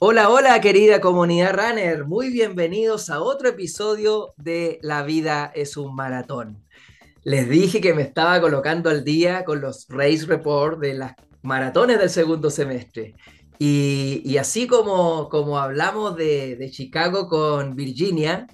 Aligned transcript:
Hola, 0.00 0.30
hola 0.30 0.60
querida 0.60 1.00
comunidad 1.00 1.54
runner, 1.54 2.04
muy 2.04 2.30
bienvenidos 2.30 3.10
a 3.10 3.20
otro 3.20 3.48
episodio 3.48 4.32
de 4.36 4.78
La 4.80 5.02
vida 5.02 5.50
es 5.52 5.76
un 5.76 5.96
maratón. 5.96 6.62
Les 7.24 7.48
dije 7.48 7.80
que 7.80 7.94
me 7.94 8.02
estaba 8.02 8.40
colocando 8.40 8.90
al 8.90 9.02
día 9.02 9.44
con 9.44 9.60
los 9.60 9.88
race 9.88 10.24
report 10.24 10.78
de 10.78 10.94
las 10.94 11.14
maratones 11.42 11.98
del 11.98 12.10
segundo 12.10 12.48
semestre. 12.48 13.16
Y, 13.58 14.36
así 14.36 14.68
como, 14.68 15.28
como 15.28 15.58
hablamos 15.58 16.14
de, 16.14 16.68
Chicago 16.70 17.28
con 17.28 17.74
Virginia, 17.74 18.46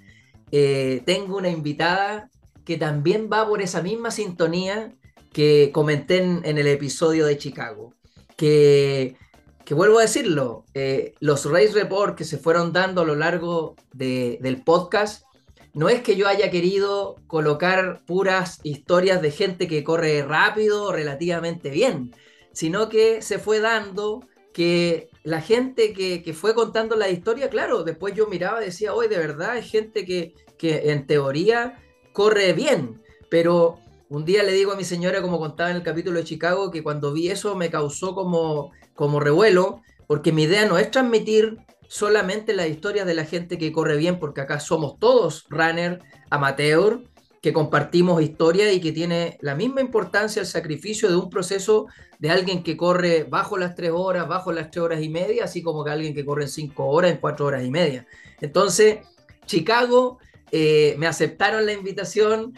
eh, 0.50 1.02
tengo 1.04 1.36
una 1.36 1.50
invitada 1.50 2.30
que 2.64 2.78
también 2.78 3.28
va 3.30 3.46
por 3.46 3.60
esa 3.60 3.82
misma 3.82 4.10
sintonía 4.10 4.94
que 5.30 5.70
comenté 5.74 6.22
en, 6.22 6.56
el 6.56 6.66
episodio 6.68 7.26
de 7.26 7.36
Chicago. 7.36 7.92
Que, 8.34 9.18
que 9.64 9.74
vuelvo 9.74 9.98
a 9.98 10.02
decirlo, 10.02 10.64
eh, 10.74 11.14
los 11.20 11.44
race 11.50 11.72
report 11.72 12.16
que 12.16 12.24
se 12.24 12.38
fueron 12.38 12.72
dando 12.72 13.00
a 13.00 13.04
lo 13.04 13.14
largo 13.14 13.76
del 13.92 14.62
podcast, 14.62 15.24
no 15.72 15.88
es 15.88 16.02
que 16.02 16.16
yo 16.16 16.28
haya 16.28 16.50
querido 16.50 17.16
colocar 17.26 18.04
puras 18.06 18.60
historias 18.62 19.20
de 19.22 19.30
gente 19.30 19.66
que 19.66 19.82
corre 19.82 20.22
rápido 20.22 20.92
relativamente 20.92 21.70
bien, 21.70 22.14
sino 22.52 22.88
que 22.88 23.22
se 23.22 23.38
fue 23.38 23.60
dando 23.60 24.20
que 24.52 25.08
la 25.24 25.40
gente 25.40 25.92
que, 25.92 26.32
fue 26.32 26.54
contando 26.54 26.94
la 26.94 27.08
historia, 27.08 27.48
claro, 27.48 27.82
después 27.82 28.14
yo 28.14 28.28
miraba 28.28 28.62
y 28.62 28.66
decía, 28.66 28.94
hoy 28.94 29.08
de 29.08 29.18
verdad 29.18 29.56
es 29.56 29.68
gente 29.68 30.04
que, 30.04 30.34
que 30.58 30.92
en 30.92 31.06
teoría 31.06 31.82
corre 32.12 32.52
bien, 32.52 33.02
pero 33.30 33.78
un 34.08 34.24
día 34.24 34.44
le 34.44 34.52
digo 34.52 34.70
a 34.70 34.76
mi 34.76 34.84
señora, 34.84 35.22
como 35.22 35.40
contaba 35.40 35.70
en 35.70 35.76
el 35.76 35.82
capítulo 35.82 36.18
de 36.18 36.24
Chicago, 36.24 36.70
que 36.70 36.84
cuando 36.84 37.12
vi 37.12 37.30
eso 37.30 37.56
me 37.56 37.70
causó 37.70 38.14
como, 38.14 38.70
como 38.94 39.20
revuelo, 39.20 39.82
porque 40.06 40.32
mi 40.32 40.44
idea 40.44 40.66
no 40.66 40.78
es 40.78 40.90
transmitir 40.90 41.58
solamente 41.88 42.54
las 42.54 42.68
historias 42.68 43.06
de 43.06 43.14
la 43.14 43.24
gente 43.24 43.58
que 43.58 43.72
corre 43.72 43.96
bien, 43.96 44.18
porque 44.18 44.40
acá 44.40 44.60
somos 44.60 44.98
todos 44.98 45.46
runner 45.48 46.02
amateur, 46.30 47.02
que 47.40 47.52
compartimos 47.52 48.22
historia 48.22 48.72
y 48.72 48.80
que 48.80 48.90
tiene 48.90 49.36
la 49.42 49.54
misma 49.54 49.82
importancia 49.82 50.40
el 50.40 50.46
sacrificio 50.46 51.10
de 51.10 51.16
un 51.16 51.28
proceso 51.28 51.88
de 52.18 52.30
alguien 52.30 52.62
que 52.62 52.74
corre 52.74 53.24
bajo 53.24 53.58
las 53.58 53.74
tres 53.74 53.90
horas, 53.94 54.26
bajo 54.26 54.50
las 54.50 54.70
tres 54.70 54.82
horas 54.82 55.02
y 55.02 55.10
media, 55.10 55.44
así 55.44 55.60
como 55.60 55.84
que 55.84 55.90
alguien 55.90 56.14
que 56.14 56.24
corre 56.24 56.44
en 56.44 56.48
cinco 56.48 56.86
horas, 56.86 57.10
en 57.10 57.18
cuatro 57.18 57.44
horas 57.44 57.62
y 57.62 57.70
media. 57.70 58.06
Entonces, 58.40 59.00
Chicago, 59.44 60.18
eh, 60.52 60.94
me 60.96 61.06
aceptaron 61.06 61.66
la 61.66 61.74
invitación, 61.74 62.54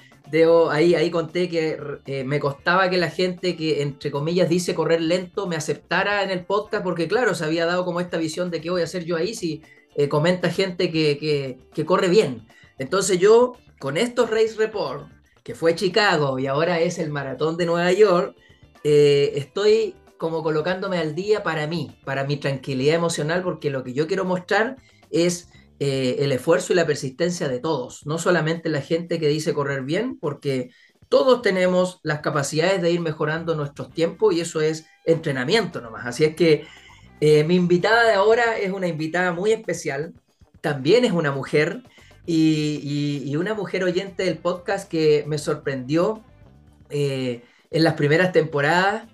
ahí, 0.71 0.95
ahí 0.95 1.11
conté 1.11 1.49
que 1.49 1.79
eh, 2.07 2.25
me 2.25 2.41
costaba 2.41 2.91
que 2.91 2.97
la 2.97 3.11
gente 3.11 3.57
que, 3.57 3.83
entre 3.83 4.11
comillas, 4.11 4.49
dice 4.49 4.75
correr 4.75 5.01
lento, 5.01 5.47
me 5.47 5.57
aceptara 5.57 6.23
en 6.23 6.31
el 6.31 6.45
podcast, 6.45 6.83
porque 6.83 7.09
claro, 7.09 7.35
se 7.35 7.45
había 7.45 7.67
dado 7.67 7.85
como 7.85 8.01
esta 8.01 8.19
visión 8.19 8.51
de 8.51 8.61
qué 8.61 8.71
voy 8.71 8.81
a 8.81 8.85
hacer 8.85 9.05
yo 9.05 9.17
ahí 9.17 9.35
si 9.35 9.63
eh, 9.95 10.09
comenta 10.09 10.51
gente 10.51 10.91
que, 10.91 11.59
corre 11.85 12.09
bien. 12.09 12.47
Entonces 12.79 13.19
yo, 13.19 13.53
con 13.79 13.97
estos 13.97 14.31
Race 14.31 14.55
Report, 14.57 15.09
que 15.43 15.55
fue 15.55 15.75
Chicago 15.75 16.39
y 16.39 16.47
ahora 16.47 16.81
es 16.81 16.99
el 16.99 17.11
Maratón 17.11 17.57
de 17.57 17.67
Nueva 17.67 17.93
York, 17.93 18.37
eh, 18.85 19.33
estoy 19.37 19.95
como 20.19 20.43
colocándome 20.43 20.99
al 20.99 21.15
día 21.15 21.43
para 21.43 21.67
mí, 21.67 21.99
para 22.05 22.25
mi 22.25 22.37
tranquilidad 22.37 22.97
emocional, 22.97 23.43
porque 23.43 23.71
lo 23.71 23.85
que 23.85 23.93
yo 23.93 24.07
quiero 24.07 24.25
mostrar 24.25 24.77
es 25.11 25.49
eh, 25.79 26.17
el 26.21 26.33
esfuerzo 26.33 26.73
y 26.73 26.77
la 26.77 26.87
persistencia 26.87 27.49
de 27.49 27.61
todos, 27.61 28.07
no 28.07 28.17
solamente 28.17 28.71
la 28.71 28.81
gente 28.81 29.21
que 29.21 29.29
dice 29.29 29.53
correr 29.53 29.83
bien, 29.83 30.19
porque 30.19 30.71
todos 31.11 31.43
tenemos 31.43 32.01
las 32.03 32.21
capacidades 32.21 32.81
de 32.81 32.93
ir 32.93 33.01
mejorando 33.01 33.55
nuestros 33.55 33.91
tiempos 33.91 34.35
y 34.35 34.41
eso 34.41 34.63
es 34.63 34.87
entrenamiento 35.05 35.83
nomás. 35.83 36.07
Así 36.07 36.25
es 36.25 36.35
que 36.35 36.65
eh, 37.21 37.45
mi 37.45 37.57
invitada 37.57 38.05
de 38.05 38.15
ahora 38.15 38.57
es 38.57 38.73
una 38.73 38.87
invitada 38.87 39.33
muy 39.33 39.53
especial, 39.53 40.15
también 40.63 41.05
es 41.05 41.13
una 41.13 41.31
mujer 41.31 41.83
y, 42.25 43.37
una 43.37 43.53
mujer 43.53 43.85
oyente 43.85 44.25
del 44.25 44.39
podcast 44.39 44.89
que 44.89 45.25
me 45.27 45.37
sorprendió 45.37 46.25
eh, 46.89 47.43
en 47.71 47.85
las 47.85 47.95
primeras 47.95 48.33
temporadas 48.33 49.05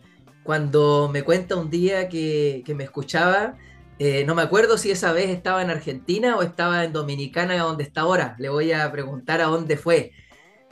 cuando 0.45 1.11
me 1.13 1.25
cuenta 1.25 1.57
un 1.57 1.71
día 1.71 2.09
que, 2.09 2.63
que 2.65 2.75
me 2.75 2.85
escuchaba 2.85 3.59
eh, 3.99 4.25
no 4.25 4.35
me 4.35 4.43
acuerdo 4.43 4.79
si 4.79 4.91
esa 4.91 5.13
vez 5.13 5.31
estaba 5.31 5.63
en 5.63 5.71
Argentina 5.71 6.37
o 6.37 6.43
estaba 6.43 6.85
en 6.85 6.93
Dominicana, 6.93 7.57
donde 7.57 7.85
está 7.85 8.03
ahora. 8.03 8.35
Le 8.39 8.49
voy 8.49 8.73
a 8.73 8.91
preguntar 8.91 9.41
a 9.41 9.47
dónde 9.47 9.77
fue. 9.77 10.13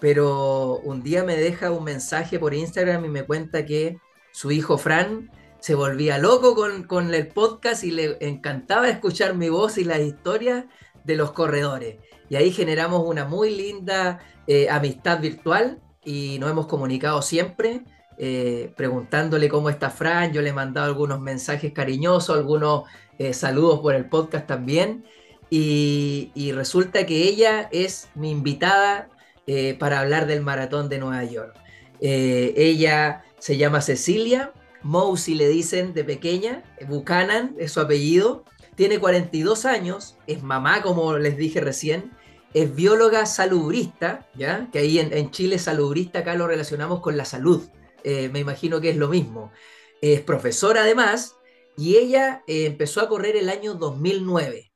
Pero 0.00 0.78
un 0.78 1.03
día 1.03 1.25
me 1.25 1.36
deja 1.36 1.70
un 1.70 1.84
mensaje 1.84 2.38
por 2.38 2.54
Instagram 2.54 3.04
y 3.04 3.09
me 3.09 3.25
cuenta 3.25 3.66
que 3.66 3.98
su 4.32 4.50
hijo 4.50 4.78
Fran 4.78 5.30
se 5.60 5.75
volvía 5.75 6.19
loco 6.19 6.54
con, 6.86 7.14
el 7.14 7.28
podcast 7.28 7.84
y 7.84 7.91
le 7.91 8.16
encantaba 8.20 8.88
escuchar 8.88 9.34
mi 9.34 9.50
voz 9.50 9.76
y 9.76 9.84
las 9.84 10.00
historias 10.00 10.64
de 11.04 11.16
los 11.16 11.32
corredores. 11.32 11.98
Y 12.30 12.36
ahí 12.36 12.50
generamos 12.50 13.03
una 13.06 13.26
muy 13.26 13.54
linda 13.54 14.20
eh, 14.47 14.70
amistad 14.70 15.20
virtual 15.20 15.80
y 16.03 16.38
nos 16.38 16.50
hemos 16.50 16.66
comunicado 16.66 17.20
siempre. 17.20 17.84
Eh, 18.22 18.72
preguntándole 18.76 19.48
cómo 19.48 19.70
está 19.70 19.88
Fran, 19.88 20.32
yo 20.32 20.42
le 20.42 20.50
he 20.50 20.53
mandado 20.53 20.86
algunos 20.86 21.20
mensajes 21.20 21.72
cariñosos, 21.72 22.36
algunos 22.36 22.84
eh, 23.20 23.34
saludos 23.34 23.81
por 23.81 23.94
el 23.94 24.06
podcast 24.06 24.47
también. 24.47 25.04
Y, 25.50 26.53
resulta 26.54 27.04
que 27.04 27.25
ella 27.28 27.69
es 27.70 28.08
mi 28.14 28.31
invitada 28.31 29.10
eh, 29.47 29.76
para 29.78 30.00
hablar 30.00 30.26
del 30.26 30.41
maratón 30.41 30.88
de 30.88 30.98
Nueva 30.98 31.25
York. 31.25 31.54
Eh, 32.00 32.54
ella 32.56 33.25
se 33.38 33.59
llama 33.59 33.82
Cecilia, 33.82 34.54
Mousy 34.82 35.34
le 35.34 35.48
dicen 35.48 35.92
de 35.92 36.03
pequeña, 36.03 36.64
Buchanan 36.88 37.54
es 37.59 37.72
su 37.72 37.80
apellido, 37.80 38.47
tiene 38.75 38.98
42 38.98 39.66
años, 39.66 40.16
es 40.26 40.42
mamá 40.42 40.80
como 40.80 41.19
les 41.19 41.36
dije 41.36 41.60
recién, 41.60 42.12
es 42.54 42.75
bióloga 42.75 43.26
salubrista, 43.26 44.26
¿ya? 44.34 44.70
que 44.72 44.78
ahí 44.78 44.98
en, 44.98 45.30
Chile 45.30 45.59
salubrista 45.59 46.20
acá 46.20 46.36
lo 46.36 46.47
relacionamos 46.47 47.00
con 47.00 47.19
la 47.19 47.26
salud, 47.26 47.69
me 48.03 48.38
imagino 48.38 48.80
que 48.80 48.88
es 48.88 48.97
lo 48.97 49.09
mismo. 49.09 49.53
Es 50.00 50.22
profesora 50.22 50.84
además 50.84 51.34
y 51.76 51.97
ella 51.97 52.42
eh, 52.47 52.66
empezó 52.66 53.00
a 53.00 53.08
correr 53.08 53.36
el 53.36 53.48
año 53.48 53.75
2009. 53.75 54.72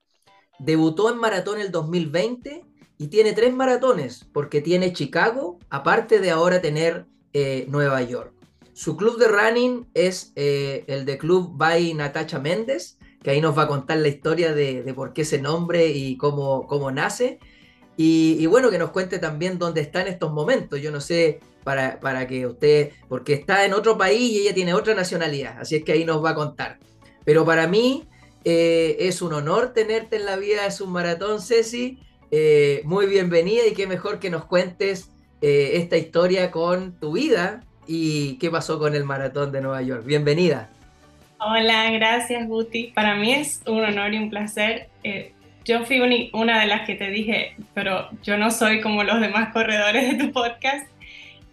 Debutó 0.59 1.11
en 1.11 1.19
maratón 1.19 1.61
el 1.61 1.71
2020 1.71 2.65
y 2.97 3.09
tiene 3.09 3.33
tres 3.33 3.53
maratones, 3.53 4.27
porque 4.33 4.61
tiene 4.61 4.93
Chicago, 4.93 5.59
aparte 5.69 6.21
de 6.21 6.31
ahora 6.31 6.61
tener 6.61 7.07
eh, 7.33 7.67
Nueva 7.69 8.03
York. 8.03 8.33
Su 8.73 8.97
club 8.97 9.19
de 9.19 9.29
running 9.29 9.87
es 9.95 10.33
eh, 10.37 10.85
el 10.89 11.05
de 11.05 11.19
Club 11.19 11.53
by 11.57 11.95
Natacha 11.95 12.39
Méndez, 12.39 12.99
que 13.23 13.31
ahí 13.31 13.41
nos 13.41 13.57
va 13.57 13.63
a 13.63 13.69
contar 13.69 13.99
la 13.99 14.09
historia 14.09 14.53
de, 14.53 14.93
por 14.95 15.13
qué 15.13 15.23
ese 15.23 15.41
nombre 15.41 15.89
y 15.89 16.17
cómo, 16.17 16.67
cómo 16.67 16.91
nace. 16.91 17.39
Y, 17.97 18.45
bueno, 18.47 18.71
que 18.71 18.79
nos 18.79 18.91
cuente 18.91 19.19
también 19.19 19.59
dónde 19.59 19.81
está 19.81 20.03
en 20.03 20.09
estos 20.09 20.33
momentos. 20.33 20.81
Yo 20.81 20.91
no 20.91 21.01
sé 21.01 21.41
para, 21.65 21.99
para 21.99 22.27
que 22.27 22.47
usted, 22.47 22.93
porque 23.09 23.33
está 23.33 23.65
en 23.65 23.73
otro 23.73 23.99
país 23.99 24.31
y 24.31 24.43
ella 24.43 24.55
tiene 24.55 24.75
otra 24.75 24.95
nacionalidad, 24.95 25.61
así 25.61 25.77
es 25.77 25.85
que 25.85 25.93
ahí 25.93 26.05
nos 26.05 26.25
va 26.25 26.31
a 26.31 26.35
contar. 26.35 26.79
Pero 27.25 27.45
para 27.45 27.67
mí 27.67 28.07
eh, 28.45 28.97
es 29.01 29.23
un 29.23 29.33
honor 29.33 29.73
tenerte 29.73 30.17
en 30.17 30.27
la 30.27 30.37
vida, 30.37 30.67
es 30.67 30.81
un 30.81 30.93
maratón, 30.93 31.41
Ceci. 31.41 31.99
Eh, 32.31 32.83
muy 32.85 33.07
bienvenida 33.07 33.67
y 33.67 33.73
qué 33.73 33.87
mejor 33.87 34.19
que 34.19 34.29
nos 34.29 34.45
cuentes 34.45 35.11
eh, 35.41 35.73
esta 35.75 35.97
historia 35.97 36.51
con 36.51 36.99
tu 36.99 37.13
vida 37.13 37.63
y 37.87 38.37
qué 38.39 38.51
pasó 38.51 38.79
con 38.79 38.95
el 38.95 39.05
maratón 39.05 39.51
de 39.53 39.61
Nueva 39.63 39.83
York. 39.83 40.05
Bienvenida. 40.05 40.69
Hola, 41.39 41.91
gracias 41.93 42.47
Guti. 42.47 42.93
Para 42.95 43.17
mí 43.17 43.33
es 43.33 43.63
un 43.67 43.83
honor 43.83 44.13
y 44.13 44.19
un 44.19 44.31
placer. 44.31 44.89
yo 45.65 45.85
fui 45.85 46.31
una 46.33 46.61
de 46.61 46.67
las 46.67 46.87
que 46.87 46.95
te 46.95 47.11
dije, 47.11 47.57
pero 47.73 48.09
yo 48.23 48.37
no 48.37 48.51
soy 48.51 48.81
como 48.81 49.05
los 49.05 49.21
demás 49.21 49.53
corredores 49.53 50.11
de 50.11 50.25
tu 50.25 50.33
podcast, 50.33 50.87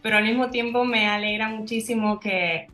pero 0.01 0.17
al 0.17 0.23
mismo 0.23 0.49
tiempo 0.49 0.85
me 0.85 1.07
alegra 1.07 1.49
muchísimo 1.49 2.19
que 2.19 2.67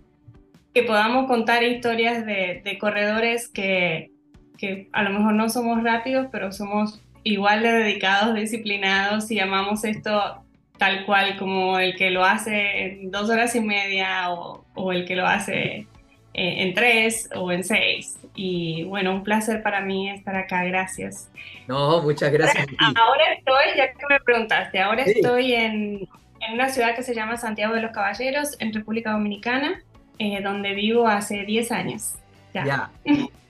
que 0.77 0.83
podamos 0.83 1.25
contar 1.25 1.63
historias 1.63 2.23
de, 2.23 2.77
corredores 2.79 3.47
que, 3.47 4.11
que, 4.59 4.89
a 4.91 5.01
lo 5.01 5.09
mejor 5.09 5.33
no 5.33 5.49
somos 5.49 5.81
rápidos, 5.81 6.27
pero 6.31 6.51
somos 6.51 7.01
igual 7.23 7.63
de 7.63 7.71
dedicados, 7.71 8.35
disciplinados 8.35 9.31
y 9.31 9.39
amamos 9.39 9.83
esto 9.83 10.43
tal 10.77 11.03
cual 11.07 11.35
como 11.39 11.79
el 11.79 11.95
que 11.95 12.11
lo 12.11 12.23
hace 12.23 12.83
en 12.83 13.09
dos 13.09 13.31
horas 13.31 13.55
y 13.55 13.61
media 13.61 14.31
o, 14.31 14.65
o 14.75 14.91
el 14.91 15.05
que 15.05 15.15
lo 15.15 15.25
hace 15.25 15.87
en, 16.35 16.75
tres 16.75 17.27
o 17.35 17.51
en 17.51 17.63
seis. 17.63 18.19
Y 18.35 18.83
bueno, 18.83 19.15
un 19.15 19.23
placer 19.23 19.63
para 19.63 19.81
mí 19.81 20.11
estar 20.11 20.35
acá, 20.35 20.63
gracias. 20.63 21.31
No, 21.67 22.03
muchas 22.03 22.31
gracias. 22.31 22.67
Ahora, 22.95 23.33
estoy, 23.33 23.75
ya 23.75 23.91
que 23.91 24.05
me 24.07 24.19
preguntaste, 24.19 24.79
ahora 24.79 25.01
estoy 25.01 25.53
en, 25.53 26.07
en 26.47 26.53
una 26.53 26.69
ciudad 26.69 26.95
que 26.95 27.03
se 27.03 27.13
llama 27.13 27.37
Santiago 27.37 27.75
de 27.75 27.81
los 27.81 27.91
Caballeros, 27.91 28.55
en 28.59 28.73
República 28.73 29.11
Dominicana. 29.11 29.83
Eh, 30.19 30.41
donde 30.41 30.73
vivo 30.73 31.07
hace 31.07 31.43
10 31.45 31.71
años. 31.71 32.13
Ya. 32.53 32.89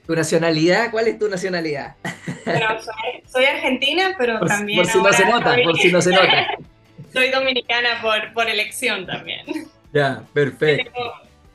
¿Tu 0.06 0.16
nacionalidad? 0.16 0.92
¿Cuál 0.92 1.08
es 1.08 1.18
tu 1.18 1.30
nacionalidad? 1.30 1.96
Bueno, 2.46 2.68
soy, 3.26 3.46
argentina, 3.46 4.16
pero 4.18 4.40
también. 4.42 4.80
Por 4.80 4.88
si 4.88 4.98
no 4.98 5.14
se 5.14 5.26
nota, 5.26 5.56
por 5.64 5.78
si 5.78 5.92
no 5.92 6.02
se 6.02 6.12
nota. 6.12 6.48
soy 7.14 7.30
dominicana 7.30 8.02
por, 8.02 8.34
por 8.34 8.50
elección 8.50 9.06
también. 9.06 9.46
Ya, 9.94 10.24
perfecto. 10.34 10.92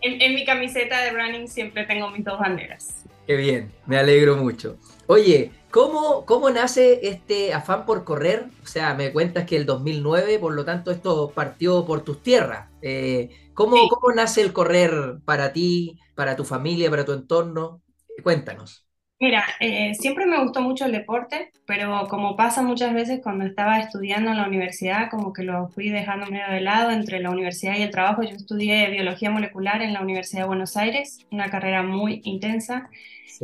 en, 0.01 0.35
mi 0.35 0.47
camiseta 0.47 1.03
de 1.03 1.11
running 1.11 1.47
siempre 1.47 1.85
tengo 1.85 2.11
mis 2.11 2.25
dos 2.25 2.39
banderas. 2.39 3.05
Qué 3.27 3.37
bien, 3.37 3.71
me 3.85 3.99
alegro 3.99 4.37
mucho. 4.37 4.79
Oye, 5.07 5.51
¿cómo, 5.73 6.27
¿cómo 6.27 6.51
nace 6.51 7.09
este 7.09 7.55
afán 7.55 7.87
por 7.87 8.05
correr? 8.05 8.53
O 8.63 8.67
sea, 8.67 8.95
me 8.95 9.13
cuentas 9.13 9.47
que 9.47 9.57
el 9.57 9.67
2009, 9.67 10.39
por 10.41 10.55
lo 10.55 10.65
tanto, 10.67 10.93
esto 10.93 11.35
partió 11.35 11.87
por 11.87 12.05
tus 12.05 12.23
tierras. 12.23 12.71
Eh, 12.83 13.31
¿cómo, 13.55 13.89
Sí. 13.89 13.89
¿Cómo 13.89 14.15
nace 14.15 14.43
el 14.43 14.55
correr 14.55 15.21
para 15.27 15.53
ti, 15.55 16.01
para 16.15 16.37
tu 16.37 16.45
familia, 16.45 16.91
para 16.91 17.05
tu 17.07 17.13
entorno? 17.15 17.83
Cuéntanos. 18.23 18.87
Mira, 19.21 19.45
eh, 19.61 19.95
siempre 19.95 20.27
me 20.27 20.43
gustó 20.43 20.61
mucho 20.61 20.85
el 20.85 20.91
deporte, 20.93 21.53
pero 21.65 22.09
como 22.09 22.35
pasa 22.37 22.61
muchas 22.63 22.93
veces 22.93 23.21
cuando 23.23 23.45
estaba 23.47 23.79
estudiando 23.79 24.33
en 24.33 24.37
la 24.39 24.49
universidad, 24.49 25.11
como 25.11 25.33
que 25.33 25.45
lo 25.45 25.69
fui 25.69 25.91
dejando 25.91 26.27
medio 26.27 26.49
de 26.53 26.61
lado 26.61 26.91
entre 26.91 27.21
la 27.21 27.31
universidad 27.31 27.77
y 27.77 27.83
el 27.83 27.91
trabajo. 27.93 28.23
Yo 28.25 28.31
estudié 28.35 28.91
biología 28.91 29.31
molecular 29.31 29.81
en 29.81 29.93
la 29.93 30.03
Universidad 30.03 30.43
de 30.43 30.49
Buenos 30.49 30.77
Aires, 30.77 31.21
una 31.31 31.51
carrera 31.51 31.85
muy 31.85 32.21
intensa 32.25 32.91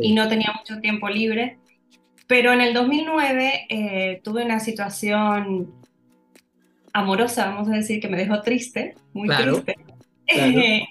y 0.01 0.15
Sí, 0.15 0.15
no 0.15 0.29
tenía 0.29 0.53
mucho 0.59 0.81
tiempo 0.81 1.09
libre. 1.09 1.61
Pero 2.29 2.53
en 2.53 2.61
el 2.61 2.75
2009 2.75 3.67
eh, 3.69 4.21
tuve 4.23 4.45
una 4.45 4.61
situación 4.61 5.75
amorosa, 6.93 7.47
vamos 7.47 7.69
a 7.69 7.73
decir, 7.73 8.01
que 8.01 8.09
me 8.09 8.17
dejó 8.17 8.43
triste, 8.43 8.95
muy 9.13 9.27
claro, 9.27 9.63
triste. 9.63 9.75
claro. 9.75 10.53
y, 10.53 10.89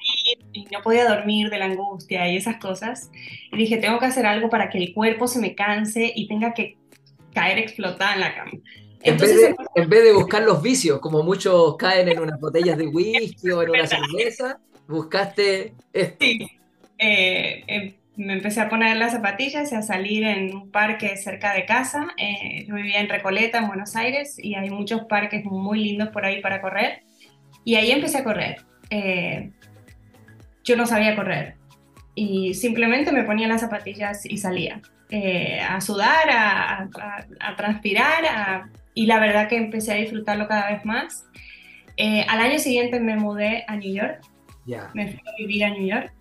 y 0.52 0.66
no 0.72 0.82
podía 0.82 1.08
dormir 1.08 1.50
de 1.50 1.60
la 1.60 1.66
angustia 1.66 2.30
y 2.30 2.38
esas 2.38 2.58
cosas. 2.58 3.12
Y 3.52 3.58
dije, 3.58 3.78
tengo 3.78 4.00
que 4.00 4.08
hacer 4.08 4.26
algo 4.26 4.50
para 4.50 4.70
que 4.70 4.80
el 4.80 4.94
cuerpo 4.94 5.28
se 5.28 5.40
me 5.40 5.54
canse 5.54 6.12
y 6.14 6.28
tenga 6.28 6.54
que 6.54 6.76
caer 7.34 7.60
explotada 7.60 8.16
en 8.16 8.20
la 8.20 8.36
cama. 8.36 8.52
En 9.04 9.18
vez 9.18 9.30
Entonces, 9.30 9.56
de, 9.56 9.82
en 9.82 9.90
vez 9.90 10.04
de 10.04 10.14
buscar 10.14 10.42
los 10.42 10.62
vicios, 10.62 11.00
como 11.00 11.22
muchos 11.22 11.78
caen 11.78 12.10
en 12.10 12.20
unas 12.20 12.40
botellas 12.40 12.78
de 12.80 12.88
whisky 12.88 13.52
o 13.52 13.62
en 13.62 13.70
una 13.70 13.86
cerveza, 13.88 14.60
buscaste 14.88 15.76
esto. 15.94 16.18
sí, 16.20 16.48
eh, 16.98 17.64
eh, 17.68 17.97
me 18.18 18.34
empecé 18.34 18.60
a 18.62 18.68
poner 18.70 18.98
las 18.98 19.12
zapatillas 19.14 19.72
y 19.72 19.76
a 19.76 19.82
salir 19.82 20.24
en 20.24 20.54
un 20.56 20.72
parque 20.72 21.16
cerca 21.18 21.54
de 21.54 21.66
casa. 21.66 22.08
Eh, 22.18 22.66
yo 22.68 22.76
vivía 22.76 23.00
en 23.00 23.08
Recoleta, 23.10 23.60
en 23.60 23.68
Buenos 23.68 23.96
Aires, 23.96 24.38
y 24.38 24.56
hay 24.56 24.70
muchos 24.70 25.06
parques 25.06 25.46
muy 25.46 25.84
lindos 25.84 26.10
por 26.10 26.26
ahí 26.26 26.42
para 26.42 26.60
correr. 26.62 27.04
Y 27.64 27.76
ahí 27.76 27.92
empecé 27.92 28.18
a 28.20 28.24
correr. 28.24 28.58
Eh, 28.90 29.52
yo 30.64 30.76
no 30.76 30.86
sabía 30.86 31.16
correr 31.16 31.56
y 32.16 32.54
simplemente 32.56 33.12
me 33.12 33.24
ponía 33.24 33.48
las 33.48 33.62
zapatillas 33.62 34.26
y 34.26 34.38
salía 34.38 34.82
eh, 35.10 35.60
a 35.62 35.80
sudar, 35.80 36.30
a, 36.30 36.80
a- 36.84 37.26
a 37.40 37.56
transpirar 37.56 38.26
a- 38.26 38.70
y 38.94 39.06
la 39.06 39.20
verdad 39.20 39.48
que 39.48 39.56
empecé 39.58 39.94
a 39.94 39.96
disfrutarlo 39.96 40.48
cada 40.48 40.72
vez 40.72 40.84
más. 40.86 41.26
Eh, 41.96 42.26
al 42.28 42.40
año 42.42 42.60
siguiente 42.60 43.00
me 43.00 43.16
mudé 43.16 43.64
a 43.68 43.76
New 43.78 43.94
York, 43.94 44.20
Ya. 44.66 44.90
me 44.94 45.08
fui 45.12 45.20
a 45.20 45.32
vivir 45.38 45.64
a 45.66 45.70
New 45.70 45.86
York 45.88 46.12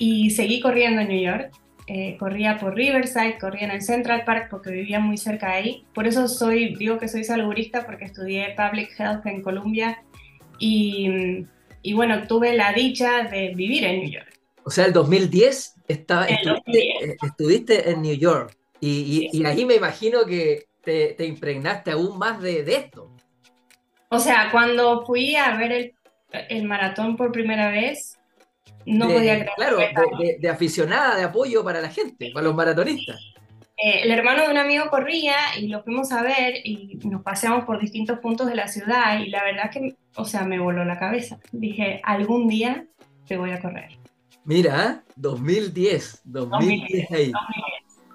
y 0.00 0.30
seguí 0.30 0.58
corriendo 0.60 1.00
en 1.02 1.08
New 1.08 1.22
York. 1.22 1.52
Eh, 1.86 2.16
corría 2.18 2.56
por 2.56 2.74
Riverside, 2.76 3.36
corría 3.40 3.64
en 3.66 3.72
el 3.72 3.82
Central 3.82 4.24
Park 4.24 4.46
porque 4.50 4.70
vivía 4.70 5.00
muy 5.00 5.16
cerca 5.16 5.48
de 5.48 5.52
ahí. 5.54 5.84
Por 5.94 6.06
eso 6.06 6.26
soy, 6.28 6.74
digo 6.76 6.98
que 6.98 7.08
soy 7.08 7.22
saludista 7.24 7.84
porque 7.84 8.04
estudié 8.06 8.54
Public 8.56 8.90
Health 8.98 9.26
en 9.26 9.42
Columbia 9.42 10.00
y, 10.58 11.44
y 11.82 11.92
bueno, 11.92 12.26
tuve 12.28 12.54
la 12.54 12.72
dicha 12.72 13.24
de 13.24 13.54
vivir 13.54 13.84
en 13.84 14.00
New 14.02 14.10
York. 14.10 14.38
O 14.64 14.70
sea, 14.70 14.86
el 14.86 14.92
2010 14.92 15.74
estaba, 15.88 16.26
el 16.26 16.36
estuviste, 16.36 16.70
2010. 16.70 17.02
eh, 17.02 17.16
estuviste 17.26 17.90
en 17.90 18.02
New 18.02 18.14
York 18.14 18.56
y, 18.80 19.28
y- 19.32 19.38
y 19.40 19.44
ahí 19.46 19.64
me 19.64 19.74
imagino 19.74 20.24
que 20.26 20.66
te, 20.84 21.14
te 21.14 21.26
impregnaste 21.26 21.90
aún 21.90 22.18
más 22.18 22.40
de, 22.40 22.62
de 22.62 22.76
esto. 22.76 23.10
O 24.10 24.18
sea, 24.20 24.50
cuando 24.52 25.04
fui 25.06 25.34
a 25.34 25.56
ver 25.56 25.72
el, 25.72 25.92
el 26.50 26.64
maratón 26.64 27.16
por 27.16 27.32
primera 27.32 27.70
vez, 27.70 28.19
no 28.86 29.06
De- 29.08 29.14
podía 29.14 29.34
creer 29.34 29.50
claro, 29.56 29.76
de, 29.78 29.86
de- 30.24 30.36
de 30.40 30.48
aficionada, 30.48 31.16
de 31.16 31.24
apoyo 31.24 31.62
para 31.64 31.80
la 31.80 31.88
gente, 31.90 32.30
para 32.32 32.44
los 32.44 32.54
maratonistas. 32.54 33.20
Eh, 33.82 34.02
el 34.02 34.10
hermano 34.10 34.42
de 34.44 34.50
un 34.50 34.58
amigo 34.58 34.90
corría 34.90 35.34
y 35.58 35.68
lo 35.68 35.82
fuimos 35.82 36.12
a 36.12 36.22
ver 36.22 36.54
y 36.64 36.98
nos 37.04 37.22
paseamos 37.22 37.64
por 37.64 37.80
distintos 37.80 38.18
puntos 38.18 38.46
de 38.46 38.54
la 38.54 38.68
ciudad 38.68 39.18
y 39.20 39.30
la 39.30 39.42
verdad 39.42 39.70
que, 39.70 39.94
o 40.16 40.24
sea, 40.26 40.44
me 40.44 40.58
voló 40.58 40.84
la 40.84 40.98
cabeza. 40.98 41.38
Dije, 41.50 42.00
algún 42.04 42.46
día 42.46 42.84
te 43.26 43.38
voy 43.38 43.52
a 43.52 43.60
correr. 43.60 43.96
Mira, 44.44 45.02
¿eh? 45.06 45.10
2010, 45.16 46.22
2010 46.24 47.10
ahí. 47.10 47.32
2010. 47.32 47.32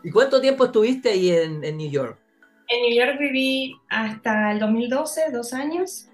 ¿Y 0.03 0.11
cuánto 0.11 0.39
tiempo 0.39 0.65
estuviste 0.65 1.09
ahí 1.09 1.31
en, 1.31 1.63
en 1.63 1.77
New 1.77 1.89
York? 1.89 2.19
En 2.67 2.81
New 2.81 2.95
York 2.95 3.19
viví 3.19 3.75
hasta 3.89 4.51
el 4.51 4.59
2012, 4.59 5.31
dos 5.31 5.53
años, 5.53 6.07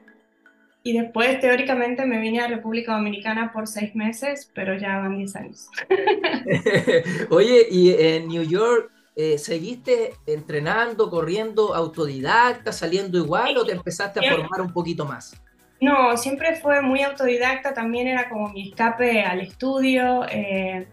y 0.83 0.97
después 0.97 1.39
teóricamente 1.39 2.05
me 2.05 2.19
vine 2.19 2.41
a 2.41 2.47
República 2.47 2.93
Dominicana 2.93 3.51
por 3.53 3.67
seis 3.67 3.95
meses, 3.95 4.49
pero 4.53 4.77
ya 4.77 4.97
van 4.97 5.17
diez 5.17 5.35
años. 5.35 5.67
Oye, 7.29 7.67
¿y 7.69 7.91
en 7.91 8.27
New 8.27 8.43
York 8.43 8.91
eh, 9.15 9.37
seguiste 9.37 10.13
entrenando, 10.25 11.09
corriendo 11.09 11.75
autodidacta, 11.75 12.71
saliendo 12.71 13.17
igual 13.17 13.57
o 13.57 13.65
te 13.65 13.73
empezaste 13.73 14.19
a 14.19 14.31
formar 14.33 14.61
un 14.61 14.73
poquito 14.73 15.05
más? 15.05 15.39
No, 15.79 16.15
siempre 16.15 16.55
fue 16.55 16.81
muy 16.81 17.01
autodidacta, 17.01 17.73
también 17.73 18.07
era 18.07 18.29
como 18.29 18.49
mi 18.49 18.69
escape 18.69 19.23
al 19.23 19.41
estudio. 19.41 20.25
eh, 20.29 20.87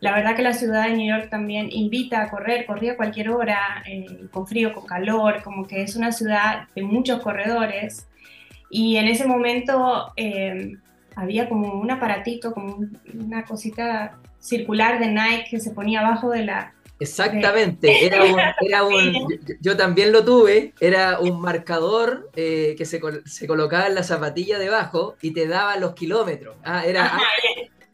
la 0.00 0.12
verdad 0.14 0.36
que 0.36 0.42
la 0.42 0.52
ciudad 0.52 0.84
de 0.84 0.94
New 0.96 1.08
York 1.08 1.28
también 1.28 1.68
invita 1.72 2.22
a 2.22 2.30
correr, 2.30 2.66
corría 2.66 2.92
a 2.92 2.96
cualquier 2.96 3.30
hora, 3.30 3.82
eh, 3.84 4.28
con 4.30 4.46
frío, 4.46 4.72
con 4.72 4.86
calor, 4.86 5.42
como 5.42 5.66
que 5.66 5.82
es 5.82 5.96
una 5.96 6.12
ciudad 6.12 6.68
de 6.74 6.82
muchos 6.82 7.20
corredores. 7.20 8.06
Y 8.70 8.96
en 8.96 9.08
ese 9.08 9.26
momento 9.26 10.12
eh, 10.16 10.76
había 11.16 11.48
como 11.48 11.74
un 11.80 11.90
aparatito, 11.90 12.52
como 12.52 12.74
un- 12.74 12.98
una 13.14 13.44
cosita 13.44 14.18
circular 14.40 14.98
de 15.00 15.08
Nike 15.08 15.46
que 15.50 15.60
se 15.60 15.70
ponía 15.72 16.00
abajo 16.00 16.30
de 16.30 16.44
la... 16.44 16.74
Exactamente, 17.00 18.06
era 18.06 18.24
un, 18.24 18.36
era 18.60 18.82
un- 18.84 19.14
yo, 19.60 19.76
también 19.76 20.12
lo 20.12 20.24
tuve, 20.24 20.74
era 20.80 21.18
un 21.20 21.40
marcador 21.40 22.30
eh, 22.36 22.74
que 22.76 22.84
se, 22.84 23.00
se 23.24 23.46
colocaba 23.46 23.86
en 23.86 23.94
la 23.94 24.02
zapatilla 24.02 24.58
debajo 24.58 25.16
y 25.22 25.32
te 25.32 25.46
daba 25.46 25.76
los 25.76 25.94
kilómetros. 25.94 26.56
Ah, 26.64 26.84
era, 26.86 27.06
Ajá, 27.06 27.20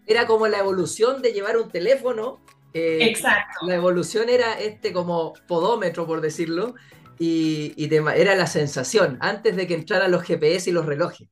era 0.07 0.27
como 0.27 0.47
la 0.49 0.59
evolución 0.59 1.23
de 1.23 1.33
llevar 1.33 1.57
un 1.59 1.71
teléfono. 1.71 2.41
eh, 2.75 2.99
exacto. 3.03 3.67
la 3.67 3.75
evolución 3.77 4.29
era 4.29 4.59
este 4.59 4.93
como 4.93 5.35
podómetro, 5.47 6.07
por 6.07 6.21
decirlo, 6.21 6.75
y, 7.19 7.73
y 7.77 7.89
te 7.89 7.97
era 8.21 8.35
la 8.35 8.47
sensación 8.47 9.19
antes 9.21 9.57
de 9.57 9.67
que 9.67 9.75
entraran 9.75 10.11
los 10.11 10.23
GPS 10.25 10.71
y 10.71 10.73
los 10.73 10.87
relojes. 10.87 11.29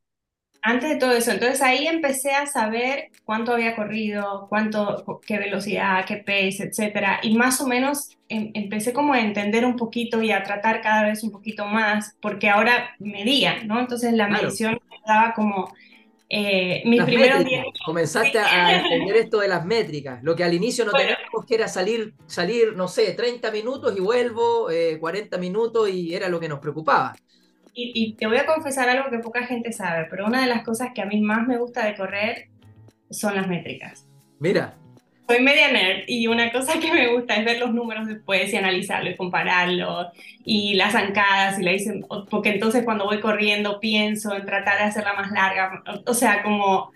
Antes 0.65 0.91
de 0.91 0.97
todo 0.97 1.11
eso, 1.13 1.33
entonces 1.33 1.61
ahí 1.61 1.89
empecé 1.89 2.31
a 2.33 2.47
saber 2.47 3.11
cuánto 3.25 3.53
había 3.53 3.75
corrido, 3.75 4.47
cuánto, 4.49 5.21
qué 5.27 5.37
velocidad, 5.39 6.05
qué 6.07 6.19
pace, 6.19 6.63
etcétera, 6.71 7.19
y 7.23 7.37
más 7.37 7.61
o 7.61 7.67
menos 7.67 8.11
em- 8.29 8.53
empecé 8.55 8.93
como 8.93 9.13
a 9.13 9.21
entender 9.21 9.65
un 9.65 9.75
poquito 9.77 10.23
y 10.23 10.31
a 10.31 10.45
tratar 10.45 10.81
cada 10.81 11.03
vez 11.03 11.25
un 11.25 11.33
poquito 11.33 11.67
más, 11.67 12.17
porque 12.23 12.49
ahora 12.49 12.91
medía, 13.01 13.65
¿no? 13.65 13.81
Entonces 13.81 14.13
la 14.13 14.29
Claro. 14.29 14.29
medición 14.29 14.75
me 14.75 14.97
daba 15.05 15.35
como 15.35 15.75
eh, 16.33 16.83
mis 16.87 16.99
Las 16.99 17.07
primeros 17.07 17.41
métricas. 17.41 17.45
días. 17.45 17.67
Comenzaste 17.85 18.39
a, 18.39 18.75
entender 18.75 19.17
esto 19.17 19.41
de 19.41 19.49
las 19.49 19.65
métricas, 19.67 20.23
lo 20.25 20.35
que 20.37 20.45
al 20.45 20.55
inicio 20.55 20.85
no 20.87 20.93
Bueno. 20.93 21.15
teníamos, 21.17 21.47
que 21.47 21.55
era 21.57 21.69
salir, 21.69 22.15
salir, 22.27 22.75
no 22.77 22.89
sé, 22.89 23.13
30 23.15 23.51
minutos 23.53 23.95
y 23.97 24.01
vuelvo, 24.01 24.71
eh, 24.71 24.99
40 25.01 25.39
minutos 25.39 25.91
y 25.91 26.15
era 26.15 26.29
lo 26.31 26.41
que 26.41 26.49
nos 26.49 26.61
preocupaba. 26.61 27.15
Y, 27.75 27.93
y 27.95 28.17
te 28.17 28.27
voy 28.27 28.39
a 28.39 28.47
confesar 28.47 28.89
algo 28.89 29.11
que 29.11 29.19
poca 29.19 29.47
gente 29.47 29.73
sabe, 29.73 30.07
pero 30.11 30.27
una 30.27 30.43
de 30.43 30.49
las 30.49 30.65
cosas 30.65 30.91
que 30.95 31.03
a 31.03 31.07
mí 31.07 31.21
más 31.23 31.47
me 31.47 31.59
gusta 31.59 31.87
de 31.87 31.97
correr 31.97 32.51
son 33.11 33.35
las 33.37 33.49
métricas. 33.49 34.09
Mira, 34.39 34.79
Soy 35.33 35.43
media 35.43 35.73
nerd 35.73 36.05
y 36.09 36.27
una 36.27 36.53
cosa 36.53 36.79
que 36.79 36.93
me 36.93 37.15
gusta 37.15 37.37
es 37.37 37.45
ver 37.45 37.59
los 37.59 37.73
números 37.73 38.07
después 38.07 38.53
y 38.53 38.57
analizarlo 38.57 39.09
y 39.11 39.17
compararlo 39.17 40.09
y 40.45 40.75
las 40.75 40.93
zancadas 40.93 41.59
y 41.59 41.63
la 41.63 41.73
hice, 41.73 42.01
porque 42.29 42.51
entonces 42.51 42.85
cuando 42.85 43.05
voy 43.05 43.21
corriendo 43.21 43.81
pienso 43.81 44.35
en 44.35 44.45
tratar 44.45 44.79
de 44.79 44.85
hacerla 44.85 45.15
más 45.15 45.31
larga, 45.31 45.83
o 46.07 46.13
sea, 46.13 46.43
como 46.43 46.91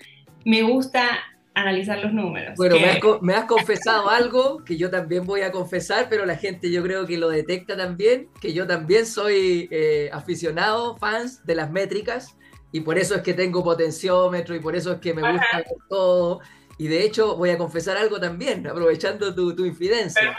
me 0.44 0.62
gusta 0.62 1.18
analizar 1.54 1.98
los 2.00 2.12
números. 2.12 2.54
bueno, 2.56 2.76
que- 2.76 2.82
me 2.82 2.88
has, 2.90 3.22
me 3.22 3.34
has 3.34 3.44
confesado 3.46 4.10
algo 4.10 4.62
que 4.64 4.76
yo 4.76 4.90
también 4.90 5.24
voy 5.24 5.40
a 5.40 5.50
confesar, 5.50 6.08
pero 6.10 6.26
la 6.26 6.36
gente 6.36 6.70
yo 6.70 6.82
creo 6.82 7.06
que 7.06 7.16
lo 7.16 7.30
detecta 7.30 7.74
también, 7.74 8.28
que 8.42 8.52
yo 8.52 8.66
también 8.66 9.06
soy 9.06 9.66
eh, 9.70 10.10
aficionado, 10.12 10.98
fans 10.98 11.44
de 11.46 11.54
las 11.54 11.70
métricas, 11.70 12.36
y 12.72 12.80
por 12.80 12.98
eso 12.98 13.14
es 13.14 13.22
que 13.22 13.32
tengo 13.32 13.64
potenciómetro 13.64 14.54
y 14.54 14.60
por 14.60 14.76
eso 14.76 14.92
es 14.92 14.98
que 14.98 15.14
me 15.14 15.22
gusta 15.22 15.64
todo. 15.88 16.40
Y 16.78 16.88
de 16.88 17.04
hecho 17.04 17.36
voy 17.36 17.50
a 17.50 17.58
confesar 17.58 17.96
algo 17.96 18.20
también, 18.20 18.66
aprovechando 18.66 19.34
tu, 19.34 19.54
tu 19.54 19.64
infidencia. 19.64 20.36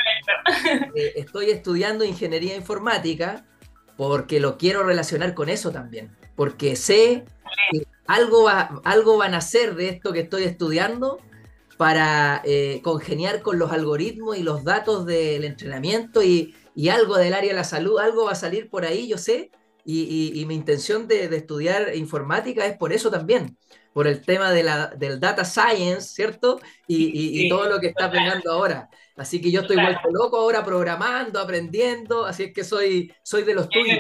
Eh, 0.96 1.14
estoy 1.16 1.50
estudiando 1.50 2.06
ingeniería 2.06 2.56
informática 2.56 3.46
porque 3.98 4.40
lo 4.40 4.58
quiero 4.58 4.84
relacionar 4.84 5.34
con 5.34 5.50
eso 5.50 5.72
también, 5.72 6.16
porque 6.36 6.76
sé 6.76 7.26
que 7.72 7.86
algo, 8.08 8.44
va, 8.44 8.82
algo 8.84 9.18
van 9.18 9.34
a 9.34 9.38
hacer 9.38 9.76
de 9.76 9.90
esto 9.90 10.14
que 10.14 10.22
estoy 10.22 10.44
estudiando 10.44 11.20
para 11.78 12.42
eh, 12.46 12.82
congeniar 12.84 13.42
con 13.42 13.60
los 13.60 13.72
algoritmos 13.72 14.38
y 14.38 14.44
los 14.44 14.64
datos 14.64 15.06
del 15.06 15.44
entrenamiento 15.44 16.24
y, 16.24 16.56
y 16.76 16.90
algo 16.90 17.18
del 17.18 17.34
área 17.34 17.50
de 17.50 17.56
la 17.56 17.64
salud, 17.64 18.00
algo 18.00 18.26
va 18.26 18.32
a 18.32 18.36
salir 18.36 18.70
por 18.70 18.86
ahí, 18.86 19.08
yo 19.08 19.18
sé, 19.18 19.52
y, 19.90 20.44
mi 20.48 20.56
intención 20.56 21.08
de, 21.08 21.24
estudiar 21.34 21.96
informática 21.96 22.66
es 22.66 22.78
por 22.78 22.92
eso 22.92 23.10
también, 23.10 23.58
por 23.98 24.08
el 24.08 24.22
tema 24.22 24.52
de 24.52 24.62
la, 24.62 24.92
del 24.96 25.20
data 25.20 25.44
science, 25.44 26.02
¿cierto? 26.02 26.62
Y, 26.88 27.50
todo 27.50 27.68
lo 27.68 27.80
que 27.80 27.88
está 27.88 28.12
pegando 28.12 28.52
ahora. 28.52 28.92
Así 29.16 29.42
que 29.42 29.50
yo 29.50 29.62
estoy 29.62 29.78
vuelto 29.78 30.12
loco 30.12 30.38
ahora 30.38 30.64
programando, 30.64 31.40
aprendiendo, 31.40 32.24
así 32.24 32.44
es 32.44 32.54
que 32.54 32.64
soy, 32.64 33.12
soy 33.24 33.42
de 33.42 33.56
los 33.56 33.68
tuyos. 33.68 33.98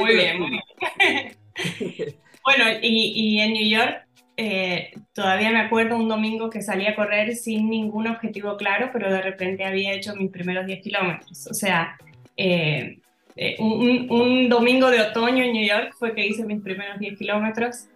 muy 0.00 0.14
bien, 0.16 0.40
muy 0.40 0.50
bien. 0.50 1.36
bueno, 2.44 2.64
y, 2.82 3.38
en 3.38 3.52
New 3.52 3.68
York 3.68 4.04
eh, 4.36 4.94
todavía 5.12 5.50
me 5.50 5.60
acuerdo 5.60 5.94
un 5.94 6.08
domingo 6.08 6.50
que 6.50 6.60
salí 6.60 6.88
a 6.88 6.96
correr 6.96 7.36
sin 7.36 7.70
ningún 7.70 8.08
objetivo 8.08 8.56
claro, 8.56 8.90
pero 8.92 9.12
de 9.12 9.22
repente 9.22 9.64
había 9.64 9.92
hecho 9.92 10.16
mis 10.16 10.32
primeros 10.32 10.66
10 10.66 10.82
kilómetros. 10.82 11.46
O 11.46 11.54
sea, 11.54 11.96
eh, 12.36 12.98
eh, 13.36 13.54
un, 13.60 14.48
domingo 14.48 14.90
de 14.90 15.02
otoño 15.02 15.44
en 15.44 15.52
New 15.52 15.68
York 15.68 15.94
fue 15.96 16.16
que 16.16 16.26
hice 16.26 16.44
mis 16.44 16.60
primeros 16.60 16.98
10 16.98 17.16
kilómetros. 17.16 17.86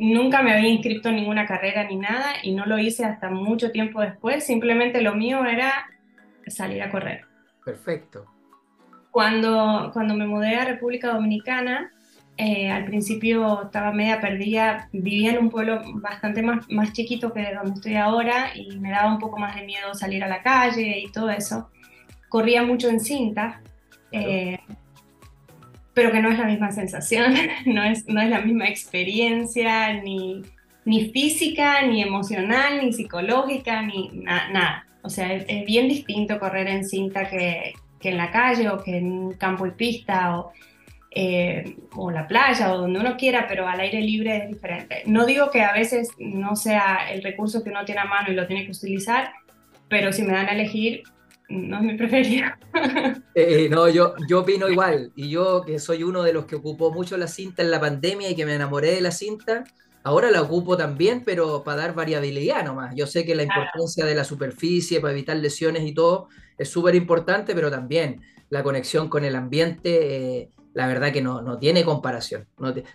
Nunca 0.00 0.42
me 0.42 0.54
había 0.54 0.70
inscrito 0.70 1.10
en 1.10 1.16
ninguna 1.16 1.46
carrera 1.46 1.84
ni 1.84 1.96
nada 1.96 2.32
y 2.42 2.52
no 2.52 2.66
lo 2.66 2.78
hice 2.78 3.04
hasta 3.04 3.30
mucho 3.30 3.70
tiempo 3.70 4.00
después. 4.00 4.44
Simplemente 4.44 5.02
lo 5.02 5.14
mío 5.14 5.44
era 5.44 5.86
salir 6.46 6.82
a 6.82 6.90
correr. 6.90 7.26
Perfecto. 7.64 8.24
Cuando, 9.10 9.90
cuando 9.92 10.14
me 10.14 10.26
mudé 10.26 10.56
a 10.56 10.64
República 10.64 11.12
Dominicana, 11.12 11.92
eh, 12.36 12.70
al 12.70 12.86
principio 12.86 13.64
estaba 13.64 13.92
media 13.92 14.20
perdida, 14.20 14.88
vivía 14.92 15.32
en 15.32 15.38
un 15.38 15.50
pueblo 15.50 15.82
bastante 15.96 16.42
más, 16.42 16.66
más 16.70 16.92
chiquito 16.94 17.32
que 17.34 17.52
donde 17.54 17.74
estoy 17.74 17.96
ahora 17.96 18.52
y 18.54 18.78
me 18.78 18.90
daba 18.90 19.12
un 19.12 19.18
poco 19.18 19.38
más 19.38 19.54
de 19.56 19.66
miedo 19.66 19.94
salir 19.94 20.24
a 20.24 20.28
la 20.28 20.42
calle 20.42 21.00
y 21.00 21.12
todo 21.12 21.28
eso. 21.28 21.68
Corría 22.30 22.62
mucho 22.62 22.88
en 22.88 23.00
cinta, 23.00 23.60
eh, 24.12 24.58
pero 26.00 26.12
que 26.12 26.22
no 26.22 26.30
es 26.30 26.38
la 26.38 26.46
misma 26.46 26.72
sensación, 26.72 27.34
no 27.66 27.84
es, 27.84 28.08
no 28.08 28.22
es 28.22 28.30
la 28.30 28.40
misma 28.40 28.66
experiencia, 28.68 29.92
ni, 30.00 30.40
ni 30.86 31.10
física, 31.10 31.82
ni 31.82 32.00
emocional, 32.00 32.80
ni 32.82 32.94
psicológica, 32.94 33.82
ni 33.82 34.08
nada. 34.14 34.86
O 35.02 35.10
sea, 35.10 35.30
es, 35.34 35.44
es, 35.46 35.66
bien 35.66 35.88
distinto 35.88 36.40
correr 36.40 36.68
en 36.68 36.86
cinta 36.86 37.28
que, 37.28 37.74
que 38.00 38.08
en 38.08 38.16
la 38.16 38.30
calle 38.30 38.70
o 38.70 38.82
que 38.82 38.96
en 38.96 39.32
campo 39.34 39.66
y 39.66 39.72
pista 39.72 40.38
o, 40.38 40.52
eh, 41.10 41.76
o 41.94 42.10
la 42.10 42.26
playa 42.26 42.72
o 42.72 42.78
donde 42.78 42.98
uno 42.98 43.18
quiera, 43.18 43.46
pero 43.46 43.68
al 43.68 43.80
aire 43.80 44.00
libre 44.00 44.38
es 44.38 44.48
diferente. 44.48 45.02
No 45.04 45.26
digo 45.26 45.50
que 45.50 45.60
a 45.60 45.74
veces 45.74 46.08
no 46.18 46.56
sea 46.56 47.10
el 47.12 47.22
recurso 47.22 47.62
que 47.62 47.68
uno 47.68 47.84
tiene 47.84 48.00
a 48.00 48.06
mano 48.06 48.32
y 48.32 48.34
lo 48.34 48.46
tiene 48.46 48.64
que 48.64 48.72
utilizar, 48.72 49.32
pero 49.90 50.14
si 50.14 50.22
me 50.22 50.32
dan 50.32 50.48
a 50.48 50.52
elegir, 50.52 51.02
no 51.50 51.76
es 51.78 51.82
mi 51.82 51.94
preferido. 51.94 52.48
Eh, 53.32 53.68
no, 53.70 53.88
yo, 53.88 54.14
yo 54.28 54.40
opino 54.40 54.68
igual. 54.68 55.12
Y 55.14 55.30
yo 55.30 55.62
que 55.64 55.78
soy 55.78 56.02
uno 56.02 56.22
de 56.22 56.32
los 56.32 56.46
que 56.46 56.56
ocupó 56.56 56.92
mucho 56.92 57.16
la 57.16 57.28
cinta 57.28 57.62
en 57.62 57.70
la 57.70 57.80
pandemia 57.80 58.28
y 58.28 58.34
que 58.34 58.44
me 58.44 58.54
enamoré 58.54 58.90
de 58.90 59.00
la 59.00 59.12
cinta, 59.12 59.64
ahora 60.02 60.30
la 60.30 60.42
ocupo 60.42 60.76
también, 60.76 61.22
pero 61.24 61.62
para 61.62 61.82
dar 61.82 61.94
variabilidad 61.94 62.64
nomás. 62.64 62.94
Yo 62.96 63.06
sé 63.06 63.24
que 63.24 63.36
la 63.36 63.44
importancia 63.44 64.04
de 64.04 64.14
la 64.16 64.24
superficie 64.24 65.00
para 65.00 65.12
evitar 65.12 65.36
lesiones 65.36 65.84
y 65.84 65.94
todo 65.94 66.28
es 66.58 66.68
súper 66.68 66.96
importante, 66.96 67.54
pero 67.54 67.70
también 67.70 68.20
la 68.50 68.62
conexión 68.62 69.08
con 69.08 69.24
el 69.24 69.36
ambiente, 69.36 70.40
eh, 70.40 70.50
la 70.72 70.86
verdad 70.86 71.12
que 71.12 71.20
no, 71.20 71.42
no 71.42 71.58
tiene 71.58 71.84
comparación. 71.84 72.46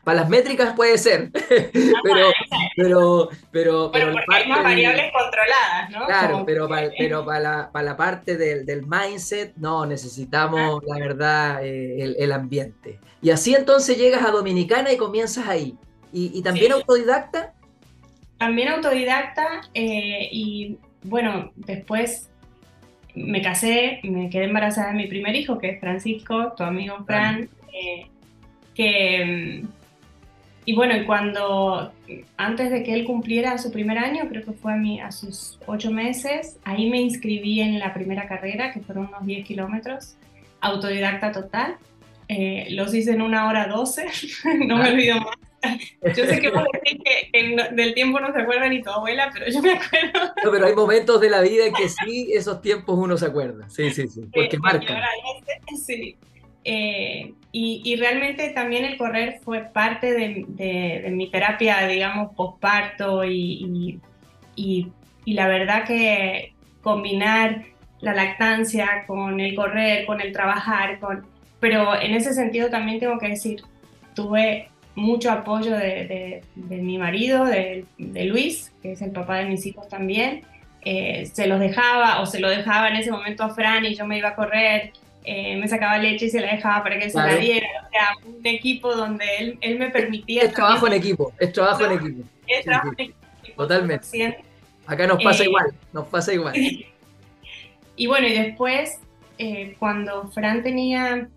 para 0.03 0.21
las 0.21 0.29
métricas 0.29 0.73
puede 0.75 0.97
ser, 0.97 1.31
pero, 2.03 2.31
pero, 2.75 3.29
pero, 3.51 3.91
pero, 3.91 4.11
porque 4.11 4.35
hay 4.35 4.47
más 4.47 4.63
variables 4.63 5.11
controladas, 5.11 5.89
¿no? 5.91 6.05
Claro, 6.05 6.43
pero, 6.45 6.69
para, 6.69 6.89
pero 6.97 7.25
para, 7.25 7.39
la, 7.39 7.71
para 7.71 7.85
la 7.85 7.97
parte 7.97 8.37
del, 8.37 8.65
del 8.65 8.85
mindset, 8.85 9.53
no, 9.57 9.85
necesitamos, 9.85 10.83
la 10.85 10.99
verdad, 10.99 11.65
eh, 11.65 12.01
el, 12.01 12.15
el, 12.17 12.31
ambiente. 12.31 12.99
Y 13.21 13.29
así 13.29 13.55
entonces 13.55 13.97
llegas 13.97 14.23
a 14.23 14.31
Dominicana 14.31 14.91
y 14.91 14.97
comienzas 14.97 15.47
ahí. 15.47 15.77
¿Y, 16.13 16.31
y 16.33 16.41
también 16.41 16.71
autodidacta? 16.71 17.53
También 18.37 18.69
autodidacta 18.69 19.61
eh, 19.73 20.29
y 20.31 20.77
bueno, 21.03 21.51
después 21.55 22.29
me 23.15 23.41
casé, 23.41 23.99
me 24.03 24.29
quedé 24.29 24.45
embarazada 24.45 24.89
de 24.89 24.97
mi 24.97 25.07
primer 25.07 25.35
hijo, 25.35 25.57
que 25.57 25.69
es 25.69 25.79
Francisco, 25.79 26.53
tu 26.55 26.63
amigo 26.63 27.03
Fran, 27.05 27.43
eh, 27.43 27.49
que... 28.73 29.63
Y 30.67 30.73
bueno, 30.73 30.95
y 30.95 31.05
cuando, 31.05 31.91
antes 32.37 32.71
de 32.71 32.81
que 32.81 32.93
él 32.95 33.05
cumpliera 33.05 33.55
su 33.59 33.71
primer 33.71 33.99
año, 33.99 34.27
creo 34.27 34.43
que 34.43 34.51
fue 34.51 34.73
a, 34.73 34.77
mí, 34.77 34.99
a 34.99 35.11
sus 35.11 35.59
ocho 35.67 35.91
meses, 35.91 36.57
ahí 36.63 36.89
me 36.89 36.99
inscribí 36.99 37.61
en 37.61 37.77
la 37.77 37.93
primera 37.93 38.27
carrera, 38.27 38.73
que 38.73 38.79
fueron 38.79 39.07
unos 39.07 39.25
10 39.27 39.45
kilómetros, 39.45 40.15
autodidacta 40.61 41.31
total. 41.31 41.77
Eh, 42.27 42.67
los 42.71 42.95
hice 42.95 43.11
en 43.11 43.21
una 43.21 43.47
hora 43.47 43.67
12, 43.67 44.07
no 44.65 44.77
me 44.77 44.89
olvido 44.89 45.19
más. 45.19 45.35
Yo 46.15 46.25
sé 46.25 46.39
que 46.39 46.49
vos 46.49 46.63
decís 46.73 47.01
que, 47.03 47.55
del 47.71 47.93
tiempo 47.93 48.19
no 48.19 48.31
se 48.31 48.41
acuerda 48.41 48.67
ni 48.67 48.81
tu 48.81 48.89
abuela, 48.89 49.29
pero 49.33 49.51
yo 49.51 49.61
me 49.61 49.73
acuerdo. 49.73 50.33
No, 50.43 50.51
pero 50.51 50.67
hay 50.67 50.75
momentos 50.75 51.19
de 51.21 51.29
la 51.29 51.41
vida 51.41 51.65
en 51.65 51.73
que 51.73 51.89
sí, 51.89 52.29
esos 52.33 52.61
tiempos 52.61 52.97
uno 52.97 53.17
se 53.17 53.25
acuerda. 53.25 53.69
Sí, 53.69 53.89
sí, 53.91 54.07
sí, 54.07 54.21
porque 54.33 54.57
marca. 54.59 55.01
Sí. 55.83 56.17
Eh, 56.63 57.33
y, 57.57 57.95
realmente 57.95 58.49
también 58.49 58.83
el 58.83 58.97
correr 58.97 59.39
fue 59.41 59.61
parte 59.61 60.11
de, 60.13 61.09
mi 61.09 61.31
terapia, 61.31 61.87
digamos, 61.87 62.35
postparto 62.35 63.23
y, 63.23 63.99
y, 64.57 64.91
y, 65.23 65.33
la 65.33 65.47
verdad 65.47 65.85
que 65.85 66.53
combinar 66.81 67.63
la 68.01 68.13
lactancia 68.13 69.05
con 69.07 69.39
el 69.39 69.55
correr, 69.55 70.05
con 70.05 70.19
el 70.19 70.33
trabajar, 70.33 70.99
con... 70.99 71.25
pero 71.61 71.97
en 71.99 72.13
ese 72.13 72.33
sentido 72.33 72.69
también 72.69 72.99
tengo 72.99 73.17
que 73.19 73.29
decir, 73.29 73.61
tuve 74.13 74.67
mucho 74.95 75.31
apoyo 75.31 75.77
de, 75.77 76.43
mi 76.55 76.97
marido, 76.97 77.45
de, 77.45 77.85
Luis, 77.97 78.73
que 78.81 78.91
es 78.91 79.01
el 79.01 79.11
papá 79.11 79.37
de 79.37 79.45
mis 79.45 79.65
hijos 79.65 79.87
también. 79.87 80.41
Eh, 80.81 81.25
se 81.31 81.47
los 81.47 81.61
dejaba 81.61 82.19
o 82.19 82.25
se 82.25 82.41
lo 82.41 82.49
dejaba 82.49 82.89
en 82.89 82.97
ese 82.97 83.11
momento 83.11 83.45
a 83.45 83.49
Fran 83.49 83.85
y 83.85 83.95
yo 83.95 84.05
me 84.05 84.17
iba 84.17 84.29
a 84.29 84.35
correr, 84.35 84.91
eh, 85.25 85.57
me 85.57 85.67
sacaba 85.67 85.97
leche 85.97 86.25
y 86.25 86.29
se 86.29 86.41
la 86.41 86.51
dejaba 86.51 86.83
para 86.83 86.99
que 86.99 87.09
se 87.09 87.17
la 87.17 87.35
diera. 87.35 87.67
O 87.85 87.89
sea, 87.89 88.09
un 88.25 88.45
equipo 88.45 88.95
donde 88.95 89.25
él, 89.39 89.57
él 89.61 89.79
me 89.79 89.89
permitía... 89.89 90.43
Es 90.43 90.53
trabajo 90.53 90.87
en 90.87 90.93
equipo, 90.93 91.33
es 91.39 91.51
trabajo 91.51 91.85
en 91.85 91.91
equipo. 91.93 92.23
Es 92.47 92.65
trabajo 92.65 92.89
en 92.97 93.03
equipo. 93.05 93.19
Totalmente. 93.55 94.37
Acá 94.85 95.07
nos 95.07 95.23
pasa 95.23 95.43
eh, 95.43 95.47
igual, 95.47 95.73
nos 95.93 96.07
pasa 96.07 96.33
igual. 96.33 96.55
y 97.95 98.07
bueno, 98.07 98.27
y 98.27 98.33
después, 98.33 98.99
cuando 99.79 100.27
Fran 100.31 100.63
tenía 100.63 101.29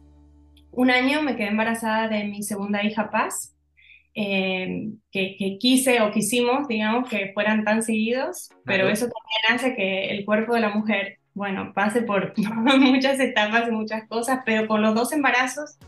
un 0.73 0.91
año 0.91 1.23
me 1.23 1.37
quedé 1.37 1.49
embarazada 1.49 2.09
de 2.09 2.25
mi 2.25 2.43
segunda 2.43 2.85
hija 2.85 3.11
Paz, 3.11 3.55
eh, 4.15 4.91
que, 5.13 5.59
quise 5.61 6.01
o 6.01 6.11
quisimos, 6.11 6.67
digamos, 6.67 7.09
que 7.09 7.31
fueran 7.35 7.65
tan 7.65 7.83
seguidos, 7.83 8.51
pero 8.65 8.89
eso 8.89 9.07
también 9.07 9.43
hace 9.51 9.77
que 9.77 10.11
el 10.11 10.25
cuerpo 10.25 10.55
de 10.55 10.61
la 10.61 10.71
mujer, 10.71 11.18
bueno, 11.39 11.73
pase 11.73 12.03
por 12.03 12.35
muchas 12.37 13.19
etapas 13.21 13.69
y 13.69 13.71
muchas 13.71 14.07
cosas, 14.09 14.41
pero 14.45 14.67
con 14.67 14.83
los 14.83 14.95
dos 14.95 15.13
embarazos 15.13 15.79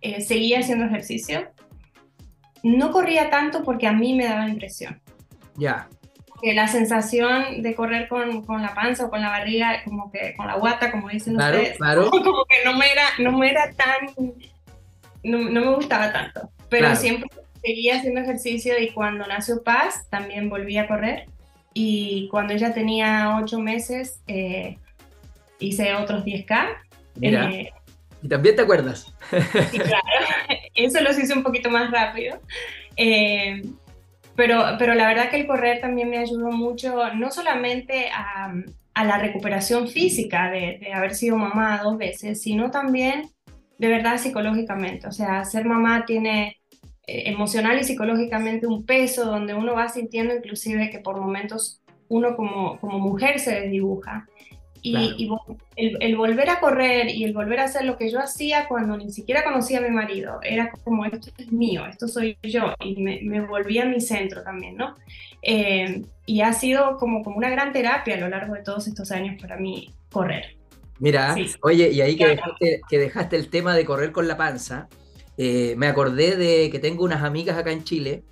eh, 0.00 0.22
seguía 0.22 0.60
haciendo 0.60 0.86
ejercicio. 0.86 1.48
No 2.62 2.90
corría 2.90 3.30
tanto 3.30 3.62
porque 3.62 3.86
a 3.86 3.92
mí 3.92 4.14
me 4.14 4.24
daba 4.24 4.48
impresión. 4.48 5.00
Ya. 5.56 5.88
Que 6.42 6.54
la 6.54 6.68
sensación 6.68 7.62
de 7.62 7.74
correr 7.74 8.08
con, 8.08 8.44
con, 8.46 8.62
la 8.62 8.74
panza 8.74 9.04
o 9.04 9.10
con 9.10 9.20
la 9.20 9.28
barriga, 9.28 9.84
como 9.84 10.10
que 10.10 10.34
con 10.36 10.46
la 10.46 10.56
guata, 10.56 10.90
como 10.90 11.08
dicen 11.10 11.36
ustedes, 11.36 11.78
como 12.10 12.44
que 12.46 12.64
no 12.64 12.76
me 12.76 12.90
era, 12.90 13.04
no 13.18 13.32
me 13.36 13.50
era 13.50 13.70
tan, 13.72 14.32
no, 15.22 15.38
no 15.50 15.60
me 15.60 15.74
gustaba 15.74 16.12
tanto, 16.12 16.50
pero 16.70 16.94
siempre 16.96 17.28
seguía 17.60 17.96
haciendo 17.96 18.20
ejercicio 18.20 18.78
y 18.78 18.92
cuando 18.92 19.26
nació 19.26 19.62
Paz 19.64 20.08
también 20.10 20.48
volví 20.48 20.78
a 20.78 20.86
correr 20.86 21.26
y 21.80 22.26
cuando 22.26 22.54
ella 22.54 22.74
tenía 22.74 23.38
ocho 23.40 23.60
meses 23.60 24.20
eh, 24.26 24.78
hice 25.60 25.94
otros 25.94 26.24
10K. 26.24 26.76
Eh, 27.22 27.70
¿Y 28.20 28.28
también 28.28 28.56
te 28.56 28.62
acuerdas? 28.62 29.14
Sí, 29.70 29.78
claro, 29.78 30.02
eso 30.74 31.00
los 31.00 31.16
hice 31.16 31.34
un 31.34 31.44
poquito 31.44 31.70
más 31.70 31.92
rápido. 31.92 32.40
Eh, 32.96 33.62
pero, 34.34 34.64
pero 34.76 34.96
la 34.96 35.06
verdad 35.06 35.30
que 35.30 35.36
el 35.36 35.46
correr 35.46 35.80
también 35.80 36.10
me 36.10 36.18
ayudó 36.18 36.50
mucho, 36.50 37.14
no 37.14 37.30
solamente 37.30 38.10
a, 38.10 38.52
a 38.94 39.04
la 39.04 39.18
recuperación 39.18 39.86
física 39.86 40.50
de, 40.50 40.78
de, 40.80 40.92
haber 40.92 41.14
sido 41.14 41.36
mamá 41.36 41.80
dos 41.84 41.96
veces, 41.96 42.42
sino 42.42 42.72
también 42.72 43.30
de 43.78 43.86
verdad 43.86 44.18
psicológicamente. 44.18 45.06
O 45.06 45.12
sea, 45.12 45.44
ser 45.44 45.64
mamá 45.64 46.06
tiene 46.06 46.57
emocional 47.08 47.78
y 47.78 47.84
psicológicamente 47.84 48.66
un 48.66 48.84
peso 48.84 49.24
donde 49.24 49.54
uno 49.54 49.74
va 49.74 49.88
sintiendo 49.88 50.34
inclusive 50.34 50.90
que 50.90 50.98
por 50.98 51.18
momentos 51.18 51.80
uno 52.08 52.36
como, 52.36 52.78
como 52.80 52.98
mujer 52.98 53.38
se 53.38 53.60
desdibuja. 53.60 54.26
Y, 54.80 55.28
el, 55.76 56.16
volver 56.16 56.50
a 56.50 56.60
correr 56.60 57.08
y 57.08 57.24
el 57.24 57.32
volver 57.32 57.60
a 57.60 57.64
hacer 57.64 57.84
lo 57.84 57.98
que 57.98 58.10
yo 58.10 58.20
hacía 58.20 58.68
cuando 58.68 58.96
ni 58.96 59.10
siquiera 59.10 59.44
conocía 59.44 59.78
a 59.78 59.82
mi 59.82 59.90
marido, 59.90 60.38
era 60.42 60.70
como, 60.84 61.04
esto 61.04 61.30
es 61.36 61.52
mío, 61.52 61.84
esto 61.86 62.06
soy 62.06 62.38
yo, 62.42 62.74
y 62.80 63.02
me, 63.02 63.20
me 63.22 63.40
volví 63.40 63.78
a 63.80 63.84
mi 63.84 64.00
centro 64.00 64.42
también, 64.42 64.76
¿no? 64.76 64.94
Eh, 65.42 66.02
y 66.26 66.40
ha 66.42 66.52
sido 66.52 66.96
como, 66.96 67.22
como 67.22 67.36
una 67.36 67.50
gran 67.50 67.72
terapia 67.72 68.14
a 68.14 68.18
lo 68.18 68.28
largo 68.28 68.54
de 68.54 68.62
todos 68.62 68.86
estos 68.86 69.10
años 69.10 69.40
para 69.40 69.56
mí 69.56 69.92
correr. 70.10 70.56
Mira, 71.00 71.36
oye, 71.62 71.90
y 71.90 72.00
ahí 72.00 72.16
que 72.16 72.26
dejaste, 72.26 72.80
que 72.88 72.98
dejaste, 72.98 73.36
el 73.36 73.50
tema 73.50 73.74
de 73.74 73.84
correr 73.84 74.10
con 74.10 74.26
la 74.26 74.36
panza, 74.36 74.88
eh, 75.40 75.76
me 75.76 75.86
acordé 75.86 76.36
de 76.36 76.68
que 76.68 76.80
tengo 76.80 77.04
unas 77.04 77.22
amigas 77.22 77.56
acá 77.56 77.70
en 77.70 77.84
Chile 77.84 78.24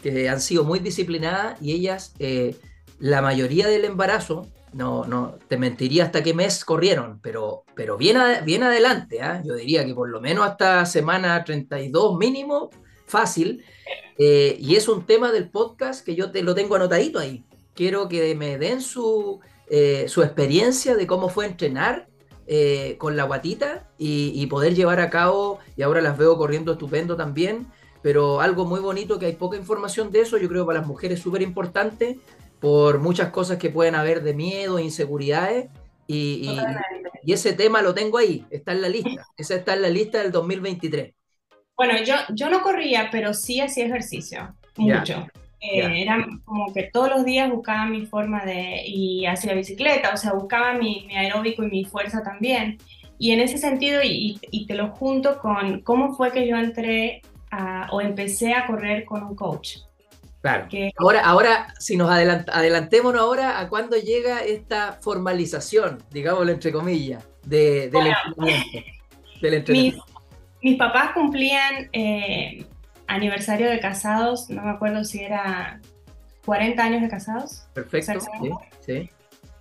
que 0.00 0.28
han 0.28 0.40
sido 0.40 0.62
muy 0.62 0.78
disciplinadas 0.78 1.60
y 1.60 1.72
ellas, 1.72 2.14
eh, 2.20 2.56
la 3.00 3.20
mayoría 3.20 3.66
del 3.66 3.84
embarazo, 3.84 4.46
no, 4.72 5.04
no, 5.04 5.38
te 5.48 5.56
mentiría 5.56 6.04
hasta 6.04 6.22
qué 6.22 6.34
mes 6.34 6.64
corrieron, 6.64 7.18
pero, 7.20 7.64
pero 7.74 7.96
bien, 7.96 8.16
bien 8.44 8.62
adelante, 8.62 9.20
¿ah? 9.22 9.42
yo 9.44 9.54
diría 9.54 9.84
que 9.84 9.94
por 9.94 10.08
lo 10.08 10.20
menos 10.20 10.46
hasta 10.46 10.86
semana 10.86 11.42
32 11.44 12.16
mínimo, 12.16 12.70
fácil, 13.06 13.64
eh, 14.16 14.56
y 14.58 14.76
es 14.76 14.88
un 14.88 15.04
tema 15.04 15.32
del 15.32 15.50
podcast 15.50 16.04
que 16.04 16.14
yo 16.14 16.30
te 16.30 16.42
lo 16.42 16.54
tengo 16.54 16.76
anotadito 16.76 17.18
ahí. 17.18 17.44
Quiero 17.74 18.08
que 18.08 18.34
me 18.34 18.58
den 18.58 18.80
su, 18.80 19.40
su 20.06 20.22
experiencia 20.22 20.94
de 20.94 21.06
cómo 21.06 21.28
fue 21.28 21.46
entrenar 21.46 22.06
eh, 22.46 22.96
con 22.98 23.16
la 23.16 23.24
guatita 23.24 23.88
y, 23.98 24.46
poder 24.46 24.74
llevar 24.74 25.00
a 25.00 25.10
cabo, 25.10 25.58
y 25.76 25.82
ahora 25.82 26.00
las 26.00 26.18
veo 26.18 26.36
corriendo 26.36 26.72
estupendo 26.72 27.16
también, 27.16 27.66
pero 28.02 28.40
algo 28.40 28.64
muy 28.64 28.80
bonito 28.80 29.18
que 29.18 29.26
hay 29.26 29.34
poca 29.34 29.56
información 29.56 30.10
de 30.10 30.20
eso, 30.20 30.38
yo 30.38 30.48
creo 30.48 30.66
para 30.66 30.80
las 30.80 30.88
mujeres 30.88 31.20
súper 31.20 31.42
importante 31.42 32.18
por 32.60 32.98
muchas 32.98 33.30
cosas 33.30 33.58
que 33.58 33.70
pueden 33.70 33.94
haber 33.94 34.22
de 34.22 34.34
miedo, 34.34 34.78
inseguridades, 34.78 35.70
y, 36.06 36.58
y, 37.24 37.32
ese 37.32 37.52
tema 37.52 37.80
lo 37.80 37.94
tengo 37.94 38.18
ahí, 38.18 38.44
está 38.50 38.72
en 38.72 38.82
la 38.82 38.88
lista, 38.88 39.26
esa 39.36 39.54
está 39.54 39.74
en 39.74 39.82
la 39.82 39.88
lista 39.88 40.18
del 40.18 40.32
2023. 40.32 41.14
Bueno, 41.76 41.94
yo, 42.04 42.14
yo 42.34 42.50
no 42.50 42.60
corría, 42.60 43.08
pero 43.10 43.34
sí 43.34 43.60
hacía 43.60 43.86
ejercicio, 43.86 44.54
mucho. 44.76 45.26
Eh, 45.62 46.02
era 46.02 46.26
como 46.44 46.74
que 46.74 46.90
todos 46.92 47.08
los 47.08 47.24
días 47.24 47.48
buscaba 47.48 47.86
mi 47.86 48.04
forma 48.04 48.44
de, 48.44 48.82
y 48.84 49.26
hacía 49.26 49.54
bicicleta, 49.54 50.12
o 50.12 50.16
sea, 50.16 50.32
buscaba 50.32 50.74
mi, 50.74 51.06
aeróbico 51.14 51.62
y 51.62 51.68
mi 51.68 51.84
fuerza 51.84 52.20
también. 52.24 52.78
Y 53.16 53.30
en 53.30 53.38
ese 53.38 53.58
sentido, 53.58 54.00
y, 54.02 54.40
te 54.66 54.74
lo 54.74 54.88
junto 54.88 55.38
con 55.38 55.82
cómo 55.82 56.16
fue 56.16 56.32
que 56.32 56.48
yo 56.48 56.56
entré 56.56 57.22
o 57.92 58.00
empecé 58.00 58.54
a 58.54 58.66
correr 58.66 59.04
con 59.04 59.22
un 59.22 59.36
coach. 59.36 59.76
Claro. 60.40 60.66
ahora, 60.96 61.20
ahora, 61.20 61.74
si 61.78 61.96
nos 61.96 62.10
adelantémonos 62.10 63.20
ahora 63.20 63.60
a 63.60 63.68
cuándo 63.68 63.96
llega 63.96 64.42
esta 64.42 64.98
formalización, 65.00 66.02
digámoslo 66.10 66.50
entre 66.50 66.72
comillas, 66.72 67.24
de, 67.44 67.88
del, 67.88 69.54
entrenamiento, 69.54 69.72
Mis, 69.72 69.94
mis, 70.62 70.76
papás 70.76 71.12
cumplían 71.12 71.88
eh, 71.92 72.66
aniversario 73.14 73.70
de 73.70 73.80
casados, 73.80 74.48
no 74.50 74.62
me 74.62 74.70
acuerdo 74.70 75.04
si 75.04 75.20
era 75.20 75.80
40 76.44 76.82
años 76.82 77.02
de 77.02 77.08
casados. 77.08 77.66
Perfecto, 77.74 78.20
sí, 78.80 79.10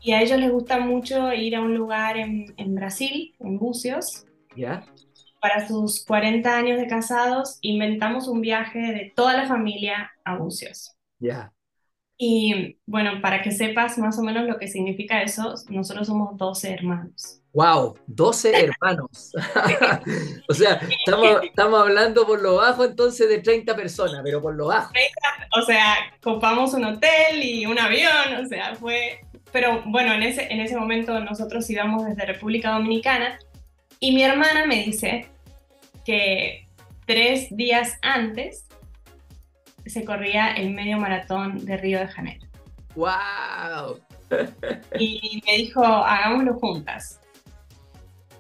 Y 0.02 0.14
a 0.14 0.22
ellos 0.22 0.40
les 0.40 0.52
gusta 0.52 0.80
mucho 0.80 1.32
ir 1.34 1.56
a 1.56 1.62
un 1.62 1.76
lugar 1.76 2.18
en, 2.18 2.76
Brasil, 2.76 3.36
en 3.40 3.58
Bucios. 3.58 4.26
Ya. 4.56 4.84
Para 5.40 5.68
sus 5.68 6.06
40 6.06 6.56
años 6.56 6.80
de 6.80 6.88
casados, 6.88 7.58
inventamos 7.62 8.28
un 8.28 8.42
viaje 8.42 8.80
de 8.80 9.12
toda 9.16 9.36
la 9.36 9.48
familia 9.48 10.12
a 10.24 10.38
Bucios. 10.38 10.96
Ya. 11.20 11.52
Y 12.24 12.78
bueno, 12.86 13.20
para 13.20 13.42
que 13.42 13.50
sepas 13.50 13.98
más 13.98 14.20
o 14.20 14.22
menos 14.22 14.46
lo 14.46 14.60
que 14.60 14.68
significa 14.68 15.24
eso, 15.24 15.56
nosotros 15.70 16.06
somos 16.06 16.38
12 16.38 16.72
hermanos. 16.72 17.42
¡Wow! 17.52 17.98
12 18.06 18.52
hermanos. 18.64 19.32
o 20.48 20.54
sea, 20.54 20.80
estamos, 21.04 21.42
estamos 21.42 21.82
hablando 21.82 22.28
por 22.28 22.40
lo 22.40 22.58
bajo 22.58 22.86
entonces 22.86 23.28
de 23.28 23.40
30 23.40 23.76
personas, 23.76 24.22
pero 24.24 24.40
por 24.40 24.54
lo 24.54 24.68
bajo. 24.68 24.94
o 25.58 25.64
sea, 25.64 25.96
copamos 26.22 26.76
un 26.76 26.86
hotel 26.86 27.42
y 27.42 27.66
un 27.66 27.80
avión, 27.80 28.36
o 28.40 28.46
sea, 28.46 28.76
fue... 28.76 29.22
Pero 29.52 29.82
bueno, 29.88 30.14
en 30.14 30.22
ese, 30.22 30.46
en 30.54 30.62
ese 30.62 30.78
momento 30.78 31.20
nosotros 31.22 31.68
íbamos 31.72 32.06
desde 32.06 32.24
República 32.28 32.70
Dominicana 32.70 33.40
y 34.00 34.12
mi 34.14 34.22
hermana 34.22 34.68
me 34.68 34.84
dice 34.84 35.28
que 36.06 36.68
tres 37.08 37.48
días 37.50 37.98
antes 38.04 38.68
se 39.86 40.06
corría 40.06 40.54
el 40.54 40.72
medio 40.72 40.98
maratón 40.98 41.66
de 41.66 41.78
Río 41.78 42.00
de 42.00 42.08
Janeiro. 42.08 42.48
¡Wow! 42.96 44.00
Y 45.00 45.42
me 45.46 45.58
dijo, 45.58 45.84
hagámoslo 45.84 46.54
juntas. 46.56 47.20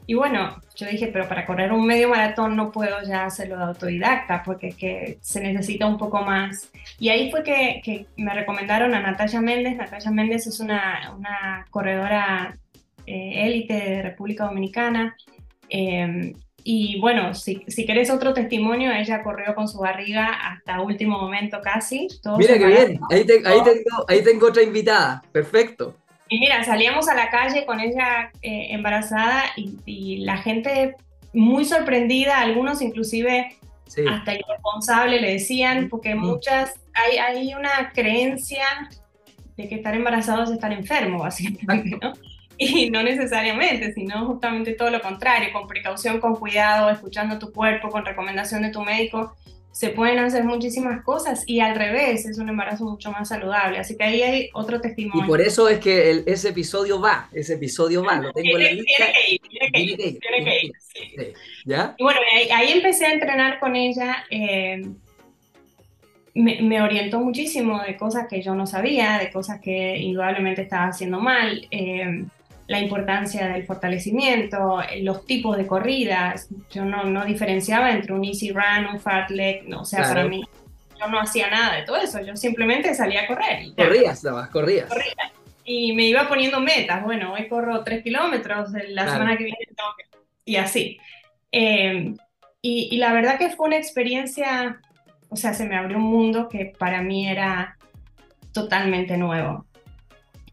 Y 0.07 0.13
bueno, 0.13 0.61
yo 0.75 0.87
dije, 0.87 1.07
pero 1.07 1.27
para 1.27 1.45
correr 1.45 1.71
un 1.71 1.85
medio 1.85 2.09
maratón 2.09 2.55
no 2.55 2.71
puedo 2.71 3.01
ya 3.03 3.25
hacerlo 3.25 3.57
de 3.57 3.63
autodidacta 3.63 4.43
porque 4.43 4.71
que 4.71 5.19
se 5.21 5.41
necesita 5.41 5.85
un 5.85 5.97
poco 5.97 6.21
más. 6.21 6.71
Y 6.99 7.09
ahí 7.09 7.31
fue 7.31 7.43
que, 7.43 7.81
que 7.83 8.07
me 8.17 8.33
recomendaron 8.33 8.93
a 8.93 8.99
Natalia 8.99 9.41
Méndez. 9.41 9.77
Natalia 9.77 10.11
Méndez 10.11 10.47
es 10.47 10.59
una, 10.59 11.13
una 11.17 11.65
corredora 11.69 12.57
eh, 13.05 13.45
élite 13.45 13.73
de 13.73 14.01
República 14.01 14.45
Dominicana. 14.45 15.15
Em, 15.69 16.33
y 16.63 16.99
bueno, 16.99 17.33
si, 17.33 17.63
si 17.67 17.85
querés 17.85 18.09
otro 18.09 18.33
testimonio, 18.33 18.91
ella 18.91 19.23
corrió 19.23 19.55
con 19.55 19.67
su 19.67 19.79
barriga 19.79 20.27
hasta 20.27 20.81
último 20.81 21.19
momento 21.19 21.59
casi. 21.61 22.07
Mira 22.37 22.57
qué 22.57 22.65
bien, 22.65 22.99
ahí, 23.09 23.25
ahí, 23.45 23.63
tengo, 23.63 24.05
ahí 24.07 24.23
tengo 24.23 24.47
otra 24.47 24.63
invitada, 24.63 25.23
perfecto. 25.31 25.95
Y 26.31 26.39
mira, 26.39 26.63
salíamos 26.63 27.09
a 27.09 27.13
la 27.13 27.29
calle 27.29 27.65
con 27.65 27.81
ella 27.81 28.31
eh, 28.41 28.67
embarazada 28.69 29.43
y, 29.57 30.19
la 30.23 30.37
gente 30.37 30.95
muy 31.33 31.65
sorprendida, 31.65 32.39
algunos 32.39 32.81
inclusive 32.81 33.57
hasta 34.09 34.33
irresponsable 34.33 35.19
le 35.19 35.33
decían, 35.33 35.89
porque 35.89 36.15
muchas, 36.15 36.73
hay, 36.93 37.17
hay 37.17 37.53
una 37.53 37.91
creencia 37.93 38.63
de 39.57 39.67
que 39.67 39.75
estar 39.75 39.93
embarazado 39.93 40.43
es 40.43 40.51
estar 40.51 40.71
enfermo, 40.71 41.19
básicamente, 41.23 41.97
¿no? 42.01 42.13
Y 42.63 42.91
no 42.91 43.01
necesariamente, 43.01 43.91
sino 43.91 44.27
justamente 44.27 44.73
todo 44.73 44.91
lo 44.91 45.01
contrario, 45.01 45.51
con 45.51 45.67
precaución, 45.67 46.19
con 46.19 46.35
cuidado, 46.35 46.91
escuchando 46.91 47.39
tu 47.39 47.51
cuerpo, 47.51 47.89
con 47.89 48.05
recomendación 48.05 48.61
de 48.61 48.69
tu 48.69 48.83
médico, 48.83 49.35
se 49.71 49.89
pueden 49.89 50.19
hacer 50.19 50.43
muchísimas 50.43 51.03
cosas 51.03 51.43
y 51.47 51.59
al 51.59 51.75
revés, 51.75 52.23
es 52.27 52.37
un 52.37 52.49
embarazo 52.49 52.85
mucho 52.85 53.11
más 53.11 53.29
saludable. 53.29 53.79
Así 53.79 53.97
que 53.97 54.03
ahí 54.03 54.21
hay 54.21 54.49
otro 54.53 54.79
testimonio. 54.79 55.25
Y 55.25 55.27
por 55.27 55.41
eso 55.41 55.67
es 55.69 55.79
que 55.79 56.23
ese 56.27 56.49
episodio 56.49 57.01
va, 57.01 57.29
ese 57.33 57.55
episodio 57.55 58.03
va, 58.03 58.17
lo 58.17 58.31
tengo 58.31 58.59
en 58.59 58.63
la 58.63 58.71
lista. 58.73 59.05
Tiene 59.05 59.13
que 59.13 59.33
ir, 59.33 59.41
tiene 59.41 59.71
que 59.71 59.81
ir, 59.81 60.19
tiene 60.19 60.43
que 60.45 60.65
ir. 60.65 61.33
¿Ya? 61.65 61.95
Y 61.97 62.03
bueno, 62.03 62.19
ahí, 62.53 62.73
empecé 62.73 63.07
a 63.07 63.13
entrenar 63.13 63.59
con 63.59 63.75
ella. 63.75 64.23
Eh, 64.29 64.83
me, 66.35 66.79
orientó 66.79 67.19
muchísimo 67.19 67.81
de 67.81 67.97
cosas 67.97 68.27
que 68.29 68.43
yo 68.43 68.53
no 68.53 68.67
sabía, 68.67 69.17
de 69.17 69.31
cosas 69.31 69.59
que 69.61 69.97
indudablemente 69.97 70.61
estaba 70.61 70.89
haciendo 70.89 71.19
mal. 71.19 71.67
Eh, 71.71 72.25
la 72.71 72.79
importancia 72.79 73.49
del 73.49 73.65
fortalecimiento, 73.65 74.79
los 75.01 75.25
tipos 75.25 75.57
de 75.57 75.67
corridas. 75.67 76.47
Yo 76.71 76.85
no, 76.85 77.03
no 77.03 77.25
diferenciaba 77.25 77.91
entre 77.91 78.13
un 78.13 78.23
easy 78.23 78.51
run, 78.51 78.85
un 78.93 78.99
fat 78.99 79.29
leg, 79.29 79.67
no, 79.67 79.81
o 79.81 79.85
sea, 79.85 80.03
para 80.03 80.23
mí 80.23 80.41
yo 80.97 81.07
no 81.07 81.19
hacía 81.19 81.49
nada 81.49 81.75
de 81.75 81.83
todo 81.83 81.97
eso, 81.97 82.21
yo 82.21 82.35
simplemente 82.37 82.95
salía 82.95 83.23
a 83.23 83.27
correr. 83.27 83.73
corrías, 83.75 84.23
nada 84.23 84.41
más, 84.41 84.49
corrías. 84.49 84.89
Y 85.65 85.91
me 85.93 86.05
iba 86.05 86.29
poniendo 86.29 86.61
metas, 86.61 87.03
bueno, 87.03 87.33
hoy 87.33 87.49
corro 87.49 87.83
tres 87.83 88.03
kilómetros, 88.03 88.69
la 88.87 89.11
semana 89.11 89.37
que 89.37 89.43
viene 89.43 89.59
Y 90.45 90.55
así. 90.55 90.97
Em, 91.51 92.15
y, 92.61 92.87
y 92.89 92.97
la 92.97 93.11
verdad 93.11 93.37
que 93.37 93.49
fue 93.49 93.67
una 93.67 93.77
experiencia, 93.77 94.79
o 95.27 95.35
sea, 95.35 95.53
se 95.53 95.65
me 95.65 95.75
abrió 95.75 95.97
un 95.97 96.03
mundo 96.03 96.47
que 96.47 96.73
para 96.79 97.01
mí 97.01 97.27
era 97.27 97.77
totalmente 98.53 99.17
nuevo. 99.17 99.65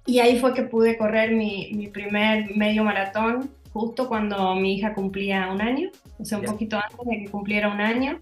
Y 0.08 0.20
ahí 0.20 0.38
fue 0.38 0.54
que 0.54 0.62
pude 0.62 0.96
correr 0.96 1.32
mi, 1.32 1.70
mi 1.74 1.88
primer 1.88 2.56
medio 2.56 2.82
maratón, 2.82 3.50
justo 3.74 4.08
cuando 4.08 4.54
mi 4.54 4.76
hija 4.76 4.94
cumplía 4.94 5.50
un 5.52 5.60
año, 5.60 5.90
o 6.18 6.24
sea, 6.24 6.38
un 6.38 6.46
poquito 6.46 6.78
antes 6.78 7.06
de 7.06 7.18
que 7.18 7.30
cumpliera 7.30 7.68
un 7.68 7.82
año. 7.82 8.18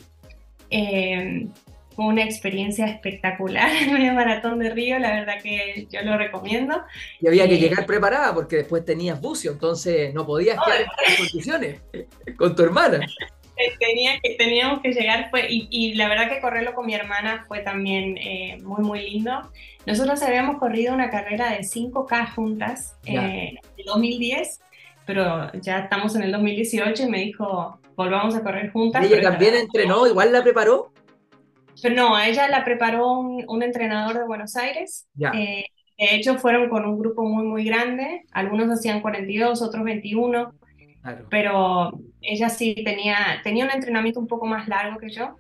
Eh, 0.69 1.47
fue 1.95 2.07
una 2.07 2.25
experiencia 2.25 2.87
espectacular 2.87 3.71
el 3.83 3.93
medio 3.93 4.15
maratón 4.15 4.59
de 4.59 4.71
Río, 4.71 4.99
la 4.99 5.13
verdad 5.13 5.35
que 5.41 5.87
yo 5.89 6.03
lo 6.03 6.19
recomiendo. 6.19 6.83
Y 7.21 7.29
había 7.29 7.47
que 7.47 7.55
eh, 7.55 7.61
llegar 7.61 7.87
preparada 7.87 8.35
porque 8.35 8.57
después 8.57 8.85
tenías 8.85 9.21
bucio, 9.21 9.53
entonces 9.53 10.13
no 10.13 10.27
podías 10.27 10.59
quedar 10.65 10.81
en 10.81 11.17
condiciones 11.17 11.81
con 12.37 12.57
tu 12.57 12.65
hermana. 12.65 12.99
Tenía 13.79 14.21
que, 14.21 14.35
teníamos 14.35 14.81
que 14.83 14.93
llegar 14.93 15.31
fue, 15.31 15.47
y, 15.49 15.67
y, 15.71 15.95
la 15.95 16.09
verdad 16.09 16.29
que 16.29 16.41
correrlo 16.41 16.75
con 16.75 16.85
mi 16.85 16.95
hermana 16.95 17.45
fue 17.49 17.61
también 17.61 18.19
eh, 18.19 18.59
muy, 18.63 18.83
muy 18.85 19.11
lindo. 19.11 19.51
Nosotros 19.87 20.23
habíamos 20.23 20.59
corrido 20.59 20.93
una 20.93 21.11
carrera 21.11 21.51
de 21.51 21.61
5K 21.61 22.35
juntas 22.35 22.97
eh, 23.07 23.55
en 23.77 23.87
2010, 23.87 24.61
pero 25.07 25.51
ya 25.55 25.79
estamos 25.79 26.15
en 26.17 26.25
el 26.25 26.33
2018 26.33 27.05
y 27.05 27.07
me 27.07 27.21
dijo, 27.21 27.81
volvamos 27.95 28.35
a 28.35 28.43
correr 28.43 28.71
juntas. 28.73 29.05
¿Ella 29.05 29.23
también 29.23 29.55
entrenó? 29.55 30.07
¿Igual 30.07 30.33
la 30.33 30.43
preparó? 30.43 30.93
Pero 31.81 31.95
no, 31.95 32.19
ella 32.19 32.49
la 32.49 32.65
preparó 32.65 33.19
un, 33.19 33.63
entrenador 33.63 34.19
de 34.19 34.25
Buenos 34.25 34.57
Aires. 34.57 35.07
Eh, 35.35 35.67
de 35.99 36.15
hecho, 36.15 36.39
fueron 36.39 36.69
con 36.69 36.85
un 36.85 36.99
grupo 36.99 37.25
muy, 37.25 37.45
muy 37.45 37.65
grande. 37.65 38.25
Algunos 38.33 38.69
hacían 38.71 39.01
42, 39.01 39.63
otros 39.63 39.83
21. 39.83 40.53
Pero 41.31 41.99
ella 42.23 42.49
sí 42.49 42.75
tenía, 42.85 43.41
tenía 43.43 43.65
un 43.65 43.71
entrenamiento 43.71 44.21
un 44.21 44.27
poco 44.27 44.47
más 44.47 44.69
largo 44.69 44.99
que 44.99 45.11
yo. 45.11 45.37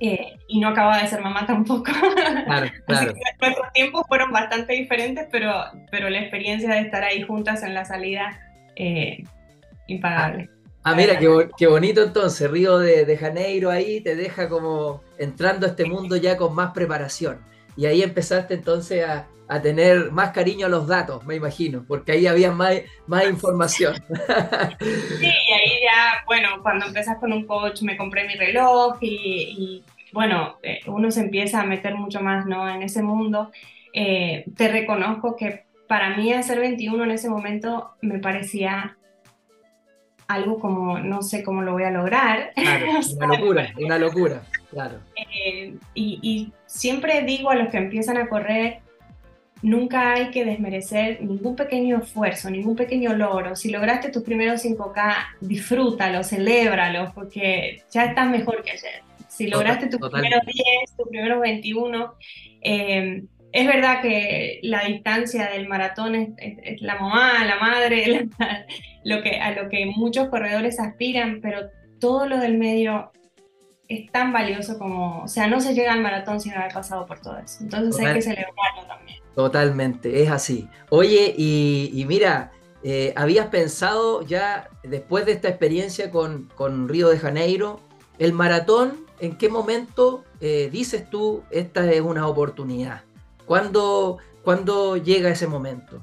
Eh, 0.00 0.36
y 0.48 0.60
no 0.60 0.68
acababa 0.68 1.00
de 1.00 1.08
ser 1.08 1.20
mamá 1.20 1.46
tampoco. 1.46 1.84
Claro, 1.84 2.70
claro. 2.86 3.14
nuestros 3.40 3.72
tiempos 3.72 4.04
fueron 4.08 4.32
bastante 4.32 4.74
diferentes, 4.74 5.28
pero, 5.30 5.52
pero 5.90 6.10
la 6.10 6.20
experiencia 6.20 6.74
de 6.74 6.80
estar 6.80 7.04
ahí 7.04 7.22
juntas 7.22 7.62
en 7.62 7.74
la 7.74 7.84
salida 7.84 8.38
eh, 8.76 9.24
impagable. 9.86 10.50
Ah, 10.82 10.94
mira, 10.94 11.18
qué, 11.18 11.66
bonito 11.66 12.02
entonces, 12.02 12.50
Río 12.50 12.78
de, 12.78 13.16
Janeiro 13.16 13.70
ahí 13.70 14.02
te 14.02 14.16
deja 14.16 14.50
como 14.50 15.02
entrando 15.16 15.66
a 15.66 15.70
este 15.70 15.86
mundo 15.86 16.16
ya 16.16 16.36
con 16.36 16.54
más 16.54 16.72
preparación. 16.72 17.38
Y 17.74 17.86
ahí 17.86 18.02
empezaste 18.02 18.54
entonces 18.54 19.02
a, 19.02 19.26
tener 19.62 20.10
más 20.10 20.30
cariño 20.30 20.66
a 20.66 20.70
los 20.70 20.86
datos, 20.86 21.24
me 21.24 21.36
imagino, 21.36 21.84
porque 21.86 22.12
ahí 22.12 22.26
había 22.26 22.50
más, 22.52 22.74
más 23.06 23.26
información. 23.26 23.94
Sí, 24.80 25.26
y 25.26 25.52
ahí 25.52 25.70
ya, 25.82 26.24
bueno, 26.26 26.48
cuando 26.62 26.86
empezas 26.86 27.18
con 27.18 27.32
un 27.32 27.46
coach 27.46 27.82
me 27.82 27.96
compré 27.96 28.26
mi 28.26 28.34
reloj 28.34 28.96
y, 29.00 29.82
bueno, 30.12 30.58
eh, 30.62 30.80
uno 30.86 31.10
se 31.10 31.20
empieza 31.20 31.60
a 31.60 31.66
meter 31.66 31.94
mucho 31.94 32.20
más 32.20 32.46
¿no? 32.46 32.68
en 32.68 32.82
ese 32.82 33.02
mundo. 33.02 33.50
Eh, 33.92 34.44
te 34.56 34.68
reconozco 34.68 35.36
que 35.36 35.64
para 35.86 36.16
mí 36.16 36.32
hacer 36.32 36.58
21 36.58 37.04
en 37.04 37.10
ese 37.10 37.28
momento 37.28 37.92
me 38.00 38.18
parecía 38.18 38.96
algo 40.26 40.58
como, 40.58 40.98
no 40.98 41.22
sé 41.22 41.42
cómo 41.42 41.62
lo 41.62 41.72
voy 41.72 41.84
a 41.84 41.90
lograr. 41.90 42.52
Claro, 42.54 42.86
una 43.16 43.26
locura, 43.26 43.72
una 43.80 43.98
locura, 43.98 44.42
claro. 44.70 44.98
Eh, 45.16 45.76
y, 45.94 46.52
siempre 46.66 47.22
digo 47.22 47.50
a 47.50 47.54
los 47.54 47.68
que 47.68 47.76
empiezan 47.76 48.16
a 48.16 48.28
correr, 48.28 48.80
nunca 49.64 50.12
hay 50.12 50.30
que 50.30 50.44
desmerecer 50.44 51.22
ningún 51.22 51.56
pequeño 51.56 51.96
esfuerzo, 52.02 52.50
ningún 52.50 52.76
pequeño 52.76 53.14
logro. 53.14 53.56
Si 53.56 53.70
lograste 53.70 54.10
tus 54.10 54.22
primeros 54.22 54.62
5K, 54.62 55.14
disfrútalo, 55.40 56.22
celébralo, 56.22 57.12
porque 57.14 57.82
ya 57.90 58.04
estás 58.04 58.28
mejor 58.28 58.62
que 58.62 58.72
ayer. 58.72 59.02
Si 59.26 59.46
lograste 59.46 59.86
tus 59.88 60.10
primeros 60.10 60.42
10, 60.44 60.96
tus 60.98 61.08
primeros 61.08 61.40
21, 61.40 62.14
eh, 62.60 63.22
es 63.52 63.66
verdad 63.66 64.02
que 64.02 64.60
la 64.62 64.84
distancia 64.84 65.48
del 65.48 65.66
maratón 65.66 66.14
es, 66.14 66.82
la 66.82 66.96
mamá, 66.96 67.42
la 67.46 67.56
madre, 67.56 68.28
lo 69.04 69.22
que, 69.22 69.40
a 69.40 69.52
lo 69.52 69.70
que 69.70 69.86
muchos 69.86 70.28
corredores 70.28 70.78
aspiran, 70.78 71.40
pero 71.40 71.70
todo 71.98 72.26
lo 72.26 72.36
del 72.36 72.58
medio 72.58 73.12
es 73.88 74.12
tan 74.12 74.30
valioso 74.30 74.78
como, 74.78 75.22
o 75.22 75.28
sea, 75.28 75.46
no 75.46 75.58
se 75.60 75.72
llega 75.72 75.94
al 75.94 76.02
maratón 76.02 76.38
sin 76.38 76.52
haber 76.52 76.72
pasado 76.72 77.06
por 77.06 77.20
todo 77.20 77.38
eso. 77.38 77.62
Entonces 77.62 78.04
hay 78.04 78.14
que 78.14 78.22
celebrarlo 78.22 78.86
también. 78.86 79.23
Totalmente, 79.34 80.22
es 80.22 80.30
así. 80.30 80.68
Oye, 80.90 81.34
y, 81.36 82.04
mira, 82.06 82.52
eh, 82.82 83.12
¿habías 83.16 83.48
pensado 83.48 84.22
ya 84.22 84.68
después 84.82 85.26
de 85.26 85.32
esta 85.32 85.48
experiencia 85.48 86.10
con, 86.10 86.50
con 86.54 86.88
Río 86.88 87.08
de 87.08 87.18
Janeiro, 87.18 87.80
el 88.18 88.32
maratón, 88.32 89.04
en 89.20 89.36
qué 89.36 89.48
momento 89.48 90.24
eh, 90.40 90.68
dices 90.70 91.08
tú, 91.10 91.42
esta 91.50 91.90
es 91.90 92.00
una 92.00 92.28
oportunidad? 92.28 93.02
¿Cuándo, 93.46 94.18
llega 95.02 95.30
ese 95.30 95.46
momento? 95.46 96.02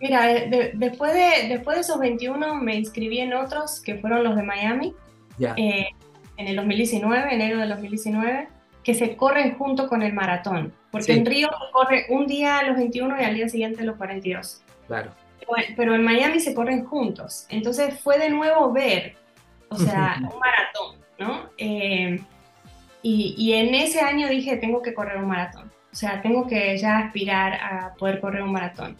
Mira, 0.00 0.26
después, 0.74 1.12
de, 1.12 1.48
después 1.48 1.76
de 1.76 1.80
esos 1.80 1.98
21 1.98 2.54
me 2.56 2.76
inscribí 2.76 3.18
en 3.18 3.34
otros 3.34 3.80
que 3.80 3.96
fueron 3.96 4.22
los 4.22 4.36
de 4.36 4.42
Miami, 4.42 4.94
eh, 5.40 5.86
en 6.36 6.46
el 6.46 6.56
2019, 6.56 7.34
enero 7.34 7.58
del 7.58 7.68
2019, 7.68 8.48
que 8.88 8.94
se 8.94 9.16
corren 9.16 9.54
junto 9.58 9.86
con 9.86 10.02
el 10.02 10.14
maratón, 10.14 10.72
porque 10.90 11.12
en 11.12 11.26
Río 11.26 11.50
corre 11.74 12.06
un 12.08 12.26
día 12.26 12.56
a 12.56 12.62
los 12.62 12.78
21 12.78 13.20
y 13.20 13.22
al 13.22 13.34
día 13.34 13.46
siguiente 13.46 13.84
los 13.84 13.98
42. 13.98 14.62
Claro. 14.86 15.10
Pero 15.76 15.94
en 15.94 16.02
Miami 16.02 16.40
se 16.40 16.54
corren 16.54 16.86
juntos, 16.86 17.44
entonces 17.50 18.00
fue 18.00 18.18
de 18.18 18.30
nuevo 18.30 18.72
ver, 18.72 19.14
o 19.68 19.76
sea, 19.76 20.16
un 20.20 20.38
maratón, 20.40 20.96
¿no? 21.18 21.50
Eh, 21.58 22.18
y, 23.02 23.34
y 23.36 23.52
en 23.52 23.74
ese 23.74 24.00
año 24.00 24.26
dije, 24.26 24.56
tengo 24.56 24.80
que 24.80 24.94
correr 24.94 25.18
un 25.18 25.28
maratón. 25.28 25.70
O 25.92 25.94
sea, 25.94 26.22
tengo 26.22 26.46
que 26.46 26.78
ya 26.78 26.96
aspirar 26.96 27.60
a 27.60 27.92
poder 27.92 28.20
correr 28.20 28.40
un 28.40 28.52
maratón. 28.52 28.96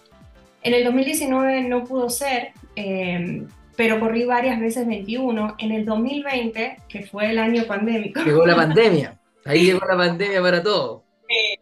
En 0.60 0.74
el 0.74 0.84
2019 0.84 1.62
no 1.62 1.84
pudo 1.84 2.10
ser, 2.10 2.50
em, 2.76 3.48
pero 3.74 3.98
corrí 4.00 4.26
varias 4.26 4.60
veces 4.60 4.86
21. 4.86 5.54
En 5.56 5.72
el 5.72 5.86
2020, 5.86 6.76
que 6.90 7.06
fue 7.06 7.30
el 7.30 7.38
año 7.38 7.64
pandémico. 7.64 8.20
Llegó 8.20 8.44
la 8.44 8.54
pandemia. 8.54 9.14
Ahí 9.44 9.64
llegó 9.64 9.86
la 9.86 9.96
pandemia 9.96 10.42
para 10.42 10.62
todo. 10.62 11.04
Eh, 11.28 11.56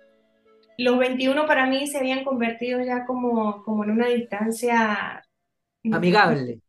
los 0.79 0.99
21 0.99 1.47
para 1.47 1.67
mí 1.67 1.87
se 1.87 1.99
habían 1.99 2.25
convertido 2.25 2.81
ya 2.85 3.07
como, 3.07 3.63
como 3.65 3.85
en 3.85 3.91
una 3.91 4.09
distancia 4.09 5.25
amigable. 5.93 6.61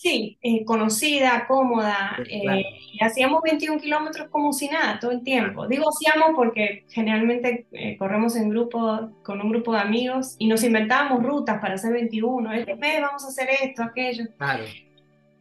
Sí, 0.00 0.38
eh, 0.40 0.64
conocida, 0.64 1.44
cómoda, 1.46 2.16
eh, 2.26 2.64
y 2.94 3.04
hacíamos 3.04 3.42
21 3.42 3.78
kilómetros 3.78 4.30
como 4.30 4.50
si 4.54 4.66
nada 4.66 4.98
todo 4.98 5.10
el 5.10 5.22
tiempo. 5.22 5.68
Digo 5.68 5.90
hacíamos 5.90 6.30
porque 6.34 6.86
generalmente 6.88 7.66
eh, 7.72 7.98
corremos 7.98 8.34
en 8.34 8.48
grupo, 8.48 9.10
con 9.22 9.42
un 9.42 9.50
grupo 9.50 9.74
de 9.74 9.80
amigos 9.80 10.36
y 10.38 10.48
nos 10.48 10.64
inventábamos 10.64 11.22
rutas 11.22 11.60
para 11.60 11.74
hacer 11.74 11.92
21. 11.92 12.50
Este 12.50 12.76
mes 12.76 13.02
vamos 13.02 13.24
a 13.26 13.28
hacer 13.28 13.50
esto, 13.62 13.82
aquello. 13.82 14.24
Claro. 14.38 14.64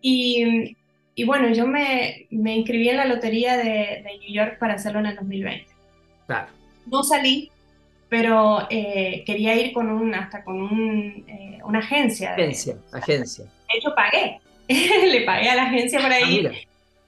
Y, 0.02 0.76
y 1.20 1.26
bueno, 1.26 1.50
yo 1.50 1.68
me, 1.68 2.28
me, 2.30 2.56
inscribí 2.56 2.88
en 2.88 2.96
la 2.96 3.04
lotería 3.04 3.58
de, 3.58 4.04
de, 4.06 4.20
New 4.22 4.34
York 4.34 4.58
para 4.58 4.76
hacerlo 4.76 5.00
en 5.00 5.08
el 5.08 5.16
2020. 5.18 5.68
Claro. 6.28 6.48
No 6.86 7.04
salí, 7.04 7.52
pero 8.08 8.66
quería 8.70 9.54
ir 9.56 9.74
con 9.74 9.90
un, 9.90 10.16
hasta 10.16 10.46
con 10.46 10.62
un, 10.62 11.26
una 11.66 11.80
agencia. 11.80 12.32
Agencia, 12.32 12.78
agencia. 12.94 13.44
De 13.44 13.78
hecho, 13.78 13.94
pagué. 13.94 14.40
le 15.12 15.26
pagué 15.26 15.50
a 15.50 15.56
la 15.56 15.64
agencia 15.64 16.00
para 16.00 16.16
ah, 16.16 16.22
ir. 16.22 16.54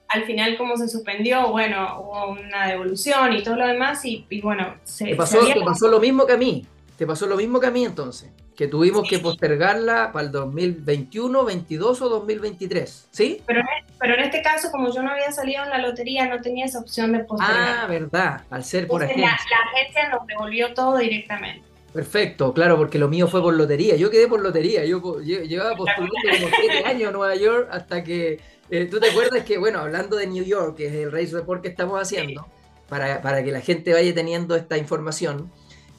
Al 0.08 0.24
final, 0.24 0.58
como 0.58 0.76
se 0.76 0.88
suspendió, 0.88 1.50
bueno, 1.50 2.02
hubo 2.02 2.32
una 2.32 2.66
devolución 2.66 3.32
y 3.32 3.42
todo 3.42 3.56
lo 3.56 3.66
demás, 3.66 4.04
y, 4.04 4.26
bueno, 4.42 4.74
se, 4.84 5.06
¿Te 5.06 5.16
pasó, 5.16 5.38
¿Te 5.46 5.62
pasó 5.62 5.88
lo 5.88 6.00
mismo 6.00 6.26
que 6.26 6.34
a 6.34 6.36
mí? 6.36 6.66
¿Te 6.96 7.06
pasó 7.06 7.26
lo 7.26 7.36
mismo 7.36 7.58
que 7.60 7.66
a 7.66 7.70
mí 7.70 7.84
entonces? 7.84 8.30
Que 8.56 8.68
tuvimos 8.68 9.08
que 9.08 9.18
postergarla 9.18 10.12
para 10.12 10.26
el 10.26 10.32
2021, 10.32 11.44
22 11.44 12.02
o 12.02 12.08
2023, 12.08 13.08
¿sí? 13.10 13.42
Pero, 13.46 13.62
pero 13.98 14.14
en 14.14 14.20
este 14.20 14.42
caso, 14.42 14.70
como 14.70 14.92
yo 14.92 15.02
no 15.02 15.10
había 15.10 15.32
salido 15.32 15.64
en 15.64 15.70
la 15.70 15.78
lotería, 15.78 16.26
no 16.26 16.40
tenía 16.40 16.66
esa 16.66 16.80
opción 16.80 17.12
de 17.12 17.24
postergar. 17.24 17.78
Ah, 17.80 17.86
verdad, 17.86 18.42
al 18.50 18.62
ser 18.62 18.86
por 18.86 19.02
agencia. 19.02 19.26
La, 19.26 19.30
la 19.30 19.70
agencia 19.80 20.08
nos 20.10 20.26
devolvió 20.26 20.74
todo 20.74 20.98
directamente. 20.98 21.72
Perfecto, 21.92 22.54
claro, 22.54 22.78
porque 22.78 22.98
lo 22.98 23.08
mío 23.08 23.28
fue 23.28 23.42
por 23.42 23.54
lotería. 23.54 23.96
Yo 23.96 24.10
quedé 24.10 24.26
por 24.26 24.40
lotería. 24.40 24.84
Yo 24.84 25.20
llevaba 25.20 25.76
postulando 25.76 26.14
como 26.14 26.48
siete 26.60 26.84
años 26.86 27.10
a 27.10 27.12
Nueva 27.12 27.34
York 27.34 27.68
hasta 27.70 28.02
que. 28.02 28.40
Eh, 28.70 28.86
¿Tú 28.86 28.98
te 28.98 29.10
acuerdas 29.10 29.44
que, 29.44 29.58
bueno, 29.58 29.80
hablando 29.80 30.16
de 30.16 30.26
New 30.26 30.44
York, 30.44 30.76
que 30.76 30.86
es 30.86 30.94
el 30.94 31.12
Race 31.12 31.32
Report 31.32 31.60
que 31.60 31.68
estamos 31.68 32.00
haciendo, 32.00 32.46
para, 32.88 33.20
para 33.20 33.44
que 33.44 33.52
la 33.52 33.60
gente 33.60 33.92
vaya 33.92 34.14
teniendo 34.14 34.56
esta 34.56 34.78
información, 34.78 35.52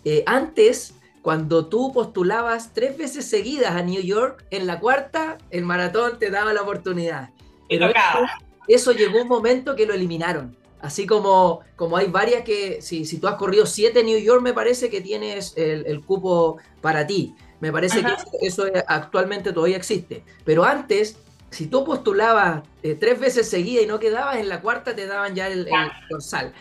eh, 0.06 0.24
antes, 0.26 0.96
cuando 1.22 1.68
tú 1.68 1.92
postulabas 1.94 2.74
tres 2.74 2.98
veces 2.98 3.26
seguidas 3.26 3.76
a 3.76 3.82
New 3.82 4.02
York, 4.02 4.46
en 4.52 4.68
la 4.68 4.80
cuarta, 4.80 5.38
el 5.50 5.64
maratón 5.64 6.20
te 6.20 6.30
daba 6.30 6.54
la 6.54 6.62
oportunidad. 6.62 7.30
Pero 7.70 7.88
eso, 7.88 8.26
eso 8.68 8.92
llegó 8.92 9.22
un 9.22 9.28
momento 9.28 9.76
que 9.76 9.86
lo 9.86 9.94
eliminaron. 9.94 10.58
Así 10.84 11.08
como, 11.08 11.62
como 11.78 11.96
hay 11.96 12.08
varias 12.08 12.44
que, 12.44 12.82
si, 12.82 13.06
si 13.06 13.18
tú 13.18 13.30
has 13.30 13.36
corrido 13.36 13.66
siete 13.66 14.04
New 14.04 14.20
York, 14.20 14.42
me 14.42 14.52
parece 14.52 14.90
que 14.90 15.00
tienes 15.00 15.54
el, 15.56 16.02
cupo 16.06 16.58
para 16.82 17.08
ti. 17.08 17.34
Me 17.62 17.72
parece 17.72 18.04
que 18.04 18.12
eso, 18.46 18.66
actualmente 18.88 19.54
todavía 19.54 19.78
existe. 19.78 20.26
Pero 20.44 20.66
antes, 20.66 21.16
si 21.52 21.68
tú 21.68 21.86
postulabas 21.86 22.64
eh, 22.84 22.96
tres 22.96 23.18
veces 23.18 23.50
seguida 23.50 23.82
y 23.82 23.86
no 23.86 23.98
quedabas, 23.98 24.36
en 24.36 24.50
la 24.50 24.60
cuarta 24.60 24.94
te 24.94 25.08
daban 25.08 25.36
ya 25.36 25.48
el, 25.48 25.70
dorsal. 26.10 26.52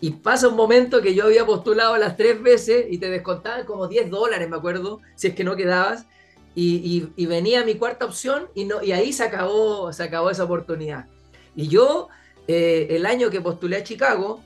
Y 0.00 0.12
pasa 0.12 0.48
un 0.48 0.56
momento 0.56 1.02
que 1.02 1.14
yo 1.14 1.24
había 1.24 1.44
postulado 1.44 1.96
las 1.98 2.16
tres 2.16 2.42
veces 2.42 2.86
y 2.88 2.98
te 2.98 3.10
descontaban 3.10 3.66
como 3.66 3.86
10 3.86 4.10
dólares, 4.10 4.48
me 4.48 4.56
acuerdo, 4.56 5.00
si 5.14 5.28
es 5.28 5.34
que 5.34 5.44
no 5.44 5.56
quedabas. 5.56 6.06
Y, 6.54 7.10
y, 7.16 7.26
venía 7.26 7.64
mi 7.64 7.76
cuarta 7.76 8.04
opción 8.04 8.48
y, 8.54 8.64
no, 8.64 8.82
y 8.82 8.90
ahí 8.90 9.12
se 9.12 9.22
acabó, 9.22 9.92
se 9.92 10.02
acabó 10.02 10.30
esa 10.30 10.44
oportunidad. 10.44 11.06
Y 11.54 11.68
yo 11.68 12.08
eh, 12.48 12.96
el 12.96 13.06
año 13.06 13.30
que 13.30 13.40
postulé 13.40 13.76
a 13.76 13.84
Chicago, 13.84 14.42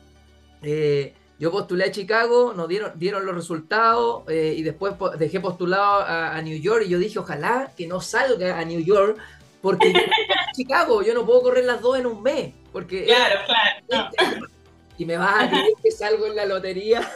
eh, 0.63 1.15
yo 1.39 1.51
postulé 1.51 1.85
a 1.85 1.91
Chicago, 1.91 2.53
nos 2.55 2.69
dieron, 2.69 2.93
dieron 2.97 3.25
los 3.25 3.35
resultados 3.35 4.25
eh, 4.29 4.55
y 4.57 4.63
después 4.63 4.95
dejé 5.19 5.41
postulado 5.41 6.05
a, 6.07 6.41
New 6.43 6.59
York 6.59 6.85
y 6.87 6.91
yo 6.91 6.99
dije, 6.99 7.19
ojalá 7.19 7.73
que 7.77 7.87
no 7.87 8.01
salga 8.01 8.59
a 8.59 8.65
New 8.65 8.81
York 8.81 9.17
porque 9.63 9.95
Chicago, 10.55 11.03
yo 11.03 11.15
no 11.15 11.25
puedo 11.25 11.41
correr 11.41 11.65
las 11.65 11.81
dos 11.81 11.99
en 11.99 12.05
un 12.07 12.23
mes. 12.23 12.53
Porque 12.71 13.07
claro, 13.07 13.41
claro. 13.89 14.47
Y 14.97 15.05
me 15.05 15.17
vas 15.17 15.45
a 15.45 15.49
creer 15.49 15.73
que 15.83 15.91
salgo 15.91 16.27
en 16.27 16.37
la 16.37 16.47
lotería. 16.47 17.11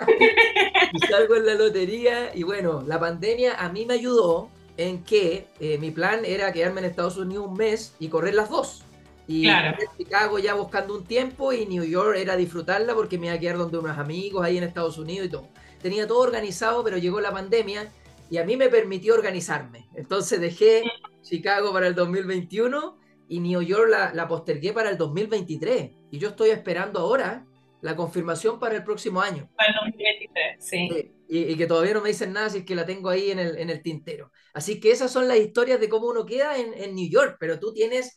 y 0.92 0.98
salgo 1.06 1.36
en 1.36 1.46
la 1.46 1.54
lotería. 1.54 2.34
Y 2.34 2.42
bueno, 2.42 2.82
la 2.86 3.00
pandemia 3.00 3.54
a 3.54 3.68
mí 3.68 3.86
me 3.86 3.94
ayudó 3.94 4.50
en 4.76 5.04
que 5.04 5.46
mi 5.80 5.90
plan 5.90 6.24
era 6.24 6.52
quedarme 6.52 6.80
en 6.80 6.86
Estados 6.86 7.16
Unidos 7.16 7.46
un 7.46 7.54
mes 7.54 7.94
y 7.98 8.08
correr 8.08 8.34
las 8.34 8.50
dos. 8.50 8.84
Y 9.26 9.44
claro. 9.44 9.78
Chicago 9.96 10.38
ya 10.38 10.54
buscando 10.54 10.94
un 10.94 11.04
tiempo 11.04 11.52
y 11.52 11.66
New 11.66 11.84
York 11.84 12.16
era 12.18 12.36
disfrutarla 12.36 12.94
porque 12.94 13.18
me 13.18 13.26
iba 13.26 13.36
a 13.36 13.40
quedar 13.40 13.56
donde 13.56 13.78
unos 13.78 13.96
amigos 13.98 14.44
ahí 14.44 14.58
en 14.58 14.64
Estados 14.64 14.98
Unidos 14.98 15.26
y 15.26 15.30
todo. 15.30 15.48
Tenía 15.80 16.06
todo 16.06 16.20
organizado, 16.20 16.84
pero 16.84 16.98
llegó 16.98 17.20
la 17.20 17.32
pandemia 17.32 17.90
y 18.30 18.38
a 18.38 18.44
mí 18.44 18.56
me 18.56 18.68
permitió 18.68 19.14
organizarme. 19.14 19.86
Entonces 19.94 20.40
dejé 20.40 20.82
Chicago 21.22 21.72
para 21.72 21.86
el 21.86 21.94
2021 21.94 22.96
y 23.28 23.40
New 23.40 23.62
York 23.62 23.88
la, 23.88 24.12
la 24.14 24.28
postergué 24.28 24.72
para 24.72 24.90
el 24.90 24.98
2023. 24.98 25.90
Y 26.10 26.18
yo 26.18 26.30
estoy 26.30 26.50
esperando 26.50 27.00
ahora 27.00 27.46
la 27.84 27.96
confirmación 27.96 28.58
para 28.58 28.76
el 28.76 28.82
próximo 28.82 29.20
año. 29.20 29.50
Para 29.56 29.68
el 29.68 29.74
2023, 29.74 30.56
sí. 30.58 31.12
y, 31.28 31.54
que 31.54 31.66
todavía 31.66 31.92
no 31.92 32.00
me 32.00 32.08
dicen 32.08 32.32
nada 32.32 32.48
si 32.48 32.58
es 32.58 32.64
que 32.64 32.74
la 32.74 32.86
tengo 32.86 33.10
ahí 33.10 33.30
en 33.30 33.38
el, 33.38 33.58
en 33.58 33.68
el 33.68 33.82
tintero. 33.82 34.32
Así 34.54 34.80
que 34.80 34.90
esas 34.90 35.12
son 35.12 35.28
las 35.28 35.36
historias 35.36 35.78
de 35.78 35.90
cómo 35.90 36.08
uno 36.08 36.24
queda 36.24 36.58
en, 36.58 36.72
en 36.72 36.94
New 36.94 37.10
York, 37.10 37.36
pero 37.38 37.60
tú 37.60 37.74
tienes, 37.74 38.16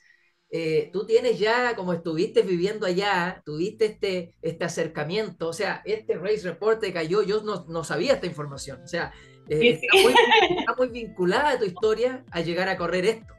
eh, 0.52 0.89
tú 0.93 1.06
tienes 1.06 1.38
ya, 1.38 1.76
como 1.76 1.91
estuviste 1.91 2.43
viviendo 2.43 2.86
allá, 2.86 3.41
tuviste 3.43 3.88
este, 3.88 4.36
este 4.41 4.63
acercamiento, 4.63 5.50
o 5.50 5.54
sea, 5.54 5.82
este 5.84 6.15
Race 6.15 6.43
Report 6.43 6.80
te 6.80 6.93
cayó, 6.93 7.22
yo 7.22 7.43
no, 7.43 7.65
no 7.67 7.84
sabía 7.84 8.13
esta 8.13 8.26
información, 8.26 8.82
o 8.84 8.88
sea, 8.88 9.12
eh, 9.50 9.80
está, 9.82 10.02
muy, 10.02 10.13
está, 10.60 10.76
muy, 10.78 10.88
vinculada 10.88 11.60
tu 11.60 11.65
historia 11.65 12.24
a 12.32 12.39
llegar 12.39 12.70
a 12.70 12.78
correr 12.78 13.04
esto. 13.04 13.34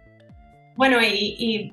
Bueno, 0.79 1.03
y, 1.03 1.35
y 1.37 1.73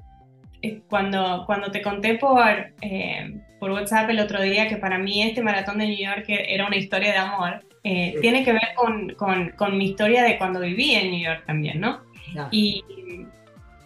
eh, 0.63 0.81
cuando, 0.89 1.43
cuando 1.45 1.69
te 1.69 1.83
conté 1.83 2.15
por, 2.15 2.73
eh, 2.81 3.39
por 3.59 3.69
WhatsApp 3.69 4.09
el 4.09 4.19
otro 4.19 4.41
día 4.41 4.67
que 4.67 4.77
para 4.77 4.97
mí 4.97 5.21
este 5.21 5.43
maratón 5.43 5.77
de 5.77 5.85
New 5.85 6.03
York 6.03 6.25
era 6.27 6.65
una 6.65 6.75
historia 6.75 7.11
de 7.11 7.17
amor, 7.19 7.63
eh, 7.83 8.15
tiene 8.19 8.43
que 8.43 8.53
ver 8.53 8.73
con, 8.75 9.09
con, 9.13 9.49
con, 9.49 9.77
mi 9.77 9.89
historia 9.89 10.23
de 10.23 10.39
cuando 10.39 10.59
viví 10.59 10.95
en 10.95 11.11
New 11.11 11.23
York 11.23 11.43
también, 11.45 11.81
¿no? 11.81 12.01
Y, 12.49 12.83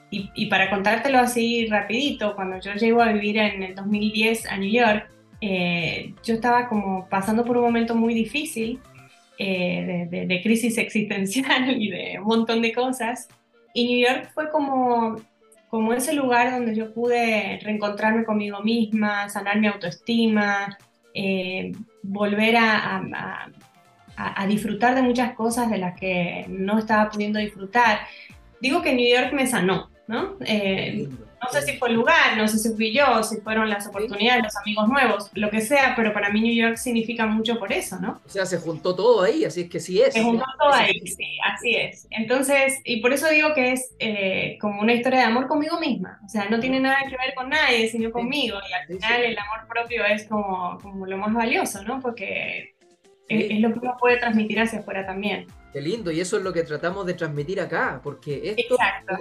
y, 0.09 0.29
y, 0.33 0.45
para 0.45 0.69
contártelo 0.69 1.19
así 1.19 1.67
rapidito, 1.67 2.33
cuando 2.33 2.57
yo 2.61 2.75
llego 2.75 3.01
a 3.01 3.11
vivir 3.11 3.39
en 3.39 3.61
el 3.61 3.75
2010 3.75 4.45
a 4.45 4.55
New 4.55 4.71
York, 4.71 5.11
yo 5.41 6.33
estaba 6.33 6.69
como 6.69 7.09
pasando 7.09 7.43
por 7.43 7.57
un 7.57 7.63
momento 7.63 7.93
muy 7.93 8.13
difícil 8.13 8.79
de, 9.37 10.07
de, 10.09 10.25
de 10.27 10.41
crisis 10.41 10.77
existencial 10.85 11.75
y 11.81 11.89
de 11.89 12.19
un 12.19 12.25
montón 12.25 12.61
de 12.61 12.71
cosas. 12.71 13.27
Y 13.73 13.87
New 13.87 14.07
York 14.07 14.31
fue 14.33 14.49
como 14.51 15.17
como 15.69 15.93
ese 15.93 16.13
lugar 16.13 16.51
donde 16.51 16.75
yo 16.75 16.93
pude 16.93 17.59
reencontrarme 17.61 18.25
conmigo 18.25 18.61
misma, 18.61 19.29
sanar 19.29 19.59
mi 19.59 19.67
autoestima, 19.67 20.77
eh, 21.13 21.71
volver 22.01 22.57
a, 22.57 23.47
a, 24.17 24.47
disfrutar 24.47 24.95
de 24.95 25.03
muchas 25.03 25.33
cosas 25.33 25.69
de 25.69 25.77
las 25.77 25.97
que 25.97 26.45
no 26.49 26.79
estaba 26.79 27.09
pudiendo 27.11 27.39
disfrutar. 27.39 27.99
Digo 28.59 28.81
que 28.81 28.93
New 28.93 29.07
York 29.07 29.31
me 29.33 29.45
sanó, 29.45 29.91
¿no? 30.07 30.37
Eh, 30.41 31.07
no 31.41 31.49
sé 31.51 31.61
si 31.61 31.77
fue 31.77 31.89
el 31.89 31.95
lugar, 31.95 32.37
no 32.37 32.47
sé 32.47 32.57
si 32.57 32.69
fui 32.75 32.93
yo, 32.93 33.23
si 33.23 33.37
fueron 33.37 33.69
las 33.69 33.87
oportunidades, 33.87 34.43
los 34.43 34.57
amigos 34.57 34.87
nuevos, 34.87 35.29
lo 35.33 35.49
que 35.49 35.61
sea, 35.61 35.93
pero 35.95 36.13
para 36.13 36.29
mí 36.29 36.41
New 36.41 36.53
York 36.53 36.77
significa 36.77 37.25
mucho 37.25 37.57
por 37.57 37.71
eso, 37.71 37.99
¿no? 37.99 38.21
O 38.25 38.29
sea, 38.29 38.45
se 38.45 38.57
juntó 38.57 38.95
todo 38.95 39.23
ahí, 39.23 39.45
así 39.45 39.61
es 39.61 39.69
que 39.69 39.79
sí 39.79 40.01
es. 40.01 40.13
Se 40.13 40.23
juntó 40.23 40.45
todo 40.59 40.73
ahí, 40.73 40.99
sí, 41.05 41.37
así 41.45 41.75
es. 41.75 42.07
Entonces, 42.11 42.79
y 42.83 43.01
por 43.01 43.13
eso 43.13 43.29
digo 43.29 43.53
que 43.53 43.73
es 43.73 43.95
eh, 43.99 44.57
como 44.59 44.81
una 44.81 44.93
historia 44.93 45.19
de 45.19 45.25
amor 45.25 45.47
conmigo 45.47 45.79
misma, 45.79 46.19
o 46.25 46.29
sea, 46.29 46.49
no 46.49 46.59
tiene 46.59 46.79
nada 46.79 46.99
que 47.03 47.17
ver 47.17 47.33
con 47.35 47.49
nadie, 47.49 47.89
sino 47.89 48.11
conmigo, 48.11 48.57
y 48.69 48.73
al 48.73 48.87
final 48.87 49.23
el 49.23 49.37
amor 49.37 49.67
propio 49.67 50.05
es 50.05 50.27
como, 50.27 50.77
como 50.81 51.05
lo 51.05 51.17
más 51.17 51.33
valioso, 51.33 51.83
¿no? 51.83 51.99
Porque 52.01 52.75
es, 53.27 53.51
es 53.51 53.59
lo 53.59 53.71
que 53.73 53.79
uno 53.79 53.95
puede 53.99 54.17
transmitir 54.17 54.59
hacia 54.59 54.79
afuera 54.79 55.05
también. 55.05 55.47
Qué 55.71 55.81
lindo, 55.81 56.11
y 56.11 56.19
eso 56.19 56.37
es 56.37 56.43
lo 56.43 56.51
que 56.51 56.63
tratamos 56.63 57.05
de 57.05 57.13
transmitir 57.13 57.61
acá, 57.61 58.01
porque 58.03 58.55
esto, 58.57 58.75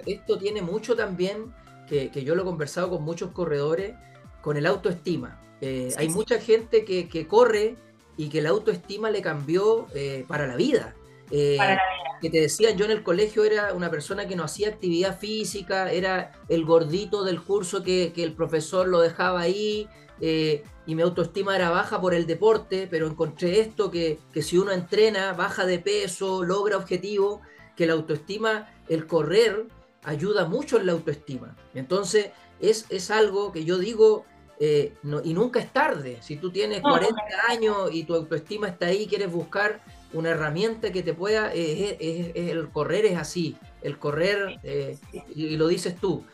esto 0.06 0.38
tiene 0.38 0.62
mucho 0.62 0.96
también 0.96 1.52
que, 1.88 2.24
yo 2.24 2.34
lo 2.34 2.42
he 2.42 2.44
conversado 2.44 2.90
con 2.90 3.02
muchos 3.02 3.30
corredores, 3.32 3.94
con 4.42 4.56
el 4.56 4.66
autoestima. 4.66 5.40
Eh, 5.60 5.92
hay 5.96 6.08
mucha 6.08 6.38
gente 6.38 6.84
que, 6.84 7.08
que, 7.08 7.26
corre 7.26 7.76
y 8.16 8.28
que 8.28 8.40
la 8.40 8.50
autoestima 8.50 9.10
le 9.10 9.22
cambió 9.22 9.86
eh, 9.94 10.24
para, 10.28 10.46
la 10.46 10.56
vida. 10.56 10.94
Eh, 11.30 11.56
para 11.56 11.74
la 11.74 11.80
vida. 11.80 12.18
Que 12.20 12.30
te 12.30 12.40
decían, 12.40 12.76
yo 12.76 12.84
en 12.84 12.90
el 12.90 13.02
colegio 13.02 13.44
era 13.44 13.72
una 13.74 13.90
persona 13.90 14.26
que 14.26 14.34
no 14.34 14.42
hacía 14.44 14.68
actividad 14.68 15.18
física, 15.18 15.92
era 15.92 16.32
el 16.48 16.64
gordito 16.64 17.22
del 17.22 17.40
curso 17.40 17.82
que, 17.82 18.12
que 18.12 18.24
el 18.24 18.32
profesor 18.32 18.88
lo 18.88 19.00
dejaba 19.00 19.40
ahí, 19.40 19.88
y 20.20 20.94
mi 20.96 21.02
autoestima 21.02 21.54
era 21.54 21.70
baja 21.70 22.00
por 22.00 22.14
el 22.14 22.26
deporte, 22.26 22.88
pero 22.90 23.06
encontré 23.06 23.60
esto 23.60 23.92
que, 23.92 24.18
que 24.32 24.42
si 24.42 24.58
uno 24.58 24.72
entrena, 24.72 25.32
baja 25.32 25.64
de 25.64 25.78
peso, 25.78 26.42
logra 26.42 26.76
objetivos, 26.76 27.38
que 27.76 27.86
la 27.86 27.92
autoestima, 27.92 28.66
el 28.88 29.06
correr, 29.06 29.66
ayuda 30.08 30.46
mucho 30.46 30.78
en 30.78 30.86
la 30.86 30.92
autoestima. 30.92 31.54
Entonces, 31.74 32.30
es, 32.60 32.86
es 32.88 33.10
algo 33.10 33.52
que 33.52 33.64
yo 33.64 33.78
digo, 33.78 34.24
eh, 34.58 34.94
no, 35.02 35.20
y 35.22 35.34
nunca 35.34 35.60
es 35.60 35.72
tarde. 35.72 36.18
Si 36.22 36.36
tú 36.36 36.50
tienes 36.50 36.80
40 36.80 37.14
años 37.48 37.90
y 37.92 38.04
tu 38.04 38.14
autoestima 38.14 38.68
está 38.68 38.86
ahí, 38.86 39.06
quieres 39.06 39.30
buscar 39.30 39.80
una 40.14 40.30
herramienta 40.30 40.90
que 40.90 41.02
te 41.02 41.12
pueda, 41.12 41.52
eh, 41.54 41.98
el 42.34 42.70
correr 42.70 43.04
es 43.04 43.18
así, 43.18 43.56
el 43.82 43.98
correr, 43.98 44.58
eh, 44.62 44.96
y, 45.34 45.56
lo 45.56 45.68
dices 45.68 45.96
tú, 45.96 46.24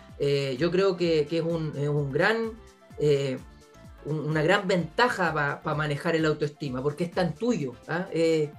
yo 0.58 0.70
creo 0.70 0.96
que, 0.96 1.26
que 1.26 1.38
es, 1.38 1.44
un, 1.44 1.72
es, 1.76 1.88
un, 1.88 2.12
gran... 2.12 2.52
una 4.06 4.42
gran 4.42 4.68
ventaja 4.68 5.34
para 5.34 5.76
manejar 5.76 6.14
el 6.14 6.24
autoestima, 6.26 6.80
porque 6.80 7.04
es 7.04 7.10
tan 7.10 7.34
tuyo, 7.34 7.72
¿ah? 7.88 8.06
es 8.12 8.50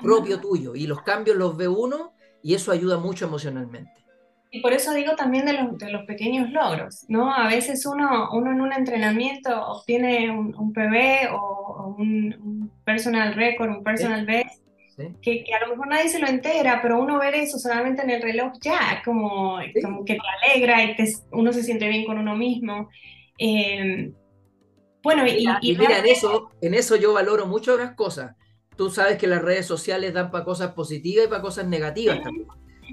propio 0.00 0.38
tuyo, 0.38 0.76
y 0.76 0.86
los 0.86 1.02
cambios 1.02 1.36
los 1.36 1.56
ve 1.56 1.66
uno 1.66 2.12
y 2.46 2.54
eso 2.54 2.70
ayuda 2.70 2.96
mucho 2.98 3.24
emocionalmente. 3.24 4.05
Y 4.50 4.60
por 4.60 4.72
eso 4.72 4.94
digo 4.94 5.16
también 5.16 5.44
de 5.44 5.54
los, 5.54 5.76
de 5.76 5.90
los 5.90 6.04
pequeños 6.04 6.50
logros, 6.50 7.04
¿no? 7.08 7.34
A 7.34 7.48
veces 7.48 7.84
uno, 7.84 8.30
uno 8.32 8.52
en 8.52 8.60
un 8.60 8.72
entrenamiento 8.72 9.50
obtiene 9.66 10.30
un, 10.30 10.54
un 10.54 10.72
PB 10.72 11.32
o, 11.32 11.96
un, 11.98 12.70
personal 12.84 13.34
record, 13.34 13.70
un 13.70 13.82
personal 13.82 14.24
best, 14.24 14.62
que, 15.20 15.44
que, 15.44 15.54
a 15.54 15.60
lo 15.60 15.72
mejor 15.72 15.88
nadie 15.88 16.08
se 16.08 16.20
lo 16.20 16.26
entera, 16.26 16.80
pero 16.80 17.00
uno 17.00 17.18
ver 17.18 17.34
eso 17.34 17.58
solamente 17.58 18.02
en 18.02 18.10
el 18.10 18.22
reloj 18.22 18.52
ya, 18.62 19.02
como, 19.04 19.58
como 19.82 20.04
que 20.04 20.14
te 20.14 20.54
alegra 20.54 20.84
y 20.84 20.96
te, 20.96 21.12
uno 21.32 21.52
se 21.52 21.62
siente 21.62 21.88
bien 21.88 22.06
con 22.06 22.18
uno 22.18 22.34
mismo. 22.36 22.88
Eh, 23.38 24.12
bueno, 25.02 25.26
y, 25.26 25.44
y, 25.60 25.72
y 25.72 25.76
mira, 25.76 25.98
en 25.98 26.06
eso, 26.06 26.50
en 26.62 26.74
eso 26.74 26.96
yo 26.96 27.12
valoro 27.12 27.46
mucho 27.46 27.74
otras 27.74 27.94
cosas. 27.94 28.36
Tú 28.76 28.90
sabes 28.90 29.18
que 29.18 29.26
las 29.26 29.42
redes 29.42 29.66
sociales 29.66 30.14
dan 30.14 30.30
para 30.30 30.44
cosas 30.44 30.72
positivas 30.72 31.26
y 31.26 31.28
para 31.28 31.42
cosas 31.42 31.66
negativas 31.66 32.22
también. 32.22 32.46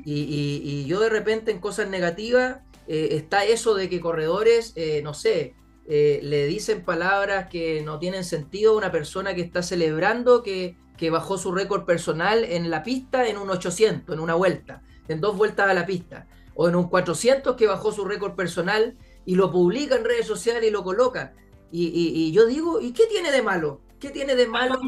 Y, 0.06 0.86
yo 0.86 1.00
de 1.00 1.10
repente 1.10 1.52
en 1.52 1.60
cosas 1.60 1.90
negativas 1.90 2.60
eh, 2.88 3.10
está 3.12 3.46
eso 3.46 3.76
de 3.76 3.90
que 3.90 4.00
corredores, 4.00 4.74
eh, 4.76 5.02
no 5.04 5.14
sé, 5.14 5.56
eh, 5.88 6.20
le 6.24 6.48
dicen 6.48 6.84
palabras 6.84 7.50
que 7.50 7.82
no 7.82 8.00
tienen 8.00 8.24
sentido 8.24 8.74
a 8.74 8.78
una 8.78 8.92
persona 8.92 9.34
que 9.34 9.42
está 9.42 9.62
celebrando 9.62 10.42
que, 10.44 10.78
que 10.98 11.10
bajó 11.10 11.38
su 11.38 11.52
récord 11.52 11.86
personal 11.86 12.44
en 12.46 12.70
la 12.70 12.84
pista 12.84 13.28
en 13.28 13.38
un 13.38 13.50
800, 13.50 14.14
en 14.14 14.22
una 14.22 14.36
vuelta, 14.36 14.82
en 15.08 15.20
dos 15.20 15.36
vueltas 15.36 15.70
a 15.70 15.74
la 15.74 15.86
pista, 15.86 16.28
o 16.56 16.70
en 16.70 16.76
un 16.76 16.88
400 16.88 17.56
que 17.56 17.68
bajó 17.68 17.92
su 17.92 18.06
récord 18.06 18.36
personal 18.36 18.98
y 19.26 19.36
lo 19.36 19.52
publica 19.52 19.96
en 19.96 20.06
redes 20.06 20.26
sociales 20.26 20.70
y 20.70 20.72
lo 20.72 20.84
coloca. 20.84 21.34
Y, 21.72 21.88
y, 21.88 22.32
yo 22.32 22.46
digo, 22.46 22.80
¿y 22.80 22.94
qué 22.94 23.08
tiene 23.08 23.32
de 23.32 23.42
malo? 23.42 23.82
¿Qué 24.04 24.10
tiene 24.10 24.36
de 24.36 24.48
malo 24.48 24.82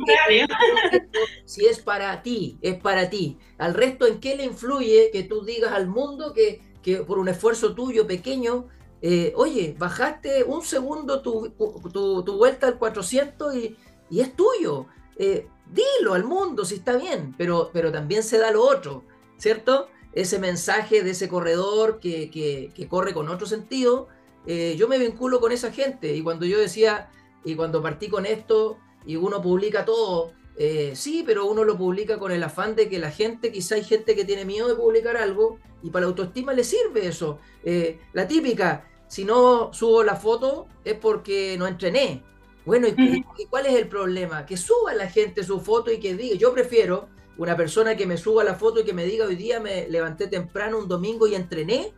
si 1.46 1.66
es 1.66 1.80
para 1.80 2.22
ti? 2.22 2.58
Es 2.62 2.76
para 2.76 3.10
ti. 3.10 3.38
Al 3.58 3.74
resto, 3.74 4.08
¿en 4.08 4.20
qué 4.20 4.36
le 4.36 4.44
influye 4.44 5.10
que 5.10 5.24
tú 5.24 5.46
digas 5.46 5.72
al 5.72 5.88
mundo 5.88 6.34
que, 6.34 6.62
que 6.84 6.98
por 6.98 7.18
un 7.18 7.30
esfuerzo 7.30 7.74
tuyo 7.74 8.06
pequeño, 8.06 8.68
eh, 9.02 9.32
oye, 9.38 9.74
bajaste 9.80 10.44
un 10.44 10.64
segundo 10.64 11.22
tu, 11.22 11.50
tu, 11.94 12.24
tu, 12.26 12.38
vuelta 12.38 12.68
al 12.68 12.78
400 12.78 13.56
y, 13.56 13.78
y 14.10 14.20
es 14.20 14.36
tuyo? 14.36 14.88
Eh, 15.16 15.48
dilo 15.72 16.14
al 16.14 16.26
mundo 16.26 16.66
si 16.66 16.76
está 16.76 16.98
bien, 16.98 17.34
pero, 17.38 17.70
pero 17.72 17.94
también 17.94 18.22
se 18.22 18.38
da 18.38 18.52
lo 18.52 18.64
otro, 18.68 19.06
¿cierto? 19.38 19.88
Ese 20.12 20.40
mensaje 20.40 21.04
de 21.04 21.12
ese 21.12 21.30
corredor 21.30 22.02
que, 22.02 22.30
que, 22.30 22.70
que 22.76 22.90
corre 22.90 23.14
con 23.14 23.30
otro 23.30 23.48
sentido, 23.48 24.10
eh, 24.46 24.76
yo 24.78 24.90
me 24.90 25.00
vinculo 25.00 25.40
con 25.40 25.54
esa 25.54 25.72
gente 25.72 26.14
y 26.14 26.22
cuando 26.22 26.46
yo 26.46 26.60
decía, 26.60 27.10
y 27.46 27.56
cuando 27.56 27.82
partí 27.82 28.10
con 28.10 28.26
esto, 28.26 28.78
y 29.06 29.16
uno 29.16 29.42
publica 29.42 29.86
todo. 29.86 30.34
Eh, 30.58 30.94
sí, 30.96 31.24
pero 31.26 31.46
uno 31.46 31.64
lo 31.64 31.78
publica 31.78 32.18
con 32.18 32.32
el 32.32 32.42
afán 32.44 32.76
de 32.76 32.88
que 32.88 32.98
la 33.00 33.12
gente, 33.12 33.52
quizá 33.52 33.76
hay 33.76 33.84
gente 33.84 34.16
que 34.16 34.24
tiene 34.24 34.46
miedo 34.46 34.68
de 34.68 34.76
publicar 34.76 35.18
algo 35.18 35.60
y 35.84 35.90
para 35.90 36.06
la 36.06 36.10
autoestima 36.10 36.54
le 36.54 36.64
sirve 36.64 37.08
eso. 37.08 37.40
Eh, 37.64 38.00
la 38.14 38.28
típica, 38.28 38.88
si 39.08 39.26
no 39.26 39.74
subo 39.74 40.04
la 40.04 40.16
foto 40.16 40.68
es 40.84 40.96
porque 40.96 41.56
no 41.58 41.68
entrené. 41.68 42.24
Bueno, 42.66 42.88
¿y, 42.88 42.96
¿y, 43.38 43.46
cuál 43.46 43.66
es 43.68 43.76
el 43.76 43.88
problema? 43.88 44.46
Que 44.46 44.58
suba 44.58 44.94
la 44.94 45.08
gente 45.08 45.44
su 45.44 45.60
foto 45.60 45.92
y 45.92 46.00
que 46.00 46.16
diga, 46.16 46.36
yo 46.36 46.54
prefiero 46.54 47.10
una 47.38 47.56
persona 47.56 47.96
que 47.96 48.08
me 48.08 48.18
suba 48.18 48.44
la 48.44 48.56
foto 48.56 48.80
y 48.80 48.86
que 48.86 48.94
me 48.94 49.06
diga 49.06 49.26
hoy 49.26 49.36
día 49.36 49.60
me 49.60 49.88
levanté 49.90 50.28
temprano 50.28 50.80
un 50.80 50.88
domingo 50.88 51.28
y 51.28 51.36
entrené, 51.36 51.94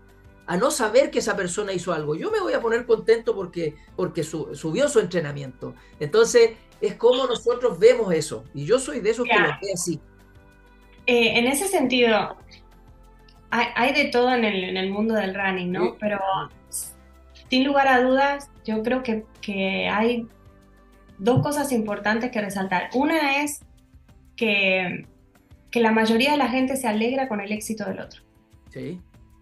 a 0.48 0.56
no 0.56 0.72
saber 0.72 1.12
que 1.12 1.20
esa 1.20 1.36
persona 1.36 1.74
hizo 1.74 1.94
algo. 1.94 2.16
Yo 2.16 2.32
me 2.32 2.40
voy 2.40 2.54
a 2.54 2.62
poner 2.62 2.86
contento 2.86 3.36
porque, 3.36 3.76
porque 3.96 4.24
subió 4.24 4.88
su 4.88 5.00
entrenamiento. 5.00 5.76
Entonces, 6.00 6.52
es 6.80 6.96
como 6.96 7.28
nosotros 7.28 7.78
vemos 7.78 8.14
eso. 8.14 8.46
Y 8.54 8.66
yo 8.66 8.80
soy 8.80 9.02
de 9.02 9.10
esos 9.10 9.26
que 9.26 9.38
lo 9.38 9.48
ve 9.62 9.74
así. 9.74 10.00
Eh, 11.06 11.38
en 11.38 11.48
ese 11.48 11.68
sentido, 11.68 12.38
hay, 13.50 13.68
hay 13.76 13.94
de 13.94 14.06
todo 14.10 14.34
en 14.34 14.46
el, 14.46 14.64
en 14.64 14.78
el, 14.78 14.90
mundo 14.90 15.16
del 15.16 15.36
running, 15.36 15.72
¿no? 15.72 15.98
Pero 16.00 16.20
sin 17.50 17.66
lugar 17.66 17.90
a 17.90 18.02
dudas, 18.02 18.50
yo 18.66 18.84
creo 18.84 19.04
que, 19.04 19.26
que 19.42 19.90
hay 19.90 20.28
dos 21.18 21.42
cosas 21.42 21.74
importantes 21.74 22.32
que 22.32 22.40
resaltar. 22.40 22.90
Una 22.94 23.42
es 23.44 23.62
que, 24.38 25.06
que 25.72 25.80
la 25.82 25.92
mayoría 25.92 26.32
de 26.32 26.38
la 26.38 26.48
gente 26.48 26.78
se 26.78 26.88
alegra 26.88 27.28
con 27.28 27.42
el 27.42 27.52
éxito 27.52 27.84
del 27.86 28.00
otro. 28.00 28.22
Sí. 28.72 29.02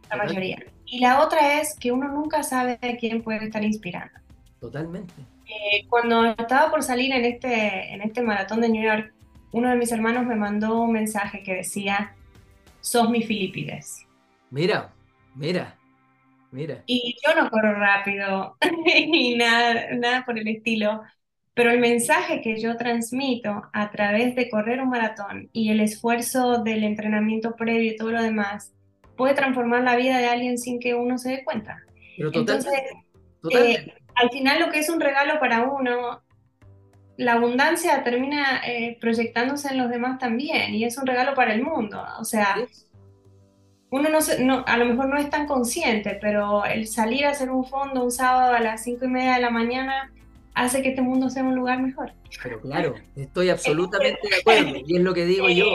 La 0.10 0.18
mayoría. 0.18 0.58
Y 0.86 1.00
la 1.00 1.24
otra 1.24 1.60
es 1.62 1.78
que 1.80 1.92
uno 1.92 2.08
nunca 2.08 2.44
sabe 2.44 2.80
a 2.82 2.98
quién 2.98 3.22
puede 3.22 3.46
estar 3.46 3.64
inspirando. 3.64 4.20
Totalmente. 4.60 5.14
Eh, 5.48 5.86
cuando 5.90 6.26
estaba 6.26 6.72
por 6.72 6.84
salir 6.84 7.14
en 7.14 7.26
este, 7.26 7.94
en 7.94 8.02
este 8.02 8.22
maratón 8.22 8.62
de 8.62 8.70
New 8.70 8.84
York, 8.84 9.14
uno 9.52 9.70
de 9.70 9.76
mis 9.76 9.92
hermanos 9.92 10.26
me 10.26 10.36
mandó 10.36 10.82
un 10.82 10.92
mensaje 10.92 11.44
que 11.44 11.56
decía, 11.56 12.16
sos 12.82 13.10
mi 13.10 13.22
Filipides. 13.22 14.06
Mira, 14.50 14.92
mira, 15.34 15.76
mira. 16.52 16.84
Y 16.86 17.16
yo 17.26 17.42
no 17.42 17.50
corro 17.50 17.74
rápido 17.76 18.58
y 18.86 19.36
nada, 19.36 19.88
nada 19.96 20.26
por 20.26 20.38
el 20.38 20.48
estilo, 20.48 21.02
pero 21.54 21.72
el 21.72 21.80
mensaje 21.80 22.42
que 22.42 22.60
yo 22.60 22.76
transmito 22.76 23.70
a 23.72 23.92
través 23.92 24.36
de 24.36 24.50
correr 24.50 24.82
un 24.82 24.90
maratón 24.90 25.50
y 25.54 25.70
el 25.70 25.80
esfuerzo 25.80 26.64
del 26.64 26.84
entrenamiento 26.84 27.56
previo 27.56 27.94
y 27.94 27.96
todo 27.96 28.12
lo 28.12 28.22
demás 28.22 28.74
puede 29.18 29.34
transformar 29.34 29.84
la 29.84 29.96
vida 29.96 30.18
de 30.18 30.28
alguien 30.28 30.58
sin 30.58 30.80
que 30.80 30.94
uno 30.96 31.18
se 31.18 31.30
dé 31.30 31.44
cuenta. 31.44 31.78
Pero 32.18 32.32
Entonces, 32.34 32.72
totalmente. 33.42 33.82
eh, 33.90 33.94
al 34.16 34.30
final 34.30 34.60
lo 34.60 34.70
que 34.72 34.80
es 34.80 34.90
un 34.90 35.00
regalo 35.00 35.40
para 35.40 35.64
uno, 35.64 36.22
la 37.18 37.34
abundancia 37.34 38.04
termina 38.04 38.62
eh, 38.66 38.98
proyectándose 39.00 39.70
en 39.70 39.78
los 39.78 39.90
demás 39.90 40.20
también 40.20 40.74
y 40.76 40.84
es 40.84 40.98
un 40.98 41.06
regalo 41.06 41.34
para 41.34 41.54
el 41.54 41.62
mundo. 41.64 42.04
O 42.20 42.26
sea, 42.26 42.56
Sí. 42.68 42.86
uno 43.90 44.10
no, 44.10 44.22
se- 44.22 44.44
no- 44.44 44.64
a 44.68 44.78
lo 44.78 44.86
mejor 44.86 45.08
no 45.08 45.18
es 45.18 45.30
tan 45.30 45.48
consciente, 45.48 46.18
pero 46.22 46.66
el 46.66 46.88
salir 46.88 47.26
a 47.26 47.30
hacer 47.30 47.50
un 47.52 47.66
fondo 47.66 48.04
un 48.04 48.12
sábado 48.12 48.54
a 48.54 48.60
las 48.60 48.84
cinco 48.84 49.06
y 49.06 49.10
media 49.10 49.36
de 49.36 49.42
la 49.42 49.50
mañana 49.50 50.12
hace 50.54 50.82
que 50.82 50.90
este 50.90 51.02
mundo 51.02 51.30
sea 51.30 51.44
un 51.44 51.56
lugar 51.56 51.82
mejor. 51.82 52.12
Pero 52.44 52.60
claro, 52.62 52.96
estoy 53.16 53.50
absolutamente 53.50 54.28
de 54.30 54.36
acuerdo. 54.38 54.78
Y 54.86 54.98
es 54.98 55.02
lo 55.04 55.14
que 55.14 55.26
digo 55.26 55.50
yo. 55.50 55.66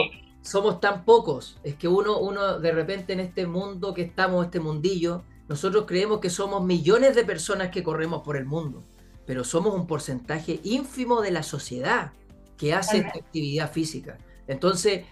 Somos 0.41 0.79
tan 0.79 1.05
pocos. 1.05 1.57
Es 1.63 1.75
que 1.75 1.87
uno, 1.87 2.17
uno 2.19 2.59
de 2.59 2.71
repente 2.71 3.13
en 3.13 3.19
este 3.19 3.45
mundo 3.47 3.93
que 3.93 4.01
estamos, 4.01 4.45
este 4.45 4.59
mundillo, 4.59 5.23
nosotros 5.47 5.85
creemos 5.87 6.19
que 6.19 6.29
somos 6.29 6.63
millones 6.63 7.15
de 7.15 7.23
personas 7.25 7.69
que 7.69 7.83
corremos 7.83 8.21
por 8.23 8.37
el 8.37 8.45
mundo. 8.45 8.83
Pero 9.25 9.43
somos 9.43 9.75
un 9.75 9.85
porcentaje 9.87 10.59
ínfimo 10.63 11.21
de 11.21 11.31
la 11.31 11.43
sociedad 11.43 12.11
que 12.57 12.73
hace 12.73 12.97
esta 12.99 13.19
actividad 13.19 13.71
física. 13.71 14.17
Entonces, 14.47 15.05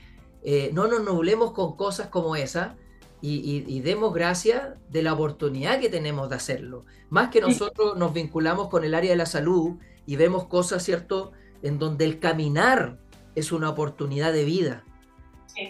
eh, 0.44 0.72
no 0.74 0.88
nos 0.88 1.04
nublemos 1.04 1.52
con 1.52 1.76
cosas 1.76 2.08
como 2.08 2.36
esa 2.36 2.76
y, 3.22 3.36
y- 3.36 3.66
y 3.68 3.82
demos 3.82 4.14
gracias 4.14 4.70
de 4.90 5.04
la 5.04 5.14
oportunidad 5.14 5.80
que 5.80 5.90
tenemos 5.90 6.30
de 6.30 6.36
hacerlo. 6.38 6.86
Más 7.10 7.30
que 7.30 7.42
nosotros 7.42 7.98
nos 7.98 8.14
vinculamos 8.14 8.70
con 8.70 8.84
el 8.84 8.94
área 8.96 9.12
de 9.12 9.18
la 9.18 9.26
salud 9.26 9.76
y 10.06 10.16
vemos 10.16 10.46
cosas, 10.48 10.84
¿cierto?, 10.84 11.32
en 11.62 11.78
donde 11.78 12.06
el 12.06 12.20
caminar 12.20 13.00
es 13.36 13.52
una 13.52 13.70
oportunidad 13.70 14.32
de 14.32 14.46
vida. 14.46 14.84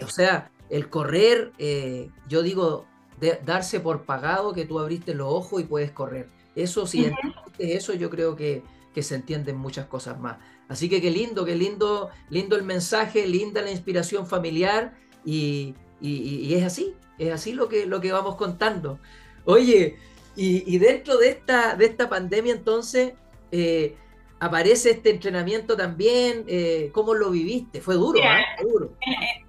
O 0.04 0.08
sea, 0.08 0.50
el 0.68 0.88
correr, 0.88 1.52
eh, 1.58 2.10
yo 2.28 2.42
digo, 2.42 2.86
de- 3.18 3.40
darse 3.44 3.80
por 3.80 4.04
pagado 4.04 4.52
que 4.52 4.64
tú 4.64 4.78
abriste 4.78 5.14
los 5.14 5.28
ojos 5.32 5.60
y 5.60 5.64
puedes 5.64 5.90
correr. 5.90 6.28
Eso, 6.54 6.86
si 6.86 7.04
entiendes 7.04 7.36
eso, 7.58 7.92
yo 7.94 8.08
creo 8.10 8.34
que, 8.36 8.62
que 8.94 9.02
se 9.02 9.14
entienden 9.14 9.56
muchas 9.56 9.86
cosas 9.86 10.18
más. 10.18 10.38
Así 10.68 10.88
que 10.88 11.00
qué 11.00 11.10
lindo, 11.10 11.44
qué 11.44 11.54
lindo, 11.56 12.10
lindo 12.28 12.56
el 12.56 12.62
mensaje, 12.62 13.26
linda 13.26 13.60
la 13.62 13.70
inspiración 13.70 14.26
familiar 14.26 14.94
y, 15.24 15.74
y- 16.00 16.46
y 16.46 16.54
es 16.54 16.64
así, 16.64 16.94
es 17.18 17.32
así 17.32 17.52
lo 17.52 17.68
que, 17.68 17.86
lo 17.86 18.00
que 18.00 18.12
vamos 18.12 18.36
contando. 18.36 18.98
Oye, 19.44 19.96
y, 20.36 20.74
y 20.74 20.78
dentro 20.78 21.18
de 21.18 21.28
esta, 21.30 21.74
de 21.74 21.86
esta 21.86 22.08
pandemia 22.08 22.52
entonces 22.54 23.14
eh, 23.52 23.96
aparece 24.40 24.90
este 24.90 25.10
entrenamiento 25.10 25.76
también, 25.76 26.44
eh, 26.48 26.90
¿cómo 26.92 27.14
lo 27.14 27.30
viviste? 27.30 27.80
Fue 27.80 27.94
duro, 27.94 28.14
Mira, 28.14 28.38
¿ah? 28.38 28.44
Fue 28.60 28.70
duro. 28.70 28.96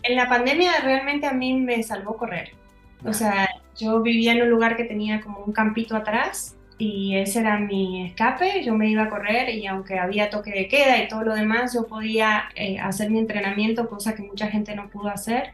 En 0.04 0.16
la 0.16 0.28
pandemia 0.28 0.74
realmente 0.84 1.26
a 1.26 1.32
mí 1.32 1.54
me 1.54 1.82
salvó 1.82 2.18
correr. 2.18 2.52
Ya. 3.04 3.10
O 3.10 3.14
sea, 3.14 3.50
yo 3.78 4.02
vivía 4.02 4.34
en 4.34 4.44
un 4.44 4.50
lugar 4.50 4.76
que 4.76 4.84
tenía 4.84 5.22
como 5.22 5.40
un 5.40 5.54
campito 5.54 5.96
atrás 5.96 6.58
y 6.78 7.16
ese 7.16 7.40
era 7.40 7.58
mi 7.58 8.06
escape. 8.06 8.64
Yo 8.64 8.76
me 8.76 8.90
iba 8.90 9.04
a 9.04 9.10
correr 9.10 9.50
y 9.50 9.66
aunque 9.66 9.98
había 9.98 10.30
toque 10.30 10.52
de 10.52 10.68
queda 10.68 11.02
y 11.02 11.08
todo 11.08 11.24
lo 11.24 11.36
demás, 11.36 11.74
yo 11.74 11.88
podía 11.88 12.50
eh, 12.56 12.78
hacer 12.80 13.10
mi 13.10 13.20
entrenamiento, 13.20 13.88
cosa 13.88 14.14
que 14.14 14.24
mucha 14.24 14.48
gente 14.48 14.76
no 14.76 14.90
pudo 14.90 15.08
hacer. 15.08 15.54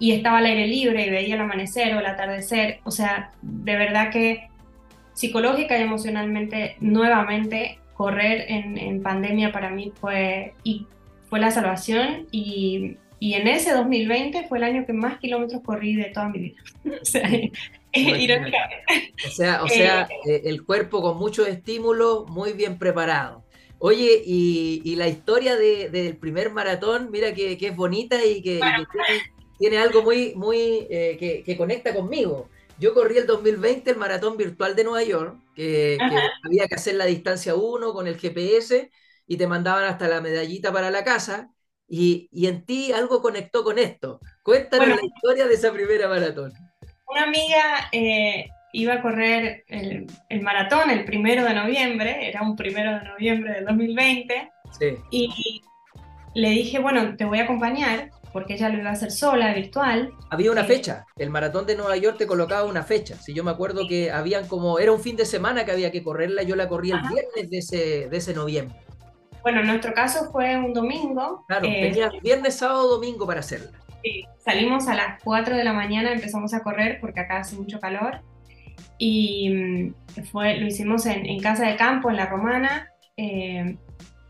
Y 0.00 0.12
estaba 0.12 0.38
al 0.38 0.46
aire 0.46 0.66
libre 0.66 1.06
y 1.06 1.10
veía 1.10 1.36
el 1.36 1.40
amanecer 1.40 1.94
o 1.94 2.00
el 2.00 2.06
atardecer. 2.06 2.80
O 2.82 2.90
sea, 2.90 3.30
de 3.42 3.76
verdad 3.76 4.10
que 4.10 4.48
psicológica 5.12 5.78
y 5.78 5.82
emocionalmente, 5.82 6.76
nuevamente, 6.80 7.78
correr 8.02 8.46
en, 8.48 8.76
en 8.78 9.00
pandemia 9.02 9.52
para 9.52 9.70
mí 9.70 9.92
fue, 10.00 10.54
y 10.64 10.86
fue 11.28 11.38
la 11.38 11.50
salvación 11.52 12.26
y, 12.32 12.96
y 13.20 13.34
en 13.34 13.46
ese 13.46 13.72
2020 13.72 14.48
fue 14.48 14.58
el 14.58 14.64
año 14.64 14.84
que 14.86 14.92
más 14.92 15.18
kilómetros 15.20 15.62
corrí 15.64 15.94
de 15.94 16.06
toda 16.06 16.28
mi 16.28 16.38
vida. 16.38 16.60
O 17.00 17.04
sea. 17.04 17.30
O 19.26 19.30
sea, 19.30 19.62
o 19.62 19.68
sea 19.68 20.08
eh, 20.26 20.42
el 20.46 20.64
cuerpo 20.64 21.00
con 21.02 21.18
mucho 21.18 21.46
estímulo, 21.46 22.26
muy 22.28 22.52
bien 22.54 22.76
preparado. 22.78 23.44
Oye, 23.78 24.22
y, 24.24 24.80
y 24.84 24.96
la 24.96 25.06
historia 25.08 25.56
de- 25.56 25.90
del 25.90 26.16
primer 26.16 26.50
maratón, 26.50 27.10
mira 27.12 27.34
que, 27.34 27.56
que 27.58 27.68
es 27.68 27.76
bonita 27.76 28.16
y 28.24 28.42
que, 28.42 28.56
y 28.56 28.60
que 28.60 28.86
tiene, 28.92 29.22
tiene 29.58 29.78
algo 29.78 30.02
muy, 30.02 30.32
muy 30.34 30.86
eh, 30.90 31.16
que, 31.20 31.42
que 31.44 31.56
conecta 31.56 31.94
conmigo. 31.94 32.48
Yo 32.80 32.94
corrí 32.94 33.18
el 33.18 33.26
2020 33.26 33.90
el 33.90 33.96
maratón 33.96 34.36
virtual 34.36 34.74
de 34.74 34.84
Nueva 34.84 35.04
York, 35.04 35.36
que, 35.54 35.98
que 35.98 36.16
había 36.44 36.66
que 36.68 36.74
hacer 36.74 36.94
la 36.96 37.04
distancia 37.06 37.54
1 37.54 37.92
con 37.92 38.06
el 38.06 38.18
GPS 38.18 38.90
y 39.26 39.36
te 39.36 39.46
mandaban 39.46 39.84
hasta 39.84 40.08
la 40.08 40.20
medallita 40.20 40.72
para 40.72 40.90
la 40.90 41.04
casa. 41.04 41.50
Y, 41.88 42.28
y 42.32 42.46
en 42.46 42.64
ti 42.64 42.90
algo 42.92 43.20
conectó 43.20 43.62
con 43.64 43.78
esto. 43.78 44.18
Cuéntanos 44.42 44.86
Bueno. 44.86 45.00
la 45.02 45.06
historia 45.06 45.46
de 45.46 45.54
esa 45.54 45.72
primera 45.72 46.08
maratón. 46.08 46.52
Una 47.06 47.24
amiga 47.24 47.88
eh, 47.92 48.46
iba 48.72 48.94
a 48.94 49.02
correr 49.02 49.64
el, 49.68 50.06
el 50.30 50.40
maratón 50.40 50.88
el 50.90 51.04
primero 51.04 51.44
de 51.44 51.52
noviembre, 51.52 52.26
era 52.28 52.40
un 52.42 52.56
primero 52.56 52.92
de 52.98 53.04
noviembre 53.04 53.52
del 53.52 53.66
2020, 53.66 54.50
Sí. 54.78 54.96
y 55.10 55.60
le 56.34 56.48
dije, 56.48 56.78
bueno, 56.78 57.14
te 57.16 57.26
voy 57.26 57.40
a 57.40 57.44
acompañar, 57.44 58.08
porque 58.32 58.54
ella 58.54 58.68
lo 58.68 58.78
iba 58.78 58.90
a 58.90 58.92
hacer 58.92 59.10
sola, 59.10 59.52
virtual. 59.54 60.12
Había 60.30 60.50
una 60.52 60.62
Eh, 60.62 60.64
fecha, 60.64 61.04
el 61.18 61.30
maratón 61.30 61.66
de 61.66 61.76
Nueva 61.76 61.96
York 61.96 62.16
te 62.18 62.26
colocaba 62.26 62.64
una 62.64 62.82
fecha. 62.82 63.16
Si 63.16 63.34
yo 63.34 63.44
me 63.44 63.50
acuerdo 63.50 63.86
que 63.86 64.10
habían 64.10 64.46
como, 64.48 64.78
era 64.78 64.92
un 64.92 65.00
fin 65.00 65.16
de 65.16 65.26
semana 65.26 65.64
que 65.64 65.72
había 65.72 65.90
que 65.92 66.02
correrla, 66.02 66.42
yo 66.42 66.56
la 66.56 66.68
corrí 66.68 66.90
el 66.90 66.98
Ajá. 66.98 67.08
viernes 67.12 67.50
de 67.50 67.58
ese, 67.58 68.08
de 68.08 68.16
ese 68.16 68.34
noviembre. 68.34 68.76
Bueno, 69.42 69.60
en 69.60 69.66
nuestro 69.66 69.92
caso 69.92 70.30
fue 70.30 70.56
un 70.56 70.72
domingo. 70.72 71.44
Claro, 71.48 71.66
eh, 71.66 71.88
tenía 71.90 72.10
viernes, 72.22 72.56
sábado, 72.56 72.88
domingo 72.88 73.26
para 73.26 73.40
hacerla. 73.40 73.70
Sí, 74.02 74.24
salimos 74.38 74.88
a 74.88 74.94
las 74.94 75.22
4 75.22 75.56
de 75.56 75.64
la 75.64 75.72
mañana, 75.72 76.12
empezamos 76.12 76.54
a 76.54 76.62
correr 76.62 76.98
porque 77.00 77.20
acá 77.20 77.38
hace 77.38 77.56
mucho 77.56 77.78
calor 77.80 78.20
y 78.98 79.50
mm, 79.50 80.24
fue, 80.30 80.56
lo 80.58 80.66
hicimos 80.66 81.06
en, 81.06 81.26
en 81.26 81.40
casa 81.40 81.66
de 81.66 81.76
campo, 81.76 82.10
en 82.10 82.16
la 82.16 82.26
romana, 82.26 82.88
eh, 83.16 83.76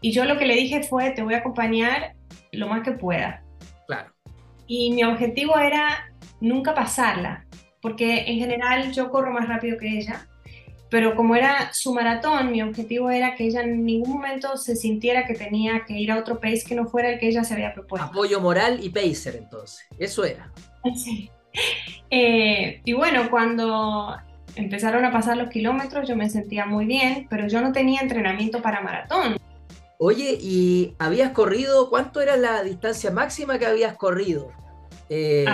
y 0.01 0.13
yo 0.13 0.25
lo 0.25 0.37
que 0.39 0.47
le 0.47 0.55
dije 0.57 0.83
fue, 0.83 1.11
te 1.11 1.23
voy 1.23 1.35
a 1.35 1.39
acompañar 1.39 2.15
lo 2.53 2.69
más 2.69 2.83
que 2.83 2.93
pueda. 2.93 3.42
Y 4.75 4.91
mi 4.91 5.05
objetivo 5.05 5.59
era 5.59 6.11
nunca 6.41 6.75
pasarla, 6.75 7.45
porque 7.83 8.25
en 8.27 8.39
general 8.39 8.91
yo 8.93 9.11
corro 9.11 9.31
más 9.31 9.47
rápido 9.47 9.77
que 9.77 9.99
ella, 9.99 10.27
pero 10.89 11.15
como 11.15 11.37
era 11.37 11.75
su 11.75 11.93
maratón, 11.93 12.51
mi 12.51 12.63
objetivo 12.63 13.11
era 13.11 13.35
que 13.35 13.45
ella 13.45 13.61
en 13.61 13.85
ningún 13.85 14.15
momento 14.15 14.57
se 14.57 14.75
sintiera 14.75 15.27
que 15.27 15.35
tenía 15.35 15.85
que 15.87 15.99
ir 15.99 16.11
a 16.11 16.19
otro 16.19 16.41
pace 16.41 16.65
que 16.67 16.75
no 16.75 16.87
fuera 16.87 17.11
el 17.11 17.19
que 17.19 17.29
ella 17.29 17.45
se 17.45 17.53
había 17.53 17.75
propuesto. 17.75 18.09
Apoyo 18.09 18.41
moral 18.41 18.79
y 18.83 18.89
pacer, 18.89 19.37
entonces. 19.37 19.87
Eso 19.99 20.25
era. 20.25 20.51
Sí. 20.97 21.31
Eh, 22.09 22.81
y 22.83 22.95
bueno, 22.95 23.29
cuando 23.29 24.17
empezaron 24.57 25.05
a 25.05 25.13
pasar 25.13 25.37
los 25.37 25.51
kilómetros 25.51 26.09
yo 26.09 26.17
me 26.17 26.31
sentía 26.31 26.65
muy 26.65 26.87
bien, 26.87 27.27
pero 27.29 27.47
yo 27.47 27.61
no 27.61 27.73
tenía 27.73 28.01
entrenamiento 28.01 28.63
para 28.63 28.81
maratón. 28.81 29.37
Oye, 29.99 30.39
¿y 30.41 30.97
habías 30.99 31.33
corrido? 31.33 31.91
¿Cuánto 31.91 32.23
era 32.23 32.39
la 32.39 32.63
distancia 32.63 33.11
máxima 33.11 33.59
que 33.59 33.67
habías 33.67 33.99
corrido? 33.99 34.51
Eh, 35.09 35.45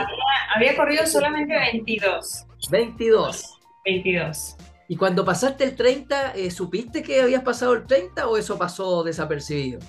Había 0.55 0.77
corrido 0.77 1.07
solamente 1.07 1.55
22. 1.55 2.47
22. 2.71 3.59
22. 3.85 4.57
¿Y 4.89 4.97
cuando 4.97 5.25
pasaste 5.25 5.65
el 5.65 5.77
30, 5.77 6.33
eh, 6.35 6.51
supiste 6.51 7.03
que 7.03 7.21
habías 7.21 7.43
pasado 7.43 7.75
el 7.75 7.87
30 7.87 8.27
o 8.27 8.37
eso 8.37 8.59
pasó 8.59 9.03
desapercibido? 9.03 9.81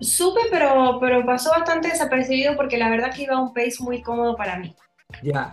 Supe, 0.00 0.40
pero, 0.50 0.98
pero 1.00 1.26
pasó 1.26 1.50
bastante 1.50 1.88
desapercibido 1.88 2.56
porque 2.56 2.78
la 2.78 2.88
verdad 2.88 3.12
que 3.14 3.24
iba 3.24 3.34
a 3.34 3.42
un 3.42 3.52
pace 3.52 3.76
muy 3.80 4.02
cómodo 4.02 4.36
para 4.36 4.58
mí. 4.58 4.74
Ya. 5.22 5.52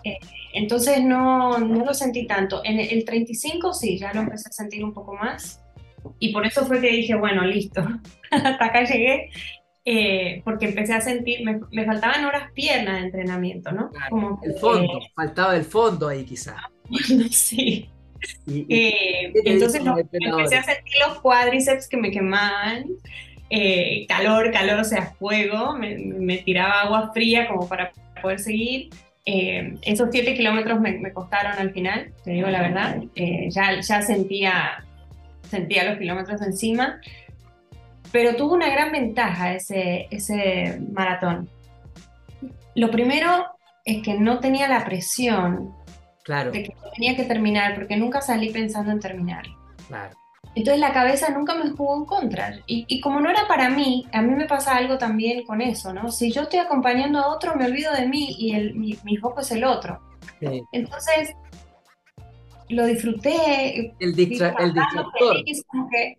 Entonces 0.54 1.04
no, 1.04 1.58
no 1.58 1.86
lo 1.86 1.94
sentí 1.94 2.28
tanto. 2.28 2.62
En 2.64 2.80
el 2.80 3.04
35 3.04 3.74
sí, 3.74 3.98
ya 3.98 4.14
lo 4.14 4.22
empecé 4.22 4.50
a 4.50 4.52
sentir 4.52 4.84
un 4.84 4.94
poco 4.94 5.16
más. 5.16 5.62
Y 6.20 6.32
por 6.32 6.46
eso 6.46 6.66
fue 6.66 6.80
que 6.80 6.90
dije, 6.90 7.16
bueno, 7.16 7.44
listo, 7.44 7.86
hasta 8.32 8.66
acá 8.66 8.84
llegué. 8.84 9.30
Eh, 9.90 10.42
porque 10.44 10.66
empecé 10.66 10.94
a 10.94 11.00
sentir, 11.00 11.46
me, 11.46 11.62
me 11.72 11.86
faltaban 11.86 12.26
horas 12.26 12.52
piernas 12.54 12.96
de 13.00 13.06
entrenamiento, 13.06 13.72
¿no? 13.72 13.90
Claro, 13.90 14.10
Como 14.10 14.42
El 14.44 14.54
fondo, 14.56 15.00
faltaba 15.16 15.56
el 15.56 15.64
fondo 15.64 16.10
ahí 16.10 16.26
quizá. 16.26 16.58
sí. 17.32 17.90
Y- 18.48 18.54
y- 18.60 18.66
Eh, 18.70 19.32
¿Qué 19.34 19.42
te 19.44 19.54
entonces 19.54 19.84
los 19.86 19.98
empecé 19.98 20.58
a 20.58 20.64
sentir 20.64 20.94
los 21.08 21.20
cuádriceps 21.22 21.88
que 21.88 21.96
me 21.96 22.12
quemaban, 22.12 22.86
eh, 23.50 24.06
calor, 24.10 24.52
calor, 24.52 24.80
o 24.80 24.84
sea, 24.84 25.14
fuego, 25.18 25.78
me, 25.78 25.96
me 25.98 26.38
tiraba 26.40 26.82
agua 26.82 27.12
fría 27.14 27.48
como 27.48 27.70
para 27.70 27.94
poder 28.22 28.40
seguir. 28.40 28.90
Eh, 29.26 29.74
esos 29.84 30.10
7 30.12 30.36
kilómetros 30.36 30.82
me, 30.82 31.00
me 31.00 31.14
costaron 31.14 31.54
al 31.60 31.72
final, 31.72 32.12
te 32.26 32.32
digo 32.32 32.48
la 32.50 32.62
verdad, 32.62 32.98
Eh, 33.16 33.48
ya, 33.52 33.80
ya 33.80 34.02
sentía, 34.02 34.84
sentía 35.50 35.86
los 35.90 35.98
kilómetros 35.98 36.42
encima. 36.42 37.00
Pero 38.12 38.36
tuvo 38.36 38.54
una 38.54 38.70
gran 38.70 38.92
ventaja 38.92 39.54
ese, 39.54 40.08
ese 40.12 40.80
maratón. 40.92 41.50
Lo 42.76 42.92
primero 42.92 43.46
es 43.86 44.04
que 44.04 44.14
no 44.14 44.40
tenía 44.40 44.68
la 44.68 44.86
presión 44.86 45.74
claro. 46.24 46.52
de 46.52 46.64
que 46.64 46.74
tenía 46.94 47.16
que 47.16 47.24
terminar, 47.24 47.76
porque 47.76 47.98
nunca 47.98 48.22
salí 48.22 48.50
pensando 48.50 48.92
en 48.92 49.00
terminar. 49.00 49.46
Claro. 49.88 50.16
Entonces 50.56 50.80
la 50.80 50.92
cabeza 50.92 51.30
nunca 51.30 51.54
me 51.54 51.70
jugó 51.70 51.98
en 51.98 52.06
contra. 52.06 52.60
Y, 52.66 52.86
y, 52.88 53.00
como 53.00 53.20
no 53.20 53.30
era 53.30 53.48
para 53.48 53.70
mí, 53.70 54.08
a 54.12 54.22
mí 54.22 54.34
me 54.34 54.46
pasa 54.46 54.76
algo 54.76 54.98
también 54.98 55.46
con 55.46 55.62
eso, 55.62 55.94
¿no? 55.94 56.12
Si 56.12 56.32
yo 56.32 56.44
estoy 56.44 56.60
acompañando 56.60 57.20
a 57.20 57.28
otro, 57.28 57.56
me 57.56 57.66
olvido 57.66 57.94
de 57.94 58.08
mí 58.08 58.36
y 58.40 58.56
el, 58.56 58.74
mi, 58.74 58.98
mi 59.04 59.18
foco 59.18 59.42
es 59.42 59.52
el 59.52 59.64
otro. 59.64 60.02
Sí. 60.40 60.64
Entonces, 60.72 61.36
lo 62.70 62.86
disfruté. 62.86 63.94
El, 64.00 64.16
distra 64.16 64.56
el 64.60 64.74
distractor. 64.74 65.38
Feliz, 65.38 65.66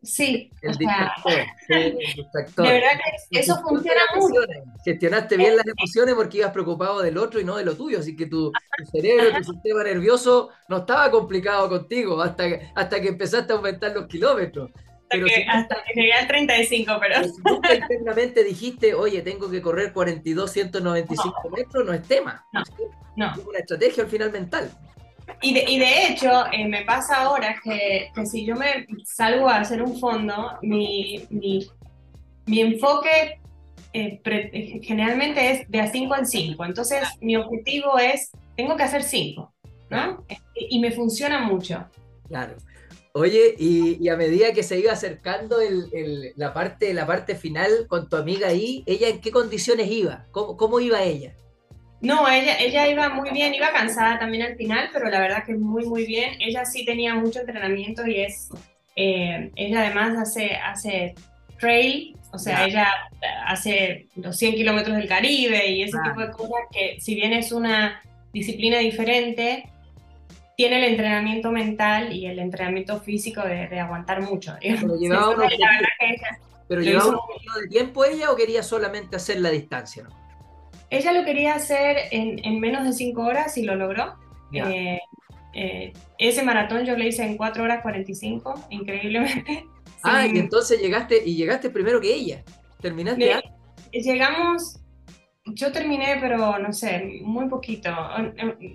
sí, 0.02 0.50
el, 0.62 0.76
distractor. 0.76 1.32
Sea, 1.32 1.46
sí, 1.66 1.74
el 1.74 1.98
distractor. 2.16 2.66
De 2.66 2.72
verdad 2.72 2.88
que 3.30 3.38
eso 3.38 3.60
funciona 3.62 4.00
mucho. 4.16 4.40
Gestionaste 4.84 5.36
bien 5.36 5.56
las 5.56 5.66
emociones 5.66 6.14
porque 6.14 6.38
ibas 6.38 6.52
preocupado 6.52 7.00
del 7.02 7.18
otro 7.18 7.40
y 7.40 7.44
no 7.44 7.56
de 7.56 7.64
lo 7.64 7.76
tuyo, 7.76 7.98
así 7.98 8.16
que 8.16 8.26
tu, 8.26 8.50
tu 8.50 8.84
cerebro, 8.90 9.38
tu 9.38 9.52
sistema 9.52 9.84
nervioso 9.84 10.50
no 10.68 10.78
estaba 10.78 11.10
complicado 11.10 11.68
contigo 11.68 12.20
hasta 12.22 12.48
que, 12.48 12.70
hasta 12.74 13.00
que 13.00 13.08
empezaste 13.08 13.52
a 13.52 13.56
aumentar 13.56 13.92
los 13.92 14.06
kilómetros. 14.06 14.70
Hasta, 15.10 15.24
que, 15.24 15.30
si 15.30 15.42
hasta 15.42 15.76
que 15.84 16.00
llegué 16.00 16.12
al 16.12 16.28
35, 16.28 16.92
pero... 17.00 17.14
pero 17.18 17.34
si 17.34 17.42
nunca 17.42 17.74
internamente 17.74 18.44
dijiste, 18.44 18.94
oye, 18.94 19.22
tengo 19.22 19.50
que 19.50 19.62
correr 19.62 19.92
42, 19.92 20.50
195 20.50 21.40
no. 21.44 21.50
metros, 21.50 21.86
no 21.86 21.92
es 21.92 22.02
tema. 22.02 22.44
No, 22.52 22.64
¿sí? 22.64 22.82
no. 23.16 23.32
Es 23.32 23.38
una 23.38 23.58
estrategia 23.58 24.04
al 24.04 24.10
final 24.10 24.32
mental. 24.32 24.70
Y 25.42 25.54
de, 25.54 25.64
y 25.68 25.78
de 25.78 26.06
hecho, 26.06 26.46
eh, 26.52 26.66
me 26.66 26.84
pasa 26.84 27.22
ahora 27.22 27.56
que, 27.62 28.08
que, 28.14 28.26
si 28.26 28.44
yo 28.44 28.56
me 28.56 28.86
salgo 29.04 29.48
a 29.48 29.60
hacer 29.60 29.82
un 29.82 29.98
fondo, 29.98 30.58
mi, 30.62 31.24
mi, 31.30 31.66
mi 32.46 32.60
enfoque 32.60 33.40
eh, 33.92 34.20
pre, 34.22 34.50
generalmente 34.82 35.50
es 35.50 35.70
de 35.70 35.80
a 35.80 35.90
5 35.90 36.14
al 36.14 36.26
5. 36.26 36.64
Entonces, 36.64 37.00
mi 37.20 37.36
objetivo 37.36 37.98
es, 37.98 38.30
tengo 38.56 38.76
que 38.76 38.82
hacer 38.82 39.02
5, 39.02 39.52
¿no? 39.90 40.24
Y, 40.54 40.76
y, 40.76 40.80
me 40.80 40.92
funciona 40.92 41.40
mucho. 41.40 41.86
Claro. 42.26 42.56
Oye, 43.12 43.54
y, 43.58 44.02
y, 44.04 44.08
a 44.10 44.16
medida 44.16 44.52
que 44.52 44.62
se 44.62 44.78
iba 44.78 44.92
acercando 44.92 45.60
el, 45.60 45.88
el, 45.92 46.32
la, 46.36 46.52
parte, 46.52 46.92
la 46.94 47.06
parte 47.06 47.34
final 47.34 47.86
con 47.88 48.08
tu 48.08 48.16
amiga 48.16 48.48
ahí, 48.48 48.82
¿ella 48.86 49.08
en 49.08 49.20
qué 49.20 49.30
condiciones 49.30 49.90
iba? 49.90 50.26
¿Cómo, 50.30 50.56
cómo 50.56 50.80
iba 50.80 51.02
ella? 51.02 51.34
No, 52.00 52.28
ella, 52.28 52.58
ella 52.60 52.86
iba 52.86 53.08
muy 53.08 53.30
bien, 53.30 53.54
iba 53.54 53.72
cansada 53.72 54.18
también 54.18 54.44
al 54.44 54.56
final, 54.56 54.90
pero 54.92 55.08
la 55.10 55.18
verdad 55.18 55.44
que 55.44 55.54
muy, 55.54 55.84
muy 55.84 56.06
bien. 56.06 56.40
Ella 56.40 56.64
sí 56.64 56.84
tenía 56.84 57.14
mucho 57.14 57.40
entrenamiento 57.40 58.06
y 58.06 58.20
es, 58.20 58.50
eh, 58.94 59.50
ella 59.56 59.80
además 59.80 60.16
hace, 60.16 60.54
hace 60.54 61.14
trail, 61.58 62.16
o 62.32 62.38
sea, 62.38 62.66
ella 62.66 62.86
hace 63.46 64.06
los 64.14 64.36
100 64.36 64.54
kilómetros 64.54 64.96
del 64.96 65.08
Caribe 65.08 65.66
y 65.70 65.82
ese 65.82 65.98
tipo 66.04 66.20
de 66.20 66.30
cosas 66.30 66.60
que 66.70 67.00
si 67.00 67.14
bien 67.16 67.32
es 67.32 67.50
una 67.50 68.00
disciplina 68.32 68.78
diferente, 68.78 69.68
tiene 70.56 70.78
el 70.78 70.84
entrenamiento 70.84 71.50
mental 71.50 72.12
y 72.12 72.26
el 72.26 72.38
entrenamiento 72.38 73.00
físico 73.00 73.42
de, 73.42 73.66
de 73.68 73.80
aguantar 73.80 74.20
mucho. 74.20 74.54
Pero 74.60 74.96
llevaba, 74.96 75.30
un, 75.30 75.42
ella, 75.42 75.68
¿pero 76.68 76.80
llevaba 76.80 77.10
un 77.10 77.36
periodo 77.36 77.60
de 77.60 77.68
tiempo 77.68 78.04
ella 78.04 78.30
o 78.30 78.36
quería 78.36 78.62
solamente 78.62 79.16
hacer 79.16 79.40
la 79.40 79.50
distancia? 79.50 80.04
¿no? 80.04 80.27
Ella 80.90 81.12
lo 81.12 81.24
quería 81.24 81.54
hacer 81.54 81.96
en, 82.10 82.44
en, 82.44 82.60
menos 82.60 82.84
de 82.84 82.92
5 82.92 83.20
horas 83.20 83.58
y 83.58 83.62
lo 83.62 83.74
logró. 83.76 84.14
Eh, 84.52 84.98
eh, 85.54 85.92
ese 86.18 86.42
maratón 86.42 86.84
yo 86.84 86.96
lo 86.96 87.04
hice 87.04 87.24
en 87.24 87.36
4 87.36 87.62
horas 87.62 87.82
45, 87.82 88.66
increíblemente. 88.70 89.66
Ah, 90.04 90.22
sí. 90.22 90.36
y 90.36 90.38
entonces 90.38 90.80
llegaste 90.80 91.24
y 91.26 91.34
llegaste 91.34 91.70
primero 91.70 92.00
que 92.00 92.14
ella. 92.14 92.44
¿Terminaste? 92.80 93.34
Le, 93.90 94.00
llegamos, 94.00 94.78
yo 95.44 95.72
terminé, 95.72 96.18
pero 96.20 96.56
no 96.60 96.72
sé, 96.72 97.18
muy 97.22 97.48
poquito. 97.48 97.90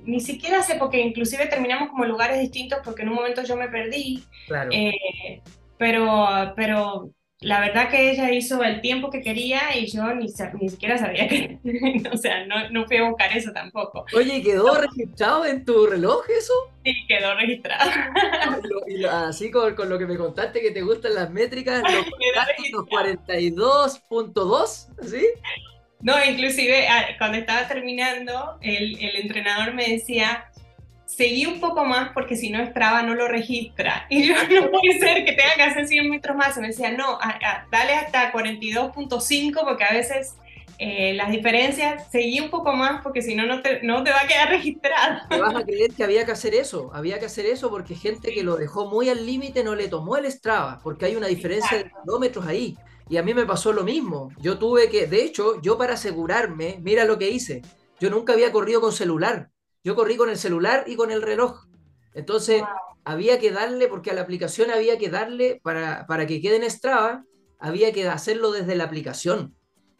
Ni 0.03 0.20
siquiera 0.20 0.61
sé, 0.64 0.76
porque 0.76 0.99
inclusive 0.99 1.45
terminamos 1.45 1.88
como 1.91 2.03
lugares 2.03 2.41
distintos 2.41 2.80
porque 2.84 3.03
en 3.03 3.09
un 3.09 3.16
momento 3.16 3.41
yo 3.41 3.55
me 3.55 3.70
perdí. 3.70 4.22
Claro. 4.47 4.70
Eh, 4.74 5.41
pero, 5.78 6.28
pero 6.57 7.09
la 7.44 7.60
verdad 7.60 7.89
que 7.89 8.12
ella 8.12 8.32
hizo 8.32 8.64
el 8.64 8.82
tiempo 8.82 9.10
que 9.10 9.22
quería 9.22 9.78
y 9.78 9.88
yo 9.88 10.14
ni, 10.14 10.28
ni 10.60 10.70
siquiera 10.70 10.98
sabía 10.98 11.28
que, 11.28 11.60
o 12.12 12.18
sea, 12.18 12.46
no, 12.46 12.70
no, 12.70 12.86
fui 12.86 12.98
a 12.98 13.10
buscar 13.10 13.36
eso 13.36 13.52
tampoco. 13.52 14.06
Oye, 14.16 14.41
¿quedó 14.41 14.74
no. 14.74 14.82
registrado 14.82 15.46
en 15.46 15.66
tu 15.66 15.86
reloj 15.86 16.24
eso? 16.30 16.54
Sí, 16.84 16.94
quedó 17.08 17.36
registrado. 17.36 17.91
Y 18.88 18.98
lo, 18.98 19.12
así 19.12 19.52
con, 19.52 19.76
con, 19.76 19.89
lo 19.89 20.00
que 20.00 20.06
me 20.06 20.18
contaste 20.18 20.62
que 20.62 20.72
te 20.72 20.82
gustan 20.82 21.16
las 21.16 21.30
métricas, 21.30 21.84
los 22.72 22.86
42.2, 22.86 24.88
¿sí? 25.06 25.26
No, 26.02 26.14
inclusive 26.26 26.86
cuando 27.18 27.38
estaba 27.38 27.68
terminando, 27.68 28.58
el, 28.62 29.02
el 29.02 29.16
entrenador 29.18 29.74
me 29.74 29.88
decía, 29.88 30.50
seguí 31.16 31.45
un 31.45 31.59
poco 31.59 31.86
más 31.86 32.11
porque 32.14 32.36
si 32.36 32.49
no 32.49 32.66
Strava 32.66 33.03
no 33.03 33.16
lo 33.16 33.28
registra. 33.28 34.05
Y 34.09 34.28
yo, 34.28 34.36
no 34.36 34.70
puede 34.72 34.99
ser 34.99 35.26
que 35.26 35.34
tenga 35.34 35.55
que 35.55 35.64
hacer 35.64 35.88
100 35.88 36.09
metros 36.09 36.36
más. 36.36 36.57
Y 36.57 36.61
me 36.61 36.68
decía, 36.68 36.91
no, 36.91 37.20
a, 37.20 37.30
a, 37.30 37.68
dale 37.72 37.93
hasta 37.93 38.32
42.5 38.32 39.64
porque 39.64 39.84
a 39.84 39.93
veces 39.93 40.36
eh, 40.80 41.14
las 41.14 41.32
diferencias, 41.32 42.07
seguí 42.11 42.39
un 42.39 42.49
poco 42.49 42.74
más 42.74 43.01
porque 43.03 43.22
si 43.22 43.36
no, 43.36 43.45
no 43.45 43.61
te, 43.61 43.82
no 43.84 44.03
te 44.03 44.11
va 44.11 44.22
a 44.22 44.28
quedar 44.28 44.49
registrado. 44.49 45.22
Te 45.30 45.39
vas 45.39 45.55
a 45.55 45.64
creer 45.64 45.91
que 45.91 46.03
había 46.03 46.26
que 46.26 46.32
hacer 46.32 46.53
eso, 46.55 46.91
había 46.93 47.20
que 47.20 47.26
hacer 47.26 47.45
eso 47.45 47.70
porque 47.70 47.95
gente 47.95 48.34
que 48.34 48.43
lo 48.43 48.55
dejó 48.55 48.88
muy 48.89 49.09
al 49.09 49.26
límite 49.26 49.64
no 49.64 49.76
le 49.76 49.88
tomó 49.88 50.18
el 50.18 50.30
Strava, 50.32 50.80
porque 50.84 51.05
hay 51.05 51.16
una 51.16 51.28
diferencia 51.28 51.78
Exacto. 51.78 51.97
de 51.97 52.03
kilómetros 52.03 52.47
ahí. 52.47 52.78
Y 53.09 53.18
a 53.18 53.24
mí 53.24 53.34
me 53.34 53.45
pasó 53.45 53.74
lo 53.74 53.84
mismo. 53.84 54.30
Yo 54.39 54.57
tuve 54.57 54.89
que, 54.89 55.07
de 55.07 55.24
hecho, 55.24 55.61
yo 55.61 55.78
para 55.78 55.93
asegurarme, 55.93 56.80
mira 56.82 57.05
lo 57.05 57.18
que 57.18 57.30
hice. 57.30 57.61
Yo 57.99 58.09
nunca 58.09 58.34
había 58.34 58.51
corrido 58.51 58.82
con 58.82 58.91
celular. 58.91 59.49
Yo 59.84 59.95
corrí 59.95 60.15
con 60.15 60.29
el 60.29 60.38
celular 60.38 60.86
y 60.88 60.95
con 60.95 61.11
el 61.11 61.21
reloj. 61.21 61.65
Entonces, 62.13 62.61
wow. 62.61 62.69
había 63.03 63.39
que 63.39 63.51
darle, 63.51 63.88
porque 63.88 64.11
a 64.11 64.13
la 64.13 64.21
aplicación 64.21 64.71
había 64.71 64.97
que 64.97 65.09
darle, 65.09 65.59
para, 65.63 66.05
para 66.07 66.25
que 66.25 66.41
quede 66.41 66.57
en 66.57 66.69
Strava, 66.69 67.25
había 67.59 67.91
que 67.91 68.07
hacerlo 68.07 68.51
desde 68.51 68.75
la 68.75 68.86
aplicación. 68.86 69.55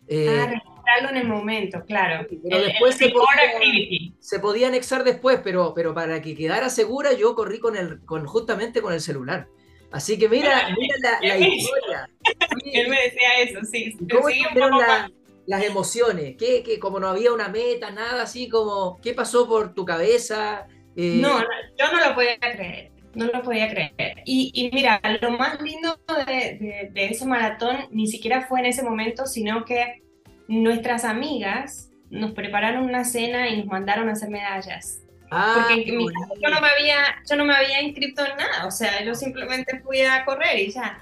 Eh, 0.08 0.28
ah, 0.30 0.48
registrarlo 0.48 1.10
en 1.10 1.18
el 1.18 1.28
momento, 1.28 1.84
claro. 1.86 2.26
Pero 2.30 2.58
el, 2.58 2.66
después 2.66 3.02
el 3.02 3.08
se, 3.08 3.14
podía, 3.14 4.14
se, 4.20 4.40
podía, 4.40 4.68
anexar 4.68 5.04
después, 5.04 5.40
pero, 5.44 5.74
pero 5.74 5.94
para 5.94 6.22
que 6.22 6.36
quedara 6.36 6.70
segura, 6.70 7.14
yo 7.14 7.36
corrí 7.36 7.60
con 7.60 7.76
el, 7.76 8.04
con, 8.06 8.26
justamente 8.26 8.82
con 8.82 8.94
el 8.94 9.02
celular. 9.02 9.48
Así 9.92 10.18
que 10.18 10.28
mira, 10.28 10.70
mira 10.78 10.96
la, 11.00 11.20
la 11.22 11.38
historia. 11.38 12.10
Él 12.74 12.90
me 12.90 13.02
decía 13.02 13.30
eso, 13.42 13.60
sí. 13.70 13.98
¿Cómo 14.12 14.28
sí, 14.30 14.42
un 14.50 14.60
poco 14.60 14.82
la, 14.82 15.12
las 15.46 15.64
emociones? 15.64 16.36
¿Qué, 16.38 16.64
qué, 16.64 16.80
como 16.80 17.00
no 17.00 17.08
había 17.08 17.34
una 17.34 17.50
meta, 17.50 17.92
nada 17.92 18.24
así 18.24 18.50
como, 18.50 19.00
¿qué 19.02 19.14
pasó 19.14 19.48
por 19.48 19.74
tu 19.74 19.86
cabeza? 19.86 20.68
Eh... 20.96 21.20
No, 21.22 21.40
no, 21.40 21.46
yo 21.78 21.92
no 21.92 22.08
lo 22.08 22.16
podía 22.16 22.38
creer, 22.40 22.92
no 23.14 23.26
lo 23.26 23.42
podía 23.42 23.70
creer. 23.70 24.24
Y, 24.26 24.52
y 24.54 24.72
mira, 24.72 25.02
lo 25.22 25.32
más 25.32 25.62
lindo 25.62 26.00
de, 26.28 26.58
de, 26.60 26.90
de, 26.94 27.06
ese 27.06 27.26
maratón 27.26 27.88
ni 27.92 28.08
siquiera 28.08 28.48
fue 28.48 28.60
en 28.60 28.68
ese 28.68 28.84
momento, 28.84 29.26
sino 29.26 29.66
que 29.66 30.02
nuestras 30.48 31.06
amigas 31.06 31.90
nos 32.10 32.32
prepararon 32.32 32.84
una 32.84 33.04
cena 33.04 33.50
y 33.50 33.58
nos 33.58 33.66
mandaron 33.66 34.10
a 34.10 34.14
hacer 34.14 34.30
medallas. 34.30 35.00
Ah, 35.32 35.66
Porque 35.68 35.90
en 35.90 35.98
mi 35.98 36.08
caso, 36.08 36.34
yo 36.40 36.50
no 36.50 36.62
me 36.62 36.68
había, 36.68 36.98
yo 37.28 37.36
no 37.36 37.46
me 37.46 37.56
había 37.56 37.82
inscrito 37.82 38.24
en 38.24 38.38
nada, 38.38 38.68
o 38.68 38.72
sea, 38.72 39.04
yo 39.04 39.16
simplemente 39.16 39.80
fui 39.80 40.02
a 40.02 40.24
correr 40.26 40.60
y 40.60 40.72
ya 40.72 41.02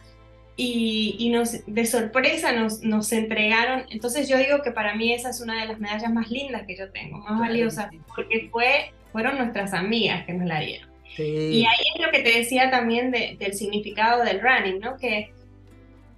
y, 0.55 1.15
y 1.17 1.29
nos, 1.29 1.65
de 1.65 1.85
sorpresa 1.85 2.51
nos, 2.51 2.81
nos, 2.81 3.11
entregaron. 3.11 3.85
Entonces 3.89 4.27
yo 4.27 4.37
digo 4.37 4.61
que 4.61 4.71
para 4.71 4.95
mí 4.95 5.13
esa 5.13 5.29
es 5.29 5.41
una 5.41 5.61
de 5.61 5.67
las 5.67 5.79
medallas 5.79 6.11
más 6.11 6.29
lindas 6.29 6.63
que 6.67 6.75
yo 6.75 6.91
tengo, 6.91 7.19
más 7.19 7.39
valiosas, 7.39 7.89
porque 8.15 8.49
fue, 8.51 8.93
fueron 9.11 9.37
nuestras 9.37 9.73
amigas 9.73 10.25
que 10.25 10.33
nos 10.33 10.47
la 10.47 10.59
dieron. 10.59 10.89
Sí. 11.15 11.23
Y 11.23 11.65
ahí 11.65 11.85
es 11.95 12.05
lo 12.05 12.11
que 12.11 12.19
te 12.19 12.37
decía 12.37 12.69
también 12.69 13.11
de, 13.11 13.35
del 13.39 13.53
significado 13.53 14.23
del 14.23 14.41
running, 14.41 14.79
¿no? 14.79 14.97
Que 14.97 15.33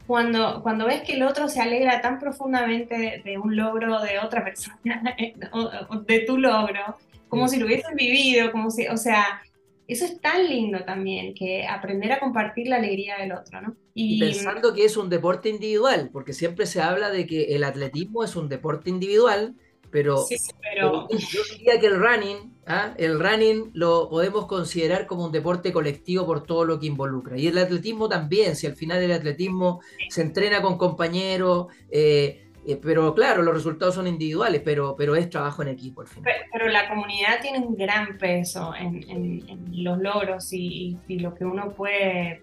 cuando, 0.05 0.61
cuando 0.61 0.85
ves 0.85 1.01
que 1.01 1.13
el 1.13 1.23
otro 1.23 1.47
se 1.47 1.61
alegra 1.61 2.01
tan 2.01 2.19
profundamente 2.19 2.97
de, 2.97 3.21
de 3.23 3.37
un 3.37 3.55
logro 3.55 4.01
de 4.01 4.19
otra 4.19 4.43
persona, 4.43 5.15
de 6.05 6.19
tu 6.21 6.37
logro, 6.37 6.97
como 7.29 7.47
sí. 7.47 7.55
si 7.55 7.61
lo 7.61 7.67
hubiesen 7.67 7.95
vivido, 7.95 8.51
como 8.51 8.69
si, 8.69 8.87
o 8.87 8.97
sea, 8.97 9.41
eso 9.87 10.05
es 10.05 10.19
tan 10.21 10.47
lindo 10.47 10.83
también, 10.85 11.33
que 11.33 11.67
aprender 11.67 12.11
a 12.11 12.19
compartir 12.19 12.67
la 12.67 12.77
alegría 12.77 13.17
del 13.17 13.33
otro, 13.33 13.61
¿no? 13.61 13.75
Y, 13.93 14.15
y, 14.15 14.19
pensando 14.19 14.73
que 14.73 14.85
es 14.85 14.97
un 14.97 15.09
deporte 15.09 15.49
individual, 15.49 16.09
porque 16.11 16.33
siempre 16.33 16.65
se 16.65 16.81
habla 16.81 17.09
de 17.09 17.27
que 17.27 17.55
el 17.55 17.63
atletismo 17.63 18.23
es 18.23 18.35
un 18.35 18.49
deporte 18.49 18.89
individual, 18.89 19.55
pero, 19.93 20.17
sí, 20.23 20.37
pero... 20.59 21.07
yo 21.07 21.41
diría 21.51 21.79
que 21.79 21.85
el 21.85 21.99
running, 21.99 22.51
¿ah? 22.65 22.95
el 22.97 23.19
running 23.19 23.69
lo 23.75 24.09
podemos 24.09 24.47
considerar 24.47 25.05
como 25.05 25.25
un 25.25 25.31
deporte 25.31 25.71
colectivo 25.71 26.25
por 26.25 26.41
todo 26.41 26.65
lo 26.65 26.79
que 26.79 26.87
involucra. 26.87 27.37
Y 27.37 27.45
el 27.45 27.59
atletismo 27.59 28.09
también, 28.09 28.55
si 28.55 28.65
al 28.65 28.75
final 28.75 29.03
el 29.03 29.11
atletismo 29.11 29.81
se 30.09 30.23
entrena 30.23 30.63
con 30.63 30.79
compañeros, 30.79 31.67
eh, 31.91 32.47
eh, 32.65 32.79
pero 32.81 33.13
claro, 33.13 33.41
los 33.41 33.53
resultados 33.53 33.95
son 33.95 34.07
individuales, 34.07 34.61
pero, 34.63 34.95
pero 34.95 35.15
es 35.15 35.29
trabajo 35.29 35.61
en 35.61 35.69
equipo 35.69 36.01
al 36.01 36.07
final. 36.07 36.23
Pero, 36.23 36.49
pero 36.51 36.71
la 36.71 36.87
comunidad 36.87 37.41
tiene 37.41 37.59
un 37.59 37.75
gran 37.75 38.17
peso 38.17 38.73
en, 38.75 39.03
en, 39.09 39.49
en 39.49 39.83
los 39.83 39.99
logros 39.99 40.51
y, 40.53 40.97
y, 41.07 41.19
lo 41.19 41.33
que 41.35 41.45
uno 41.45 41.69
puede, 41.73 42.41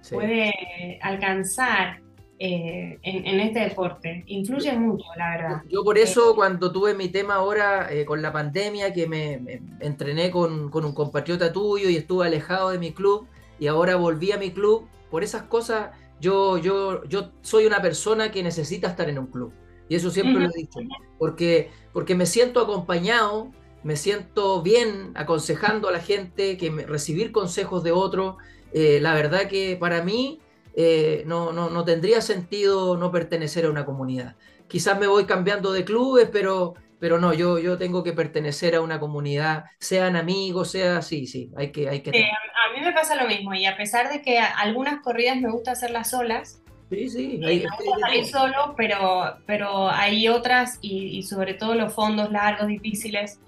sí. 0.00 0.14
puede 0.14 0.98
alcanzar. 1.02 2.00
eh, 2.38 2.98
en, 3.02 3.40
este 3.40 3.60
deporte. 3.60 4.24
Influye 4.26 4.72
mucho, 4.72 5.04
la 5.16 5.30
verdad. 5.30 5.62
Yo 5.68 5.84
por 5.84 5.98
eso 5.98 6.34
cuando 6.34 6.72
tuve 6.72 6.94
mi 6.94 7.08
tema 7.08 7.36
ahora 7.36 7.92
eh, 7.92 8.04
con 8.04 8.22
la 8.22 8.32
pandemia, 8.32 8.92
que 8.92 9.06
me, 9.06 9.60
entrené 9.80 10.30
con, 10.30 10.68
con, 10.70 10.84
un 10.84 10.94
compatriota 10.94 11.52
tuyo 11.52 11.88
y 11.88 11.96
estuve 11.96 12.26
alejado 12.26 12.70
de 12.70 12.78
mi 12.78 12.92
club 12.92 13.26
y 13.58 13.68
ahora 13.68 13.96
volví 13.96 14.32
a 14.32 14.38
mi 14.38 14.50
club, 14.50 14.88
por 15.10 15.22
esas 15.22 15.44
cosas 15.44 15.90
yo, 16.24 16.56
yo, 16.56 17.04
yo 17.04 17.32
soy 17.42 17.66
una 17.66 17.82
persona 17.82 18.30
que 18.30 18.42
necesita 18.42 18.88
estar 18.88 19.10
en 19.10 19.18
un 19.18 19.26
club. 19.26 19.52
Y 19.90 19.96
eso 19.96 20.10
siempre 20.10 20.42
lo 20.42 20.48
he 20.48 20.56
dicho, 20.56 20.80
porque, 21.18 21.70
porque 21.92 22.14
me 22.14 22.24
siento 22.24 22.60
acompañado, 22.60 23.50
me 23.82 23.96
siento 23.96 24.62
bien 24.62 25.12
aconsejando 25.14 25.88
a 25.88 25.92
la 25.92 26.00
gente, 26.00 26.56
que 26.56 26.70
recibir 26.70 27.30
consejos 27.30 27.84
de 27.84 27.92
otros. 27.92 28.36
Eh, 28.72 29.00
la 29.02 29.12
verdad 29.12 29.48
que 29.48 29.76
para 29.78 30.02
mí 30.02 30.40
eh, 30.74 31.24
no, 31.26 31.52
no, 31.52 31.68
no, 31.68 31.84
tendría 31.84 32.22
sentido 32.22 32.96
no 32.96 33.10
pertenecer 33.10 33.66
a 33.66 33.70
una 33.70 33.84
comunidad. 33.84 34.36
Quizás 34.66 34.98
me 34.98 35.06
voy 35.06 35.26
cambiando 35.26 35.72
de 35.72 35.84
clubes, 35.84 36.30
pero, 36.32 36.74
pero 37.04 37.18
no, 37.18 37.34
yo, 37.34 37.58
yo 37.58 37.76
tengo 37.76 38.02
que 38.02 38.14
pertenecer 38.14 38.74
a 38.74 38.80
una 38.80 38.98
comunidad, 38.98 39.64
sean 39.78 40.16
amigos, 40.16 40.70
sea 40.70 40.96
así, 40.96 41.26
sí, 41.26 41.50
hay 41.54 41.70
que... 41.70 41.86
Hay 41.86 42.00
que 42.00 42.08
a 42.08 42.72
mí 42.72 42.80
me 42.82 42.94
pasa 42.94 43.14
lo 43.14 43.28
mismo 43.28 43.52
y 43.52 43.66
a 43.66 43.76
pesar 43.76 44.10
de 44.10 44.22
que 44.22 44.38
algunas 44.38 45.02
corridas 45.02 45.36
me 45.38 45.50
gusta 45.50 45.72
hacerlas 45.72 46.08
solas, 46.08 46.62
Sí, 46.88 47.10
sí. 47.10 47.40
Hay, 47.44 47.60
me 47.60 47.66
gusta 47.76 47.98
salir 48.00 48.24
solo, 48.24 48.74
pero, 48.74 49.36
pero 49.44 49.90
hay 49.90 50.28
otras 50.28 50.78
y, 50.80 51.18
y, 51.18 51.22
sobre 51.24 51.52
todo 51.52 51.74
los 51.74 51.92
fondos 51.92 52.32
largos, 52.32 52.68
difíciles, 52.68 53.38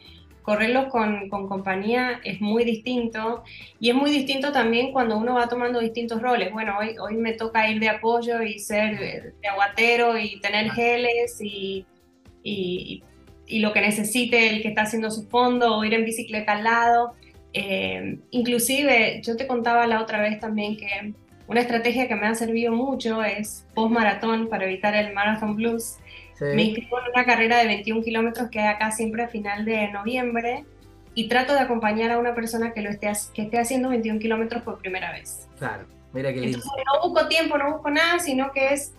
correrlos 0.42 0.88
con, 0.88 1.30
con, 1.30 1.48
compañía 1.48 2.20
es 2.24 2.42
muy 2.42 2.62
distinto 2.62 3.42
y 3.80 3.88
es 3.88 3.94
muy 3.94 4.10
distinto 4.10 4.52
también 4.52 4.92
cuando 4.92 5.16
uno 5.16 5.34
va 5.34 5.48
tomando 5.48 5.80
distintos 5.80 6.20
roles. 6.20 6.52
Bueno, 6.52 6.76
hoy, 6.78 6.98
hoy 6.98 7.16
me 7.16 7.32
toca 7.32 7.70
ir 7.70 7.80
de 7.80 7.88
apoyo 7.88 8.42
y 8.42 8.58
ser 8.58 8.98
de 9.40 9.48
aguatero 9.48 10.18
y 10.18 10.40
tener 10.40 10.70
geles 10.72 11.38
y, 11.40 11.86
y, 12.42 13.02
y 13.46 13.60
lo 13.60 13.72
que 13.72 13.80
necesite 13.80 14.50
el 14.50 14.62
que 14.62 14.68
está 14.68 14.82
haciendo 14.82 15.10
su 15.10 15.28
fondo 15.28 15.76
o 15.76 15.84
ir 15.84 15.94
en 15.94 16.04
bicicleta 16.04 16.52
al 16.52 16.64
lado. 16.64 17.14
Eh, 17.52 18.18
inclusive, 18.30 19.20
yo 19.22 19.36
te 19.36 19.46
contaba 19.46 19.86
la 19.86 20.02
otra 20.02 20.20
vez 20.20 20.40
también 20.40 20.76
que 20.76 21.14
una 21.46 21.60
estrategia 21.60 22.08
que 22.08 22.16
me 22.16 22.26
ha 22.26 22.34
servido 22.34 22.72
mucho 22.72 23.22
es 23.22 23.66
post-maratón 23.74 24.48
para 24.48 24.64
evitar 24.64 24.94
el 24.94 25.12
marathon 25.14 25.54
blues 25.54 25.98
me 26.40 26.62
inscribo 26.62 27.00
en 27.00 27.10
una 27.14 27.24
carrera 27.24 27.58
de 27.58 27.66
21 27.66 28.02
kilómetros 28.02 28.50
que 28.50 28.60
hay 28.60 28.68
acá 28.68 28.90
siempre 28.90 29.22
a 29.22 29.28
final 29.28 29.64
de 29.64 29.88
noviembre 29.88 30.64
y 31.14 31.28
trato 31.28 31.54
de 31.54 31.60
acompañar 31.60 32.10
a 32.10 32.18
una 32.18 32.34
persona 32.34 32.72
que 32.72 32.82
lo 32.82 32.90
esté, 32.90 33.10
que 33.32 33.42
esté 33.42 33.58
haciendo 33.58 33.88
21 33.88 34.20
kilómetros 34.20 34.62
por 34.62 34.78
primera 34.78 35.12
vez. 35.12 35.48
Claro, 35.58 35.86
mira 36.12 36.32
qué 36.32 36.40
lindo. 36.40 36.58
no 36.58 37.08
busco 37.08 37.26
tiempo, 37.28 37.56
no 37.56 37.72
busco 37.72 37.90
nada, 37.90 38.18
sino 38.18 38.52
que 38.52 38.74
es 38.74 38.92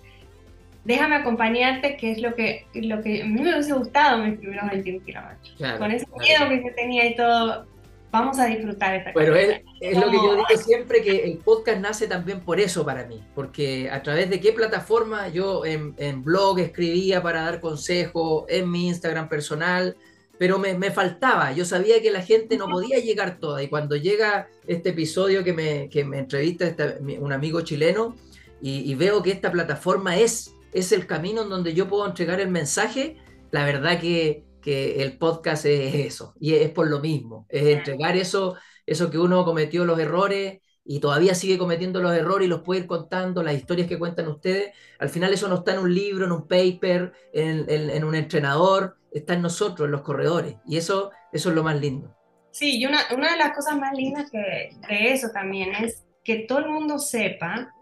déjame 0.87 1.17
acompañarte, 1.17 1.97
que 1.97 2.11
es 2.11 2.21
lo 2.21 2.33
que, 2.33 2.65
lo 2.73 3.03
que 3.03 3.21
a 3.21 3.25
mí 3.25 3.41
me 3.41 3.51
hubiese 3.51 3.73
gustado 3.73 4.23
mis 4.23 4.39
primeros 4.39 4.69
21 4.71 5.05
kilómetros. 5.05 5.77
Con 5.77 5.91
ese 5.91 6.07
miedo 6.17 6.49
que 6.49 6.63
yo 6.63 6.75
tenía 6.75 7.05
y 7.05 7.15
todo, 7.15 7.67
vamos 8.09 8.39
a 8.39 8.45
disfrutar 8.45 8.95
esta 8.95 9.11
Pero 9.13 9.35
es, 9.35 9.61
es, 9.81 9.97
lo 9.97 10.09
que 10.09 10.15
yo 10.15 10.35
digo 10.37 10.45
siempre, 10.57 11.01
que 11.01 11.25
el 11.25 11.39
podcast 11.39 11.81
nace 11.81 12.07
también 12.07 12.39
por 12.39 12.61
eso 12.61 12.85
para 12.85 13.05
mí, 13.05 13.21
porque 13.35 13.89
a 13.91 14.01
través 14.01 14.29
de 14.29 14.39
qué 14.39 14.53
plataforma 14.53 15.27
yo 15.27 15.65
en, 15.65 15.93
en 15.97 16.23
blog 16.23 16.59
escribía 16.59 17.21
para 17.21 17.41
dar 17.41 17.59
consejos, 17.59 18.45
en 18.47 18.71
mi 18.71 18.87
Instagram 18.87 19.27
personal, 19.27 19.97
pero 20.39 20.57
me, 20.57 20.73
me, 20.75 20.91
faltaba, 20.91 21.51
yo 21.51 21.65
sabía 21.65 22.01
que 22.01 22.11
la 22.11 22.21
gente 22.21 22.55
no 22.55 22.69
podía 22.69 22.99
llegar 22.99 23.39
toda, 23.39 23.61
y 23.61 23.67
cuando 23.67 23.97
llega 23.97 24.47
este 24.67 24.91
episodio 24.91 25.43
que 25.43 25.51
me, 25.51 25.89
que 25.89 26.05
me 26.05 26.19
entrevista 26.19 26.65
este, 26.65 26.97
un 27.19 27.33
amigo 27.33 27.59
chileno, 27.59 28.15
y, 28.61 28.89
y 28.89 28.95
veo 28.95 29.21
que 29.21 29.31
esta 29.31 29.51
plataforma 29.51 30.15
es, 30.15 30.53
es 30.73 30.91
el 30.91 31.07
camino 31.07 31.43
en 31.43 31.49
donde 31.49 31.73
yo 31.73 31.87
puedo 31.87 32.05
entregar 32.05 32.39
el 32.39 32.49
mensaje, 32.49 33.17
la 33.51 33.65
verdad 33.65 33.99
que 33.99 34.47
que 34.67 35.01
el 35.01 35.17
podcast 35.17 35.65
es 35.65 35.95
eso, 35.95 36.33
y 36.41 36.55
es 36.55 36.69
por 36.71 36.89
lo 36.89 36.99
mismo, 36.99 37.45
es 37.47 37.63
entregar 37.67 38.17
eso, 38.17 38.57
eso 38.85 39.09
que 39.09 39.17
uno 39.17 39.45
cometió 39.45 39.85
los 39.85 39.97
errores 39.97 40.59
y 40.83 40.99
todavía 40.99 41.35
sigue 41.35 41.57
cometiendo 41.57 42.01
los 42.01 42.13
errores 42.13 42.47
y 42.47 42.49
los 42.49 42.63
puede 42.63 42.81
ir 42.81 42.85
contando, 42.85 43.43
las 43.43 43.55
historias 43.55 43.87
que 43.87 43.97
cuentan 43.97 44.27
ustedes, 44.27 44.73
al 44.99 45.07
final 45.07 45.31
eso 45.31 45.47
no 45.47 45.55
está 45.55 45.71
en 45.73 45.79
un 45.79 45.95
libro, 45.95 46.25
en 46.25 46.33
un 46.33 46.49
paper, 46.49 47.13
en, 47.31 48.03
un 48.03 48.13
entrenador, 48.13 48.97
está 49.09 49.35
en 49.35 49.41
nosotros, 49.41 49.85
en 49.85 49.93
los 49.93 50.01
corredores, 50.01 50.57
y 50.67 50.75
eso, 50.75 51.11
eso 51.31 51.47
es 51.47 51.55
lo 51.55 51.63
más 51.63 51.79
lindo. 51.79 52.13
Sí, 52.51 52.77
y 52.77 52.85
una, 52.85 52.99
una 53.15 53.31
de 53.31 53.37
las 53.37 53.55
cosas 53.55 53.77
más 53.77 53.93
lindas 53.93 54.29
que, 54.29 54.75
de 54.89 55.13
eso 55.13 55.29
también 55.29 55.75
es 55.75 56.05
que 56.25 56.39
todo 56.39 56.59
el 56.59 56.67
mundo 56.67 56.99
sepa 56.99 57.73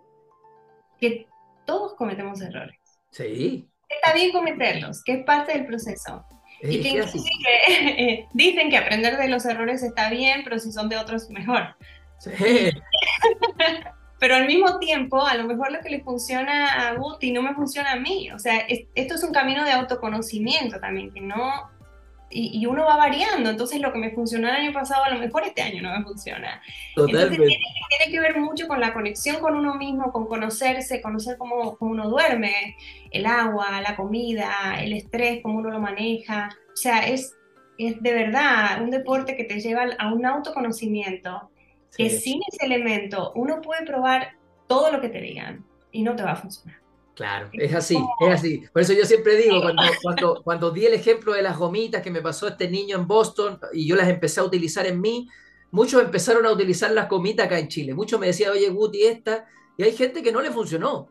que 1.00 1.26
todos 1.66 1.95
cometemos 1.95 2.41
errores. 2.41 2.80
Sí. 3.11 3.68
Está 3.89 4.13
bien 4.13 4.32
cometerlos, 4.32 5.03
que 5.03 5.13
es 5.13 5.26
parte 5.26 5.53
del 5.53 5.66
proceso 5.66 6.26
y 6.61 6.82
que, 6.82 6.99
eh, 7.68 8.28
dicen 8.34 8.70
que 8.70 8.78
aprender 8.78 9.18
de 9.18 9.28
los 9.28 9.45
errores 9.45 9.84
está 9.84 10.09
bien, 10.09 10.41
pero 10.43 10.59
si 10.59 10.72
son 10.72 10.89
de 10.89 10.97
otros, 10.97 11.30
mejor. 11.30 11.76
pero 14.20 14.36
al 14.36 14.47
mismo 14.47 14.80
tiempo, 14.80 15.26
a 15.26 15.36
lo 15.36 15.45
mejor 15.45 15.72
lo 15.72 15.82
que 15.82 15.89
le 15.89 16.03
funciona 16.03 16.88
a 16.88 16.93
Guti 16.95 17.32
no 17.32 17.41
me 17.41 17.53
funciona 17.53 17.93
a 17.93 17.99
mí. 17.99 18.32
O 18.32 18.39
sea, 18.39 18.66
esto 18.68 19.16
es 19.16 19.24
un 19.24 19.34
camino 19.34 19.63
de 19.63 19.72
autoconocimiento 19.72 20.80
también, 20.80 21.11
que 21.13 21.22
no... 21.22 21.70
Y, 22.30 22.65
uno 22.65 22.84
va 22.86 22.97
variando, 22.97 23.49
entonces 23.49 23.80
lo 23.80 23.93
que 23.93 23.99
me 23.99 24.11
funcionó 24.11 24.49
el 24.49 24.55
año 24.55 24.73
pasado 24.73 25.05
a 25.05 25.09
lo 25.09 25.19
mejor 25.19 25.43
este 25.43 25.61
año 25.61 25.82
no 25.82 25.97
me 25.97 26.03
funciona. 26.03 26.61
Entonces 26.89 27.30
tiene, 27.30 27.45
tiene, 27.47 28.11
que 28.11 28.19
ver 28.19 28.39
mucho 28.39 28.67
con 28.67 28.82
la 28.82 28.93
conexión 28.93 29.39
con 29.39 29.55
uno 29.55 29.76
mismo, 29.76 30.11
con 30.11 30.28
conocerse, 30.28 31.01
conocer 31.01 31.38
cómo, 31.38 31.78
cómo 31.78 31.91
uno 31.91 32.09
duerme, 32.09 32.76
el 33.11 33.26
agua, 33.26 33.80
la 33.82 33.95
comida, 33.95 34.76
el 34.80 34.93
estrés, 34.93 35.41
cómo 35.43 35.59
uno 35.59 35.69
lo 35.69 35.80
maneja. 35.80 36.49
O 36.73 36.76
sea, 36.76 37.07
es, 37.07 37.36
es 37.78 38.01
de 38.01 38.13
verdad 38.13 38.82
un 38.82 38.89
deporte 38.89 39.38
que 39.38 39.45
te 39.45 39.61
lleva 39.61 39.86
a 39.97 40.13
un 40.13 40.26
autoconocimiento, 40.26 41.51
que 41.95 42.09
sin 42.09 42.41
ese 42.51 42.65
elemento 42.65 43.32
uno 43.36 43.61
puede 43.61 43.86
probar 43.86 44.32
todo 44.67 44.91
lo 44.91 44.99
que 44.99 45.09
te 45.09 45.21
digan 45.21 45.63
y 45.91 46.03
no 46.03 46.15
te 46.15 46.23
va 46.23 46.32
a 46.32 46.36
funcionar. 46.36 46.85
Claro, 47.16 47.49
es 47.53 47.74
así, 47.74 47.97
es 48.20 48.30
así. 48.30 48.63
Por 48.74 48.82
eso 48.82 48.91
yo 48.93 49.05
siempre 49.05 49.38
digo, 49.38 49.61
cuando, 49.61 49.84
cuando, 50.03 50.41
cuando 50.43 50.72
di 50.72 50.86
el 50.86 50.93
ejemplo 50.93 51.34
de 51.34 51.41
las 51.41 51.57
gomitas 51.57 52.01
que 52.01 52.11
me 52.11 52.22
pasó 52.22 52.47
este 52.47 52.70
niño 52.70 52.97
en 52.97 53.07
Boston 53.07 53.57
y 53.72 53.88
yo 53.88 53.95
las 53.95 54.09
empecé 54.09 54.41
a 54.41 54.43
utilizar 54.43 54.86
en 54.86 54.99
mí, 54.99 55.30
muchos 55.72 56.03
empezaron 56.03 56.45
a 56.45 56.51
utilizar 56.51 56.91
las 56.91 57.09
gomitas 57.09 57.45
acá 57.45 57.57
en 57.57 57.70
Chile. 57.70 57.93
Muchos 57.93 58.20
me 58.20 58.28
decían, 58.28 58.51
oye, 58.51 58.70
Guti, 58.70 59.03
esta. 59.03 59.45
Y 59.78 59.84
hay 59.84 59.93
gente 59.93 60.22
que 60.22 60.32
no 60.32 60.41
le 60.41 60.51
funcionó. 60.51 61.09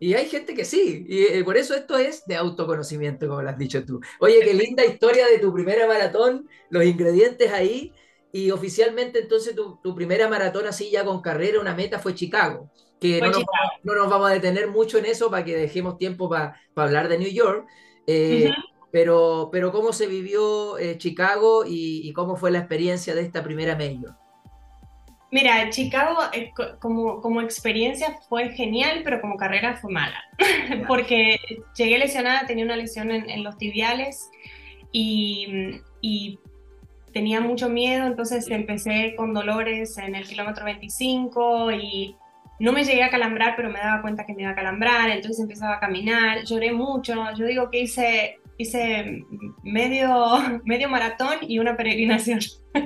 Y, 0.00 0.14
hay 0.14 0.26
gente 0.26 0.52
que 0.52 0.64
sí, 0.64 1.06
y 1.08 1.22
eh, 1.26 1.44
por 1.44 1.56
eso 1.56 1.76
esto 1.76 1.96
es 1.96 2.26
de 2.26 2.34
autoconocimiento, 2.34 3.28
como 3.28 3.40
lo 3.40 3.50
has 3.50 3.58
dicho 3.58 3.84
tú. 3.84 4.00
Oye, 4.18 4.40
qué 4.42 4.52
linda 4.52 4.84
historia 4.84 5.28
de 5.28 5.38
tu 5.38 5.54
primera 5.54 5.86
maratón, 5.86 6.48
los 6.70 6.84
ingredientes 6.84 7.52
ahí, 7.52 7.92
y 8.32 8.50
oficialmente 8.50 9.20
entonces 9.20 9.54
tu, 9.54 9.78
tu 9.80 9.94
primera 9.94 10.26
maratón 10.28 10.66
así 10.66 10.90
ya 10.90 11.04
con 11.04 11.22
carrera, 11.22 11.60
una 11.60 11.72
meta 11.72 12.00
fue 12.00 12.16
Chicago, 12.16 12.68
que 13.02 13.20
no 13.20 13.30
nos, 13.30 13.44
no 13.82 13.94
nos, 13.96 14.08
vamos 14.08 14.30
a 14.30 14.34
detener 14.34 14.68
mucho 14.68 14.96
en 14.96 15.06
eso 15.06 15.28
para 15.28 15.44
que 15.44 15.56
dejemos 15.56 15.98
tiempo 15.98 16.28
para 16.28 16.56
hablar 16.76 17.08
de 17.08 17.18
New 17.18 17.30
York. 17.30 17.66
Eh, 18.06 18.48
pero, 18.92 19.48
pero 19.50 19.72
cómo 19.72 19.92
se 19.92 20.06
vivió 20.06 20.78
eh, 20.78 20.98
Chicago 20.98 21.64
y, 21.66 22.08
y, 22.08 22.12
cómo 22.12 22.36
fue 22.36 22.50
la 22.50 22.58
experiencia 22.58 23.14
de 23.14 23.22
esta 23.22 23.42
primera 23.42 23.74
Major. 23.74 24.14
Mira, 25.32 25.70
Chicago 25.70 26.18
eh, 26.32 26.52
como, 26.78 27.20
como 27.20 27.40
experiencia 27.40 28.18
fue 28.28 28.50
genial, 28.50 29.00
pero 29.02 29.20
como 29.20 29.36
carrera 29.36 29.76
fue 29.76 29.90
mala, 29.90 30.22
porque 30.86 31.38
llegué 31.74 31.98
lesionada, 31.98 32.46
tenía 32.46 32.66
una 32.66 32.76
lesión 32.76 33.10
en, 33.10 33.42
los 33.42 33.56
tibiales 33.56 34.30
y, 34.92 35.80
y, 36.00 36.38
tenía 37.12 37.40
mucho 37.40 37.68
miedo, 37.68 38.06
entonces 38.06 38.48
empecé 38.48 39.14
con 39.16 39.34
dolores 39.34 39.98
en 39.98 40.14
el 40.14 40.26
kilómetro 40.26 40.64
25 40.64 41.72
y 41.72 42.16
no 42.60 42.72
me 42.72 42.84
llegué 42.84 43.02
a 43.02 43.10
calambrar, 43.10 43.54
pero 43.56 43.70
me 43.70 43.78
daba 43.78 44.02
cuenta 44.02 44.24
que 44.26 44.34
me 44.34 44.42
iba 44.42 44.52
a 44.52 44.54
calambrar, 44.54 45.10
entonces 45.10 45.40
empezaba 45.40 45.76
a 45.76 45.80
caminar, 45.80 46.44
lloré 46.44 46.72
mucho, 46.72 47.14
yo 47.36 47.46
digo 47.46 47.70
que 47.70 47.80
hice, 47.80 48.40
hice 48.58 49.24
medio, 49.62 50.60
medio 50.64 50.88
maratón 50.88 51.38
y 51.42 51.58
una 51.58 51.76
peregrinación. 51.76 52.40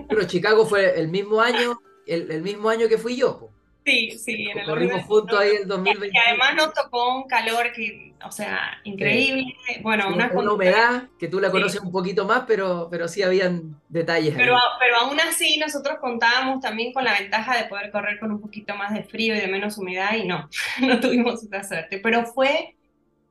Pero 0.09 0.25
Chicago 0.27 0.67
fue 0.67 0.99
el 0.99 1.09
mismo 1.09 1.41
año 1.41 1.79
el, 2.07 2.43
mismo 2.43 2.69
año 2.69 2.89
que 2.89 2.99
fui 2.99 3.17
yo. 3.17 3.51
Sí, 3.87 4.19
sí, 4.19 4.49
en 4.51 4.59
el 4.59 4.67
Corrimos 4.67 5.05
juntos 5.05 5.39
ahí 5.39 5.51
el 5.63 5.69
2020. 5.69 6.11
Y 6.13 6.29
además 6.29 6.57
nos 6.57 6.75
tocó 6.75 7.19
un 7.19 7.29
calor 7.29 7.71
que, 7.73 8.15
o 8.25 8.33
sea, 8.33 8.81
increíble. 8.83 9.45
Bueno, 9.81 10.09
una, 10.09 10.29
humedad 10.33 11.05
que 11.17 11.29
tú 11.29 11.39
la 11.39 11.53
conoces 11.53 11.81
un 11.81 11.93
poquito 11.93 12.25
más, 12.25 12.43
pero, 12.49 12.89
pero 12.91 13.07
sí 13.07 13.23
habían 13.23 13.81
detalles. 13.89 14.35
Pero, 14.35 14.57
pero 14.81 14.97
aún 14.97 15.21
así 15.21 15.57
nosotros 15.59 15.99
contábamos 16.01 16.61
también 16.61 16.93
con 16.93 17.05
la 17.05 17.17
ventaja 17.17 17.57
de 17.57 17.69
poder 17.69 17.93
correr 17.93 18.19
con 18.19 18.33
un 18.33 18.41
poquito 18.41 18.75
más 18.75 18.93
de 18.93 19.05
frío 19.05 19.37
y 19.37 19.39
de 19.39 19.47
menos 19.47 19.79
humedad 19.79 20.17
y 20.17 20.27
no, 20.27 20.49
no 20.81 20.99
tuvimos 20.99 21.45
esa 21.45 21.63
suerte. 21.63 21.99
Pero 21.99 22.27
fue 22.27 22.75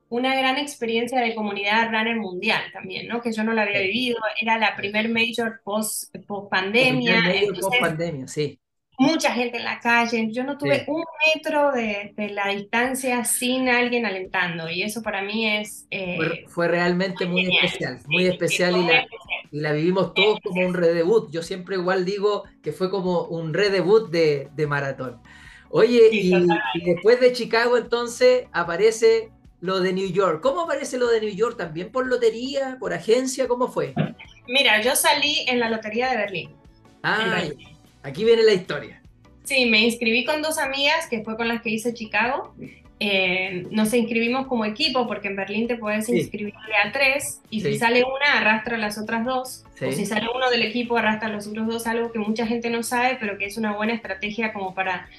una 0.08 0.38
gran 0.38 0.58
experiencia 0.58 1.20
de 1.20 1.36
comunidad 1.36 1.89
runner 1.91 2.16
mundial 2.16 2.62
también, 2.72 3.10
¿no? 3.10 3.22
Que 3.22 3.34
yo 3.34 3.43
no 3.43 3.51
la 3.51 3.64
había 3.64 3.82
vivido, 3.82 4.20
era 4.39 4.58
la 4.58 4.78
primer 4.78 5.10
major 5.10 5.60
post, 5.66 6.16
post 6.26 6.49
pandemia. 6.49 7.22
post 7.60 7.74
pandemia, 7.82 8.26
sí 8.30 8.58
mucha 8.98 9.32
gente 9.32 9.58
en 9.58 9.66
la 9.66 9.80
calle, 9.80 10.30
yo 10.32 10.43
no 10.43 10.58
tuve 10.58 10.86
un 10.88 11.04
metro 11.36 11.72
de, 11.72 12.14
de, 12.16 12.30
la 12.30 12.50
distancia 12.50 13.24
sin 13.26 13.70
alguien 13.70 14.06
alentando 14.06 14.70
y 14.70 14.84
eso 14.84 15.02
para 15.02 15.22
mí 15.22 15.48
es... 15.48 15.88
Eh, 15.91 16.46
fue, 16.48 16.68
realmente 16.68 17.26
muy, 17.26 17.56
especial, 17.56 18.00
muy 18.08 18.26
especial, 18.28 18.78
y, 18.78 18.86
la, 18.86 19.06
y, 19.52 19.60
la, 19.60 19.72
vivimos 19.74 20.14
todos 20.14 20.39
como 20.41 20.66
un 20.66 20.74
redebut. 20.74 21.32
Yo 21.32 21.43
siempre 21.43 21.76
igual 21.76 22.06
digo 22.06 22.43
que 22.62 22.72
fue 22.72 22.89
como 22.89 23.24
un 23.24 23.54
redebut 23.54 24.10
de, 24.10 24.50
de 24.56 24.68
maratón. 24.68 25.22
Oye, 25.70 26.10
y, 26.12 26.32
después 26.86 27.20
de 27.20 27.34
Chicago 27.34 27.78
entonces 27.78 28.46
aparece 28.54 29.32
lo 29.62 29.80
de 29.80 29.93
New 29.93 30.10
York. 30.10 30.41
¿Cómo 30.41 30.62
aparece 30.62 30.98
lo 30.98 31.08
de 31.08 31.20
New 31.20 31.34
York? 31.34 31.58
¿También 31.58 31.91
por 31.91 32.08
lotería, 32.08 32.78
por 32.80 32.93
agencia? 32.93 33.48
¿Cómo 33.48 33.68
fue? 33.68 33.93
Mira, 34.48 34.82
yo 34.82 34.96
salí 34.96 35.43
en 35.48 35.60
la 35.60 35.70
lotería 35.70 36.10
de 36.12 36.18
Berlín. 36.18 36.56
Ah, 37.04 37.43
aquí 38.06 38.24
viene 38.24 38.43
la 38.43 38.53
historia. 38.53 39.01
Sí, 39.43 39.66
me 39.66 39.80
inscribí 39.80 40.24
con 40.26 40.41
dos 40.41 40.58
amigas, 40.58 41.08
que 41.10 41.24
fue 41.24 41.36
con 41.36 41.47
las 41.47 41.62
que 41.62 41.72
hice 41.72 41.93
Chicago. 41.93 42.56
Eh, 42.99 43.68
nos 43.72 43.93
inscribimos 43.93 44.47
como 44.47 44.64
equipo 44.64 45.06
porque 45.06 45.28
en 45.28 45.36
Berlín 45.36 45.68
te 45.68 45.76
puedes 45.76 46.08
inscribir 46.08 46.53
a 46.86 46.93
tres 46.93 47.41
y 47.49 47.60
si 47.60 47.78
sale 47.78 48.06
una 48.06 48.39
arrastra 48.39 48.78
a 48.78 48.80
las 48.80 48.97
otras 48.97 49.26
dos 49.26 49.66
o 49.86 49.91
si 49.91 50.06
sale 50.06 50.28
uno 50.34 50.49
del 50.49 50.62
equipo 50.62 50.95
arrastra 50.95 51.28
a 51.28 51.32
los 51.32 51.45
otros 51.45 51.68
dos, 51.68 51.88
algo 51.88 52.14
que 52.14 52.20
mucha 52.20 52.47
gente 52.47 52.70
no 52.70 52.84
sabe 52.84 53.18
pero 53.20 53.38
que 53.38 53.47
es 53.47 53.58
una 53.58 53.74
buena 53.74 53.93
estrategia 53.93 54.53
como 54.53 54.74
para 54.74 55.10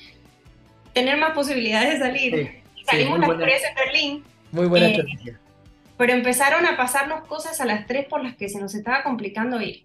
tener 0.95 1.19
más 1.19 1.33
posibilidades 1.33 1.95
de 1.95 1.99
salir. 1.99 2.63
Salimos 2.87 3.19
las 3.19 3.37
tres 3.37 3.63
en 3.69 3.75
Berlín. 3.75 4.25
Muy 4.53 4.67
buena 4.69 4.87
eh, 4.87 4.91
estrategia. 4.93 5.41
Pero 5.99 6.13
empezaron 6.15 6.65
a 6.65 6.79
pasarnos 6.79 7.27
cosas 7.27 7.61
a 7.61 7.67
las 7.67 7.87
tres 7.87 8.07
por 8.07 8.25
las 8.25 8.37
que 8.37 8.49
se 8.49 8.59
nos 8.59 8.75
estaba 8.75 9.03
complicando 9.03 9.61
ir 9.61 9.83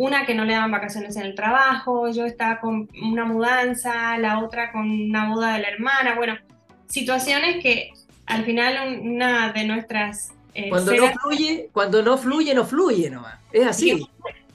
una 0.00 0.24
que 0.24 0.34
no 0.34 0.46
le 0.46 0.54
daban 0.54 0.70
vacaciones 0.70 1.14
en 1.16 1.24
el 1.24 1.34
trabajo, 1.34 2.10
yo 2.10 2.24
estaba 2.24 2.58
con 2.58 2.88
una 3.02 3.26
mudanza, 3.26 4.16
la 4.16 4.42
otra 4.42 4.72
con 4.72 4.90
una 4.90 5.28
boda 5.28 5.52
de 5.52 5.60
la 5.60 5.68
hermana, 5.68 6.14
bueno, 6.14 6.38
situaciones 6.86 7.62
que 7.62 7.90
al 8.24 8.46
final 8.46 8.98
una 9.02 9.52
de 9.52 9.64
nuestras... 9.64 10.32
Eh, 10.54 10.70
cuando 10.70 10.94
no 10.94 11.12
fluye, 11.12 11.68
cuando 11.74 12.02
no 12.02 12.16
fluye, 12.16 12.54
no 12.54 12.64
fluye 12.64 13.10
nomás, 13.10 13.38
es 13.52 13.66
así. 13.66 14.08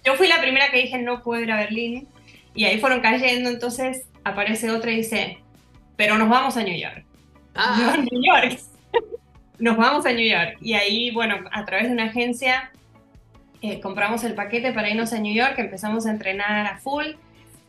Yo, 0.03 0.15
fui 0.15 0.27
la 0.27 0.41
primera 0.41 0.71
que 0.71 0.81
dije 0.81 0.97
no 0.97 1.21
puedo 1.21 1.43
ir 1.43 1.51
a 1.51 1.57
Berlín 1.57 2.07
y 2.55 2.65
ahí 2.65 2.79
fueron 2.79 3.01
cayendo, 3.01 3.47
entonces 3.47 4.07
aparece 4.23 4.71
otra 4.71 4.93
y 4.93 4.97
dice, 4.97 5.37
pero 5.95 6.17
nos 6.17 6.27
vamos 6.27 6.57
a 6.57 6.63
New 6.63 6.75
York. 6.75 7.05
Ah. 7.53 7.95
New 7.99 8.23
York. 8.23 8.59
nos 9.59 9.77
vamos 9.77 10.07
a 10.07 10.11
New 10.11 10.27
York. 10.27 10.57
Y 10.59 10.73
ahí, 10.73 11.11
bueno, 11.11 11.37
a 11.51 11.65
través 11.65 11.85
de 11.85 11.93
una 11.93 12.05
agencia 12.05 12.71
eh, 13.71 13.79
compramos 13.81 14.23
el 14.23 14.33
paquete 14.33 14.71
para 14.71 14.89
irnos 14.89 15.13
a 15.13 15.19
New 15.19 15.33
York, 15.33 15.55
empezamos 15.57 16.05
a 16.05 16.11
entrenar 16.11 16.67
a 16.67 16.77
full. 16.77 17.05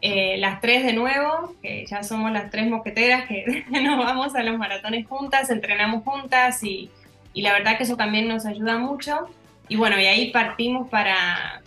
Eh, 0.02 0.36
las 0.38 0.60
tres 0.60 0.84
de 0.84 0.92
nuevo, 0.92 1.54
que 1.62 1.86
ya 1.86 2.02
somos 2.02 2.30
las 2.30 2.50
tres 2.50 2.68
mosqueteras 2.68 3.26
que 3.26 3.64
nos 3.82 3.98
vamos 3.98 4.34
a 4.34 4.42
los 4.42 4.58
maratones 4.58 5.06
juntas, 5.06 5.50
entrenamos 5.50 6.04
juntas 6.04 6.62
y, 6.62 6.90
y, 7.32 7.42
la 7.42 7.52
verdad 7.52 7.78
que 7.78 7.84
eso 7.84 7.96
también 7.96 8.28
nos 8.28 8.44
ayuda 8.46 8.78
mucho. 8.78 9.28
Y 9.68 9.76
bueno, 9.76 9.98
y 9.98 10.06
ahí 10.06 10.30
partimos 10.30 10.88
para, 10.88 11.62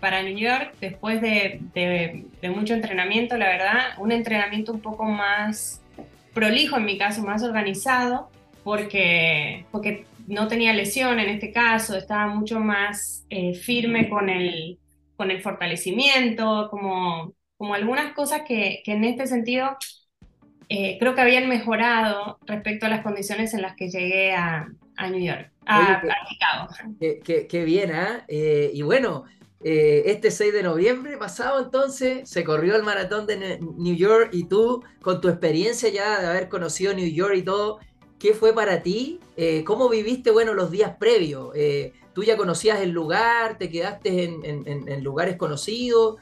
para 0.00 0.22
New 0.22 0.36
York 0.36 0.74
después 0.80 1.20
de, 1.20 1.60
de, 1.74 2.24
de 2.40 2.50
mucho 2.50 2.74
entrenamiento, 2.74 3.36
la 3.36 3.48
verdad, 3.48 3.80
un 3.98 4.12
entrenamiento 4.12 4.72
un 4.72 4.80
poco 4.80 5.04
más 5.04 5.82
prolijo 6.32 6.76
en 6.76 6.84
mi 6.84 6.98
caso, 6.98 7.22
más 7.22 7.42
organizado, 7.42 8.28
porque, 8.64 9.64
porque 9.70 10.06
no 10.26 10.48
tenía 10.48 10.72
lesión 10.72 11.18
en 11.20 11.28
este 11.28 11.52
caso, 11.52 11.96
estaba 11.96 12.26
mucho 12.26 12.60
más 12.60 13.24
eh, 13.30 13.54
firme 13.54 14.08
con 14.08 14.28
el, 14.28 14.78
con 15.16 15.30
el 15.30 15.42
fortalecimiento, 15.42 16.68
como, 16.70 17.34
como 17.56 17.74
algunas 17.74 18.12
cosas 18.14 18.42
que, 18.46 18.82
que 18.84 18.92
en 18.92 19.04
este 19.04 19.26
sentido 19.26 19.76
eh, 20.68 20.96
creo 20.98 21.14
que 21.14 21.20
habían 21.20 21.48
mejorado 21.48 22.38
respecto 22.46 22.86
a 22.86 22.88
las 22.88 23.02
condiciones 23.02 23.52
en 23.54 23.62
las 23.62 23.76
que 23.76 23.90
llegué 23.90 24.32
a, 24.32 24.66
a 24.96 25.10
New 25.10 25.20
York, 25.20 25.50
a, 25.66 26.02
Chicago. 26.28 26.68
Qué, 27.48 27.64
bien, 27.64 27.92
¿ah? 27.92 28.24
¿eh? 28.28 28.70
y 28.72 28.82
bueno, 28.82 29.24
este 29.60 30.30
6 30.30 30.52
de 30.52 30.62
noviembre 30.62 31.16
pasado 31.16 31.64
entonces 31.64 32.28
se 32.28 32.44
corrió 32.44 32.76
el 32.76 32.82
maratón 32.82 33.26
de 33.26 33.58
New 33.60 33.94
York 33.94 34.28
y 34.32 34.44
tú 34.44 34.82
con 35.00 35.22
tu 35.22 35.28
experiencia 35.28 35.88
ya 35.88 36.20
de 36.20 36.26
haber 36.26 36.48
conocido 36.50 36.92
New 36.92 37.10
York 37.10 37.34
y 37.36 37.42
todo, 37.42 37.78
¿Qué 38.24 38.32
fue 38.32 38.54
para 38.54 38.82
ti? 38.82 39.20
Eh, 39.36 39.64
¿Cómo 39.66 39.90
viviste, 39.90 40.30
bueno, 40.30 40.54
los 40.54 40.70
días 40.70 40.92
previos? 40.98 41.54
Eh, 41.54 41.92
¿Tú 42.14 42.24
ya 42.24 42.38
conocías 42.38 42.80
el 42.80 42.88
lugar? 42.88 43.58
¿Te 43.58 43.68
quedaste 43.68 44.24
en, 44.24 45.04
lugares 45.04 45.36
conocidos? 45.36 46.16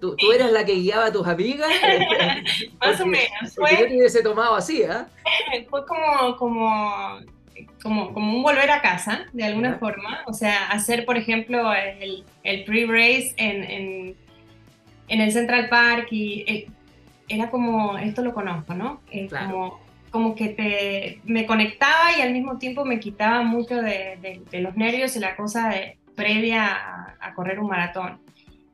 tú, 0.00 0.14
eras 0.32 0.52
la 0.52 0.64
que 0.64 0.74
guiaba 0.74 1.06
a 1.06 1.12
tus 1.12 1.26
amigas? 1.26 1.68
Más 2.80 3.00
o 3.00 3.06
menos. 3.06 3.52
Fue, 3.56 3.68
yo 3.72 3.88
te 3.88 3.96
hubiese 3.96 4.22
tomado 4.22 4.54
así, 4.54 4.84
¿ah? 4.84 5.08
Fue 5.70 5.84
como, 5.86 6.36
como, 6.36 7.18
como, 7.82 8.14
como, 8.14 8.36
un 8.36 8.44
volver 8.44 8.70
a 8.70 8.80
casa, 8.80 9.26
de 9.32 9.42
alguna 9.42 9.76
forma. 9.78 10.20
O 10.28 10.32
sea, 10.32 10.68
hacer, 10.68 11.04
por 11.04 11.16
ejemplo, 11.16 11.74
el, 11.74 12.24
el 12.44 12.62
pre-race 12.62 13.34
en, 13.38 13.64
en, 13.64 14.16
en, 15.08 15.20
el 15.20 15.32
Central 15.32 15.68
Park 15.68 16.12
y... 16.12 16.44
Eh, 16.46 16.68
era 17.28 17.48
como, 17.48 17.96
esto 17.98 18.22
lo 18.22 18.34
conozco, 18.34 18.74
¿no? 18.74 19.00
Claro. 19.28 19.50
Como 19.52 19.89
como 20.10 20.34
que 20.34 20.48
te, 20.48 21.20
me 21.24 21.46
conectaba 21.46 22.16
y 22.16 22.20
al 22.20 22.32
mismo 22.32 22.58
tiempo 22.58 22.84
me 22.84 23.00
quitaba 23.00 23.42
mucho 23.42 23.80
de, 23.80 24.42
los 24.52 24.76
nervios 24.76 25.16
y 25.16 25.20
la 25.20 25.36
cosa 25.36 25.68
de, 25.68 25.98
previa 26.14 27.16
a, 27.20 27.34
correr 27.34 27.58
un 27.60 27.68
maratón. 27.68 28.20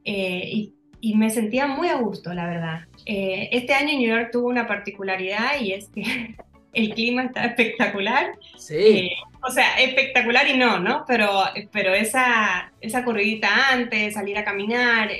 Eh, 0.04 0.70
y, 1.00 1.14
me 1.14 1.30
sentía 1.30 1.68
muy 1.68 1.86
a 1.86 1.94
gusto, 1.96 2.34
la 2.34 2.46
verdad. 2.46 2.80
Eh, 3.04 3.48
este 3.52 3.74
año 3.74 3.96
New 3.96 4.08
York 4.08 4.30
tuvo 4.32 4.48
una 4.48 4.66
particularidad 4.66 5.60
y 5.60 5.72
es 5.72 5.88
que 5.88 6.34
el 6.72 6.94
clima 6.94 7.24
está 7.24 7.44
espectacular. 7.44 8.32
Sí. 8.56 8.74
Eh, 8.74 9.10
o 9.46 9.50
sea, 9.52 9.78
espectacular 9.78 10.48
y 10.48 10.56
no, 10.56 10.80
¿no? 10.80 11.04
Pero, 11.06 11.44
pero 11.70 11.94
esa, 11.94 12.72
esa 12.80 13.04
corridita 13.04 13.70
antes, 13.70 14.14
salir 14.14 14.36
a 14.36 14.44
caminar, 14.44 15.10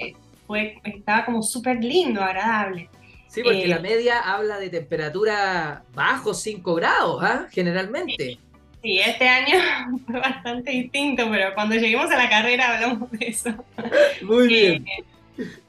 fue, 0.49 0.79
estaba 0.83 1.25
como 1.25 1.43
súper 1.43 1.85
lindo, 1.85 2.21
agradable. 2.21 2.89
Sí, 3.29 3.43
porque 3.43 3.67
la 3.67 3.77
eh, 3.77 3.81
media 3.81 4.21
habla 4.21 4.59
de 4.59 4.71
temperatura 4.71 5.83
bajo 5.95 6.33
5 6.33 6.75
grados, 6.75 7.23
¿ah? 7.23 7.47
Generalmente. 7.51 8.39
Sí, 8.83 8.99
este 8.99 9.29
año 9.29 9.59
fue 10.07 10.21
bastante 10.21 10.71
distinto, 10.71 11.29
pero 11.31 11.55
cuando 11.55 11.75
lleguemos 11.75 12.11
a 12.11 12.17
la 12.17 12.29
carrera 12.29 12.75
hablamos 12.75 13.11
de 13.11 13.27
eso. 13.27 13.51
Muy 14.23 14.49
bien. 14.49 14.87
Eh, 14.87 15.05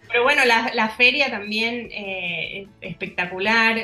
pero 0.10 0.24
bueno, 0.24 0.44
la, 0.46 0.90
feria 0.90 1.30
también 1.30 1.90
eh, 1.92 2.68
espectacular. 2.80 3.78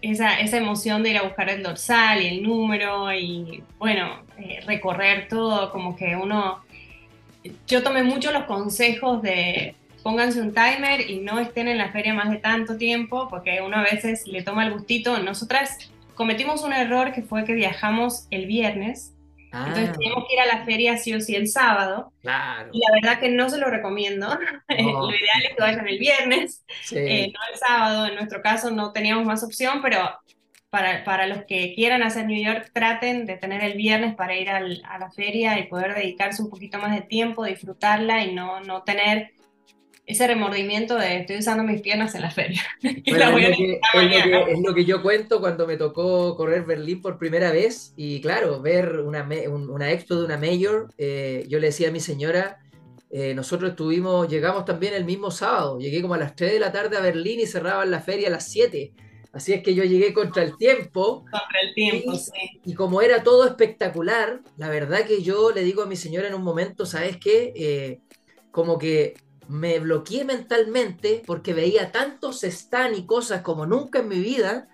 esa, 0.00 0.40
esa, 0.40 0.56
emoción 0.56 1.02
de 1.02 1.10
ir 1.10 1.18
a 1.18 1.22
buscar 1.22 1.50
el 1.50 1.62
dorsal 1.62 2.22
y 2.22 2.26
el 2.28 2.42
número 2.42 3.12
y, 3.12 3.62
bueno, 3.78 4.22
recorrer 4.66 5.28
todo, 5.28 5.70
como 5.70 5.94
que 5.94 6.16
uno... 6.16 6.64
Yo 7.66 7.82
tomé 7.82 8.02
mucho 8.02 8.32
los 8.32 8.44
consejos 8.44 9.20
de, 9.20 9.74
pónganse 10.02 10.40
un 10.40 10.52
timer 10.52 11.08
y 11.10 11.20
no 11.20 11.38
estén 11.38 11.68
en 11.68 11.78
la 11.78 11.92
feria 11.92 12.14
más 12.14 12.30
de 12.30 12.38
tanto 12.38 12.76
tiempo, 12.76 13.28
porque 13.28 13.60
uno 13.60 13.76
a 13.76 13.82
veces 13.82 14.26
le 14.26 14.42
toma 14.42 14.66
el 14.66 14.72
gustito. 14.72 15.18
Nosotras 15.18 15.90
cometimos 16.14 16.62
un 16.62 16.72
error 16.72 17.12
que 17.12 17.22
fue 17.22 17.44
que 17.44 17.54
viajamos 17.54 18.26
el 18.30 18.46
viernes, 18.46 19.14
entonces 19.52 19.90
ah. 19.90 19.92
teníamos 19.92 20.24
que 20.26 20.34
ir 20.34 20.40
a 20.40 20.46
la 20.46 20.64
feria 20.64 20.96
sí 20.96 21.12
o 21.14 21.20
sí 21.20 21.34
el 21.34 21.46
sábado. 21.46 22.12
Claro. 22.22 22.70
Y 22.72 22.80
la 22.80 22.94
verdad 22.94 23.20
que 23.20 23.28
no 23.28 23.50
se 23.50 23.58
lo 23.58 23.68
recomiendo. 23.68 24.26
lo 24.68 25.10
ideal 25.10 25.42
es 25.48 25.56
que 25.56 25.62
vayan 25.62 25.88
el 25.88 25.98
viernes, 25.98 26.64
eh, 26.92 27.30
no 27.32 27.40
el 27.52 27.58
sábado. 27.58 28.06
En 28.06 28.14
nuestro 28.14 28.40
caso 28.40 28.70
no 28.70 28.92
teníamos 28.92 29.26
más 29.26 29.44
opción, 29.44 29.80
pero 29.82 29.98
para, 30.70 31.04
para, 31.04 31.26
los 31.26 31.44
que 31.44 31.74
quieran 31.74 32.02
hacer 32.02 32.24
New 32.24 32.42
York, 32.42 32.70
traten 32.72 33.26
de 33.26 33.36
tener 33.36 33.62
el 33.62 33.74
viernes 33.74 34.14
para 34.14 34.34
ir 34.34 34.48
al, 34.48 34.82
a 34.88 34.98
la 34.98 35.10
feria 35.10 35.58
y 35.58 35.64
poder 35.64 35.94
dedicarse 35.94 36.40
un 36.40 36.48
poquito 36.48 36.78
más 36.78 36.94
de 36.94 37.02
tiempo, 37.02 37.44
disfrutarla 37.44 38.24
y 38.24 38.34
no, 38.34 38.60
no 38.60 38.82
tener 38.82 39.32
ese 40.04 40.26
remordimiento 40.26 40.96
de 40.96 41.18
estoy 41.18 41.38
usando 41.38 41.62
mis 41.62 41.80
piernas 41.80 42.14
en 42.14 42.22
la 42.22 42.30
feria. 42.30 42.62
es, 42.82 44.60
lo 44.62 44.74
que, 44.74 44.84
yo 44.84 45.02
cuento 45.02 45.40
cuando 45.40 45.66
me 45.66 45.76
tocó 45.76 46.36
correr 46.36 46.64
Berlín 46.64 47.00
por 47.00 47.18
primera 47.18 47.52
vez 47.52 47.92
y 47.96 48.20
claro, 48.20 48.60
ver 48.60 49.00
una, 49.00 49.28
una 49.48 49.92
expo 49.92 50.16
de 50.16 50.24
una 50.24 50.36
mayor, 50.36 50.88
eh, 50.98 51.44
yo 51.48 51.58
le 51.60 51.68
decía 51.68 51.88
a 51.88 51.92
mi 51.92 52.00
señora, 52.00 52.58
eh, 53.10 53.34
nosotros 53.34 53.70
estuvimos, 53.70 54.28
llegamos 54.28 54.64
también 54.64 54.94
el 54.94 55.04
mismo 55.04 55.30
sábado, 55.30 55.78
llegué 55.78 56.02
como 56.02 56.14
a 56.14 56.18
las 56.18 56.34
3 56.34 56.52
de 56.52 56.60
la 56.60 56.72
tarde 56.72 56.96
a 56.96 57.00
Berlín 57.00 57.40
y 57.40 57.46
cerraban 57.46 57.90
la 57.90 58.00
feria 58.00 58.28
a 58.28 58.32
las 58.32 58.48
7. 58.50 58.92
Así 59.32 59.54
es 59.54 59.62
que 59.62 59.74
yo 59.74 59.84
llegué 59.84 60.12
contra 60.12 60.42
el 60.42 60.56
tiempo. 60.56 61.20
Contra 61.20 61.60
el 61.62 61.74
tiempo, 61.74 62.12
y, 62.12 62.18
sí. 62.18 62.60
Y 62.64 62.74
como 62.74 63.00
era 63.00 63.22
todo 63.22 63.46
espectacular, 63.46 64.40
la 64.58 64.68
verdad 64.68 65.06
que 65.06 65.22
yo 65.22 65.52
le 65.52 65.62
digo 65.62 65.82
a 65.82 65.86
mi 65.86 65.96
señora 65.96 66.28
en 66.28 66.34
un 66.34 66.42
momento, 66.42 66.84
¿sabes 66.84 67.16
qué? 67.16 67.52
Eh, 67.56 68.00
como 68.50 68.78
que 68.78 69.14
me 69.48 69.78
bloqueé 69.78 70.24
mentalmente 70.24 71.22
porque 71.26 71.54
veía 71.54 71.92
tantos 71.92 72.42
stands 72.42 72.98
y 72.98 73.06
cosas 73.06 73.42
como 73.42 73.66
nunca 73.66 74.00
en 74.00 74.08
mi 74.08 74.20
vida 74.20 74.68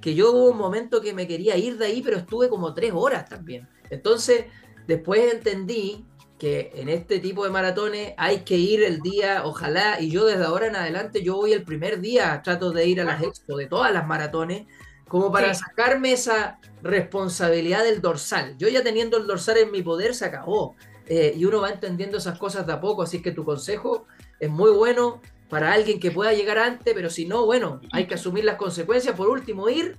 que 0.00 0.14
yo 0.14 0.32
hubo 0.32 0.50
un 0.50 0.58
momento 0.58 1.00
que 1.00 1.12
me 1.12 1.26
quería 1.26 1.56
ir 1.56 1.76
de 1.78 1.86
ahí, 1.86 2.02
pero 2.02 2.16
estuve 2.16 2.48
como 2.48 2.74
tres 2.74 2.92
horas 2.94 3.28
también. 3.28 3.68
Entonces, 3.90 4.46
después 4.86 5.32
entendí 5.32 6.06
que 6.38 6.72
en 6.74 6.88
este 6.88 7.18
tipo 7.18 7.44
de 7.44 7.50
maratones 7.50 8.14
hay 8.16 8.40
que 8.40 8.56
ir 8.56 8.82
el 8.82 9.00
día, 9.00 9.42
ojalá, 9.44 10.00
y 10.00 10.10
yo 10.10 10.24
desde 10.24 10.44
ahora 10.44 10.68
en 10.68 10.76
adelante, 10.76 11.22
yo 11.22 11.36
voy 11.36 11.52
el 11.52 11.64
primer 11.64 12.00
día, 12.00 12.40
trato 12.42 12.70
de 12.72 12.86
ir 12.86 13.00
a 13.02 13.04
las 13.04 13.22
expo 13.22 13.58
de 13.58 13.66
todas 13.66 13.92
las 13.92 14.06
maratones, 14.06 14.66
como 15.06 15.30
para 15.30 15.52
sacarme 15.52 16.12
esa 16.12 16.58
responsabilidad 16.82 17.84
del 17.84 18.00
dorsal. 18.00 18.56
Yo 18.56 18.68
ya 18.68 18.82
teniendo 18.82 19.18
el 19.18 19.26
dorsal 19.26 19.58
en 19.58 19.70
mi 19.70 19.82
poder 19.82 20.14
se 20.14 20.24
acabó. 20.24 20.76
Eh, 21.12 21.34
y 21.36 21.44
uno 21.44 21.60
va 21.60 21.70
entendiendo 21.70 22.18
esas 22.18 22.38
cosas 22.38 22.64
de 22.68 22.72
a 22.72 22.80
poco, 22.80 23.02
así 23.02 23.20
que 23.20 23.32
tu 23.32 23.44
consejo 23.44 24.06
es 24.38 24.48
muy 24.48 24.70
bueno 24.70 25.20
para 25.48 25.72
alguien 25.72 25.98
que 25.98 26.12
pueda 26.12 26.32
llegar 26.32 26.58
antes, 26.58 26.94
pero 26.94 27.10
si 27.10 27.26
no, 27.26 27.46
bueno, 27.46 27.80
hay 27.90 28.06
que 28.06 28.14
asumir 28.14 28.44
las 28.44 28.54
consecuencias. 28.54 29.16
Por 29.16 29.28
último, 29.28 29.68
ir 29.68 29.98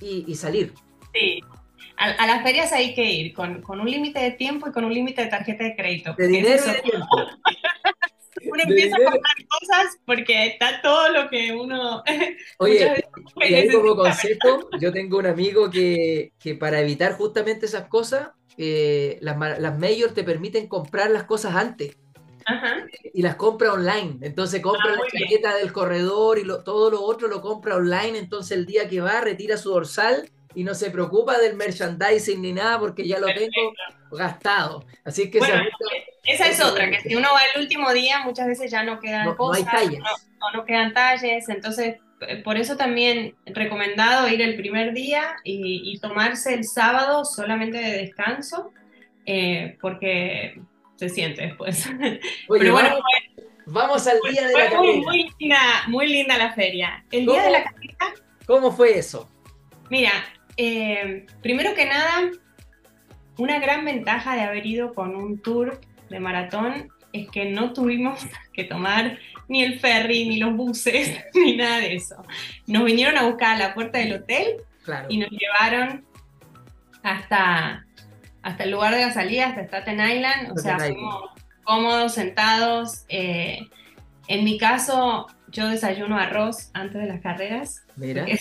y, 0.00 0.32
salir. 0.36 0.72
Sí, 1.12 1.40
a, 1.96 2.26
las 2.28 2.44
ferias 2.44 2.72
hay 2.72 2.94
que 2.94 3.02
ir 3.02 3.32
con, 3.34 3.60
un 3.68 3.90
límite 3.90 4.20
de 4.20 4.30
tiempo 4.30 4.68
y 4.68 4.72
con 4.72 4.84
un 4.84 4.94
límite 4.94 5.22
de 5.22 5.30
tarjeta 5.30 5.64
de 5.64 5.74
crédito. 5.74 6.14
De 6.16 6.28
dinero 6.28 6.62
y 6.64 6.70
de 6.70 6.80
tiempo. 6.80 7.08
uno 8.44 8.62
empieza 8.62 8.96
a 8.96 9.10
comprar 9.10 9.34
cosas 9.48 9.98
porque 10.06 10.46
está 10.46 10.80
todo 10.80 11.08
lo 11.10 11.28
que 11.28 11.52
uno... 11.52 12.04
Oye, 12.58 13.04
y 13.40 13.54
ahí 13.54 13.68
como 13.68 13.96
consejo, 13.96 14.70
yo 14.80 14.92
tengo 14.92 15.18
un 15.18 15.26
amigo 15.26 15.68
que, 15.70 16.32
que 16.38 16.54
para 16.54 16.80
evitar 16.80 17.14
justamente 17.14 17.66
esas 17.66 17.88
cosas, 17.88 18.28
eh, 18.56 19.18
las, 19.20 19.58
las 19.58 19.78
mayors 19.78 20.14
te 20.14 20.24
permiten 20.24 20.66
comprar 20.68 21.10
las 21.10 21.24
cosas 21.24 21.54
antes. 21.54 21.96
Y 23.14 23.22
las 23.22 23.36
compra 23.36 23.72
online. 23.72 24.18
Entonces 24.22 24.60
compra 24.60 24.94
ah, 24.94 24.96
la 24.96 25.20
chaqueta 25.20 25.54
del 25.54 25.72
corredor 25.72 26.38
y 26.38 26.46
todo 26.64 26.90
lo 26.90 27.02
otro 27.02 27.28
lo 27.28 27.40
compra 27.40 27.76
online. 27.76 28.18
Entonces 28.18 28.58
el 28.58 28.66
día 28.66 28.88
que 28.88 29.00
va 29.00 29.20
retira 29.20 29.56
su 29.56 29.70
dorsal 29.70 30.28
y 30.54 30.64
no 30.64 30.74
se 30.74 30.90
preocupa 30.90 31.38
del 31.38 31.56
merchandising 31.56 32.42
ni 32.42 32.52
nada 32.52 32.78
porque 32.78 33.06
ya 33.06 33.18
lo 33.18 33.26
tengo 33.28 33.72
gastado. 34.10 34.84
Así 35.04 35.30
que 35.30 35.38
esa 36.24 36.46
es 36.48 36.60
otra, 36.60 36.90
que 36.90 37.00
si 37.00 37.16
uno 37.16 37.28
va 37.32 37.40
el 37.54 37.62
último 37.62 37.92
día 37.92 38.20
muchas 38.20 38.46
veces 38.46 38.70
ya 38.70 38.84
no 38.84 39.00
quedan 39.00 39.34
cosas, 39.34 39.64
no, 40.40 40.52
no, 40.54 40.64
quedan 40.64 40.92
talles. 40.92 41.48
Entonces 41.48 41.96
por 42.44 42.56
eso 42.56 42.76
también 42.76 43.34
recomendado 43.46 44.28
ir 44.28 44.42
el 44.42 44.56
primer 44.56 44.92
día 44.92 45.36
y, 45.44 45.98
tomarse 46.00 46.54
el 46.54 46.64
sábado 46.64 47.24
solamente 47.24 47.78
de 47.78 47.98
descanso, 47.98 48.72
eh, 49.26 49.76
porque 49.80 50.60
se 50.96 51.08
siente 51.08 51.42
después. 51.42 51.88
Pero 52.48 52.72
bueno, 52.72 52.96
vamos, 53.66 54.06
al 54.06 54.18
día 54.30 54.46
de 54.46 54.52
la 54.52 54.70
carrera. 54.70 54.98
Muy, 55.04 55.30
linda, 55.38 55.58
muy 55.88 56.08
linda 56.08 56.38
la 56.38 56.52
feria. 56.52 57.04
El 57.10 57.26
día 57.26 57.42
de 57.42 57.50
la 57.50 57.64
carrera. 57.64 58.14
¿Cómo 58.46 58.72
fue 58.72 58.98
eso? 58.98 59.28
Mira, 59.90 60.12
eh, 60.56 61.26
primero 61.42 61.74
que 61.74 61.86
nada, 61.86 62.30
una 63.38 63.58
gran 63.60 63.84
ventaja 63.84 64.34
de 64.34 64.42
haber 64.42 64.66
ido 64.66 64.94
con 64.94 65.14
un 65.14 65.40
tour 65.40 65.80
de 66.10 66.20
maratón 66.20 66.90
es 67.12 67.28
que 67.30 67.46
no 67.46 67.72
tuvimos 67.72 68.20
que 68.52 68.64
tomar 68.64 69.18
ni 69.48 69.62
el 69.62 69.78
ferry, 69.80 70.28
ni 70.28 70.38
los 70.38 70.54
buses, 70.54 71.18
ni 71.34 71.56
nada 71.56 71.78
de 71.78 71.96
eso. 71.96 72.16
Nos 72.66 72.84
vinieron 72.84 73.16
a 73.18 73.24
buscar 73.24 73.56
a 73.56 73.58
la 73.58 73.74
puerta 73.74 73.98
del 73.98 74.14
hotel 74.14 74.56
y 75.08 75.18
nos 75.18 75.30
llevaron 75.30 76.04
hasta, 77.02 77.86
hasta 78.42 78.64
el 78.64 78.70
lugar 78.70 78.94
de 78.94 79.02
la 79.02 79.12
salida, 79.12 79.48
hasta 79.48 79.64
Staten 79.64 80.00
Island. 80.00 80.52
O 80.52 80.58
sea, 80.58 80.78
fuimos 80.78 81.30
cómodos, 81.64 82.14
sentados. 82.14 83.04
Eh, 83.08 83.60
en 84.28 84.44
mi 84.44 84.58
caso, 84.58 85.26
yo 85.48 85.68
desayuno 85.68 86.18
arroz 86.18 86.70
antes 86.72 87.00
de 87.00 87.06
las 87.06 87.20
carreras. 87.20 87.84
Mira. 87.96 88.24
Es 88.24 88.40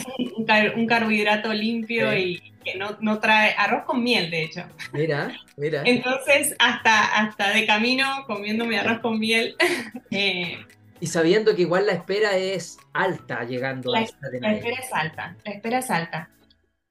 un, 0.75 0.87
carbohidrato 0.87 1.53
limpio 1.53 2.17
y 2.17 2.50
que 2.63 2.75
no, 2.75 3.19
trae 3.19 3.53
arroz 3.57 3.83
con 3.85 4.03
miel, 4.03 4.29
de 4.31 4.43
hecho. 4.43 4.63
Mira, 4.93 5.35
mira. 5.57 5.83
Entonces, 5.85 6.55
hasta, 6.59 7.05
hasta 7.05 7.51
de 7.51 7.65
camino 7.65 8.05
comiendo 8.27 8.65
mi 8.65 8.75
arroz 8.75 8.99
con 8.99 9.19
miel. 9.19 9.55
Eh, 10.13 10.57
y 10.99 11.07
sabiendo 11.07 11.55
que 11.55 11.61
igual 11.61 11.87
la 11.87 11.93
espera 11.93 12.35
es 12.35 12.77
alta 12.91 13.45
llegando 13.45 13.93
la, 13.93 13.99
a 13.99 14.01
esta 14.01 14.27
La 14.39 14.53
espera 14.53 14.77
es 14.77 14.93
alta, 14.93 15.37
la 15.45 15.51
espera 15.51 15.79
es 15.79 15.89
alta. 15.89 16.29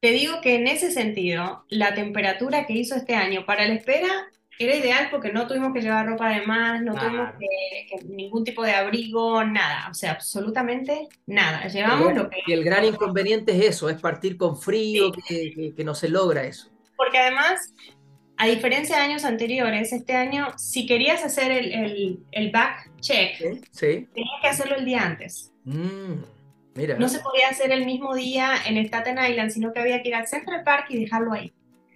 Te 0.01 0.13
digo 0.13 0.41
que 0.41 0.55
en 0.55 0.67
ese 0.67 0.91
sentido, 0.91 1.67
la 1.69 1.95
temperatura 1.95 2.67
que 2.67 2.73
hizo 2.73 2.97
este 2.97 3.15
año 3.15 3.45
para 3.45 3.69
la 3.69 3.75
espera 3.75 4.31
era 4.61 4.77
ideal 4.77 5.09
porque 5.11 5.33
no 5.33 5.47
tuvimos 5.47 5.73
que 5.73 5.81
llevar 5.81 6.07
ropa 6.07 6.29
de 6.29 6.47
más, 6.47 6.83
no 6.83 6.95
tuvimos 6.95 7.31
que, 7.39 8.05
ningún 8.05 8.45
tipo 8.45 8.63
de 8.63 8.73
abrigo, 8.73 9.43
nada, 9.43 9.89
o 9.91 9.95
sea, 9.95 10.13
absolutamente 10.13 11.09
nada. 11.27 11.67
Llevamos 11.67 12.15
lo 12.15 12.29
que... 12.29 12.37
Y 12.47 12.53
el 12.53 12.63
gran 12.63 12.85
inconveniente 12.85 13.57
es 13.57 13.77
eso, 13.77 13.89
es 13.89 13.99
partir 13.99 14.37
con 14.37 14.59
frío, 14.59 15.13
que, 15.13 15.73
que, 15.75 15.83
no 15.83 15.95
se 15.95 16.11
logra 16.11 16.45
eso. 16.45 16.69
Porque 16.95 17.17
además, 17.17 17.73
a 18.37 18.49
diferencia 18.49 18.97
de 18.97 19.03
años 19.03 19.25
anteriores, 19.25 19.95
este 19.95 20.15
año, 20.15 20.49
si 20.59 20.87
querías 20.87 21.25
hacer 21.25 21.51
el, 21.51 21.73
el, 21.73 22.19
el 22.31 22.51
back 22.51 22.91
check, 23.01 23.39
¿Sí? 23.71 24.09
tenías 24.13 24.41
que 24.43 24.49
hacerlo 24.49 24.77
el 24.77 24.85
día 24.85 25.07
antes. 25.07 25.53
Mm, 25.65 26.23
mira. 26.75 26.99
No 26.99 27.09
se 27.09 27.21
podía 27.21 27.49
hacer 27.49 27.73
el 27.73 27.87
mismo 27.87 28.15
día 28.15 28.57
en 28.67 28.77
Staten 28.77 29.17
Island, 29.19 29.53
sino 29.53 29.73
que 29.73 29.81
había 29.81 30.03
que 30.03 30.11
ir 30.11 30.15
al 30.17 30.27
Central 30.27 30.65
Park 30.65 30.87
y 30.91 31.01
dejarlo 31.01 31.33
ahí. 31.33 31.51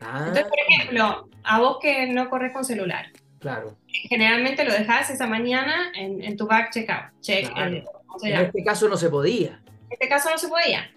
Ah. 0.05 0.25
Entonces, 0.29 0.45
por 0.45 0.59
ejemplo, 0.69 1.29
a 1.43 1.61
vos 1.61 1.79
que 1.81 2.07
no 2.07 2.29
corres 2.29 2.53
con 2.53 2.65
celular. 2.65 3.07
Claro. 3.41 3.77
Generalmente 3.89 4.65
lo 4.65 4.73
dejás 4.73 5.11
esa 5.11 5.27
mañana 5.27 5.93
en, 5.95 6.37
tu 6.37 6.47
back 6.47 6.73
checkout. 6.73 7.21
Check, 7.21 7.51
en 7.57 7.85
este 8.23 8.65
caso 8.65 8.89
no 8.89 8.97
se 8.97 9.11
podía. 9.11 9.61
En 9.67 9.93
este 9.93 10.09
caso 10.09 10.31
no 10.31 10.39
se 10.39 10.49
podía. 10.49 10.91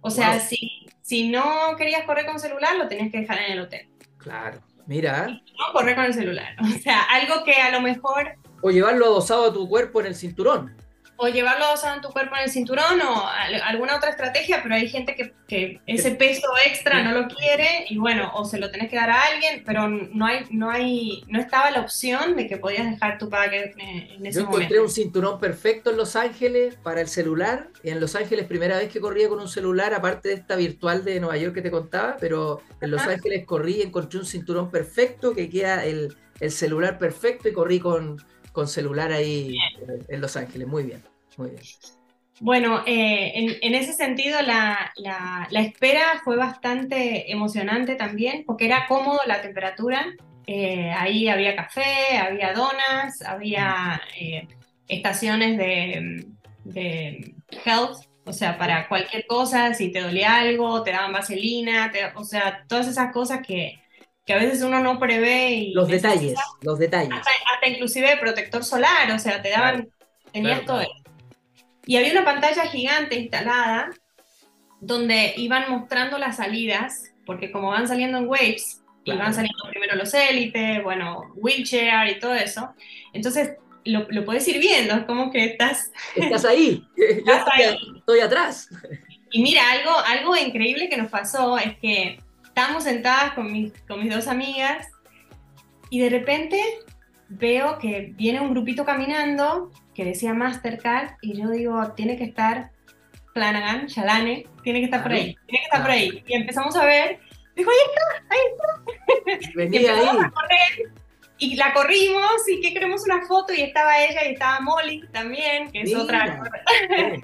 O 0.00 0.10
sea, 0.10 0.40
si, 0.40 0.86
si 1.02 1.28
no 1.28 1.76
querías 1.76 2.04
correr 2.04 2.26
con 2.26 2.40
celular, 2.40 2.76
lo 2.76 2.88
tenías 2.88 3.10
que 3.12 3.20
dejar 3.20 3.38
en 3.38 3.52
el 3.52 3.60
hotel. 3.60 3.88
Claro. 4.18 4.60
Mira. 4.86 5.28
no 5.28 5.72
correr 5.72 5.94
con 5.94 6.04
el 6.06 6.14
celular. 6.14 6.56
O 6.62 6.78
sea, 6.78 7.02
algo 7.02 7.44
que 7.44 7.54
a 7.54 7.70
lo 7.70 7.80
mejor. 7.80 8.34
O 8.62 8.70
llevarlo 8.70 9.06
adosado 9.06 9.50
a 9.50 9.52
tu 9.52 9.68
cuerpo 9.68 10.00
en 10.00 10.06
el 10.06 10.14
cinturón 10.14 10.74
o 11.20 11.28
llevarlo 11.28 11.66
en 11.94 12.00
tu 12.00 12.10
cuerpo 12.10 12.36
en 12.36 12.44
el 12.44 12.50
cinturón 12.50 13.00
o 13.02 13.26
alguna 13.64 13.96
otra 13.96 14.10
estrategia, 14.10 14.60
pero 14.62 14.76
hay 14.76 14.88
gente 14.88 15.16
que, 15.16 15.80
ese 15.86 16.12
peso 16.12 16.46
extra 16.64 17.02
no 17.02 17.12
lo 17.12 17.26
quiere 17.26 17.86
y 17.88 17.98
bueno, 17.98 18.30
o 18.34 18.44
se 18.44 18.58
lo 18.58 18.70
tenés 18.70 18.88
que 18.88 18.96
dar 18.96 19.10
a 19.10 19.22
alguien, 19.22 19.64
pero 19.66 19.88
no 19.88 20.26
hay, 20.26 20.44
no 20.50 20.70
hay, 20.70 21.24
no 21.26 21.40
estaba 21.40 21.72
la 21.72 21.80
opción 21.80 22.36
de 22.36 22.46
que 22.46 22.56
podías 22.56 22.88
dejar 22.88 23.18
tu 23.18 23.28
paquete 23.28 23.74
en 23.78 24.24
ese 24.24 24.40
Yo 24.40 24.46
encontré 24.46 24.78
un 24.78 24.90
cinturón 24.90 25.40
perfecto 25.40 25.90
en 25.90 25.96
Los 25.96 26.14
Ángeles 26.14 26.76
para 26.76 27.00
el 27.00 27.08
celular, 27.08 27.68
y 27.82 27.90
en 27.90 27.98
Los 27.98 28.14
Ángeles 28.14 28.46
primera 28.46 28.76
vez 28.76 28.88
que 28.92 29.00
corría 29.00 29.28
con 29.28 29.40
un 29.40 29.48
celular, 29.48 29.94
aparte 29.94 30.28
de 30.28 30.34
esta 30.34 30.54
virtual 30.54 31.04
de 31.04 31.18
Nueva 31.18 31.36
York 31.36 31.54
que 31.54 31.62
te 31.62 31.70
contaba, 31.72 32.16
pero 32.20 32.60
en 32.80 32.92
Los 32.92 33.02
Ángeles 33.02 33.44
corrí 33.44 33.78
y 33.78 33.82
encontré 33.82 34.20
un 34.20 34.26
cinturón 34.26 34.70
perfecto 34.70 35.34
que 35.34 35.50
queda 35.50 35.84
el, 35.84 36.14
el 36.38 36.52
celular 36.52 36.98
perfecto 36.98 37.48
y 37.48 37.52
corrí 37.52 37.80
con 37.80 38.22
con 38.52 38.68
celular 38.68 39.12
ahí 39.12 39.56
en 40.08 40.20
Los 40.20 40.36
Ángeles. 40.36 40.66
Muy 40.66 40.84
bien, 40.84 41.02
muy 41.36 41.50
bien. 41.50 41.62
Bueno, 42.40 42.84
eh, 42.86 43.58
en, 43.60 43.74
ese 43.74 43.92
sentido 43.92 44.40
la, 44.42 44.92
espera 45.50 46.20
fue 46.24 46.36
bastante 46.36 47.32
emocionante 47.32 47.96
también, 47.96 48.44
porque 48.46 48.66
era 48.66 48.86
cómodo 48.86 49.20
la 49.26 49.42
temperatura. 49.42 50.06
Eh, 50.46 50.90
ahí 50.90 51.28
había 51.28 51.56
café, 51.56 52.16
había 52.16 52.52
donas, 52.52 53.22
había 53.22 54.00
eh, 54.18 54.46
estaciones 54.86 55.58
de, 55.58 56.26
de, 56.64 57.34
health, 57.64 58.06
o 58.24 58.32
sea, 58.32 58.56
para 58.56 58.88
cualquier 58.88 59.26
cosa, 59.26 59.74
si 59.74 59.90
te 59.90 60.00
dolía 60.00 60.38
algo, 60.38 60.82
te 60.82 60.92
daban 60.92 61.12
vaselina, 61.12 61.92
o 62.14 62.24
sea, 62.24 62.64
todas 62.68 62.86
esas 62.86 63.12
cosas 63.12 63.40
que, 63.46 63.80
que 64.28 64.34
a 64.34 64.36
veces 64.36 64.60
uno 64.60 64.80
no 64.80 64.98
prevé. 64.98 65.52
Y 65.52 65.72
los 65.72 65.88
detalles, 65.88 66.38
los 66.60 66.78
detalles. 66.78 67.14
Hasta, 67.14 67.66
inclusive 67.66 68.18
protector 68.18 68.62
solar, 68.62 69.10
o 69.10 69.18
sea, 69.18 69.40
te 69.40 69.48
daban, 69.48 69.88
tenías 70.30 70.66
todo 70.66 70.82
eso. 70.82 70.92
Y 71.86 71.96
había 71.96 72.12
una 72.12 72.26
pantalla 72.26 72.66
gigante 72.66 73.18
instalada 73.18 73.88
donde 74.82 75.32
iban 75.38 75.70
mostrando 75.70 76.18
las 76.18 76.36
salidas, 76.36 77.10
porque 77.24 77.50
como 77.50 77.70
van 77.70 77.88
saliendo 77.88 78.18
en 78.18 78.28
waves, 78.28 78.82
y 79.02 79.12
van 79.12 79.32
saliendo 79.32 79.64
primero 79.70 79.96
los 79.96 80.12
élites, 80.12 80.82
bueno, 80.82 81.32
wheelchair 81.36 82.14
y 82.14 82.20
todo 82.20 82.34
eso, 82.34 82.74
entonces 83.14 83.52
lo, 83.86 84.06
lo 84.10 84.26
puedes 84.26 84.46
ir 84.46 84.60
viendo, 84.60 84.92
es 84.92 85.04
como 85.04 85.32
que 85.32 85.46
estás... 85.46 85.90
Estás 86.16 86.44
ahí, 86.44 86.86
yo 86.98 87.32
estoy, 87.96 88.20
atrás. 88.20 88.68
Y 89.30 89.40
mira, 89.40 89.62
algo, 89.72 89.98
algo 90.06 90.36
increíble 90.36 90.90
que 90.90 90.98
nos 90.98 91.10
pasó 91.10 91.56
es 91.56 91.78
que 91.78 92.18
estábamos 92.58 92.82
sentadas 92.82 93.34
con 93.34 93.52
mis, 93.52 93.72
con 93.86 94.02
mis 94.02 94.12
dos 94.12 94.26
amigas 94.26 94.88
y 95.90 96.00
de 96.00 96.10
repente 96.10 96.60
veo 97.28 97.78
que 97.78 98.12
viene 98.16 98.40
un 98.40 98.50
grupito 98.50 98.84
caminando 98.84 99.70
que 99.94 100.04
decía 100.04 100.34
Mastercard 100.34 101.18
y 101.22 101.40
yo 101.40 101.50
digo, 101.50 101.92
tiene 101.92 102.16
que 102.16 102.24
estar 102.24 102.72
Flanagan, 103.32 103.86
Shalane, 103.86 104.48
tiene 104.64 104.80
que 104.80 104.86
estar 104.86 105.04
por 105.04 105.12
ahí, 105.12 105.36
tiene 105.46 105.60
que 105.60 105.64
estar 105.66 105.82
por 105.82 105.90
ahí. 105.92 106.24
Y 106.26 106.34
empezamos 106.34 106.74
a 106.74 106.84
ver, 106.84 107.20
dijo, 107.54 107.70
ahí 107.70 107.76
está, 107.86 108.34
ahí 108.34 109.36
está. 109.36 109.50
Venía 109.54 109.94
ahí. 109.94 110.82
y 111.38 111.54
la 111.54 111.72
corrimos 111.72 112.48
y 112.48 112.60
que 112.60 112.72
queremos 112.72 113.04
una 113.04 113.24
foto 113.24 113.54
y 113.54 113.60
estaba 113.60 114.00
ella 114.00 114.24
y 114.28 114.32
estaba 114.32 114.58
Molly 114.58 115.06
también, 115.12 115.70
que 115.70 115.82
es 115.82 115.94
otra. 115.94 116.42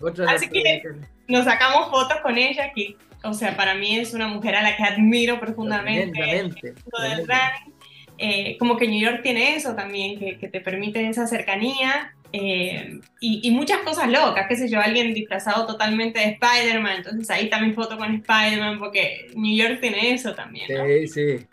otra 0.01 0.30
Así 0.32 0.49
que 0.49 0.80
nos 1.26 1.45
sacamos 1.45 1.91
fotos 1.91 2.20
con 2.20 2.39
ella, 2.39 2.70
que 2.72 2.97
o 3.25 3.35
sea, 3.35 3.57
para 3.57 3.75
mí 3.75 3.99
es 3.99 4.14
una 4.14 4.29
mujer 4.29 4.55
a 4.57 4.62
la 4.62 4.77
que 4.77 4.85
admiro 4.85 5.41
profundamente. 5.41 6.20
eh, 8.18 8.57
como 8.59 8.77
que 8.77 8.87
New 8.87 9.01
York 9.01 9.20
tiene 9.22 9.57
eso 9.57 9.75
también, 9.75 10.18
que, 10.18 10.39
que 10.39 10.49
te 10.49 10.61
permite 10.61 11.09
esa 11.09 11.27
cercanía 11.27 12.14
eh, 12.37 13.01
y, 13.20 13.49
y, 13.49 13.51
muchas 13.53 13.79
cosas 13.83 14.11
locas, 14.11 14.47
qué 14.49 14.57
sé 14.57 14.68
yo, 14.68 14.81
alguien 14.81 15.14
disfrazado 15.14 15.66
totalmente 15.66 16.18
de 16.18 16.37
Spider-Man, 16.41 16.97
entonces 16.97 17.31
ahí 17.31 17.49
también 17.49 17.75
foto 17.75 17.97
con 17.97 18.12
Spider-Man, 18.12 18.81
porque 18.81 19.29
New 19.37 19.57
York 19.57 19.79
tiene 19.81 20.12
eso 20.12 20.35
también. 20.35 20.66
¿no? 20.68 20.85
Sí, 20.85 21.07
sí. 21.07 21.47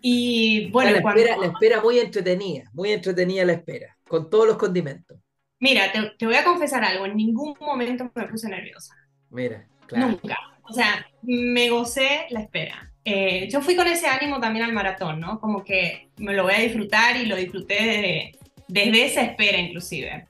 Y 0.00 0.70
bueno, 0.70 0.92
la, 0.92 1.02
cuando... 1.02 1.20
espera, 1.20 1.36
la 1.36 1.46
espera 1.46 1.80
muy 1.80 1.98
entretenida, 1.98 2.70
muy 2.72 2.92
entretenida 2.92 3.44
la 3.44 3.54
espera, 3.54 3.96
con 4.06 4.30
todos 4.30 4.46
los 4.46 4.56
condimentos. 4.56 5.18
Mira, 5.58 5.90
te, 5.90 6.12
te 6.16 6.26
voy 6.26 6.36
a 6.36 6.44
confesar 6.44 6.84
algo, 6.84 7.06
en 7.06 7.16
ningún 7.16 7.56
momento 7.60 8.08
me 8.14 8.28
puse 8.28 8.48
nerviosa. 8.48 8.94
Mira, 9.30 9.66
claro. 9.88 10.08
Nunca. 10.12 10.36
O 10.70 10.72
sea, 10.72 11.04
me 11.22 11.68
gocé 11.68 12.26
la 12.30 12.40
espera. 12.40 12.92
Eh, 13.04 13.48
yo 13.50 13.60
fui 13.60 13.74
con 13.74 13.88
ese 13.88 14.06
ánimo 14.06 14.38
también 14.38 14.64
al 14.64 14.72
maratón, 14.72 15.18
¿no? 15.18 15.40
Como 15.40 15.64
que 15.64 16.10
me 16.16 16.32
lo 16.32 16.44
voy 16.44 16.54
a 16.54 16.60
disfrutar 16.60 17.16
y 17.16 17.26
lo 17.26 17.34
disfruté 17.34 17.74
desde, 17.74 18.38
desde 18.68 19.04
esa 19.04 19.22
espera 19.22 19.58
inclusive. 19.58 20.28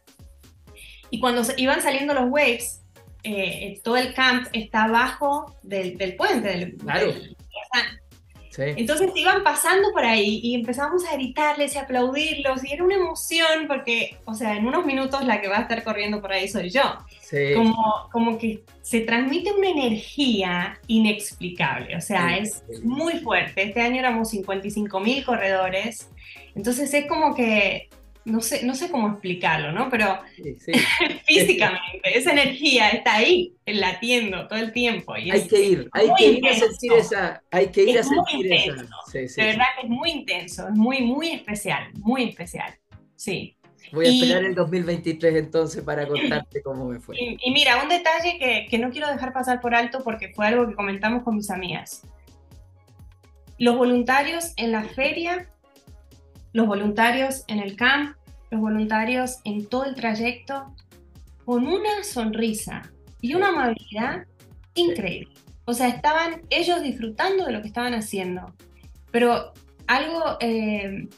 Y 1.10 1.20
cuando 1.20 1.42
iban 1.58 1.82
saliendo 1.82 2.14
los 2.14 2.30
waves, 2.30 2.82
eh, 3.22 3.78
todo 3.84 3.98
el 3.98 4.14
camp 4.14 4.48
está 4.54 4.84
abajo 4.84 5.56
del, 5.62 5.98
del 5.98 6.16
puente, 6.16 6.48
del, 6.48 6.76
claro. 6.78 7.12
del, 7.12 7.36
Sí. 8.50 8.62
Entonces 8.66 9.12
iban 9.14 9.44
pasando 9.44 9.92
por 9.92 10.04
ahí 10.04 10.40
y 10.42 10.56
empezamos 10.56 11.06
a 11.06 11.14
gritarles 11.14 11.76
y 11.76 11.78
aplaudirlos 11.78 12.64
y 12.64 12.72
era 12.72 12.82
una 12.82 12.96
emoción 12.96 13.68
porque, 13.68 14.18
o 14.24 14.34
sea, 14.34 14.56
en 14.56 14.66
unos 14.66 14.84
minutos 14.84 15.24
la 15.24 15.40
que 15.40 15.46
va 15.46 15.58
a 15.58 15.62
estar 15.62 15.84
corriendo 15.84 16.20
por 16.20 16.32
ahí 16.32 16.48
soy 16.48 16.68
yo. 16.68 16.82
Sí. 17.30 17.54
Como, 17.54 18.08
como 18.10 18.38
que 18.38 18.64
se 18.82 19.02
transmite 19.02 19.52
una 19.52 19.68
energía 19.68 20.80
inexplicable, 20.88 21.96
o 21.96 22.00
sea, 22.00 22.34
sí, 22.34 22.42
es 22.42 22.64
sí. 22.68 22.82
muy 22.82 23.18
fuerte. 23.20 23.62
Este 23.62 23.80
año 23.80 24.00
éramos 24.00 24.30
55 24.30 24.98
mil 24.98 25.24
corredores, 25.24 26.10
entonces 26.56 26.92
es 26.92 27.06
como 27.06 27.34
que 27.34 27.88
no 28.24 28.40
sé, 28.40 28.64
no 28.64 28.74
sé 28.74 28.90
cómo 28.90 29.08
explicarlo, 29.08 29.72
¿no? 29.72 29.88
Pero 29.88 30.18
físicamente, 31.26 32.00
esa 32.04 32.32
energía 32.32 32.90
está 32.90 33.16
ahí, 33.16 33.54
latiendo 33.66 34.46
todo 34.46 34.58
el 34.58 34.72
tiempo. 34.72 35.16
Y 35.16 35.30
hay 35.30 35.40
es, 35.40 35.48
que 35.48 35.60
ir, 35.60 35.88
hay 35.92 36.10
que 36.16 36.26
ir 36.26 36.46
a 36.46 36.54
sentir 36.54 36.92
esa, 36.92 37.42
hay 37.50 37.68
que 37.68 37.82
ir 37.82 37.96
es 37.96 38.06
a 38.06 38.08
sentir 38.08 38.52
esa. 38.52 38.72
De 39.12 39.46
verdad 39.46 39.66
que 39.78 39.86
es 39.86 39.88
muy 39.88 40.10
intenso, 40.10 40.68
es 40.68 40.74
muy, 40.74 41.02
muy 41.02 41.30
especial, 41.30 41.90
muy 41.94 42.24
especial. 42.24 42.74
Sí. 43.16 43.56
Voy 43.92 44.06
a 44.06 44.10
esperar 44.10 44.42
y, 44.42 44.46
el 44.46 44.54
2023 44.54 45.36
entonces 45.36 45.82
para 45.82 46.06
contarte 46.06 46.62
cómo 46.62 46.86
me 46.86 47.00
fue. 47.00 47.16
Y, 47.20 47.38
y 47.42 47.50
mira, 47.52 47.82
un 47.82 47.88
detalle 47.88 48.38
que, 48.38 48.66
que 48.70 48.78
no 48.78 48.90
quiero 48.90 49.08
dejar 49.08 49.32
pasar 49.32 49.60
por 49.60 49.74
alto 49.74 50.00
porque 50.04 50.32
fue 50.34 50.46
algo 50.46 50.68
que 50.68 50.74
comentamos 50.74 51.22
con 51.22 51.36
mis 51.36 51.50
amigas. 51.50 52.02
Los 53.58 53.76
voluntarios 53.76 54.52
en 54.56 54.72
la 54.72 54.84
feria 54.84 55.48
los 56.52 56.66
voluntarios 56.66 57.44
en 57.46 57.60
el 57.60 57.76
camp, 57.76 58.16
los 58.50 58.60
voluntarios 58.60 59.38
en 59.44 59.66
todo 59.66 59.84
el 59.84 59.94
trayecto, 59.94 60.74
con 61.44 61.66
una 61.66 62.02
sonrisa 62.02 62.82
y 63.20 63.34
una 63.34 63.48
amabilidad 63.48 64.24
increíble. 64.74 65.34
O 65.64 65.72
sea, 65.72 65.88
estaban 65.88 66.42
ellos 66.50 66.82
disfrutando 66.82 67.44
de 67.44 67.52
lo 67.52 67.60
que 67.60 67.68
estaban 67.68 67.94
haciendo, 67.94 68.52
pero 69.12 69.52
algo 69.86 70.36
eh, 70.40 71.08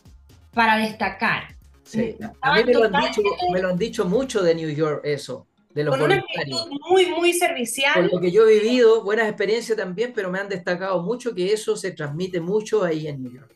para 0.52 0.76
destacar. 0.76 1.56
Sí. 1.92 2.16
A 2.40 2.54
mí 2.54 2.64
me 2.64 2.72
lo, 2.72 2.84
han 2.84 2.92
dicho, 2.92 3.22
me 3.52 3.60
lo 3.60 3.68
han 3.68 3.78
dicho 3.78 4.04
mucho 4.06 4.42
de 4.42 4.54
New 4.54 4.70
York 4.70 5.02
eso, 5.04 5.46
de 5.74 5.84
los 5.84 5.92
con 5.96 6.08
voluntarios. 6.08 6.66
Una 6.66 6.78
muy, 6.88 7.06
muy 7.10 7.32
servicial. 7.34 7.94
Por 7.94 8.14
lo 8.14 8.20
que 8.20 8.30
yo 8.30 8.48
he 8.48 8.60
vivido, 8.60 9.02
buenas 9.02 9.28
experiencias 9.28 9.76
también, 9.76 10.12
pero 10.14 10.30
me 10.30 10.38
han 10.38 10.48
destacado 10.48 11.02
mucho 11.02 11.34
que 11.34 11.52
eso 11.52 11.76
se 11.76 11.90
transmite 11.90 12.40
mucho 12.40 12.82
ahí 12.82 13.08
en 13.08 13.22
New 13.22 13.32
York 13.32 13.52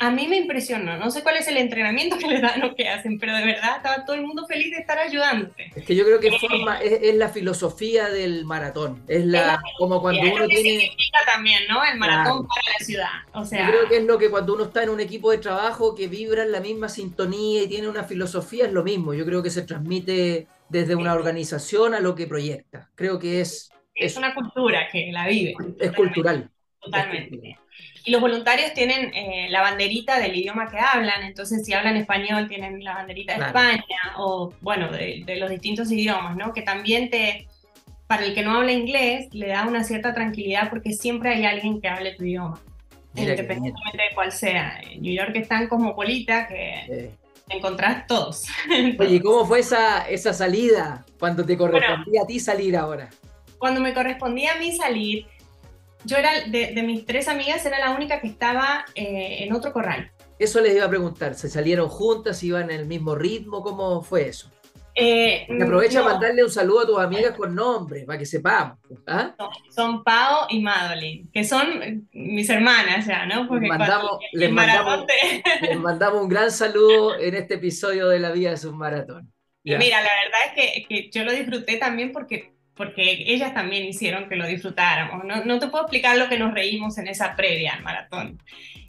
a 0.00 0.10
mí 0.10 0.26
me 0.28 0.38
impresionó. 0.38 0.96
No 0.96 1.10
sé 1.10 1.22
cuál 1.22 1.36
es 1.36 1.46
el 1.46 1.58
entrenamiento 1.58 2.16
que 2.16 2.26
les 2.26 2.40
dan 2.40 2.62
o 2.64 2.74
que 2.74 2.88
hacen, 2.88 3.18
pero 3.18 3.36
de 3.36 3.44
verdad 3.44 3.76
estaba 3.76 4.04
todo 4.06 4.16
el 4.16 4.22
mundo 4.22 4.46
feliz 4.46 4.70
de 4.70 4.78
estar 4.78 4.98
ayudándote. 4.98 5.70
Es 5.76 5.84
que 5.84 5.94
yo 5.94 6.04
creo 6.06 6.18
que 6.18 6.32
forma, 6.38 6.80
es, 6.80 7.00
es, 7.02 7.14
la 7.16 7.28
filosofía 7.28 8.08
del 8.08 8.46
maratón. 8.46 9.02
Es 9.06 9.26
la, 9.26 9.54
es 9.56 9.60
como 9.78 10.00
cuando 10.00 10.22
uno 10.22 10.48
que 10.48 10.56
tiene. 10.56 10.80
significa 10.80 11.18
también, 11.26 11.64
¿no? 11.68 11.84
El 11.84 11.98
maratón 11.98 12.46
claro. 12.46 12.48
para 12.48 12.78
la 12.78 12.84
ciudad. 12.84 13.10
O 13.34 13.44
sea. 13.44 13.66
Yo 13.66 13.72
creo 13.72 13.88
que 13.90 13.96
es 13.98 14.04
lo 14.04 14.16
que 14.16 14.30
cuando 14.30 14.54
uno 14.54 14.64
está 14.64 14.82
en 14.82 14.88
un 14.88 15.00
equipo 15.00 15.30
de 15.32 15.38
trabajo 15.38 15.94
que 15.94 16.08
vibra 16.08 16.44
en 16.44 16.52
la 16.52 16.60
misma 16.60 16.88
sintonía 16.88 17.62
y 17.62 17.68
tiene 17.68 17.86
una 17.86 18.04
filosofía, 18.04 18.64
es 18.64 18.72
lo 18.72 18.82
mismo. 18.82 19.12
Yo 19.12 19.26
creo 19.26 19.42
que 19.42 19.50
se 19.50 19.62
transmite 19.62 20.48
desde 20.70 20.94
una 20.94 21.12
organización 21.12 21.92
a 21.92 22.00
lo 22.00 22.14
que 22.14 22.26
proyecta. 22.26 22.88
Creo 22.94 23.18
que 23.18 23.42
es. 23.42 23.70
Es, 23.94 24.16
una 24.16 24.34
cultura 24.34 24.88
que 24.90 25.10
la 25.12 25.28
vive. 25.28 25.54
Es 25.78 25.92
cultural. 25.92 26.50
Totalmente. 26.80 27.58
Y 28.04 28.10
los 28.10 28.20
voluntarios 28.20 28.72
tienen 28.72 29.12
eh, 29.14 29.48
la 29.50 29.60
banderita 29.60 30.18
del 30.18 30.34
idioma 30.34 30.70
que 30.70 30.78
hablan, 30.78 31.22
entonces 31.22 31.64
si 31.64 31.74
hablan 31.74 31.96
español 31.96 32.48
tienen 32.48 32.82
la 32.82 32.94
banderita 32.94 33.34
de 33.34 33.38
claro. 33.38 33.58
España 33.58 34.14
o, 34.16 34.52
bueno, 34.60 34.90
de, 34.90 35.22
de, 35.26 35.36
los 35.36 35.50
distintos 35.50 35.90
idiomas, 35.92 36.34
¿no? 36.36 36.54
Que 36.54 36.62
también 36.62 37.10
te, 37.10 37.46
para 38.10 38.24
el 38.24 38.34
que 38.34 38.42
no 38.42 38.56
habla 38.56 38.72
inglés, 38.72 39.28
le 39.32 39.46
da 39.46 39.66
una 39.68 39.84
cierta 39.84 40.12
tranquilidad 40.12 40.68
porque 40.68 40.92
siempre 40.92 41.30
hay 41.30 41.44
alguien 41.44 41.80
que 41.80 41.86
hable 41.86 42.14
tu 42.16 42.24
idioma, 42.24 42.60
Mira 43.12 43.30
independientemente 43.30 43.98
de 43.98 44.14
cuál 44.16 44.32
sea. 44.32 44.80
En 44.80 45.02
New 45.02 45.14
York 45.14 45.30
es 45.34 45.46
tan 45.46 45.68
cosmopolita 45.68 46.48
que 46.48 46.82
sí. 46.86 47.28
te 47.46 47.56
encontrás 47.56 48.08
todos. 48.08 48.46
Oye, 48.98 49.14
¿y 49.14 49.20
cómo 49.20 49.46
fue 49.46 49.60
esa, 49.60 50.08
esa 50.08 50.32
salida 50.32 51.04
cuando 51.20 51.44
te 51.44 51.56
correspondía 51.56 52.04
bueno, 52.04 52.24
a 52.24 52.26
ti 52.26 52.40
salir 52.40 52.76
ahora? 52.76 53.10
Cuando 53.58 53.80
me 53.80 53.94
correspondía 53.94 54.54
a 54.54 54.58
mí 54.58 54.72
salir, 54.72 55.26
yo 56.04 56.16
era, 56.16 56.30
de, 56.46 56.72
de, 56.74 56.82
mis 56.82 57.04
tres 57.04 57.28
amigas, 57.28 57.64
era 57.66 57.78
la 57.78 57.90
única 57.90 58.20
que 58.20 58.28
estaba 58.28 58.84
eh, 58.94 59.38
en 59.40 59.52
otro 59.52 59.72
corral. 59.72 60.10
Eso 60.38 60.60
les 60.60 60.74
iba 60.74 60.86
a 60.86 60.88
preguntar, 60.88 61.34
¿se 61.34 61.50
salieron 61.50 61.88
juntas, 61.88 62.42
iban 62.42 62.70
en 62.70 62.80
el 62.80 62.86
mismo 62.86 63.14
ritmo? 63.14 63.62
¿Cómo 63.62 64.02
fue 64.02 64.28
eso? 64.28 64.50
Eh, 64.94 65.46
aprovecha 65.62 66.00
no. 66.00 66.06
mandarle 66.06 66.42
un 66.42 66.50
saludo 66.50 66.80
a 66.80 66.86
tus 66.86 66.98
amigas 66.98 67.36
con 67.36 67.54
nombre, 67.54 68.04
para 68.04 68.18
que 68.18 68.26
sepamos. 68.26 68.78
¿ah? 69.06 69.34
Son, 69.38 69.50
son, 69.70 70.04
Pau 70.04 70.46
y 70.48 70.60
Madeline, 70.60 71.30
que 71.32 71.44
son 71.44 72.08
mis 72.12 72.48
hermanas 72.50 73.06
ya, 73.06 73.24
¿no? 73.26 73.46
Porque 73.46 73.68
les 73.68 73.78
mandamos, 73.78 74.18
les 74.32 74.50
mandamos, 74.50 75.06
te... 75.06 75.42
les 75.68 75.78
mandamos 75.78 76.22
un 76.22 76.28
gran 76.28 76.50
saludo 76.50 77.18
en 77.18 77.34
este 77.34 77.54
episodio 77.54 78.08
de 78.08 78.18
La 78.18 78.32
Vida 78.32 78.54
de 78.54 78.68
un 78.68 78.78
Maratón. 78.78 79.32
Y 79.62 79.76
mira, 79.76 80.00
la 80.00 80.08
verdad 80.24 80.40
es 80.46 80.54
que, 80.54 80.86
que 80.86 81.10
yo 81.10 81.24
lo 81.24 81.32
disfruté 81.32 81.76
también 81.76 82.12
porque 82.12 82.54
porque 82.80 83.24
ellas 83.26 83.52
también 83.52 83.84
hicieron 83.84 84.26
que 84.26 84.36
lo 84.36 84.46
disfrutáramos. 84.46 85.22
No, 85.26 85.44
no, 85.44 85.58
te 85.58 85.68
puedo 85.68 85.84
explicar 85.84 86.16
lo 86.16 86.30
que 86.30 86.38
nos 86.38 86.54
reímos 86.54 86.96
en 86.96 87.08
esa 87.08 87.36
previa 87.36 87.74
al 87.74 87.82
maratón. 87.82 88.42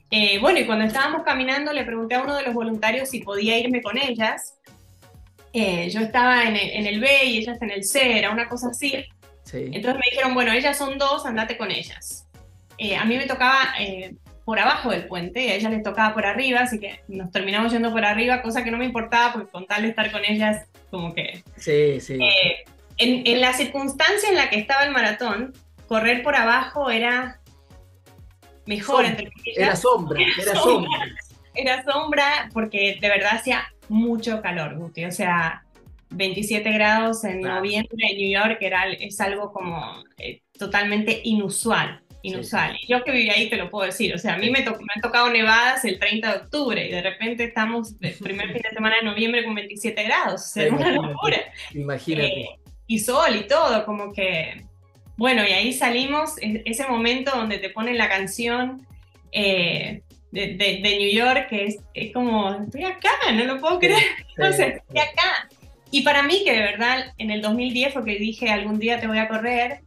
Eh, 0.09 0.39
bueno, 0.39 0.59
y 0.59 0.65
cuando 0.65 0.85
estábamos 0.85 1.23
caminando 1.23 1.73
le 1.73 1.83
pregunté 1.83 2.15
a 2.15 2.21
uno 2.21 2.37
de 2.37 2.43
los 2.43 2.53
voluntarios 2.53 3.09
si 3.09 3.19
podía 3.19 3.59
irme 3.59 3.81
con 3.81 3.97
ellas. 3.97 4.55
Eh, 5.51 5.89
yo 5.89 5.99
estaba 5.99 6.43
en 6.43 6.55
el, 6.55 6.69
en 6.69 6.87
el, 6.87 7.01
B 7.01 7.25
y 7.25 7.39
ellas 7.39 7.61
en 7.61 7.69
el 7.69 7.83
C, 7.83 8.17
era 8.17 8.31
una 8.31 8.47
cosa 8.47 8.69
así. 8.69 8.93
Sí. 9.43 9.69
Entonces 9.73 9.95
me 9.95 10.09
dijeron, 10.09 10.33
bueno, 10.35 10.53
ellas 10.53 10.77
son 10.77 10.97
dos, 10.97 11.25
andate 11.25 11.57
con 11.57 11.69
ellas. 11.69 12.29
Eh, 12.77 12.95
a 12.95 13.03
mí 13.03 13.17
me 13.17 13.25
tocaba 13.25 13.73
por 14.45 14.57
abajo 14.57 14.91
del 14.91 15.03
puente, 15.03 15.51
a 15.51 15.55
ellas 15.55 15.69
les 15.69 15.83
tocaba 15.83 16.13
por 16.13 16.25
arriba, 16.25 16.61
así 16.61 16.79
que 16.79 17.01
nos 17.09 17.29
terminamos 17.29 17.73
yendo 17.73 17.91
por 17.91 18.05
arriba, 18.05 18.41
cosa 18.41 18.63
que 18.63 18.71
no 18.71 18.77
me 18.77 18.85
importaba, 18.85 19.33
porque 19.33 19.51
con 19.51 19.67
tal 19.67 19.81
de 19.81 19.89
estar 19.89 20.09
con 20.13 20.23
ellas, 20.23 20.65
como 20.89 21.13
que... 21.13 21.43
Sí, 21.57 21.99
sí 21.99 22.17
en, 23.01 23.27
en, 23.27 23.41
la 23.41 23.53
circunstancia 23.53 24.29
en 24.29 24.35
la 24.35 24.49
que 24.49 24.59
estaba 24.59 24.83
el 24.83 24.91
maratón, 24.91 25.53
correr 25.87 26.23
por 26.23 26.35
abajo 26.35 26.89
era 26.89 27.41
mejor. 28.65 29.05
Sombra, 29.05 29.23
entre 29.23 29.31
era 29.55 29.75
sombra, 29.75 30.21
era, 30.21 30.55
sombra. 30.55 30.89
Era 31.53 31.83
sombra 31.83 32.49
porque 32.53 32.97
de 33.01 33.09
verdad 33.09 33.31
hacía 33.33 33.67
mucho 33.89 34.41
calor, 34.41 34.77
Guti. 34.77 35.05
O 35.05 35.11
sea, 35.11 35.63
27 36.11 36.71
grados 36.71 37.23
en 37.23 37.41
claro. 37.41 37.55
noviembre 37.57 38.07
en 38.09 38.17
New 38.17 38.29
York 38.29 38.57
era, 38.61 38.89
es 38.89 39.19
algo 39.19 39.51
como 39.51 40.03
eh, 40.17 40.41
totalmente 40.57 41.21
inusual. 41.23 42.01
Inusual. 42.23 42.77
Sí. 42.79 42.85
Yo 42.87 43.03
que 43.03 43.11
viví 43.11 43.29
ahí 43.29 43.49
te 43.49 43.57
lo 43.57 43.69
puedo 43.69 43.85
decir. 43.85 44.13
O 44.13 44.17
sea, 44.17 44.35
a 44.35 44.37
mí 44.37 44.51
me, 44.51 44.61
to 44.61 44.71
me, 44.71 44.85
han 44.95 45.01
tocado 45.01 45.29
nevadas 45.31 45.83
el 45.85 45.97
30 45.97 46.31
de 46.31 46.37
octubre 46.43 46.87
y 46.87 46.91
de 46.91 47.01
repente 47.01 47.43
estamos 47.45 47.95
el 47.99 48.13
primer 48.13 48.47
fin 48.53 48.61
de 48.61 48.69
semana 48.69 48.97
de 48.97 49.03
noviembre 49.03 49.43
con 49.43 49.55
27 49.55 50.03
grados. 50.03 50.41
O 50.41 50.47
sea, 50.47 50.65
es 50.65 50.71
una 50.71 50.91
locura. 50.91 51.37
Imagínate. 51.73 52.41
Eh, 52.41 52.60
y 52.87 52.99
sol 52.99 53.35
y 53.35 53.47
todo, 53.47 53.85
como 53.85 54.11
que, 54.11 54.65
bueno, 55.17 55.43
y 55.47 55.51
ahí 55.51 55.73
salimos, 55.73 56.35
ese 56.39 56.87
momento 56.87 57.31
donde 57.31 57.57
te 57.57 57.69
ponen 57.69 57.97
la 57.97 58.09
canción 58.09 58.85
eh, 59.31 60.01
de, 60.31 60.47
de, 60.55 60.79
de, 60.81 60.97
New 60.97 61.11
York, 61.11 61.47
que 61.49 61.65
es, 61.65 61.79
es, 61.93 62.13
como, 62.13 62.51
estoy 62.63 62.83
acá, 62.83 63.09
no 63.33 63.43
lo 63.43 63.59
puedo 63.59 63.79
creer, 63.79 64.03
entonces, 64.35 64.75
estoy 64.75 64.99
acá. 64.99 65.49
Y 65.91 66.01
para 66.01 66.23
mí, 66.23 66.43
que 66.45 66.53
de 66.53 66.59
verdad, 66.59 67.13
en 67.17 67.31
el 67.31 67.41
2010 67.41 67.93
fue 67.93 68.05
que 68.05 68.15
dije, 68.15 68.49
algún 68.49 68.79
día 68.79 68.99
te 68.99 69.07
voy 69.07 69.19
a 69.19 69.27
correr, 69.27 69.81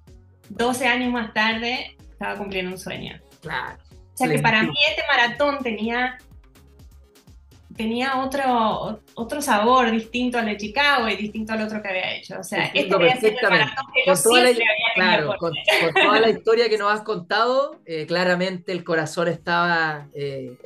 12 0.51 0.87
años 0.87 1.13
más 1.13 1.33
tarde, 1.33 1.97
estaba 2.11 2.37
cumpliendo 2.37 2.73
un 2.73 2.79
sueño. 2.79 3.21
Claro. 3.41 3.79
O 3.91 4.17
sea 4.17 4.29
que 4.29 4.39
para 4.39 4.63
mí 4.63 4.75
este 4.89 5.03
maratón 5.09 5.59
tenía 5.63 6.19
tenía 7.77 8.23
otro, 8.23 9.01
otro 9.15 9.43
sabor 9.43 9.91
distinto 9.91 10.39
al 10.39 10.47
de 10.47 10.57
Chicago 10.57 11.09
y 11.09 11.17
distinto 11.17 11.53
al 11.53 11.63
otro 11.63 11.83
que 11.83 11.89
había 11.89 12.15
hecho. 12.15 12.39
O 12.39 12.45
sea, 12.45 12.67
este 12.67 12.95
había 12.95 13.17
sido 13.17 13.33
el 13.41 13.51
maratón 13.51 13.87
que 13.95 14.05
con 14.05 14.17
yo 14.17 14.23
toda 14.23 14.43
la, 14.43 14.51
claro, 14.95 15.35
con, 15.39 15.53
con, 15.81 15.95
toda 16.03 16.21
la 16.21 16.31
historia 16.31 16.69
que 16.69 16.79
nos 16.79 16.93
has 16.93 17.03
contado, 17.03 17.81
eh, 17.87 18.07
claramente 18.07 18.73
el 18.73 18.85
corazón 18.85 19.29
estaba 19.29 20.09
eh, 20.15 20.57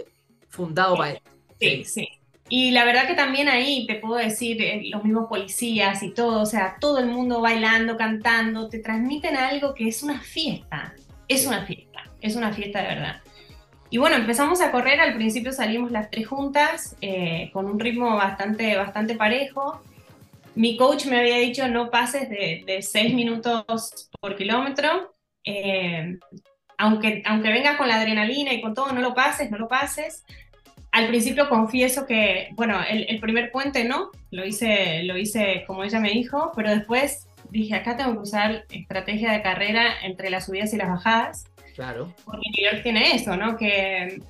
fundado 0.49 0.97
para 0.97 1.13
esto. 1.13 1.31
Sí, 1.61 1.85
sí. 1.85 2.09
Y 2.51 2.71
la 2.71 2.85
verdad 2.85 3.07
que 3.07 3.15
también 3.15 3.49
ahí 3.49 3.87
te 3.87 3.97
puedo 3.97 4.17
decir, 4.17 4.61
eh, 4.63 4.83
los 4.91 5.05
mismos 5.05 5.29
policías 5.29 6.03
y 6.03 6.15
todo, 6.15 6.41
o 6.41 6.47
sea, 6.47 6.77
todo 6.81 6.99
el 6.99 7.07
mundo 7.07 7.43
bailando, 7.43 7.97
cantando, 7.97 8.69
te 8.69 8.79
transmiten 8.79 9.37
algo 9.37 9.75
que 9.75 9.89
es 9.89 10.03
una 10.03 10.21
fiesta, 10.21 10.95
es 11.27 11.47
una 11.47 11.67
fiesta, 11.67 12.11
es 12.23 12.37
una 12.37 12.53
fiesta 12.53 12.81
de 12.81 12.89
verdad. 12.89 13.21
Y 13.91 13.99
bueno, 13.99 14.17
empezamos 14.17 14.61
a 14.61 14.71
correr, 14.71 15.01
al 15.01 15.15
principio 15.15 15.53
salimos 15.53 15.91
las 15.91 16.11
tres 16.11 16.27
juntas, 16.27 16.97
eh, 17.01 17.51
con 17.53 17.67
un 17.67 17.81
ritmo 17.81 18.17
bastante, 18.17 18.77
bastante 18.77 19.15
parejo. 19.15 19.81
Mi 20.55 20.77
coach 20.77 21.07
me 21.07 21.19
había 21.19 21.37
dicho 21.37 21.69
no 21.69 21.91
pases 21.91 22.29
de, 22.29 22.81
seis 22.83 23.15
minutos 23.15 24.11
por 24.21 24.37
kilómetro, 24.37 25.15
eh, 25.45 26.19
aunque, 26.77 27.23
aunque 27.25 27.49
vengas 27.49 27.77
con 27.77 27.89
la 27.89 27.97
adrenalina 27.97 28.53
y 28.53 28.61
con 28.61 28.75
todo, 28.75 28.93
no 28.93 29.01
lo 29.01 29.15
pases, 29.15 29.51
no 29.51 29.59
lo 29.59 29.69
pases 29.69 30.25
al 30.93 31.09
principio 31.09 31.49
confieso 31.49 32.07
que, 32.07 32.49
bueno, 32.53 32.81
el, 32.89 33.21
primer 33.21 33.51
puente 33.51 33.85
no, 33.85 34.11
lo 34.31 34.45
hice, 34.45 35.03
lo 35.05 35.17
hice 35.17 35.65
como 35.67 35.85
ella 35.85 36.01
me 36.01 36.11
dijo, 36.11 36.53
pero 36.57 36.71
después 36.71 37.29
dije, 37.51 37.75
acá 37.75 37.97
tengo 37.97 38.15
que 38.15 38.19
usar 38.21 38.65
estrategia 38.71 39.33
de 39.33 39.43
carrera 39.43 40.01
entre 40.03 40.31
las 40.31 40.47
subidas 40.47 40.73
y 40.73 40.77
las 40.77 40.89
bajadas. 40.89 41.45
Claro. 41.79 42.13
Porque 42.25 42.51
New 42.57 42.73
York 42.73 42.83
tiene 42.83 43.15
eso, 43.15 43.37
¿no? 43.37 43.57
Que... 43.57 44.21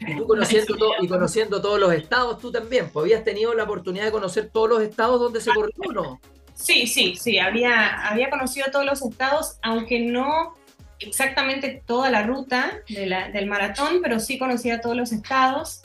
Y 0.00 0.16
tú 0.16 0.26
conociendo, 0.26 0.76
y 1.00 1.08
conociendo 1.08 1.62
todos 1.62 1.80
los 1.80 1.90
estados, 1.94 2.38
tú 2.38 2.52
también, 2.52 2.90
pues 2.92 3.04
habías 3.04 3.24
tenido 3.24 3.54
la 3.54 3.64
oportunidad 3.64 4.04
de 4.04 4.10
conocer 4.10 4.50
todos 4.52 4.68
los 4.68 4.82
estados 4.82 5.18
donde 5.18 5.40
se 5.40 5.50
corrió, 5.54 5.92
¿no? 5.94 6.20
Sí, 6.52 6.86
sí, 6.86 7.16
sí, 7.16 7.38
había, 7.38 8.06
había 8.06 8.28
conocido 8.28 8.66
todos 8.70 8.84
los 8.84 9.00
estados, 9.00 9.56
aunque 9.62 9.98
no 10.00 10.56
exactamente 11.00 11.82
toda 11.86 12.10
la 12.10 12.22
ruta 12.22 12.82
del 12.86 13.46
maratón, 13.46 14.00
pero 14.02 14.20
sí 14.20 14.38
conocía 14.38 14.82
todos 14.82 14.94
los 14.94 15.10
estados. 15.10 15.84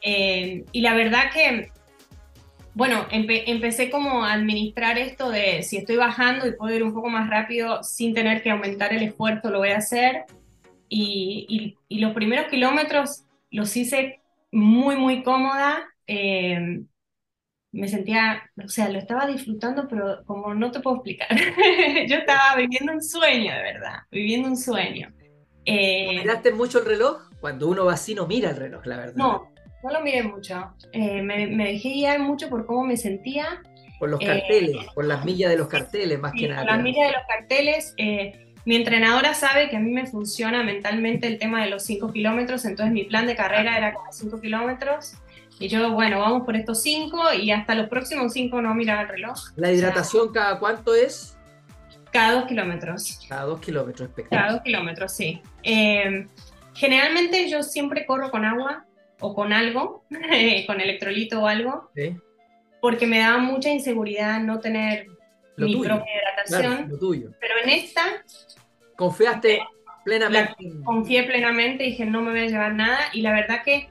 Eh, 0.00 0.64
y 0.72 0.80
la 0.80 0.94
verdad 0.94 1.24
que, 1.30 1.70
bueno, 2.72 3.06
empecé 3.10 3.90
como 3.90 4.24
a 4.24 4.32
administrar 4.32 4.96
esto 4.96 5.28
de 5.28 5.62
si 5.62 5.76
estoy 5.76 5.96
bajando 5.96 6.46
y 6.46 6.52
puedo 6.52 6.74
ir 6.74 6.82
un 6.82 6.94
poco 6.94 7.10
más 7.10 7.28
rápido 7.28 7.82
sin 7.82 8.14
tener 8.14 8.42
que 8.42 8.50
aumentar 8.50 8.94
el 8.94 9.02
esfuerzo, 9.02 9.50
lo 9.50 9.58
voy 9.58 9.72
a 9.72 9.76
hacer. 9.76 10.24
Y, 10.88 11.76
y, 11.88 11.98
los 12.00 12.14
primeros 12.14 12.46
kilómetros 12.46 13.24
los 13.50 13.76
hice 13.76 14.20
muy, 14.50 14.96
muy 14.96 15.22
cómoda. 15.22 15.84
Eh, 16.06 16.80
me 17.72 17.88
sentía, 17.88 18.50
o 18.62 18.68
sea, 18.68 18.88
lo 18.88 18.98
estaba 18.98 19.26
disfrutando, 19.26 19.86
pero 19.88 20.24
como 20.24 20.54
no 20.54 20.70
te 20.70 20.80
puedo 20.80 20.96
explicar. 20.96 21.28
Yo 22.08 22.16
estaba 22.16 22.56
viviendo 22.56 22.92
un 22.92 23.02
sueño, 23.02 23.54
de 23.54 23.62
verdad, 23.62 23.98
viviendo 24.10 24.48
un 24.48 24.56
sueño. 24.56 25.12
Eh, 25.64 26.20
¿Miraste 26.20 26.52
mucho 26.52 26.78
el 26.78 26.86
reloj? 26.86 27.30
Cuando 27.40 27.68
uno 27.68 27.84
va 27.84 27.92
así 27.92 28.14
no 28.14 28.26
mira 28.26 28.50
el 28.50 28.56
reloj, 28.56 28.86
la 28.86 28.96
verdad. 28.96 29.14
No, 29.16 29.52
no 29.82 29.90
lo 29.90 30.00
miré 30.00 30.22
mucho. 30.22 30.74
Eh, 30.92 31.22
me, 31.22 31.46
dejé 31.46 31.90
guiar 31.90 32.20
mucho 32.20 32.48
por 32.48 32.66
cómo 32.66 32.84
me 32.84 32.96
sentía. 32.96 33.62
Por 33.98 34.10
los 34.10 34.20
carteles, 34.20 34.76
eh, 34.76 34.88
por 34.94 35.04
las 35.04 35.24
millas 35.24 35.50
de 35.50 35.58
los 35.58 35.68
carteles, 35.68 36.18
más 36.18 36.32
que 36.32 36.48
nada. 36.48 36.62
Por 36.62 36.70
las 36.72 36.82
millas 36.82 37.08
de 37.08 37.12
los 37.12 37.22
carteles. 37.28 37.94
Mi 38.64 38.76
entrenadora 38.76 39.34
sabe 39.34 39.68
que 39.70 39.76
a 39.76 39.80
mí 39.80 39.90
me 39.90 40.06
funciona 40.06 40.62
mentalmente 40.62 41.26
el 41.26 41.38
tema 41.38 41.62
de 41.62 41.70
los 41.70 41.84
5 41.84 42.12
kilómetros, 42.12 42.64
entonces 42.64 42.92
mi 42.92 43.04
plan 43.04 43.26
de 43.26 43.36
carrera 43.36 43.76
era 43.76 43.94
como 43.94 44.12
5 44.12 44.40
kilómetros. 44.40 45.14
Y 45.60 45.68
yo, 45.68 45.92
bueno, 45.92 46.20
vamos 46.20 46.44
por 46.44 46.54
estos 46.54 46.82
cinco 46.82 47.32
y 47.32 47.50
hasta 47.50 47.74
los 47.74 47.88
próximos 47.88 48.32
cinco 48.32 48.62
no 48.62 48.74
miraba 48.74 49.02
el 49.02 49.08
reloj. 49.08 49.36
¿La 49.56 49.72
hidratación 49.72 50.32
cada 50.32 50.58
cuánto 50.60 50.94
es? 50.94 51.36
Cada 52.12 52.34
dos 52.34 52.44
kilómetros. 52.46 53.26
Cada 53.28 53.42
dos 53.42 53.60
kilómetros, 53.60 54.08
espectacular. 54.08 54.44
Cada 54.44 54.52
dos 54.54 54.62
kilómetros, 54.62 55.12
sí. 55.12 55.42
Eh, 55.64 56.26
generalmente 56.74 57.50
yo 57.50 57.62
siempre 57.62 58.06
corro 58.06 58.30
con 58.30 58.44
agua 58.44 58.86
o 59.20 59.34
con 59.34 59.52
algo, 59.52 60.04
con 60.66 60.80
electrolito 60.80 61.42
o 61.42 61.46
algo, 61.48 61.90
¿Sí? 61.94 62.16
porque 62.80 63.06
me 63.06 63.18
daba 63.18 63.38
mucha 63.38 63.70
inseguridad 63.70 64.40
no 64.40 64.60
tener 64.60 65.08
mi 65.56 65.76
propia 65.76 66.06
hidratación. 66.14 66.88
lo 66.88 66.98
tuyo. 66.98 67.30
Pero 67.40 67.54
en 67.64 67.70
esta... 67.70 68.02
Confiaste 68.98 69.60
plenamente. 70.04 70.56
confié 70.84 71.22
plenamente, 71.22 71.84
dije 71.84 72.04
no 72.04 72.20
me 72.20 72.32
voy 72.32 72.40
a 72.40 72.46
llevar 72.46 72.74
nada 72.74 72.98
y 73.12 73.20
la 73.22 73.32
verdad 73.32 73.62
que 73.64 73.88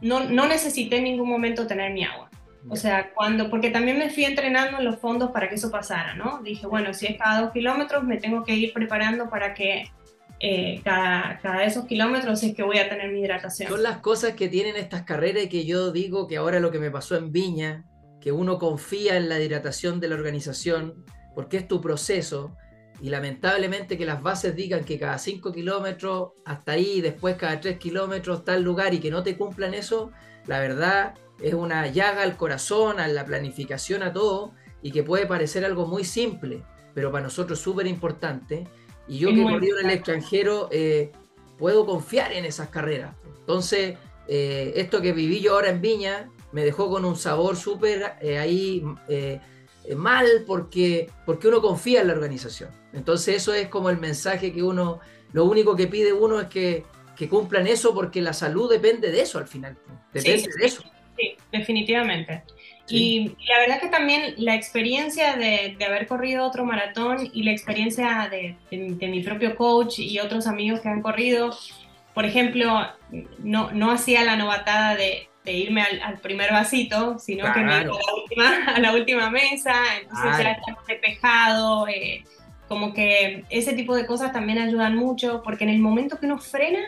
no, 0.00 0.20
no 0.20 0.46
necesité 0.46 0.98
en 0.98 1.04
ningún 1.04 1.28
momento 1.28 1.66
tener 1.66 1.92
mi 1.92 2.04
agua. 2.04 2.30
O 2.68 2.76
sea, 2.76 3.10
cuando, 3.12 3.50
porque 3.50 3.70
también 3.70 3.98
me 3.98 4.08
fui 4.08 4.24
entrenando 4.24 4.78
en 4.78 4.84
los 4.84 4.98
fondos 4.98 5.32
para 5.32 5.48
que 5.48 5.56
eso 5.56 5.70
pasara, 5.70 6.14
¿no? 6.14 6.42
Dije, 6.44 6.66
bueno, 6.66 6.94
si 6.94 7.06
es 7.06 7.18
cada 7.18 7.40
dos 7.40 7.52
kilómetros, 7.52 8.04
me 8.04 8.18
tengo 8.18 8.44
que 8.44 8.54
ir 8.54 8.72
preparando 8.72 9.28
para 9.28 9.52
que 9.52 9.90
eh, 10.38 10.80
cada, 10.84 11.40
cada 11.42 11.64
esos 11.64 11.86
kilómetros 11.86 12.40
es 12.44 12.54
que 12.54 12.62
voy 12.62 12.78
a 12.78 12.88
tener 12.88 13.10
mi 13.10 13.20
hidratación. 13.20 13.68
Son 13.68 13.82
las 13.82 13.98
cosas 13.98 14.34
que 14.34 14.48
tienen 14.48 14.76
estas 14.76 15.02
carreras 15.02 15.44
y 15.44 15.48
que 15.48 15.64
yo 15.64 15.90
digo 15.90 16.28
que 16.28 16.36
ahora 16.36 16.60
lo 16.60 16.70
que 16.70 16.78
me 16.78 16.92
pasó 16.92 17.16
en 17.16 17.32
Viña, 17.32 17.84
que 18.20 18.30
uno 18.30 18.58
confía 18.58 19.16
en 19.16 19.28
la 19.28 19.40
hidratación 19.40 19.98
de 19.98 20.08
la 20.08 20.14
organización, 20.14 21.04
porque 21.34 21.56
es 21.56 21.66
tu 21.66 21.80
proceso, 21.80 22.54
y 23.00 23.08
lamentablemente 23.08 23.96
que 23.96 24.04
las 24.04 24.22
bases 24.22 24.54
digan 24.54 24.84
que 24.84 24.98
cada 24.98 25.18
5 25.18 25.52
kilómetros 25.52 26.32
hasta 26.44 26.72
ahí, 26.72 27.00
después 27.00 27.36
cada 27.36 27.60
3 27.60 27.78
kilómetros 27.78 28.44
tal 28.44 28.62
lugar 28.62 28.92
y 28.92 29.00
que 29.00 29.10
no 29.10 29.22
te 29.22 29.36
cumplan 29.36 29.74
eso, 29.74 30.10
la 30.46 30.60
verdad 30.60 31.14
es 31.40 31.54
una 31.54 31.86
llaga 31.86 32.22
al 32.22 32.36
corazón, 32.36 33.00
a 33.00 33.08
la 33.08 33.24
planificación, 33.24 34.02
a 34.02 34.12
todo, 34.12 34.52
y 34.82 34.90
que 34.92 35.02
puede 35.02 35.26
parecer 35.26 35.64
algo 35.64 35.86
muy 35.86 36.04
simple, 36.04 36.62
pero 36.94 37.10
para 37.10 37.24
nosotros 37.24 37.58
es 37.58 37.64
súper 37.64 37.86
importante. 37.86 38.66
Y 39.08 39.18
yo 39.18 39.28
que 39.28 39.40
he 39.40 39.44
corrido 39.44 39.80
en 39.80 39.86
el 39.86 39.92
extranjero, 39.92 40.68
eh, 40.70 41.10
puedo 41.58 41.86
confiar 41.86 42.32
en 42.32 42.44
esas 42.44 42.68
carreras. 42.68 43.14
Entonces, 43.40 43.96
eh, 44.28 44.72
esto 44.76 45.00
que 45.00 45.12
viví 45.12 45.40
yo 45.40 45.54
ahora 45.54 45.70
en 45.70 45.80
Viña, 45.80 46.30
me 46.52 46.64
dejó 46.64 46.90
con 46.90 47.04
un 47.04 47.16
sabor 47.16 47.56
súper 47.56 48.14
eh, 48.20 48.38
ahí 48.38 48.84
mal 49.96 50.26
porque, 50.46 51.10
porque 51.26 51.48
uno 51.48 51.60
confía 51.60 52.00
en 52.00 52.08
la 52.08 52.12
organización. 52.14 52.70
Entonces 52.92 53.36
eso 53.36 53.54
es 53.54 53.68
como 53.68 53.90
el 53.90 53.98
mensaje 53.98 54.52
que 54.52 54.62
uno, 54.62 55.00
lo 55.32 55.44
único 55.44 55.76
que 55.76 55.86
pide 55.86 56.12
uno 56.12 56.40
es 56.40 56.48
que, 56.48 56.84
que 57.16 57.28
cumplan 57.28 57.66
eso 57.66 57.94
porque 57.94 58.20
la 58.20 58.32
salud 58.32 58.70
depende 58.70 59.10
de 59.10 59.22
eso 59.22 59.38
al 59.38 59.46
final. 59.46 59.76
Depende 60.12 60.48
de 60.58 60.66
eso. 60.66 60.82
Sí, 61.16 61.36
definitivamente. 61.52 62.44
Y 62.88 63.36
la 63.48 63.58
verdad 63.60 63.80
que 63.80 63.88
también 63.88 64.34
la 64.38 64.54
experiencia 64.54 65.36
de, 65.36 65.76
de, 65.78 65.84
haber 65.84 66.06
corrido 66.06 66.44
otro 66.44 66.64
maratón 66.64 67.30
y 67.32 67.44
la 67.44 67.52
experiencia 67.52 68.28
de, 68.28 68.56
de, 68.70 69.08
mi 69.08 69.22
propio 69.22 69.54
coach 69.54 70.00
y 70.00 70.18
otros 70.18 70.48
amigos 70.48 70.80
que 70.80 70.88
han 70.88 71.00
corrido, 71.00 71.56
por 72.14 72.24
ejemplo, 72.24 72.88
no, 73.38 73.70
no 73.70 73.92
hacía 73.92 74.24
la 74.24 74.36
novatada 74.36 74.96
de, 74.96 75.29
irme 75.44 75.82
al, 75.82 76.18
primer 76.20 76.52
vasito, 76.52 77.18
sino 77.18 77.52
que 77.52 77.60
me 77.60 77.72
iba 77.72 77.80
a 77.80 77.84
la 77.84 78.14
última, 78.14 78.64
a 78.74 78.80
la 78.80 78.92
última 78.92 79.30
mesa, 79.30 79.74
entonces 80.00 80.44
ya 80.44 80.52
estaba 80.52 80.82
despejado. 80.86 81.88
Eh, 81.88 82.24
como 82.68 82.94
que 82.94 83.44
ese 83.50 83.72
tipo 83.72 83.96
de 83.96 84.06
cosas 84.06 84.32
también 84.32 84.58
ayudan 84.58 84.94
mucho, 84.94 85.42
porque 85.42 85.64
en 85.64 85.70
el 85.70 85.80
momento 85.80 86.20
que 86.20 86.26
uno 86.26 86.38
frena, 86.38 86.78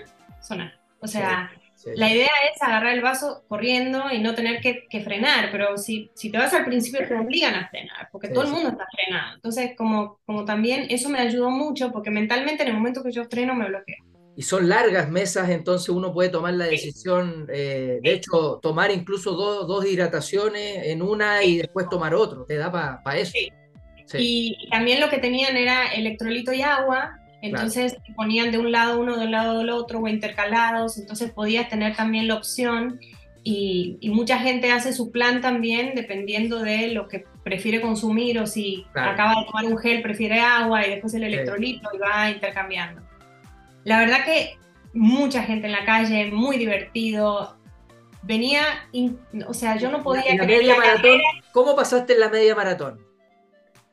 sonar. 0.40 0.74
O 1.00 1.08
sea, 1.08 1.50
la 1.96 2.08
idea 2.08 2.30
es 2.52 2.62
agarrar 2.62 2.94
el 2.94 3.00
vaso 3.00 3.42
corriendo 3.48 4.04
y 4.12 4.20
no 4.20 4.34
tener 4.34 4.60
que, 4.60 5.00
frenar, 5.02 5.50
pero 5.50 5.76
si, 5.76 6.10
si, 6.14 6.30
te 6.30 6.38
vas 6.38 6.54
al 6.54 6.64
principio 6.64 7.06
te 7.06 7.16
obligan 7.16 7.56
a 7.56 7.68
frenar, 7.68 8.08
porque 8.12 8.28
todo 8.28 8.44
el 8.44 8.50
mundo 8.50 8.68
está 8.68 8.86
frenado. 8.92 9.34
Entonces, 9.34 9.72
como, 9.76 10.20
como 10.24 10.44
también 10.44 10.86
eso 10.90 11.08
me 11.08 11.18
ayudó 11.18 11.50
mucho, 11.50 11.90
porque 11.90 12.10
mentalmente 12.10 12.62
en 12.62 12.68
el 12.68 12.74
momento 12.74 13.02
que 13.02 13.10
yo 13.10 13.24
freno 13.24 13.54
me 13.54 13.66
bloqueo. 13.66 14.04
Y 14.34 14.42
son 14.42 14.68
largas 14.68 15.10
mesas, 15.10 15.50
entonces 15.50 15.90
uno 15.90 16.12
puede 16.12 16.30
tomar 16.30 16.54
la 16.54 16.64
decisión, 16.64 17.46
eh, 17.52 17.98
de 18.02 18.12
hecho, 18.14 18.58
tomar 18.62 18.90
incluso 18.90 19.32
dos, 19.32 19.66
dos, 19.66 19.84
hidrataciones 19.84 20.86
en 20.86 21.02
una 21.02 21.44
y 21.44 21.58
después 21.58 21.86
tomar 21.90 22.14
otro, 22.14 22.44
te 22.44 22.56
da 22.56 22.72
para 22.72 23.18
eso. 23.18 23.32
Y 24.14 24.56
también 24.70 25.00
lo 25.00 25.10
que 25.10 25.18
tenían 25.18 25.56
era 25.56 25.92
electrolito 25.92 26.52
y 26.52 26.62
agua, 26.62 27.18
entonces 27.42 27.96
ponían 28.14 28.52
de 28.52 28.58
un 28.58 28.72
lado 28.72 29.00
uno, 29.00 29.18
de 29.18 29.26
un 29.26 29.32
lado 29.32 29.58
del 29.58 29.70
otro 29.70 30.00
o 30.00 30.08
intercalados, 30.08 30.96
entonces 30.96 31.30
podías 31.30 31.68
tener 31.68 31.94
también 31.96 32.28
la 32.28 32.36
opción 32.36 33.00
y, 33.44 33.98
mucha 34.12 34.38
gente 34.38 34.70
hace 34.70 34.92
su 34.92 35.10
plan 35.10 35.40
también 35.40 35.94
dependiendo 35.94 36.60
de 36.60 36.88
lo 36.88 37.08
que 37.08 37.24
prefiere 37.42 37.80
consumir 37.80 38.38
o 38.38 38.46
si 38.46 38.86
acaba 38.94 39.40
de 39.40 39.46
tomar 39.46 39.64
un 39.64 39.78
gel 39.78 40.02
prefiere 40.02 40.38
agua 40.38 40.86
y 40.86 40.90
después 40.90 41.14
el 41.14 41.24
electrolito 41.24 41.88
y 41.92 41.98
va 41.98 42.30
intercambiando. 42.30 43.02
La 43.84 44.00
verdad 44.00 44.24
que 44.24 44.58
mucha 44.92 45.42
gente 45.42 45.66
en 45.66 45.72
la 45.72 45.84
calle, 45.84 46.30
muy 46.30 46.58
divertido. 46.58 47.56
Venía, 48.22 48.88
o 49.46 49.54
sea, 49.54 49.76
yo 49.76 49.90
no 49.90 50.02
podía... 50.02 50.34
media 50.44 50.76
maratón, 50.76 51.20
¿Cómo 51.52 51.74
pasaste 51.74 52.12
en 52.12 52.20
la 52.20 52.28
media 52.28 52.54
maratón? 52.54 53.00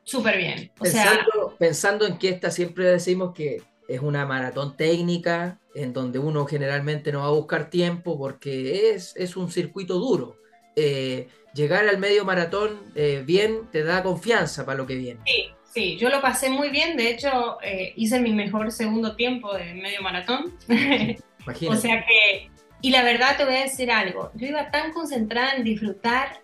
súper 0.04 0.38
bien. 0.38 0.72
pensando, 0.80 1.56
pensando 1.58 2.06
en 2.06 2.18
que 2.18 2.30
esta 2.30 2.50
siempre 2.50 2.84
decimos 2.84 3.32
que 3.34 3.62
es 3.88 4.00
una 4.00 4.26
maratón 4.26 4.76
técnica, 4.76 5.58
en 5.74 5.92
donde 5.92 6.18
uno 6.18 6.46
generalmente 6.46 7.12
no 7.12 7.20
va 7.20 7.26
a 7.26 7.30
buscar 7.30 7.70
tiempo 7.70 8.18
porque 8.18 8.90
es, 8.90 9.14
es 9.16 9.36
un 9.36 9.50
circuito 9.50 9.94
duro. 9.94 10.36
Eh, 10.76 11.28
llegar 11.54 11.88
al 11.88 11.98
medio 11.98 12.24
maratón 12.24 12.80
eh, 12.94 13.22
bien 13.26 13.68
te 13.70 13.82
da 13.82 14.02
confianza 14.02 14.64
para 14.64 14.78
lo 14.78 14.86
que 14.86 14.94
viene. 14.94 15.20
Sí, 15.26 15.50
sí, 15.70 15.96
yo 15.96 16.10
lo 16.10 16.20
pasé 16.20 16.50
muy 16.50 16.70
bien. 16.70 16.96
De 16.96 17.10
hecho, 17.10 17.58
eh, 17.62 17.92
hice 17.96 18.20
mi 18.20 18.32
mejor 18.32 18.70
segundo 18.72 19.16
tiempo 19.16 19.54
de 19.54 19.74
medio 19.74 20.02
maratón. 20.02 20.54
o 21.68 21.74
sea 21.76 22.04
que 22.04 22.50
Y 22.82 22.90
la 22.90 23.02
verdad 23.02 23.36
te 23.36 23.44
voy 23.44 23.56
a 23.56 23.62
decir 23.62 23.90
algo, 23.90 24.30
yo 24.34 24.46
iba 24.46 24.70
tan 24.70 24.92
concentrada 24.92 25.54
en 25.54 25.64
disfrutar 25.64 26.40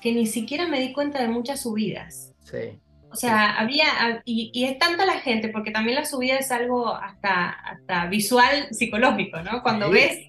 que 0.00 0.12
ni 0.12 0.26
siquiera 0.26 0.66
me 0.68 0.80
di 0.80 0.92
cuenta 0.92 1.20
de 1.20 1.28
muchas 1.28 1.62
subidas. 1.62 2.32
Sí. 2.44 2.78
O 3.16 3.18
sea, 3.18 3.56
había, 3.56 4.20
y, 4.26 4.50
y, 4.52 4.66
es 4.66 4.78
tanta 4.78 5.06
la 5.06 5.20
gente, 5.20 5.48
porque 5.48 5.70
también 5.70 5.94
la 5.94 6.04
subida 6.04 6.36
es 6.36 6.52
algo 6.52 6.94
hasta, 6.94 7.48
hasta 7.48 8.04
visual 8.08 8.68
psicológico, 8.72 9.40
¿no? 9.40 9.62
Cuando 9.62 9.88
ves 9.88 10.26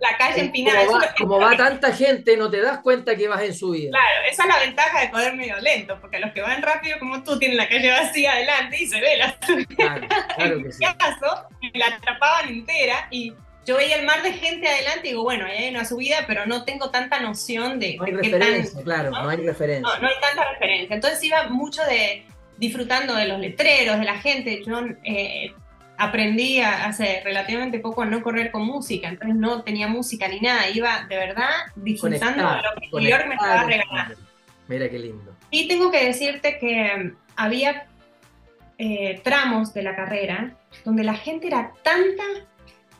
la 0.00 0.18
calle 0.18 0.42
empinada. 0.42 0.84
Como, 0.84 0.98
va, 0.98 1.14
como 1.16 1.40
va, 1.40 1.56
tanta 1.56 1.94
gente, 1.94 2.36
no 2.36 2.50
te 2.50 2.60
das 2.60 2.80
cuenta 2.80 3.16
que 3.16 3.26
vas 3.26 3.40
en 3.40 3.54
subida. 3.54 3.88
Claro, 3.88 4.20
esa 4.30 4.42
es 4.42 4.48
la 4.50 4.58
ventaja 4.58 5.00
de 5.00 5.08
poder 5.08 5.34
medio 5.34 5.58
lento, 5.60 5.98
porque 5.98 6.18
los 6.18 6.30
que 6.32 6.42
van 6.42 6.60
rápido 6.60 6.98
como 6.98 7.22
tú 7.22 7.38
tienen 7.38 7.56
la 7.56 7.66
calle 7.66 7.90
vacía 7.90 8.32
adelante 8.32 8.76
y 8.82 8.86
se 8.86 9.00
ve 9.00 9.16
la 9.16 9.34
subida. 9.46 9.66
Claro, 9.74 10.06
claro 10.36 10.62
que 10.62 10.72
sí. 10.72 10.84
En 10.84 10.92
caso, 10.92 11.48
la 11.72 11.86
atrapaban 11.86 12.50
entera 12.50 13.08
y 13.10 13.32
yo 13.64 13.76
veía 13.76 13.96
el 13.96 14.06
mar 14.06 14.22
de 14.22 14.32
gente 14.32 14.68
adelante 14.68 15.08
y 15.08 15.10
digo, 15.10 15.22
bueno, 15.22 15.46
ahí 15.46 15.64
hay 15.64 15.70
una 15.70 15.84
subida, 15.84 16.24
pero 16.26 16.46
no 16.46 16.64
tengo 16.64 16.90
tanta 16.90 17.20
noción 17.20 17.78
de... 17.78 17.96
No 17.96 18.04
hay 18.04 18.12
de 18.12 18.22
referencia, 18.22 18.74
tan, 18.74 18.82
claro, 18.84 19.10
¿no? 19.10 19.22
no 19.22 19.28
hay 19.28 19.36
referencia. 19.38 19.94
No, 19.94 20.02
no 20.02 20.08
hay 20.08 20.14
tanta 20.20 20.50
referencia. 20.52 20.94
Entonces 20.94 21.22
iba 21.22 21.48
mucho 21.48 21.82
de 21.84 22.24
disfrutando 22.58 23.14
de 23.14 23.26
los 23.26 23.40
letreros, 23.40 23.98
de 23.98 24.04
la 24.04 24.18
gente. 24.18 24.62
Yo 24.66 24.80
eh, 25.04 25.52
aprendí 25.96 26.60
a, 26.60 26.86
hace 26.86 27.20
relativamente 27.24 27.78
poco 27.78 28.02
a 28.02 28.06
no 28.06 28.22
correr 28.22 28.50
con 28.50 28.62
música, 28.62 29.08
entonces 29.08 29.36
no 29.36 29.62
tenía 29.62 29.88
música 29.88 30.28
ni 30.28 30.40
nada, 30.40 30.68
iba 30.70 31.06
de 31.08 31.16
verdad 31.16 31.50
disfrutando 31.76 32.48
de 32.48 32.56
lo 32.56 32.80
que 32.80 33.00
New 33.00 33.10
York 33.10 33.26
me 33.28 33.34
estaba 33.34 33.64
regalando. 33.64 34.16
Mira 34.68 34.88
qué 34.88 34.98
lindo. 34.98 35.36
Y 35.50 35.68
tengo 35.68 35.90
que 35.90 36.06
decirte 36.06 36.58
que 36.58 37.12
había 37.36 37.86
eh, 38.78 39.20
tramos 39.22 39.74
de 39.74 39.82
la 39.82 39.94
carrera 39.94 40.56
donde 40.84 41.04
la 41.04 41.14
gente 41.14 41.46
era 41.46 41.72
tanta 41.82 42.24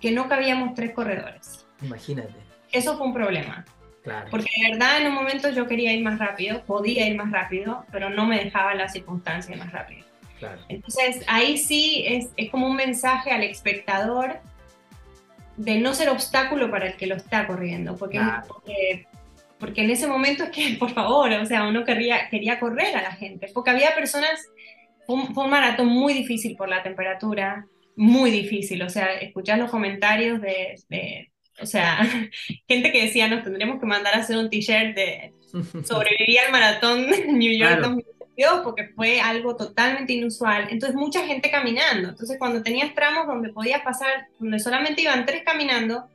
que 0.02 0.10
no 0.10 0.28
cabíamos 0.28 0.74
tres 0.74 0.90
corredores. 0.92 1.64
Imagínate. 1.80 2.34
Eso 2.72 2.98
fue 2.98 3.06
un 3.06 3.14
problema. 3.14 3.64
Claro. 4.02 4.26
Porque 4.30 4.50
de 4.60 4.72
verdad 4.72 5.00
en 5.00 5.06
un 5.06 5.14
momento 5.14 5.48
yo 5.50 5.68
quería 5.68 5.92
ir 5.92 6.02
más 6.02 6.18
rápido, 6.18 6.62
podía 6.64 7.06
ir 7.06 7.16
más 7.16 7.30
rápido, 7.30 7.86
pero 7.92 8.10
no 8.10 8.26
me 8.26 8.42
dejaba 8.42 8.74
la 8.74 8.88
circunstancia 8.88 9.56
más 9.56 9.70
rápido. 9.70 10.04
Claro. 10.40 10.60
Entonces 10.68 11.24
ahí 11.28 11.56
sí 11.56 12.04
es, 12.06 12.30
es 12.36 12.50
como 12.50 12.66
un 12.66 12.74
mensaje 12.74 13.30
al 13.30 13.44
espectador 13.44 14.40
de 15.56 15.78
no 15.78 15.94
ser 15.94 16.08
obstáculo 16.08 16.68
para 16.68 16.88
el 16.88 16.96
que 16.96 17.06
lo 17.06 17.14
está 17.14 17.46
corriendo, 17.46 17.96
porque, 17.96 18.18
Claro. 18.18 18.42
porque, 18.48 19.06
porque 19.60 19.84
en 19.84 19.90
ese 19.90 20.08
momento 20.08 20.42
es 20.44 20.50
que, 20.50 20.76
por 20.80 20.90
favor, 20.90 21.30
o 21.32 21.46
sea, 21.46 21.68
uno 21.68 21.84
quería, 21.84 22.28
quería 22.28 22.58
correr 22.58 22.96
a 22.96 23.02
la 23.02 23.12
gente, 23.12 23.48
porque 23.54 23.70
había 23.70 23.94
personas, 23.94 24.48
fue 25.06 25.14
un, 25.14 25.32
fue 25.32 25.44
un 25.44 25.50
maratón 25.50 25.86
muy 25.86 26.12
difícil 26.12 26.56
por 26.56 26.68
la 26.68 26.82
temperatura, 26.82 27.66
muy 27.96 28.30
difícil, 28.30 28.82
o 28.82 28.88
sea, 28.90 29.14
escuchar 29.16 29.58
los 29.58 29.70
comentarios 29.70 30.40
de, 30.40 30.74
de 30.88 31.30
o 31.60 31.66
sea, 31.66 31.98
gente 32.68 32.92
que 32.92 33.02
decía, 33.04 33.28
nos 33.28 33.44
tendremos 33.44 33.78
que 33.80 33.86
mandar 33.86 34.14
a 34.14 34.18
hacer 34.18 34.36
un 34.36 34.48
t-shirt 34.50 34.94
de 34.96 35.32
sobreviví 35.84 36.38
al 36.38 36.50
maratón 36.52 37.10
de 37.10 37.26
New 37.32 37.52
York 37.52 37.78
Claro. 37.78 37.82
2022 37.90 38.60
porque 38.64 38.88
fue 38.96 39.20
algo 39.20 39.54
totalmente 39.56 40.14
inusual. 40.14 40.68
Entonces, 40.70 40.96
mucha 40.96 41.26
gente 41.26 41.50
caminando. 41.50 42.08
Entonces, 42.08 42.36
cuando 42.38 42.62
tenías 42.62 42.94
tramos 42.94 43.26
donde 43.26 43.52
podías 43.52 43.82
pasar, 43.82 44.26
donde 44.38 44.58
solamente 44.58 45.02
iban 45.02 45.26
tres 45.26 45.42
caminando, 45.44 46.08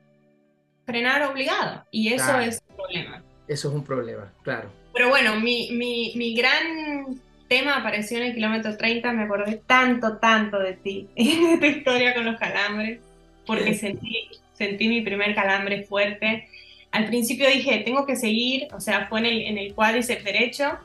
frenar 0.86 1.22
obligado. 1.24 1.86
Y 1.92 2.14
eso 2.14 2.26
Claro. 2.26 2.42
es 2.44 2.62
un 2.70 2.76
problema. 2.76 3.24
Eso 3.48 3.70
es 3.70 3.76
un 3.76 3.84
problema, 3.84 4.34
claro. 4.44 4.72
Pero 4.94 5.10
bueno, 5.10 5.36
mi, 5.40 5.70
mi, 5.74 6.14
mi 6.16 6.34
gran 6.36 7.22
tema 7.48 7.78
apareció 7.78 8.18
en 8.18 8.24
el 8.24 8.34
kilómetro 8.34 8.78
30. 8.78 9.12
Me 9.14 9.24
acordé 9.24 9.62
tanto, 9.66 10.18
tanto 10.18 10.60
de 10.60 10.74
ti, 10.74 11.08
de 11.16 11.58
tu 11.58 11.66
historia 11.66 12.14
con 12.14 12.26
los 12.26 12.38
calambres, 12.40 13.00
porque 13.46 13.74
sentí, 13.74 14.30
sentí 14.54 14.88
mi 14.88 15.02
primer 15.02 15.36
calambre 15.36 15.84
fuerte. 15.84 16.48
Al 16.92 17.06
principio 17.06 17.50
dije, 17.50 17.80
tengo 17.80 18.06
que 18.06 18.16
seguir, 18.16 18.68
o 18.74 18.80
sea, 18.80 19.08
fue 19.08 19.20
en 19.20 19.26
el, 19.26 19.42
en 19.42 19.58
el 19.58 19.74
cuádriceps 19.74 20.24
derecho. 20.24 20.78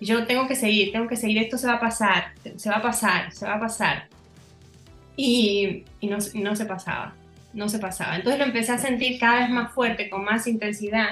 Y 0.00 0.06
yo 0.06 0.26
tengo 0.26 0.48
que 0.48 0.56
seguir, 0.56 0.92
tengo 0.92 1.08
que 1.08 1.16
seguir, 1.16 1.38
esto 1.38 1.56
se 1.56 1.66
va 1.66 1.74
a 1.74 1.80
pasar, 1.80 2.32
se 2.56 2.68
va 2.68 2.76
a 2.76 2.82
pasar, 2.82 3.32
se 3.32 3.46
va 3.46 3.54
a 3.54 3.60
pasar. 3.60 4.08
Y, 5.16 5.84
y 6.00 6.06
no, 6.08 6.18
y 6.32 6.40
no 6.40 6.56
se 6.56 6.66
pasaba, 6.66 7.14
no 7.52 7.68
se 7.68 7.78
pasaba. 7.78 8.16
Entonces 8.16 8.38
lo 8.40 8.46
empecé 8.46 8.72
a 8.72 8.78
sentir 8.78 9.18
cada 9.18 9.40
vez 9.40 9.50
más 9.50 9.72
fuerte, 9.72 10.10
con 10.10 10.24
más 10.24 10.46
intensidad. 10.46 11.10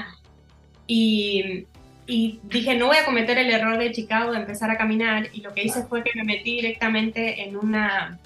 Y, 0.86 1.66
y 2.06 2.40
dije, 2.44 2.74
no 2.74 2.86
voy 2.88 2.96
a 2.96 3.04
cometer 3.04 3.38
el 3.38 3.50
error 3.50 3.78
de 3.78 3.92
Chicago 3.92 4.32
de 4.32 4.38
empezar 4.38 4.70
a 4.70 4.76
caminar. 4.76 5.28
Y 5.32 5.40
lo 5.40 5.54
que 5.54 5.62
hice 5.62 5.84
fue 5.84 6.02
que 6.02 6.10
me 6.14 6.24
metí 6.24 6.56
directamente 6.56 7.42
en 7.42 7.56
una, 7.56 8.18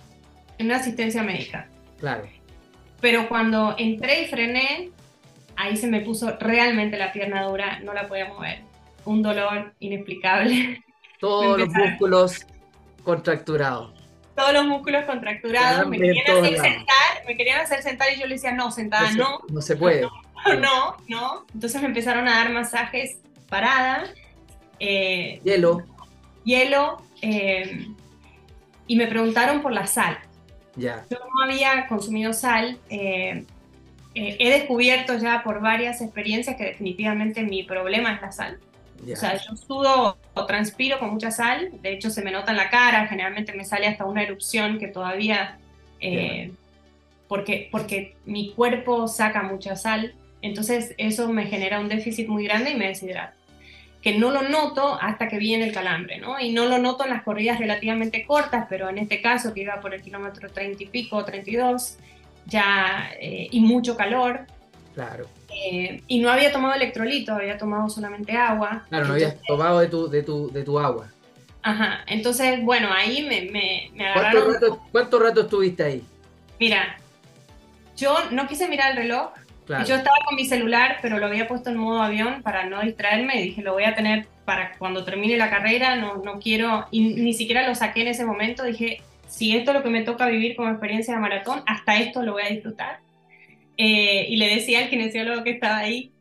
en 0.58 0.66
una 0.66 0.76
asistencia 0.76 1.22
médica. 1.22 1.68
Claro. 1.98 2.26
Pero 3.00 3.28
cuando 3.28 3.74
entré 3.78 4.22
y 4.22 4.26
frené, 4.26 4.90
ahí 5.56 5.76
se 5.76 5.86
me 5.86 6.00
puso 6.00 6.36
realmente 6.38 6.96
la 6.96 7.12
pierna 7.12 7.42
dura, 7.44 7.80
no 7.80 7.92
la 7.92 8.06
podía 8.06 8.26
mover. 8.26 8.60
Un 9.04 9.22
dolor 9.22 9.74
inexplicable. 9.78 10.82
Todos 11.20 11.58
los 11.58 11.68
músculos 11.68 12.46
contracturados. 13.04 13.92
Todos 14.34 14.52
los 14.52 14.66
músculos 14.66 15.04
contracturados, 15.06 15.88
me 15.88 15.96
querían 15.98 16.24
hacer 16.26 16.52
lados. 16.52 16.66
sentar, 16.66 17.26
me 17.26 17.36
querían 17.36 17.60
hacer 17.60 17.82
sentar 17.82 18.08
y 18.14 18.20
yo 18.20 18.26
le 18.26 18.34
decía, 18.34 18.52
no, 18.52 18.70
sentada 18.70 19.10
se- 19.10 19.16
no, 19.16 19.40
no 19.48 19.62
se 19.62 19.76
puede. 19.76 20.02
no, 20.60 20.96
no. 21.08 21.46
Entonces 21.54 21.80
me 21.80 21.88
empezaron 21.88 22.28
a 22.28 22.32
dar 22.36 22.50
masajes 22.50 23.20
parada, 23.48 24.04
eh, 24.78 25.40
Hielo, 25.44 25.82
hielo, 26.44 27.02
eh, 27.22 27.88
y 28.86 28.96
me 28.96 29.06
preguntaron 29.06 29.62
por 29.62 29.72
la 29.72 29.86
sal. 29.86 30.18
ya. 30.76 31.04
Yo 31.10 31.18
no 31.18 31.44
había 31.44 31.86
consumido 31.88 32.32
sal. 32.32 32.78
eh, 32.90 33.44
he 34.14 34.48
descubierto 34.50 35.18
ya 35.18 35.42
por 35.42 35.60
varias 35.60 36.00
experiencias 36.00 36.56
que 36.56 36.64
definitivamente 36.64 37.42
mi 37.42 37.62
problema 37.64 38.12
es 38.14 38.22
la 38.22 38.32
sal. 38.32 38.58
ya. 39.04 39.12
O 39.14 39.16
sea, 39.16 39.36
yo 39.36 39.56
sudo 39.56 40.16
o 40.34 40.46
transpiro 40.46 40.98
con 40.98 41.10
mucha 41.10 41.30
sal, 41.30 41.70
de 41.82 41.92
hecho 41.92 42.08
se 42.10 42.22
me 42.22 42.30
nota 42.30 42.52
en 42.52 42.56
la 42.56 42.70
cara, 42.70 43.06
generalmente 43.08 43.52
me 43.52 43.64
sale 43.64 43.86
hasta 43.86 44.04
una 44.06 44.22
erupción 44.22 44.78
que 44.78 44.88
todavía, 44.88 45.58
eh, 46.00 46.50
porque, 47.28 47.68
porque 47.70 48.16
mi 48.24 48.52
cuerpo 48.52 49.06
saca 49.08 49.42
mucha 49.42 49.76
sal, 49.76 50.14
entonces 50.42 50.94
eso 50.98 51.28
me 51.28 51.46
genera 51.46 51.80
un 51.80 51.88
déficit 51.88 52.28
muy 52.28 52.44
grande 52.44 52.70
y 52.70 52.74
me 52.76 52.88
deshidrata. 52.88 53.34
Que 54.02 54.16
no 54.18 54.30
lo 54.30 54.42
noto 54.42 54.96
hasta 55.00 55.26
que 55.28 55.38
viene 55.38 55.66
el 55.66 55.72
calambre, 55.72 56.18
¿no? 56.18 56.38
Y 56.38 56.52
no 56.52 56.66
lo 56.66 56.78
noto 56.78 57.04
en 57.04 57.10
las 57.10 57.22
corridas 57.24 57.58
relativamente 57.58 58.24
cortas, 58.24 58.66
pero 58.68 58.88
en 58.88 58.98
este 58.98 59.20
caso 59.20 59.52
que 59.52 59.62
iba 59.62 59.80
por 59.80 59.94
el 59.94 60.02
kilómetro 60.02 60.48
30 60.48 60.82
y 60.84 60.86
pico, 60.86 61.24
32, 61.24 61.96
ya, 62.46 63.10
eh, 63.20 63.48
y 63.50 63.60
mucho 63.60 63.96
calor, 63.96 64.46
Claro. 64.94 65.26
eh, 65.52 66.02
y 66.06 66.20
no 66.20 66.30
había 66.30 66.52
tomado 66.52 66.74
electrolito, 66.74 67.32
había 67.34 67.58
tomado 67.58 67.88
solamente 67.90 68.32
agua. 68.36 68.84
Claro, 68.88 69.08
no 69.08 69.14
Entonces, 69.16 69.28
habías 69.40 69.46
tomado 69.48 69.80
de 69.80 69.88
tu, 69.88 70.08
de 70.08 70.22
tu, 70.22 70.52
de 70.52 70.62
tu 70.62 70.78
agua. 70.78 71.08
Ajá, 71.62 72.04
entonces, 72.06 72.62
bueno, 72.62 72.88
ahí 72.92 73.22
me, 73.24 73.50
me, 73.50 73.90
me 73.92 74.04
¿Cuánto 74.12 74.20
agarraron. 74.20 74.54
rato, 74.54 74.82
cuánto 74.92 75.18
rato 75.18 75.40
estuviste 75.40 75.82
ahí? 75.82 76.04
Mira, 76.60 76.96
yo 77.96 78.14
no 78.30 78.46
quise 78.46 78.68
mirar 78.68 78.92
el 78.92 78.98
reloj. 78.98 79.30
Claro. 79.66 79.84
Yo 79.84 79.96
estaba 79.96 80.16
con 80.24 80.36
mi 80.36 80.44
celular, 80.44 80.98
pero 81.02 81.18
lo 81.18 81.26
había 81.26 81.48
puesto 81.48 81.70
en 81.70 81.76
modo 81.76 82.00
avión 82.00 82.42
para 82.42 82.66
no 82.66 82.80
distraerme. 82.82 83.40
Y 83.40 83.44
dije, 83.48 83.62
lo 83.62 83.72
voy 83.72 83.84
a 83.84 83.94
tener 83.94 84.26
para 84.44 84.72
cuando 84.78 85.04
termine 85.04 85.36
la 85.36 85.50
carrera. 85.50 85.96
No, 85.96 86.18
no 86.18 86.38
quiero, 86.38 86.86
y 86.90 87.14
ni 87.14 87.34
siquiera 87.34 87.66
lo 87.66 87.74
saqué 87.74 88.02
en 88.02 88.08
ese 88.08 88.24
momento. 88.24 88.62
Dije, 88.62 89.02
si 89.26 89.56
esto 89.56 89.72
es 89.72 89.76
lo 89.76 89.82
que 89.82 89.90
me 89.90 90.02
toca 90.02 90.26
vivir 90.26 90.54
como 90.56 90.70
experiencia 90.70 91.14
de 91.14 91.20
maratón, 91.20 91.62
hasta 91.66 91.96
esto 91.96 92.22
lo 92.22 92.32
voy 92.32 92.44
a 92.44 92.50
disfrutar. 92.50 93.00
Eh, 93.76 94.26
y 94.28 94.36
le 94.36 94.54
decía 94.54 94.78
al 94.78 94.88
kinesiólogo 94.88 95.42
que 95.42 95.50
estaba 95.50 95.78
ahí, 95.78 96.12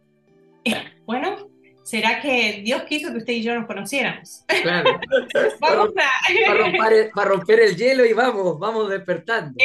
bueno, 1.05 1.47
¿será 1.85 2.19
que 2.19 2.61
Dios 2.65 2.81
quiso 2.83 3.11
que 3.11 3.19
usted 3.19 3.33
y 3.33 3.43
yo 3.43 3.53
nos 3.53 3.67
conociéramos? 3.67 4.43
Claro. 4.63 4.99
Vamos 5.61 5.89
a, 5.95 6.47
Para 6.47 6.57
romper, 6.57 6.93
el, 6.93 7.09
para 7.11 7.29
romper 7.29 7.59
el 7.61 7.75
hielo 7.77 8.05
y 8.05 8.13
vamos, 8.13 8.57
vamos 8.59 8.89
despertando. 8.89 9.55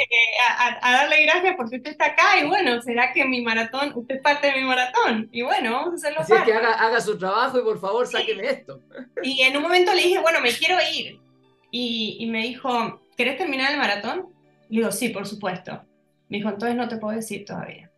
a, 0.47 0.67
a- 0.69 0.79
a 0.83 0.93
darle 0.99 1.23
gracias 1.25 1.55
porque 1.57 1.77
usted 1.77 1.93
está 1.93 2.07
acá 2.09 2.39
y 2.43 2.47
bueno, 2.47 2.81
¿será 2.83 3.13
que 3.13 3.25
mi 3.25 3.41
maratón, 3.41 3.93
usted 3.95 4.17
es 4.17 4.23
parte 4.23 4.49
de 4.49 4.61
mi 4.61 4.65
maratón? 4.65 5.29
Y 5.33 5.43
bueno, 5.43 5.73
vamos 5.73 5.93
a 5.93 5.95
hacerlo 5.97 6.21
Así 6.21 6.33
es 6.35 6.43
que 6.43 6.53
haga, 6.53 6.75
haga 6.75 7.01
su 7.01 7.17
trabajo 7.19 7.59
y 7.59 7.63
por 7.63 7.81
favor 7.81 8.07
sáqueme 8.07 8.47
esto. 8.51 8.81
Y 9.23 9.41
en 9.43 9.57
un 9.57 9.63
momento 9.63 9.95
le 9.95 10.03
dije, 10.03 10.19
bueno, 10.21 10.41
me 10.41 10.51
quiero 10.53 10.77
ir. 10.95 11.19
Y, 11.71 12.17
y 12.21 12.27
me 12.27 12.43
dijo, 12.43 13.01
¿querés 13.17 13.39
terminar 13.39 13.73
el 13.73 13.79
maratón? 13.79 14.27
Le 14.69 14.81
digo, 14.81 14.93
sí, 14.93 15.09
por 15.09 15.27
supuesto. 15.27 15.83
Me 16.29 16.37
dijo, 16.37 16.49
entonces 16.51 16.77
no 16.77 16.87
te 16.89 16.97
puedo 16.99 17.17
decir 17.17 17.45
todavía. 17.45 17.91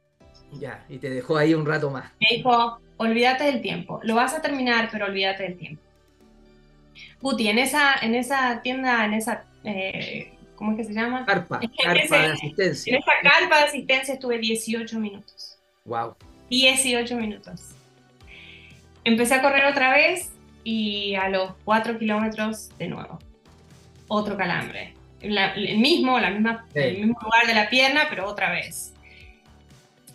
Ya, 0.52 0.84
y 0.88 0.98
te 0.98 1.08
dejó 1.10 1.36
ahí 1.38 1.54
un 1.54 1.64
rato 1.66 1.90
más. 1.90 2.12
Me 2.20 2.36
dijo, 2.36 2.78
olvídate 3.02 3.44
del 3.44 3.60
tiempo. 3.60 4.00
Lo 4.02 4.14
vas 4.14 4.34
a 4.34 4.42
terminar, 4.42 4.88
pero 4.90 5.06
olvídate 5.06 5.42
del 5.44 5.56
tiempo. 5.56 5.82
Guti, 7.20 7.48
en 7.48 7.58
esa, 7.58 7.94
en 8.02 8.14
esa 8.14 8.60
tienda, 8.62 9.04
en 9.04 9.14
esa, 9.14 9.44
eh, 9.64 10.32
¿cómo 10.56 10.72
es 10.72 10.78
que 10.78 10.84
se 10.84 10.92
llama? 10.92 11.24
Carpa, 11.24 11.60
carpa 11.82 12.00
ese- 12.02 12.16
de 12.18 12.24
En 12.26 12.32
asistencia. 12.32 12.98
esa 12.98 13.12
carpa 13.22 13.58
de 13.58 13.64
asistencia 13.64 14.14
estuve 14.14 14.38
18 14.38 14.98
minutos. 14.98 15.58
Wow. 15.84 16.14
18 16.50 17.16
minutos. 17.16 17.60
Empecé 19.04 19.34
a 19.34 19.42
correr 19.42 19.64
otra 19.66 19.92
vez 19.92 20.32
y 20.64 21.14
a 21.14 21.28
los 21.28 21.52
4 21.64 21.98
kilómetros 21.98 22.76
de 22.78 22.88
nuevo. 22.88 23.18
Otro 24.08 24.36
calambre. 24.36 24.94
La- 25.22 25.52
el 25.54 25.78
mismo, 25.78 26.18
la 26.18 26.30
misma, 26.30 26.66
Sí. 26.72 26.80
el 26.80 26.98
mismo 26.98 27.18
lugar 27.22 27.46
de 27.46 27.54
la 27.54 27.68
pierna, 27.70 28.06
pero 28.10 28.26
otra 28.26 28.50
vez. 28.50 28.91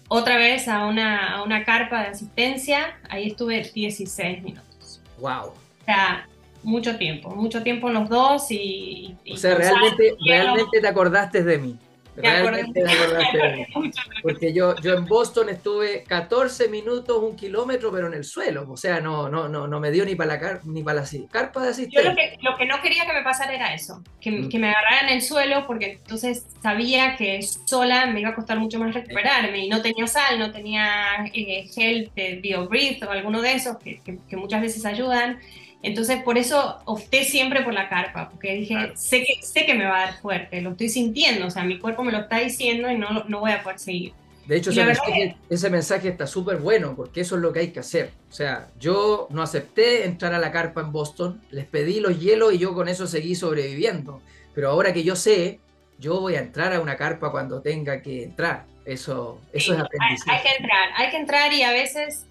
Otra 0.07 0.37
vez 0.37 0.67
a 0.67 0.85
una, 0.85 1.35
a 1.35 1.43
una 1.43 1.63
carpa 1.63 2.01
de 2.03 2.07
asistencia, 2.09 2.97
ahí 3.09 3.27
estuve 3.27 3.69
16 3.73 4.43
minutos. 4.43 5.01
¡Wow! 5.19 5.47
O 5.47 5.85
sea, 5.85 6.27
mucho 6.63 6.97
tiempo, 6.97 7.29
mucho 7.29 7.63
tiempo 7.63 7.89
los 7.89 8.09
dos 8.09 8.51
y... 8.51 9.15
y 9.23 9.33
o 9.33 9.37
sea, 9.37 9.55
realmente, 9.55 10.15
realmente 10.25 10.79
te 10.79 10.87
acordaste 10.87 11.43
de 11.43 11.57
mí. 11.57 11.77
Realmente 12.17 12.83
Porque 14.23 14.51
yo, 14.51 14.75
yo 14.77 14.95
en 14.95 15.05
Boston 15.05 15.49
estuve 15.49 16.03
14 16.03 16.67
minutos, 16.67 17.21
un 17.21 17.35
kilómetro, 17.35 17.91
pero 17.91 18.07
en 18.07 18.15
el 18.15 18.23
suelo. 18.23 18.65
O 18.69 18.75
sea, 18.75 18.99
no, 18.99 19.29
no, 19.29 19.47
no, 19.47 19.67
no 19.67 19.79
me 19.79 19.91
dio 19.91 20.03
ni 20.03 20.15
para 20.15 20.37
la, 20.37 20.59
ni 20.63 20.81
para 20.81 21.01
la 21.01 21.07
carpa 21.31 21.61
de 21.61 21.69
asistencia. 21.69 22.03
Yo 22.03 22.09
lo 22.09 22.15
que, 22.15 22.37
lo 22.41 22.57
que 22.57 22.65
no 22.65 22.81
quería 22.81 23.05
que 23.05 23.13
me 23.13 23.21
pasara 23.21 23.53
era 23.53 23.73
eso, 23.73 24.03
que, 24.19 24.31
mm. 24.31 24.49
que 24.49 24.59
me 24.59 24.69
agarrara 24.69 25.07
en 25.07 25.09
el 25.09 25.21
suelo, 25.21 25.67
porque 25.67 25.99
entonces 26.03 26.45
sabía 26.61 27.15
que 27.15 27.41
sola 27.43 28.07
me 28.07 28.21
iba 28.21 28.29
a 28.29 28.35
costar 28.35 28.57
mucho 28.59 28.79
más 28.79 28.95
recuperarme. 28.95 29.65
Y 29.65 29.69
no 29.69 29.81
tenía 29.81 30.07
sal, 30.07 30.39
no 30.39 30.51
tenía 30.51 31.25
eh, 31.33 31.67
gel 31.73 32.11
de 32.15 32.39
BioBreath 32.41 33.03
o 33.03 33.11
alguno 33.11 33.41
de 33.41 33.53
esos 33.53 33.77
que, 33.77 34.01
que 34.03 34.37
muchas 34.37 34.61
veces 34.61 34.85
ayudan. 34.85 35.39
Entonces, 35.83 36.23
por 36.23 36.37
eso 36.37 36.79
opté 36.85 37.23
siempre 37.23 37.63
por 37.63 37.73
la 37.73 37.87
carpa, 37.87 38.29
porque 38.29 38.53
dije, 38.53 38.91
sé, 38.95 39.23
que, 39.23 39.45
sé 39.45 39.65
que 39.65 39.75
me 39.75 39.85
va 39.85 39.97
a 39.97 40.05
dar 40.07 40.21
fuerte, 40.21 40.61
lo 40.61 40.71
estoy 40.71 40.89
sintiendo, 40.89 41.47
o 41.47 41.51
sea, 41.51 41.63
mi 41.63 41.79
cuerpo 41.79 42.03
me 42.03 42.11
lo 42.11 42.19
está 42.19 42.39
diciendo 42.39 42.89
y 42.89 42.97
no, 42.97 43.25
no 43.27 43.39
voy 43.41 43.51
a 43.51 43.61
poder 43.61 43.79
seguir. 43.79 44.13
De 44.47 44.55
hecho, 44.55 44.69
ese 44.69 44.85
mensaje, 44.85 45.35
ese 45.49 45.69
mensaje, 45.69 46.07
está 46.07 46.25
súper 46.25 46.57
bueno, 46.57 46.95
porque 46.95 47.19
eso 47.21 47.35
es 47.35 47.41
lo 47.41 47.51
que 47.51 47.59
hay 47.59 47.71
que 47.71 47.81
hacer. 47.81 48.11
O 48.29 48.33
sea, 48.33 48.69
yo 48.79 49.27
no 49.29 49.41
acepté 49.41 50.05
entrar 50.05 50.33
a 50.33 50.39
la 50.39 50.53
carpa 50.53 50.79
en 50.79 50.93
Boston, 50.93 51.41
les 51.51 51.65
pedí 51.65 51.99
los 51.99 52.17
hielos 52.17 52.53
y 52.53 52.57
yo 52.57 52.73
con 52.73 52.87
eso 52.87 53.07
seguí 53.07 53.35
sobreviviendo. 53.35 54.21
Pero 54.55 54.69
ahora 54.69 54.93
que 54.93 55.03
yo 55.03 55.17
sé, 55.17 55.59
yo 55.99 56.21
voy 56.21 56.35
a 56.35 56.39
entrar 56.39 56.71
a 56.73 56.79
una 56.79 56.95
carpa 56.95 57.29
cuando 57.29 57.61
tenga 57.61 58.01
que 58.01 58.23
entrar. 58.23 58.65
Eso, 58.85 59.41
eso 59.51 59.73
es 59.73 59.79
aprendizaje. 59.81 60.31
Hay, 60.31 60.43
que 60.43 60.55
entrar, 60.55 60.89
hay 60.95 61.09
que 61.09 61.17
entrar 61.17 61.53
y 61.53 61.63
a 61.63 61.71
veces 61.71 62.25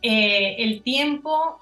eh, 0.00 0.56
el 0.58 0.82
tiempo 0.82 1.58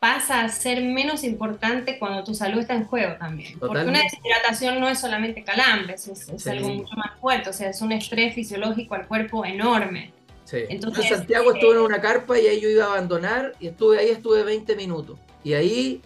pasa 0.00 0.44
a 0.44 0.48
ser 0.48 0.82
menos 0.82 1.22
importante 1.24 1.98
cuando 1.98 2.24
tu 2.24 2.34
salud 2.34 2.60
está 2.60 2.74
en 2.74 2.86
juego 2.86 3.16
también. 3.18 3.58
Porque 3.58 3.84
una 3.84 4.02
deshidratación 4.02 4.80
no 4.80 4.88
es 4.88 4.98
solamente 4.98 5.44
calambres, 5.44 6.08
es, 6.08 6.46
algo 6.46 6.70
mucho 6.70 6.96
más 6.96 7.20
fuerte, 7.20 7.50
o 7.50 7.52
sea, 7.52 7.68
es 7.68 7.82
un 7.82 7.92
estrés 7.92 8.34
fisiológico 8.34 8.94
al 8.94 9.06
cuerpo 9.06 9.44
enorme. 9.44 10.12
Sí. 10.46 10.60
Entonces, 10.70 11.04
en 11.04 11.18
Santiago 11.18 11.52
estuve 11.52 11.72
en 11.72 11.82
una 11.82 12.00
carpa 12.00 12.38
y 12.38 12.46
ahí 12.46 12.60
yo 12.60 12.70
iba 12.70 12.86
a 12.86 12.88
abandonar 12.88 13.52
y 13.60 13.68
estuve 13.68 13.98
ahí 13.98 14.08
estuve 14.08 14.42
20 14.42 14.74
minutos. 14.74 15.18
Y 15.44 15.52
ahí 15.52 16.00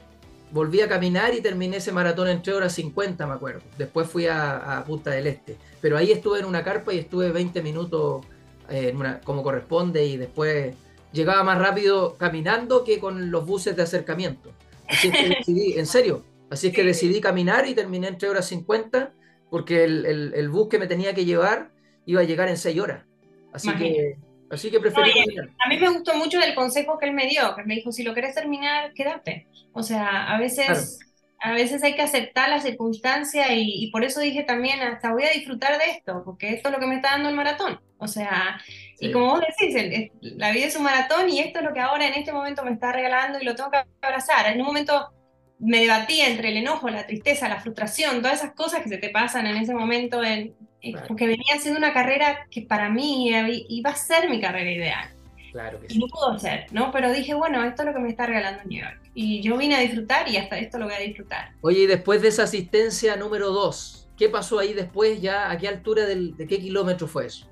volví 0.50 0.80
a 0.80 0.88
caminar 0.88 1.32
y 1.32 1.40
terminé 1.40 1.76
ese 1.76 1.92
maratón 1.92 2.28
en 2.28 2.42
3 2.42 2.56
horas 2.56 2.72
50, 2.74 3.26
me 3.28 3.32
acuerdo. 3.32 3.62
Después 3.78 4.08
fui 4.08 4.26
a, 4.26 4.82
Punta 4.86 5.10
del 5.10 5.28
Este. 5.28 5.56
Pero 5.80 5.96
ahí 5.96 6.10
estuve 6.10 6.40
en 6.40 6.46
una 6.46 6.64
carpa 6.64 6.92
y 6.92 6.98
estuve 6.98 7.30
20 7.30 7.62
minutos 7.62 8.26
eh, 8.68 8.92
como 9.22 9.44
corresponde 9.44 10.04
y 10.04 10.16
después 10.16 10.74
llegaba 11.14 11.42
más 11.44 11.58
rápido 11.58 12.16
caminando 12.18 12.84
que 12.84 12.98
con 12.98 13.30
los 13.30 13.46
buses 13.46 13.76
de 13.76 13.82
acercamiento. 13.82 14.52
Así 14.88 15.08
es 15.08 15.16
que 15.16 15.28
decidí, 15.38 15.78
en 15.78 15.86
serio, 15.86 16.24
así 16.50 16.66
es 16.66 16.74
que 16.74 16.84
decidí 16.84 17.20
caminar 17.20 17.66
y 17.66 17.74
terminé 17.74 18.08
en 18.08 18.18
3 18.18 18.30
horas 18.30 18.46
50 18.48 19.12
porque 19.50 19.84
el, 19.84 20.34
el, 20.34 20.48
bus 20.48 20.68
que 20.68 20.78
me 20.78 20.88
tenía 20.88 21.14
que 21.14 21.24
llevar 21.24 21.70
iba 22.06 22.20
a 22.20 22.24
llegar 22.24 22.48
en 22.48 22.56
6 22.56 22.80
horas. 22.80 23.04
Así 23.52 23.72
que, 23.76 24.16
así 24.50 24.70
que 24.70 24.80
preferí 24.80 25.12
caminar. 25.12 25.48
A 25.64 25.68
mí 25.68 25.78
me 25.78 25.88
gustó 25.90 26.14
mucho 26.16 26.40
el 26.40 26.54
consejo 26.54 26.98
que 26.98 27.06
él 27.06 27.14
me 27.14 27.28
dio, 27.28 27.54
que 27.54 27.62
me 27.62 27.76
dijo, 27.76 27.92
si 27.92 28.02
lo 28.02 28.14
querés 28.14 28.34
terminar, 28.34 28.92
quédate. 28.94 29.46
O 29.72 29.82
sea, 29.82 30.34
a 30.34 30.40
veces 30.40 30.98
a 31.44 31.52
veces 31.52 31.82
hay 31.82 31.94
que 31.94 32.00
aceptar 32.00 32.48
la 32.48 32.62
circunstancia 32.62 33.48
y, 33.52 33.90
por 33.90 34.02
eso 34.02 34.18
dije 34.18 34.44
también, 34.44 34.80
hasta 34.80 35.12
voy 35.12 35.24
a 35.24 35.30
disfrutar 35.30 35.76
de 35.76 35.90
esto, 35.90 36.22
porque 36.24 36.48
esto 36.48 36.70
es 36.70 36.74
lo 36.74 36.80
que 36.80 36.86
me 36.86 36.96
está 36.96 37.10
dando 37.10 37.28
el 37.28 37.34
maratón. 37.34 37.78
O 37.98 38.08
sea, 38.08 38.58
y 39.00 39.12
como 39.12 39.26
vos 39.26 39.40
decís, 39.40 39.74
la 40.20 40.52
vida 40.52 40.66
es 40.66 40.76
un 40.76 40.84
maratón 40.84 41.28
y 41.28 41.40
esto 41.40 41.58
es 41.58 41.64
lo 41.64 41.72
que 41.72 41.80
ahora 41.80 42.06
en 42.06 42.14
este 42.14 42.32
momento 42.32 42.64
me 42.64 42.72
está 42.72 42.92
regalando 42.92 43.38
y 43.40 43.44
lo 43.44 43.54
tengo 43.54 43.70
que 43.70 43.78
abrazar. 44.00 44.46
En 44.52 44.60
un 44.60 44.66
momento 44.66 45.12
me 45.58 45.80
debatía 45.80 46.28
entre 46.28 46.50
el 46.50 46.58
enojo, 46.58 46.88
la 46.88 47.06
tristeza, 47.06 47.48
la 47.48 47.60
frustración, 47.60 48.22
todas 48.22 48.40
esas 48.40 48.54
cosas 48.54 48.82
que 48.82 48.88
se 48.88 48.98
te 48.98 49.10
pasan 49.10 49.46
en 49.46 49.56
ese 49.56 49.74
momento, 49.74 50.22
en, 50.22 50.54
eh, 50.82 50.94
porque 51.08 51.26
venía 51.26 51.54
haciendo 51.54 51.78
una 51.78 51.92
carrera 51.92 52.46
que 52.50 52.62
para 52.62 52.88
mí 52.90 53.30
iba 53.68 53.90
a 53.90 53.96
ser 53.96 54.28
mi 54.28 54.40
carrera 54.40 54.70
ideal. 54.70 55.08
Claro 55.52 55.80
que 55.80 55.88
sí. 55.88 55.98
No 55.98 56.06
pudo 56.08 56.38
ser, 56.38 56.66
¿no? 56.72 56.90
Pero 56.90 57.12
dije, 57.12 57.32
bueno, 57.32 57.62
esto 57.64 57.82
es 57.82 57.86
lo 57.86 57.94
que 57.94 58.00
me 58.00 58.08
está 58.08 58.26
regalando 58.26 58.62
New 58.64 58.82
York. 58.82 59.00
Y 59.14 59.40
yo 59.40 59.56
vine 59.56 59.76
a 59.76 59.80
disfrutar 59.80 60.28
y 60.28 60.36
hasta 60.36 60.58
esto 60.58 60.78
lo 60.78 60.86
voy 60.86 60.94
a 60.94 60.98
disfrutar. 60.98 61.52
Oye, 61.60 61.80
y 61.80 61.86
después 61.86 62.20
de 62.20 62.28
esa 62.28 62.42
asistencia 62.42 63.14
número 63.16 63.50
2, 63.50 64.10
¿qué 64.18 64.28
pasó 64.28 64.58
ahí 64.58 64.72
después 64.72 65.22
ya? 65.22 65.50
¿A 65.50 65.56
qué 65.56 65.68
altura 65.68 66.06
del, 66.06 66.36
de 66.36 66.48
qué 66.48 66.58
kilómetro 66.58 67.06
fue 67.06 67.26
eso? 67.26 67.48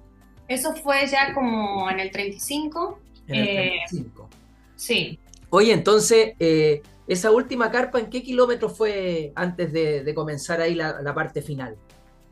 Eso 0.52 0.74
fue 0.74 1.06
ya 1.06 1.34
como 1.34 1.90
en 1.90 2.00
el 2.00 2.10
35. 2.10 2.98
En 3.28 3.34
el 3.34 3.46
35. 3.46 4.28
Eh, 4.28 4.38
sí. 4.76 5.18
Oye, 5.50 5.72
entonces, 5.72 6.34
eh, 6.38 6.82
esa 7.06 7.30
última 7.30 7.70
carpa, 7.70 7.98
¿en 7.98 8.10
qué 8.10 8.22
kilómetro 8.22 8.68
fue 8.68 9.32
antes 9.34 9.72
de, 9.72 10.12
comenzar 10.14 10.60
ahí 10.60 10.74
la, 10.74 11.00
la, 11.02 11.14
parte 11.14 11.42
final? 11.42 11.76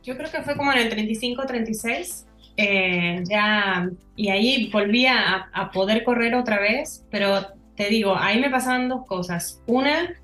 Yo 0.03 0.17
creo 0.17 0.31
que 0.31 0.43
fue 0.43 0.57
como 0.57 0.73
en 0.73 0.79
el 0.79 0.89
35, 0.89 1.45
36. 1.47 2.27
Eh, 2.57 3.23
ya, 3.25 3.89
y 4.17 4.29
ahí 4.29 4.71
volví 4.71 5.07
a, 5.07 5.71
poder 5.73 6.05
correr 6.05 6.35
otra 6.35 6.61
vez, 6.61 7.07
pero 7.11 7.47
te 7.75 7.89
digo, 7.89 8.15
ahí 8.17 8.39
me 8.39 8.51
pasaban 8.51 8.89
dos 8.89 9.07
cosas. 9.07 9.63
Una, 9.67 10.15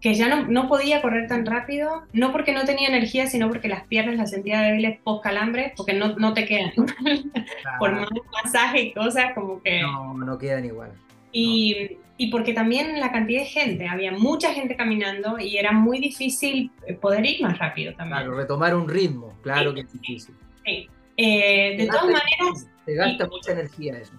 que 0.00 0.14
ya 0.14 0.28
no, 0.28 0.46
no, 0.46 0.68
podía 0.68 1.02
correr 1.02 1.26
tan 1.26 1.44
rápido, 1.44 2.04
no 2.12 2.30
porque 2.30 2.52
no 2.52 2.64
tenía 2.64 2.88
energía, 2.88 3.26
sino 3.26 3.48
porque 3.48 3.68
las 3.68 3.84
piernas 3.84 4.16
las 4.16 4.30
sentía 4.30 4.60
débiles 4.60 5.00
post 5.02 5.24
calambre, 5.24 5.72
porque 5.76 5.92
no, 5.92 6.14
no 6.16 6.34
te 6.34 6.44
quedan. 6.44 6.72
Por 7.78 7.92
más 7.92 8.08
masaje 8.44 8.82
y 8.82 8.92
cosas, 8.92 9.32
como 9.34 9.60
que. 9.62 9.82
No, 9.82 10.14
no 10.14 10.38
quedan 10.38 10.64
igual. 10.64 10.92
Y, 11.32 11.98
y, 12.16 12.30
porque 12.30 12.52
también 12.52 13.00
la 13.00 13.12
cantidad 13.12 13.40
de 13.40 13.46
gente, 13.46 13.88
había 13.88 14.12
mucha 14.12 14.54
gente 14.54 14.76
caminando 14.76 15.38
y 15.38 15.58
era 15.58 15.72
muy 15.72 15.98
difícil 15.98 16.70
poder 17.00 17.26
ir 17.26 17.42
más 17.42 17.58
rápido 17.58 17.92
también. 17.94 18.20
Claro, 18.20 18.36
retomar 18.36 18.74
un 18.74 18.88
ritmo, 18.88 19.34
claro 19.42 19.74
que 19.74 19.80
es 19.80 19.92
difícil. 19.92 20.34
Sí. 20.64 20.88
Eh, 21.16 21.76
de 21.76 21.86
todas 21.86 22.04
maneras... 22.04 22.68
Te 22.86 22.94
gasta 22.94 23.26
mucha 23.26 23.52
energía 23.52 23.98
eso. 23.98 24.12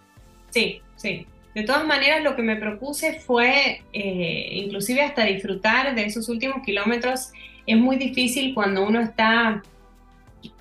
Sí, 0.52 0.82
sí. 0.96 1.26
De 1.60 1.66
todas 1.66 1.86
maneras, 1.86 2.24
lo 2.24 2.36
que 2.36 2.42
me 2.42 2.56
propuse 2.56 3.20
fue, 3.20 3.82
eh, 3.94 4.50
inclusive 4.54 5.02
hasta 5.02 5.24
disfrutar 5.26 5.96
de 5.96 6.06
esos 6.06 6.30
últimos 6.30 6.64
kilómetros. 6.64 7.32
Es 7.66 7.78
muy 7.78 7.98
difícil 7.98 8.54
cuando 8.54 8.84
uno 8.84 9.00
está, 9.02 9.62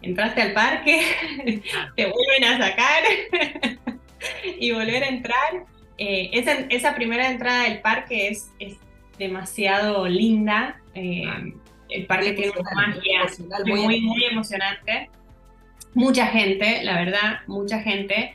entraste 0.03 0.43
al 0.43 0.53
parque, 0.53 1.01
te 1.97 2.07
vuelven 2.07 2.45
a 2.45 2.59
sacar 2.59 3.03
y 4.59 4.73
volver 4.73 5.05
a 5.05 5.09
entrar. 5.09 5.67
Eh, 5.99 6.31
esa, 6.33 6.53
esa, 6.69 6.95
primera 6.95 7.31
entrada 7.31 7.65
del 7.65 7.81
parque 7.81 8.29
es, 8.29 8.51
es 8.59 8.77
demasiado 9.19 10.07
linda. 10.07 10.81
el 10.95 12.07
parque 12.07 12.33
tiene 12.33 12.53
una 12.57 12.71
magia 12.73 13.23
muy, 13.65 14.01
muy 14.01 14.25
emocionante 14.25 15.11
mucha 15.95 16.27
gente, 16.27 16.83
la 16.85 16.95
verdad, 16.95 17.41
mucha 17.47 17.81
gente. 17.81 18.35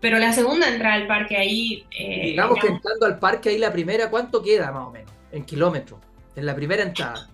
Pero 0.00 0.18
la 0.18 0.32
segunda 0.32 0.68
entrada 0.68 0.94
al 0.94 1.06
parque 1.06 1.36
ahí... 1.36 1.84
Eh, 1.98 2.26
digamos, 2.26 2.58
que 2.60 2.68
entrando 2.68 3.06
al 3.06 3.18
parque 3.18 3.50
ahí 3.50 3.58
la 3.58 3.72
primera, 3.72 4.10
¿cuánto 4.10 4.42
queda 4.42 4.70
más 4.70 4.86
o 4.86 4.90
menos? 4.90 5.10
En 5.32 5.44
kilómetros, 5.44 6.00
en 6.34 6.46
la 6.46 6.54
primera 6.54 6.82
entrada. 6.82 7.28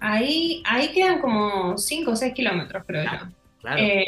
Ahí, 0.00 0.62
ahí 0.66 0.88
quedan 0.92 1.20
como 1.20 1.78
5 1.78 2.10
o 2.10 2.16
6 2.16 2.34
kilómetros, 2.34 2.84
creo 2.86 3.04
yo. 3.04 3.28
Claro. 3.60 3.80
Eh, 3.80 4.04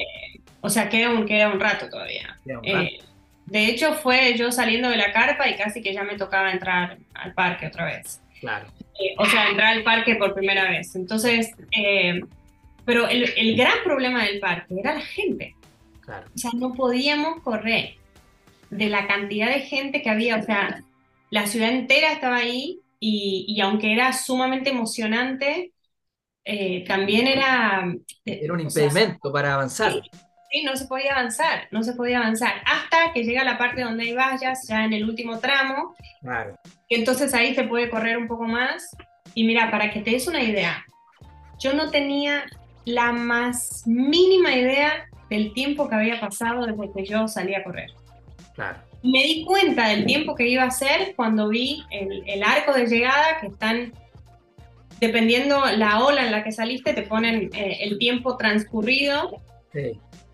o 0.60 0.68
sea, 0.68 0.88
queda 0.88 1.10
un, 1.10 1.24
queda 1.24 1.48
un 1.48 1.60
rato 1.60 1.88
todavía. 1.88 2.36
Eh, 2.64 2.98
de 3.46 3.66
hecho, 3.66 3.94
fue 3.94 4.36
yo 4.36 4.52
saliendo 4.52 4.90
de 4.90 4.96
la 4.96 5.12
carpa 5.12 5.48
y 5.48 5.56
casi 5.56 5.80
que 5.80 5.94
ya 5.94 6.02
me 6.02 6.16
tocaba 6.16 6.50
entrar 6.50 6.98
al 7.14 7.32
parque 7.32 7.68
otra 7.68 7.86
vez. 7.86 8.20
Claro. 8.40 8.66
o 9.16 9.26
sea, 9.26 9.48
entrar 9.48 9.72
al 9.72 9.82
parque 9.82 10.16
por 10.16 10.34
primera 10.34 10.68
vez. 10.68 10.94
Entonces, 10.94 11.52
pero 12.84 13.08
el, 13.08 13.32
el, 13.36 13.56
gran 13.56 13.78
problema 13.84 14.24
del 14.24 14.40
parque 14.40 14.74
era 14.78 14.94
la 14.94 15.00
gente. 15.00 15.54
Claro. 16.08 16.26
O 16.34 16.38
sea, 16.38 16.52
no 16.54 16.72
podíamos 16.72 17.42
correr 17.42 17.96
de 18.70 18.88
la 18.88 19.06
cantidad 19.06 19.48
de 19.48 19.60
gente 19.60 20.00
que 20.00 20.08
había. 20.08 20.36
O 20.36 20.42
sea, 20.42 20.82
la 21.28 21.46
ciudad 21.46 21.68
entera 21.68 22.12
estaba 22.12 22.36
ahí 22.36 22.80
y, 22.98 23.44
y 23.46 23.60
aunque 23.60 23.92
era 23.92 24.14
sumamente 24.14 24.70
emocionante, 24.70 25.74
eh, 26.46 26.82
también 26.88 27.26
era... 27.26 27.94
Eh, 28.24 28.40
era 28.42 28.54
un 28.54 28.60
impedimento 28.60 29.30
para 29.30 29.52
avanzar. 29.52 29.92
Sí, 30.50 30.62
no 30.64 30.74
se 30.76 30.86
podía 30.86 31.12
avanzar, 31.12 31.68
no 31.72 31.82
se 31.82 31.92
podía 31.92 32.20
avanzar. 32.20 32.54
Hasta 32.64 33.12
que 33.12 33.24
llega 33.24 33.44
la 33.44 33.58
parte 33.58 33.82
donde 33.82 34.04
hay 34.04 34.14
vallas, 34.14 34.66
ya 34.66 34.86
en 34.86 34.94
el 34.94 35.04
último 35.04 35.40
tramo. 35.40 35.94
Claro. 36.22 36.56
Y 36.88 36.94
entonces 36.94 37.34
ahí 37.34 37.54
se 37.54 37.64
puede 37.64 37.90
correr 37.90 38.16
un 38.16 38.28
poco 38.28 38.44
más. 38.44 38.96
Y 39.34 39.44
mira, 39.44 39.70
para 39.70 39.90
que 39.90 40.00
te 40.00 40.12
des 40.12 40.26
una 40.26 40.42
idea, 40.42 40.86
yo 41.58 41.74
no 41.74 41.90
tenía 41.90 42.46
la 42.86 43.12
más 43.12 43.82
mínima 43.84 44.56
idea 44.56 45.06
del 45.30 45.52
tiempo 45.52 45.88
que 45.88 45.94
había 45.94 46.20
pasado 46.20 46.66
desde 46.66 46.92
que 46.92 47.04
yo 47.04 47.28
salí 47.28 47.54
a 47.54 47.62
correr. 47.64 47.90
Claro. 48.54 48.78
Me 49.02 49.22
di 49.22 49.44
cuenta 49.44 49.88
del 49.88 50.06
tiempo 50.06 50.34
que 50.34 50.48
iba 50.48 50.64
a 50.64 50.70
ser 50.70 51.14
cuando 51.14 51.48
vi 51.48 51.84
el, 51.90 52.42
arco 52.42 52.72
de 52.72 52.86
llegada 52.86 53.38
que 53.40 53.46
están, 53.46 53.92
dependiendo 55.00 55.64
la 55.76 56.04
ola 56.04 56.24
en 56.24 56.32
la 56.32 56.42
que 56.42 56.50
saliste, 56.50 56.92
te 56.94 57.02
ponen 57.02 57.50
eh, 57.54 57.78
el 57.82 57.98
tiempo 57.98 58.36
transcurrido 58.36 59.40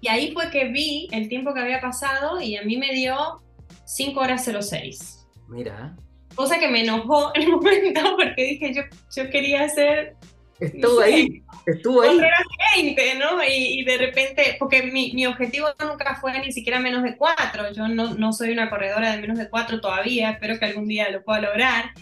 Y 0.00 0.08
ahí 0.08 0.32
fue 0.32 0.50
que 0.50 0.68
vi 0.68 1.08
el 1.12 1.28
tiempo 1.28 1.52
que 1.52 1.60
había 1.60 1.80
pasado 1.80 2.40
y 2.40 2.56
a 2.56 2.62
mí 2.62 2.78
me 2.78 2.92
dio 2.94 3.42
5 3.84 4.18
horas 4.18 4.44
06. 4.44 5.26
Mira. 5.48 5.94
Cosa 6.34 6.58
que 6.58 6.68
me 6.68 6.82
enojó 6.82 7.32
en 7.34 7.42
el 7.42 7.50
momento 7.50 8.00
porque 8.16 8.42
dije, 8.44 8.74
yo, 8.74 8.82
yo 9.14 9.30
quería 9.30 9.64
hacer... 9.64 10.16
Estuvo 10.60 11.00
ahí, 11.00 11.42
estuvo 11.66 12.02
ahí. 12.02 12.18
horas 12.18 12.42
20, 12.76 13.14
¿no? 13.16 13.42
Y, 13.44 13.80
y, 13.80 13.84
de 13.84 13.98
repente, 13.98 14.56
porque 14.58 14.82
mi, 14.82 15.12
mi, 15.12 15.26
objetivo 15.26 15.68
nunca 15.80 16.14
fue 16.16 16.38
ni 16.38 16.52
siquiera 16.52 16.78
menos 16.78 17.02
de 17.02 17.16
4. 17.16 17.72
Yo 17.72 17.88
no, 17.88 18.14
no 18.14 18.32
soy 18.32 18.52
una 18.52 18.70
corredora 18.70 19.12
de 19.12 19.20
menos 19.20 19.38
de 19.38 19.48
4 19.48 19.80
todavía, 19.80 20.30
espero 20.30 20.58
que 20.58 20.64
algún 20.64 20.86
día 20.86 21.10
lo 21.10 21.22
pueda 21.22 21.40
lograr. 21.40 21.92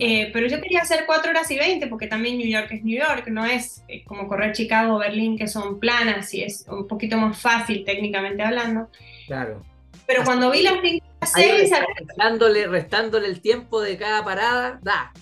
Eh, 0.00 0.30
pero 0.32 0.46
yo 0.46 0.60
quería 0.60 0.82
hacer 0.82 1.04
4 1.06 1.30
horas 1.30 1.50
y 1.50 1.58
20 1.58 1.88
porque 1.88 2.06
también 2.06 2.38
New 2.38 2.46
York 2.46 2.68
es 2.70 2.84
New 2.84 2.96
York, 2.96 3.26
no 3.28 3.44
es 3.44 3.82
eh, 3.88 4.04
como 4.04 4.28
correr 4.28 4.52
Chicago 4.52 4.94
o 4.94 4.98
Berlín 4.98 5.36
que 5.36 5.48
son 5.48 5.80
planas 5.80 6.32
y 6.34 6.44
es 6.44 6.66
un 6.68 6.86
poquito 6.86 7.16
más 7.16 7.40
fácil 7.40 7.84
técnicamente 7.84 8.42
hablando. 8.42 8.88
Claro. 9.26 9.64
Pero 10.06 10.24
cuando 10.24 10.50
vi 10.50 10.62
las 10.62 10.80
5 10.80 11.06
6... 11.34 11.72
Restándole, 11.98 12.68
restándole 12.68 13.26
el 13.26 13.40
tiempo 13.40 13.80
de 13.80 13.96
cada 13.96 14.24
parada, 14.24 14.78
da. 14.82 15.12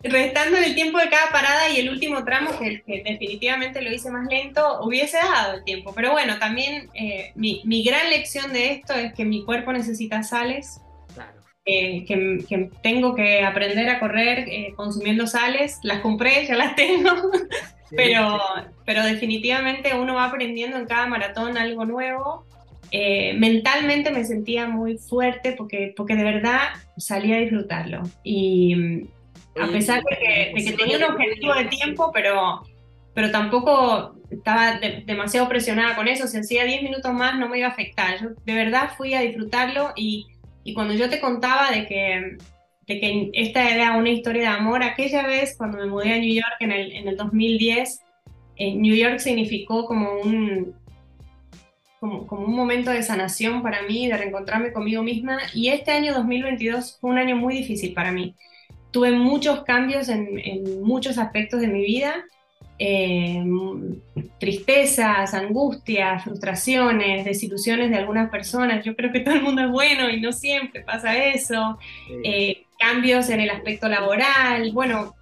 Restándole 0.00 0.66
el 0.66 0.74
tiempo 0.74 0.98
de 0.98 1.08
cada 1.08 1.30
parada 1.30 1.70
y 1.70 1.78
el 1.78 1.90
último 1.90 2.24
tramo, 2.24 2.50
que, 2.58 2.82
definitivamente 3.04 3.82
lo 3.82 3.92
hice 3.92 4.10
más 4.10 4.28
lento, 4.28 4.80
hubiese 4.82 5.16
dado 5.16 5.54
el 5.54 5.64
tiempo. 5.64 5.92
Pero 5.94 6.12
bueno, 6.12 6.38
también 6.38 6.88
eh, 6.94 7.32
mi, 7.34 7.62
mi 7.64 7.82
gran 7.82 8.08
lección 8.08 8.52
de 8.52 8.72
esto 8.72 8.94
es 8.94 9.12
que 9.14 9.24
mi 9.24 9.44
cuerpo 9.44 9.72
necesita 9.72 10.22
sales 10.22 10.80
que, 11.68 12.70
tengo 12.82 13.14
que 13.14 13.42
aprender 13.42 13.88
a 13.88 14.00
correr 14.00 14.48
eh, 14.48 14.72
consumiendo 14.76 15.26
sales. 15.26 15.78
Las 15.82 16.00
compré, 16.00 16.46
ya 16.46 16.56
las 16.56 16.74
tengo, 16.74 17.10
pero, 17.90 18.40
pero 18.84 19.02
definitivamente 19.04 19.94
uno 19.94 20.14
va 20.14 20.26
aprendiendo 20.26 20.76
en 20.78 20.86
cada 20.86 21.06
maratón 21.06 21.56
algo 21.56 21.84
nuevo. 21.84 22.46
Eh, 22.90 23.34
mentalmente 23.34 24.10
me 24.10 24.24
sentía 24.24 24.66
muy 24.66 24.96
fuerte 24.96 25.52
porque, 25.52 25.92
porque 25.94 26.16
de 26.16 26.24
verdad 26.24 26.60
salí 26.96 27.32
a 27.34 27.38
disfrutarlo. 27.38 28.02
Y 28.24 29.08
a 29.60 29.66
pesar 29.68 30.02
de 30.02 30.52
que, 30.54 30.72
tenía 30.72 30.98
un 30.98 31.04
objetivo 31.04 31.54
de 31.54 31.64
tiempo, 31.66 32.10
pero, 32.12 32.62
pero 33.14 33.30
tampoco 33.30 34.16
estaba 34.30 34.78
demasiado 35.06 35.48
presionada 35.48 35.96
con 35.96 36.08
eso. 36.08 36.26
Si 36.26 36.38
hacía 36.38 36.64
10 36.64 36.82
minutos 36.82 37.12
más 37.12 37.38
no 37.38 37.48
me 37.48 37.58
iba 37.58 37.68
a 37.68 37.70
afectar. 37.70 38.20
Yo 38.20 38.28
de 38.44 38.54
verdad 38.54 38.92
fui 38.96 39.14
a 39.14 39.20
disfrutarlo 39.20 39.92
y 39.96 40.26
y 40.68 40.74
cuando 40.74 40.92
yo 40.92 41.08
te 41.08 41.18
contaba 41.18 41.70
de 41.70 41.86
que, 41.86 42.36
de 42.86 43.00
que 43.00 43.30
esta 43.32 43.70
era 43.70 43.96
una 43.96 44.10
historia 44.10 44.42
de 44.42 44.48
amor, 44.48 44.82
aquella 44.82 45.26
vez 45.26 45.56
cuando 45.56 45.78
me 45.78 45.86
mudé 45.86 46.12
a 46.12 46.18
New 46.18 46.34
York 46.34 46.56
en 46.60 46.72
el, 46.72 46.92
en 46.92 47.08
el 47.08 47.16
2010, 47.16 48.02
eh, 48.56 48.74
New 48.74 48.94
York 48.94 49.18
significó 49.18 49.86
como 49.86 50.20
un, 50.20 50.74
como, 52.00 52.26
como, 52.26 52.44
un 52.44 52.54
momento 52.54 52.90
de 52.90 53.02
sanación 53.02 53.62
para 53.62 53.80
mí, 53.80 54.08
de 54.08 54.18
reencontrarme 54.18 54.70
conmigo 54.70 55.02
misma. 55.02 55.38
Y 55.54 55.68
este 55.68 55.90
año 55.90 56.12
2022 56.12 56.98
fue 57.00 57.12
un 57.12 57.18
año 57.18 57.36
muy 57.36 57.54
difícil 57.54 57.94
para 57.94 58.12
mí. 58.12 58.34
Tuve 58.90 59.12
muchos 59.12 59.64
cambios 59.64 60.08
en, 60.08 60.38
en 60.38 60.82
muchos 60.82 61.18
aspectos 61.18 61.60
de 61.60 61.68
mi 61.68 61.82
vida 61.82 62.24
eh, 62.78 63.44
tristezas, 64.38 65.34
angustias, 65.34 66.22
frustraciones, 66.22 67.24
desilusiones 67.24 67.90
de 67.90 67.96
algunas 67.96 68.30
personas. 68.30 68.84
Yo 68.84 68.94
creo 68.94 69.10
que 69.10 69.20
todo 69.20 69.34
el 69.34 69.42
mundo 69.42 69.62
es 69.62 69.70
bueno 69.70 70.08
y 70.08 70.20
no 70.20 70.32
siempre 70.32 70.82
pasa 70.82 71.16
eso. 71.16 71.78
Eh, 72.22 72.64
cambios 72.78 73.28
en 73.30 73.40
el 73.40 73.50
aspecto 73.50 73.88
laboral, 73.88 74.70
bueno, 74.72 75.14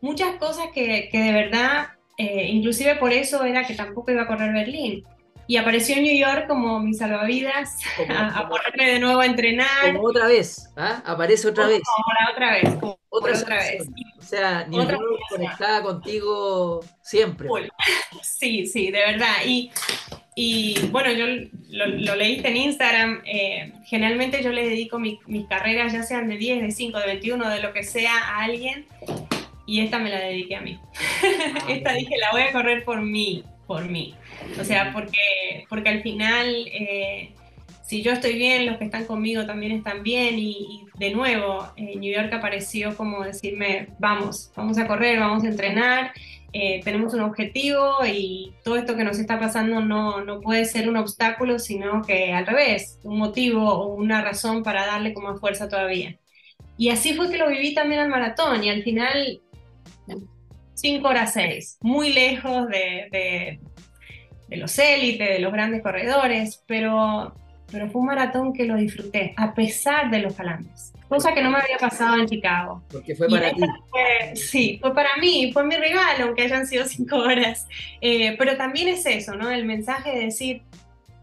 muchas 0.00 0.36
cosas 0.36 0.66
que, 0.72 1.08
que 1.10 1.18
de 1.18 1.32
verdad, 1.32 1.88
eh, 2.16 2.48
inclusive 2.52 2.94
por 2.94 3.12
eso 3.12 3.44
era 3.44 3.66
que 3.66 3.74
tampoco 3.74 4.12
iba 4.12 4.22
a 4.22 4.26
correr 4.28 4.52
Berlín. 4.52 5.02
Y 5.46 5.56
apareció 5.56 5.96
en 5.96 6.04
New 6.04 6.16
York 6.16 6.46
como 6.48 6.80
mi 6.80 6.94
salvavidas, 6.94 7.78
a, 8.08 8.48
ponerme 8.48 8.92
de 8.92 9.00
nuevo 9.00 9.20
a 9.20 9.26
entrenar. 9.26 9.92
Como 9.94 10.08
otra 10.08 10.26
vez, 10.26 10.70
¿ah? 10.76 11.02
Aparece 11.04 11.48
otra 11.48 11.66
vez. 11.66 11.82
Como 11.84 12.32
otra 12.32 12.50
vez. 12.52 12.98
Otra, 13.10 13.38
otra 13.38 13.56
vez. 13.56 13.86
O 14.18 14.22
sea, 14.22 14.66
New 14.66 14.82
York 14.82 14.98
conectada 15.28 15.82
contigo 15.82 16.80
siempre. 17.02 17.48
Sí, 18.22 18.66
sí, 18.66 18.90
de 18.90 19.00
verdad. 19.00 19.34
Y, 19.46 19.70
y 20.34 20.88
bueno, 20.90 21.12
yo 21.12 21.26
lo, 21.68 22.16
leíste 22.16 22.48
en 22.48 22.56
Instagram. 22.56 23.22
Eh, 23.24 23.72
generalmente 23.84 24.42
yo 24.42 24.50
le 24.50 24.68
dedico 24.68 24.98
mis 24.98 25.46
carreras, 25.48 25.92
ya 25.92 26.02
sean 26.02 26.28
de 26.28 26.36
10, 26.36 26.62
de 26.62 26.70
5, 26.70 26.98
de 26.98 27.06
21, 27.06 27.50
de 27.50 27.60
lo 27.60 27.72
que 27.72 27.82
sea, 27.82 28.16
a 28.16 28.44
alguien. 28.44 28.86
Y 29.66 29.80
esta 29.80 29.98
me 29.98 30.10
la 30.10 30.20
dediqué 30.20 30.56
a 30.56 30.60
mí. 30.60 30.78
Ah, 31.56 31.66
esta 31.68 31.92
dije, 31.92 32.16
la 32.18 32.32
voy 32.32 32.42
a 32.42 32.52
correr 32.52 32.84
por 32.84 33.00
mí, 33.00 33.44
por 33.66 33.88
mí. 33.88 34.14
O 34.60 34.64
sea, 34.64 34.92
porque, 34.92 35.66
porque 35.68 35.88
al 35.88 36.02
final, 36.02 36.46
eh, 36.72 37.32
si 37.84 38.02
yo 38.02 38.12
estoy 38.12 38.34
bien, 38.34 38.66
los 38.66 38.78
que 38.78 38.84
están 38.84 39.04
conmigo 39.04 39.46
también 39.46 39.72
están 39.72 40.02
bien. 40.02 40.38
Y, 40.38 40.84
de 40.98 41.10
nuevo, 41.10 41.68
eh, 41.76 41.96
New 41.96 42.12
York 42.12 42.32
apareció 42.32 42.96
como 42.96 43.24
decirme, 43.24 43.88
vamos, 43.98 44.52
vamos 44.56 44.78
a 44.78 44.86
correr, 44.86 45.18
vamos 45.18 45.44
a 45.44 45.48
entrenar. 45.48 46.12
Eh, 46.52 46.80
tenemos 46.84 47.12
un 47.14 47.20
objetivo 47.20 47.96
y 48.06 48.54
todo 48.62 48.76
esto 48.76 48.96
que 48.96 49.02
nos 49.02 49.18
está 49.18 49.40
pasando 49.40 49.80
no, 49.80 50.24
no 50.24 50.40
puede 50.40 50.64
ser 50.66 50.88
un 50.88 50.96
obstáculo, 50.96 51.58
sino 51.58 52.02
que 52.02 52.32
al 52.32 52.46
revés, 52.46 53.00
un 53.02 53.18
motivo 53.18 53.68
o 53.68 53.94
una 53.94 54.22
razón 54.22 54.62
para 54.62 54.86
darle 54.86 55.14
como 55.14 55.36
fuerza 55.36 55.68
todavía. 55.68 56.16
Y 56.76 56.90
así 56.90 57.14
fue 57.14 57.30
que 57.30 57.38
lo 57.38 57.48
viví 57.48 57.74
también 57.74 58.00
al 58.00 58.08
maratón 58.08 58.62
y 58.64 58.70
al 58.70 58.82
final 58.82 59.40
5 60.74 61.08
horas 61.08 61.32
6, 61.32 61.78
muy 61.82 62.12
lejos 62.12 62.68
de, 62.68 63.58
de 64.48 64.56
los 64.56 64.78
élites, 64.78 65.28
de 65.28 65.38
los 65.38 65.52
grandes 65.52 65.82
corredores, 65.82 66.62
pero, 66.66 67.34
pero 67.70 67.88
fue 67.88 68.00
un 68.00 68.06
maratón 68.06 68.52
que 68.52 68.64
lo 68.64 68.76
disfruté, 68.76 69.34
a 69.36 69.54
pesar 69.54 70.10
de 70.10 70.20
los 70.20 70.34
calambres. 70.34 70.92
Cosa 71.08 71.32
que 71.32 71.42
no 71.42 71.50
me 71.50 71.58
había 71.58 71.76
pasado 71.78 72.18
en 72.18 72.26
Chicago. 72.26 72.82
Porque 72.90 73.14
fue 73.14 73.28
para 73.28 73.52
ti. 73.52 73.62
sí, 74.34 74.78
fue 74.80 74.94
para 74.94 75.16
mí, 75.20 75.50
fue 75.52 75.64
mi 75.64 75.76
regalo, 75.76 76.24
aunque 76.26 76.42
hayan 76.42 76.66
sido 76.66 76.84
cinco 76.86 77.16
horas. 77.16 77.66
Eh, 78.00 78.34
pero 78.38 78.56
también 78.56 78.88
es 78.88 79.06
eso, 79.06 79.34
¿no? 79.36 79.50
El 79.50 79.64
mensaje 79.64 80.10
de 80.10 80.24
decir, 80.26 80.62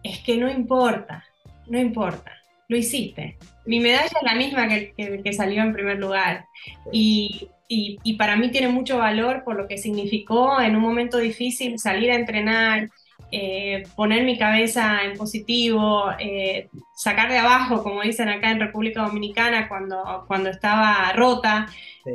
es 0.03 0.19
que 0.19 0.37
no 0.37 0.49
importa, 0.49 1.25
no 1.67 1.79
importa, 1.79 2.31
lo 2.67 2.77
hiciste. 2.77 3.37
Mi 3.65 3.79
medalla 3.79 4.05
es 4.05 4.23
la 4.23 4.35
misma 4.35 4.67
que, 4.67 4.93
que, 4.95 5.21
que 5.21 5.33
salió 5.33 5.61
en 5.61 5.73
primer 5.73 5.97
lugar. 5.97 6.45
Y, 6.91 7.49
y, 7.73 7.99
y, 8.03 8.17
para 8.17 8.35
mí 8.35 8.51
tiene 8.51 8.67
mucho 8.67 8.97
valor 8.97 9.45
por 9.45 9.55
lo 9.55 9.65
que 9.65 9.77
significó 9.77 10.59
en 10.59 10.75
un 10.75 10.81
momento 10.81 11.19
difícil 11.19 11.79
salir 11.79 12.11
a 12.11 12.15
entrenar, 12.15 12.89
eh, 13.31 13.83
poner 13.95 14.25
mi 14.25 14.37
cabeza 14.37 15.05
en 15.05 15.17
positivo, 15.17 16.11
eh, 16.19 16.67
sacar 16.97 17.31
de 17.31 17.37
abajo, 17.37 17.81
como 17.81 18.01
dicen 18.01 18.27
acá 18.27 18.51
en 18.51 18.59
República 18.59 19.03
Dominicana, 19.03 19.69
cuando, 19.69 20.25
cuando 20.27 20.49
estaba 20.49 21.13
rota. 21.13 21.67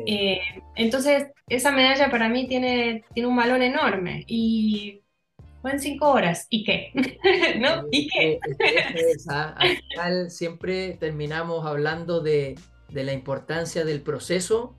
Eh, 0.07 0.41
entonces, 0.75 1.29
esa 1.49 1.73
medalla 1.73 2.11
para 2.11 2.29
mí 2.29 2.47
tiene, 2.47 3.05
tiene 3.15 3.27
un 3.27 3.37
valor 3.37 3.63
enorme 3.63 4.25
y 4.27 5.01
fue 5.63 5.73
en 5.73 5.81
cinco 5.81 6.11
horas. 6.11 6.47
¿Y 6.51 6.65
qué? 6.65 6.93
¿No? 7.59 7.87
¿Y 7.91 8.09
qué? 8.09 8.39
Al 9.31 9.79
final 9.79 10.31
siempre 10.31 10.99
terminamos 11.01 11.65
hablando 11.65 12.21
de, 12.21 12.57
de 12.91 13.05
la 13.05 13.15
importancia 13.15 13.87
del 13.87 14.03
proceso 14.03 14.77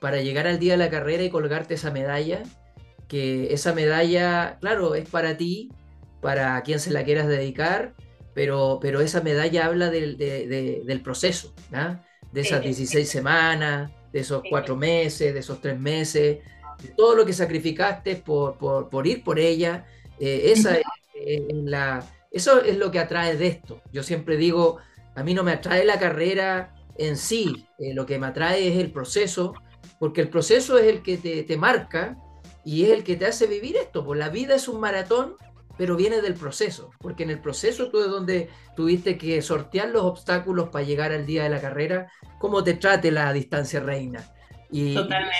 para 0.00 0.20
llegar 0.20 0.46
al 0.46 0.58
día 0.58 0.72
de 0.72 0.78
la 0.78 0.90
carrera 0.90 1.22
y 1.22 1.30
colgarte 1.30 1.74
esa 1.74 1.90
medalla 1.90 2.42
que 3.12 3.52
esa 3.52 3.74
medalla, 3.74 4.56
claro, 4.58 4.94
es 4.94 5.06
para 5.06 5.36
ti, 5.36 5.70
para 6.22 6.62
quien 6.62 6.80
se 6.80 6.90
la 6.90 7.04
quieras 7.04 7.28
dedicar, 7.28 7.94
pero, 8.32 8.78
pero 8.80 9.02
esa 9.02 9.20
medalla 9.20 9.66
habla 9.66 9.90
del, 9.90 10.16
del 10.16 11.00
proceso, 11.02 11.52
de 12.32 12.40
esas 12.40 12.62
16 12.62 13.06
semanas, 13.06 13.90
de 14.14 14.20
esos 14.20 14.42
cuatro 14.48 14.76
meses, 14.76 15.34
de 15.34 15.40
esos 15.40 15.60
tres 15.60 15.78
meses, 15.78 16.38
de 16.82 16.88
todo 16.96 17.14
lo 17.14 17.26
que 17.26 17.34
sacrificaste 17.34 18.16
por, 18.16 18.56
por, 18.56 18.88
por 18.88 19.06
ir 19.06 19.22
por 19.22 19.38
ella. 19.38 19.84
Eh, 20.18 20.44
esa 20.46 20.78
es, 21.14 21.42
la, 21.50 22.02
eso 22.30 22.62
es 22.62 22.78
lo 22.78 22.90
que 22.90 22.98
atrae 22.98 23.36
de 23.36 23.46
esto. 23.48 23.82
Yo 23.92 24.02
siempre 24.02 24.38
digo, 24.38 24.78
a 25.14 25.22
mí 25.22 25.34
no 25.34 25.44
me 25.44 25.52
atrae 25.52 25.84
la 25.84 25.98
carrera 25.98 26.74
en 26.96 27.18
sí, 27.18 27.66
eh, 27.78 27.92
lo 27.92 28.06
que 28.06 28.18
me 28.18 28.28
atrae 28.28 28.68
es 28.68 28.78
el 28.78 28.90
proceso, 28.90 29.52
porque 30.02 30.20
el 30.20 30.30
proceso 30.30 30.78
es 30.78 30.86
el 30.86 31.00
que 31.00 31.16
te, 31.16 31.44
te 31.44 31.56
marca 31.56 32.16
y 32.64 32.82
es 32.82 32.90
el 32.90 33.04
que 33.04 33.14
te 33.14 33.24
hace 33.24 33.46
vivir 33.46 33.76
esto, 33.76 34.04
pues 34.04 34.18
la 34.18 34.30
vida 34.30 34.56
es 34.56 34.66
un 34.66 34.80
maratón, 34.80 35.36
pero 35.78 35.94
viene 35.94 36.20
del 36.20 36.34
proceso, 36.34 36.90
porque 36.98 37.22
en 37.22 37.30
el 37.30 37.38
proceso 37.38 37.88
tú 37.88 38.00
es 38.00 38.08
donde 38.08 38.48
tuviste 38.74 39.16
que 39.16 39.40
sortear 39.42 39.90
los 39.90 40.02
obstáculos 40.02 40.70
para 40.70 40.84
llegar 40.84 41.12
al 41.12 41.24
día 41.24 41.44
de 41.44 41.50
la 41.50 41.60
carrera, 41.60 42.10
como 42.40 42.64
te 42.64 42.74
trate 42.74 43.12
la 43.12 43.32
distancia 43.32 43.78
reina. 43.78 44.24
Y, 44.72 44.94
Totalmente. 44.94 45.36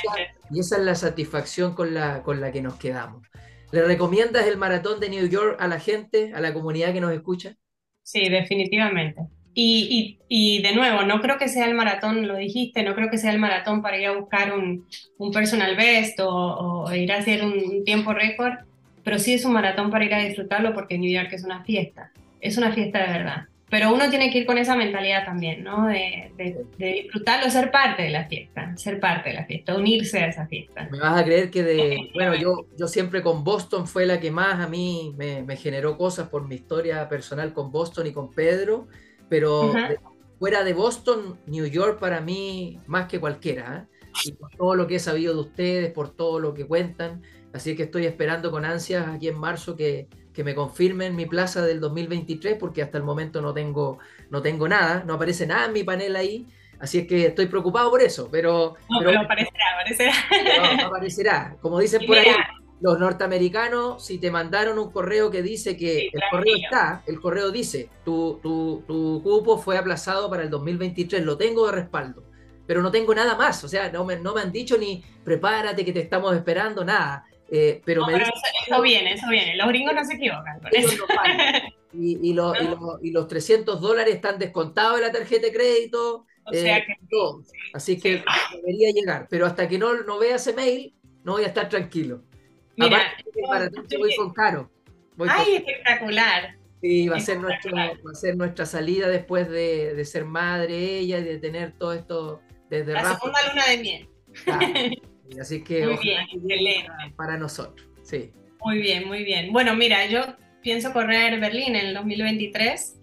y, 0.53 0.61
esa, 0.61 0.77
es 0.77 0.85
la 0.85 0.95
satisfacción 0.95 1.75
con 1.75 1.93
la, 1.93 2.23
con 2.23 2.41
la 2.41 2.53
que 2.53 2.63
nos 2.63 2.77
quedamos. 2.77 3.27
¿Le 3.73 3.83
recomiendas 3.83 4.47
el 4.47 4.59
maratón 4.59 5.01
de 5.01 5.09
New 5.09 5.27
York 5.27 5.57
a 5.59 5.67
la 5.67 5.81
gente, 5.81 6.35
a 6.37 6.41
la 6.41 6.55
comunidad 6.55 6.93
que 6.93 7.01
nos 7.01 7.13
escucha? 7.13 7.57
Sí, 8.05 8.29
definitivamente. 8.29 9.23
Y, 9.55 10.19
y, 10.29 10.63
de 10.63 10.75
nuevo, 10.75 11.03
no 11.03 11.21
creo 11.21 11.37
que 11.37 11.49
sea 11.49 11.67
el 11.67 11.75
maratón, 11.75 12.27
lo 12.27 12.37
dijiste, 12.37 12.83
no 12.83 12.95
creo 12.95 13.11
que 13.11 13.19
sea 13.19 13.33
el 13.33 13.39
maratón 13.39 13.83
para 13.83 13.99
ir 13.99 14.07
a 14.07 14.17
buscar 14.17 14.55
un, 14.55 14.87
un 15.19 15.31
personal 15.31 15.77
best 15.77 16.19
o, 16.23 16.91
ir 16.95 17.13
a 17.13 17.19
hacer 17.19 17.45
un, 17.45 17.85
tiempo 17.85 18.15
récord, 18.15 18.55
pero 19.05 19.19
sí 19.19 19.35
es 19.35 19.45
un 19.45 19.53
maratón 19.53 19.91
para 19.91 20.05
ir 20.07 20.15
a 20.15 20.21
disfrutarlo 20.21 20.73
porque 20.73 20.97
New 20.97 21.11
York 21.11 21.29
es 21.33 21.45
una 21.45 21.63
fiesta, 21.65 22.13
es 22.41 22.57
una 22.57 22.73
fiesta 22.73 23.01
de 23.01 23.13
verdad. 23.13 23.43
Pero 23.69 23.93
uno 23.95 24.11
tiene 24.11 24.31
que 24.31 24.39
ir 24.39 24.47
con 24.47 24.59
esa 24.59 24.77
mentalidad 24.77 25.25
también, 25.25 25.65
¿no? 25.65 25.87
De, 25.87 26.31
de, 26.37 26.93
disfrutarlo, 26.93 27.51
ser 27.51 27.71
parte 27.71 28.03
de 28.03 28.11
la 28.11 28.27
fiesta, 28.27 28.77
ser 28.77 29.01
parte 29.01 29.31
de 29.31 29.35
la 29.35 29.47
fiesta, 29.47 29.75
unirse 29.75 30.19
a 30.19 30.27
esa 30.27 30.47
fiesta. 30.47 30.89
Me 30.91 30.99
vas 30.99 31.19
a 31.19 31.25
creer 31.25 31.51
que 31.51 31.63
de, 31.63 32.11
bueno, 32.15 32.35
yo, 32.35 32.67
yo 32.79 32.87
siempre 32.87 33.23
con 33.23 33.45
Boston 33.45 33.87
fue 33.87 34.05
la 34.05 34.21
que 34.21 34.31
más 34.31 34.61
a 34.61 34.69
mí 34.69 35.15
me, 35.17 35.43
me 35.43 35.57
generó 35.57 35.97
cosas 35.97 36.29
por 36.29 36.47
mi 36.47 36.57
historia 36.57 37.09
personal 37.09 37.55
con 37.55 37.73
Boston 37.73 38.07
y 38.07 38.13
con 38.13 38.31
Pedro, 38.31 38.89
pero 39.33 39.73
fuera 40.39 40.63
de 40.63 40.75
Boston, 40.75 41.39
New 41.47 41.65
York 41.65 41.99
para 41.99 42.21
mí 42.21 42.79
más 42.87 43.09
que 43.09 43.19
cualquiera, 43.19 43.89
¿eh? 43.89 44.11
y 44.27 44.33
por 44.33 44.51
todo 44.51 44.75
lo 44.75 44.87
que 44.87 44.97
he 44.97 44.99
sabido 44.99 45.33
de 45.33 45.41
ustedes, 45.41 45.91
por 45.91 46.11
todo 46.11 46.39
lo 46.39 46.53
que 46.53 46.67
cuentan, 46.67 47.23
así 47.55 47.75
que 47.75 47.85
estoy 47.85 48.05
esperando 48.05 48.51
con 48.51 48.67
ansias 48.67 49.09
aquí 49.09 49.29
en 49.29 49.39
marzo 49.39 49.75
que, 49.75 50.07
que 50.35 50.45
me 50.45 50.55
confirmen 50.55 51.17
mi 51.17 51.25
plaza 51.25 51.65
del 51.65 51.81
2023, 51.81 52.59
porque 52.61 52.83
hasta 52.83 52.99
el 52.99 53.05
momento 53.05 53.41
no 53.41 53.55
tengo, 53.55 54.01
no 54.29 54.43
tengo 54.43 54.69
nada, 54.69 55.03
no 55.07 55.15
aparece 55.15 55.47
nada 55.47 55.65
en 55.65 55.73
mi 55.73 55.83
panel 55.83 56.15
ahí, 56.15 56.47
así 56.79 56.99
es 56.99 57.07
que 57.07 57.29
estoy 57.29 57.47
preocupado 57.47 57.89
por 57.89 58.03
eso, 58.03 58.29
pero... 58.31 58.75
No, 58.91 58.99
pero, 58.99 59.19
aparecerá, 59.19 59.65
aparecerá. 59.73 60.13
No, 60.77 60.87
aparecerá, 60.89 61.57
como 61.63 61.79
dicen 61.81 62.05
por 62.07 62.19
ahí, 62.19 62.35
los 62.83 62.99
norteamericanos, 62.99 64.05
si 64.05 64.19
te 64.19 64.33
mandaron 64.33 64.77
un 64.77 64.91
correo 64.91 65.31
que 65.31 65.41
dice 65.41 65.77
que 65.77 66.11
el 66.13 66.21
correo 66.33 66.57
está, 66.57 67.03
el 67.07 67.21
correo 67.21 67.53
dice, 67.53 67.89
tu, 68.05 68.41
tu, 68.43 68.83
tu, 68.89 69.23
cupo 69.23 69.57
fue 69.57 69.79
aplazado 69.79 70.29
para 70.29 70.43
el 70.43 70.51
2023, 70.51 71.25
lo 71.25 71.39
tengo 71.39 71.67
de 71.67 71.73
respaldo, 71.73 72.25
pero 72.67 72.83
no 72.83 72.91
tengo 72.91 73.15
nada 73.15 73.37
más, 73.37 73.63
o 73.63 73.69
sea, 73.69 73.91
no 73.93 74.05
me, 74.05 74.17
no 74.17 74.35
me 74.35 74.41
han 74.41 74.51
dicho 74.51 74.77
ni 74.77 75.01
prepárate 75.23 75.85
que 75.85 75.93
te 75.93 76.01
estamos 76.01 76.35
esperando, 76.35 76.85
nada. 76.85 77.25
Eh, 77.49 77.81
pero, 77.85 78.05
me 78.07 78.17
eso, 78.17 78.83
viene, 78.83 79.13
eso 79.13 79.29
viene, 79.29 79.57
los 79.57 79.69
gringos 79.69 79.95
no 79.95 80.05
se 80.05 80.15
equivocan 80.15 80.59
con 80.59 80.71
eso. 80.73 81.05
y, 81.93 82.31
y, 82.31 82.33
lo, 82.33 82.53
y, 83.01 83.11
los 83.13 83.29
300 83.29 83.81
dólares 83.81 84.15
están 84.15 84.41
descontados 84.41 84.97
de 84.97 85.03
la 85.03 85.13
tarjeta 85.13 85.47
de 85.47 85.53
crédito. 85.53 86.27
O 86.45 86.53
sea 86.53 86.79
eh, 86.79 86.85
que, 86.87 86.97
todo. 87.09 87.43
Así 87.75 88.01
que 88.01 88.25
debería 88.57 88.91
llegar, 88.91 89.29
pero 89.31 89.47
hasta 89.47 89.69
que 89.69 89.79
no, 89.79 90.03
no 90.03 90.19
vea 90.19 90.37
ese 90.37 90.53
mail, 90.53 90.95
no 91.23 91.33
voy 91.33 91.45
a 91.45 91.49
estar 91.49 91.69
tranquilo. 91.69 92.23
Mira, 92.77 93.15
para 93.49 93.71
voy 93.99 94.17
con 94.17 94.33
Caro. 94.33 94.71
¡Ay, 95.29 95.57
espectacular! 95.57 96.57
Sí, 96.81 97.09
va 97.09 97.17
a, 97.17 97.21
ser 97.21 97.39
nuestro, 97.39 97.77
va 97.77 98.11
a 98.11 98.15
ser 98.15 98.37
nuestra 98.37 98.67
salida 98.67 99.09
después 99.09 99.49
de, 99.49 99.95
de, 99.95 100.05
ser 100.05 100.25
madre 100.25 100.99
ella 100.99 101.19
y 101.19 101.25
de 101.25 101.39
tener 101.39 101.73
todo 101.79 101.93
esto 101.93 102.43
desde 102.69 102.95
La 102.95 103.15
segunda 103.15 103.39
luna 103.49 103.67
de 103.69 103.79
miel. 103.79 104.09
así 105.41 105.63
que 105.63 105.87
muy 105.87 105.99
bien, 105.99 106.87
para 107.17 107.37
nosotros. 107.37 107.89
Sí. 108.03 108.33
Muy 108.65 108.79
bien, 108.79 109.07
muy 109.07 109.23
bien. 109.23 109.53
Bueno, 109.53 109.77
mira, 109.77 110.07
yo 110.07 110.23
pienso 110.61 110.93
correr 110.93 111.39
Berlín 111.39 111.77
en 111.77 111.87
el 111.87 111.95
2023, 111.95 112.99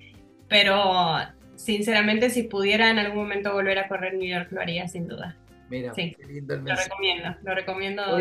pero 0.48 1.18
sinceramente 1.56 2.30
si 2.30 2.44
pudiera 2.44 2.90
en 2.90 3.00
algún 3.00 3.20
momento 3.20 3.54
volver 3.54 3.80
a 3.80 3.88
correr 3.88 4.14
New 4.14 4.28
York 4.28 4.52
lo 4.52 4.62
haría 4.62 4.88
sin 4.88 5.08
duda. 5.08 5.38
Mira, 5.70 5.94
qué 5.94 6.16
lindo 6.28 6.56
el 6.56 6.64
mensaje. 6.64 6.90
Lo 6.90 6.96
recomiendo, 6.96 7.36
lo 7.44 7.56
recomiendo 7.56 8.20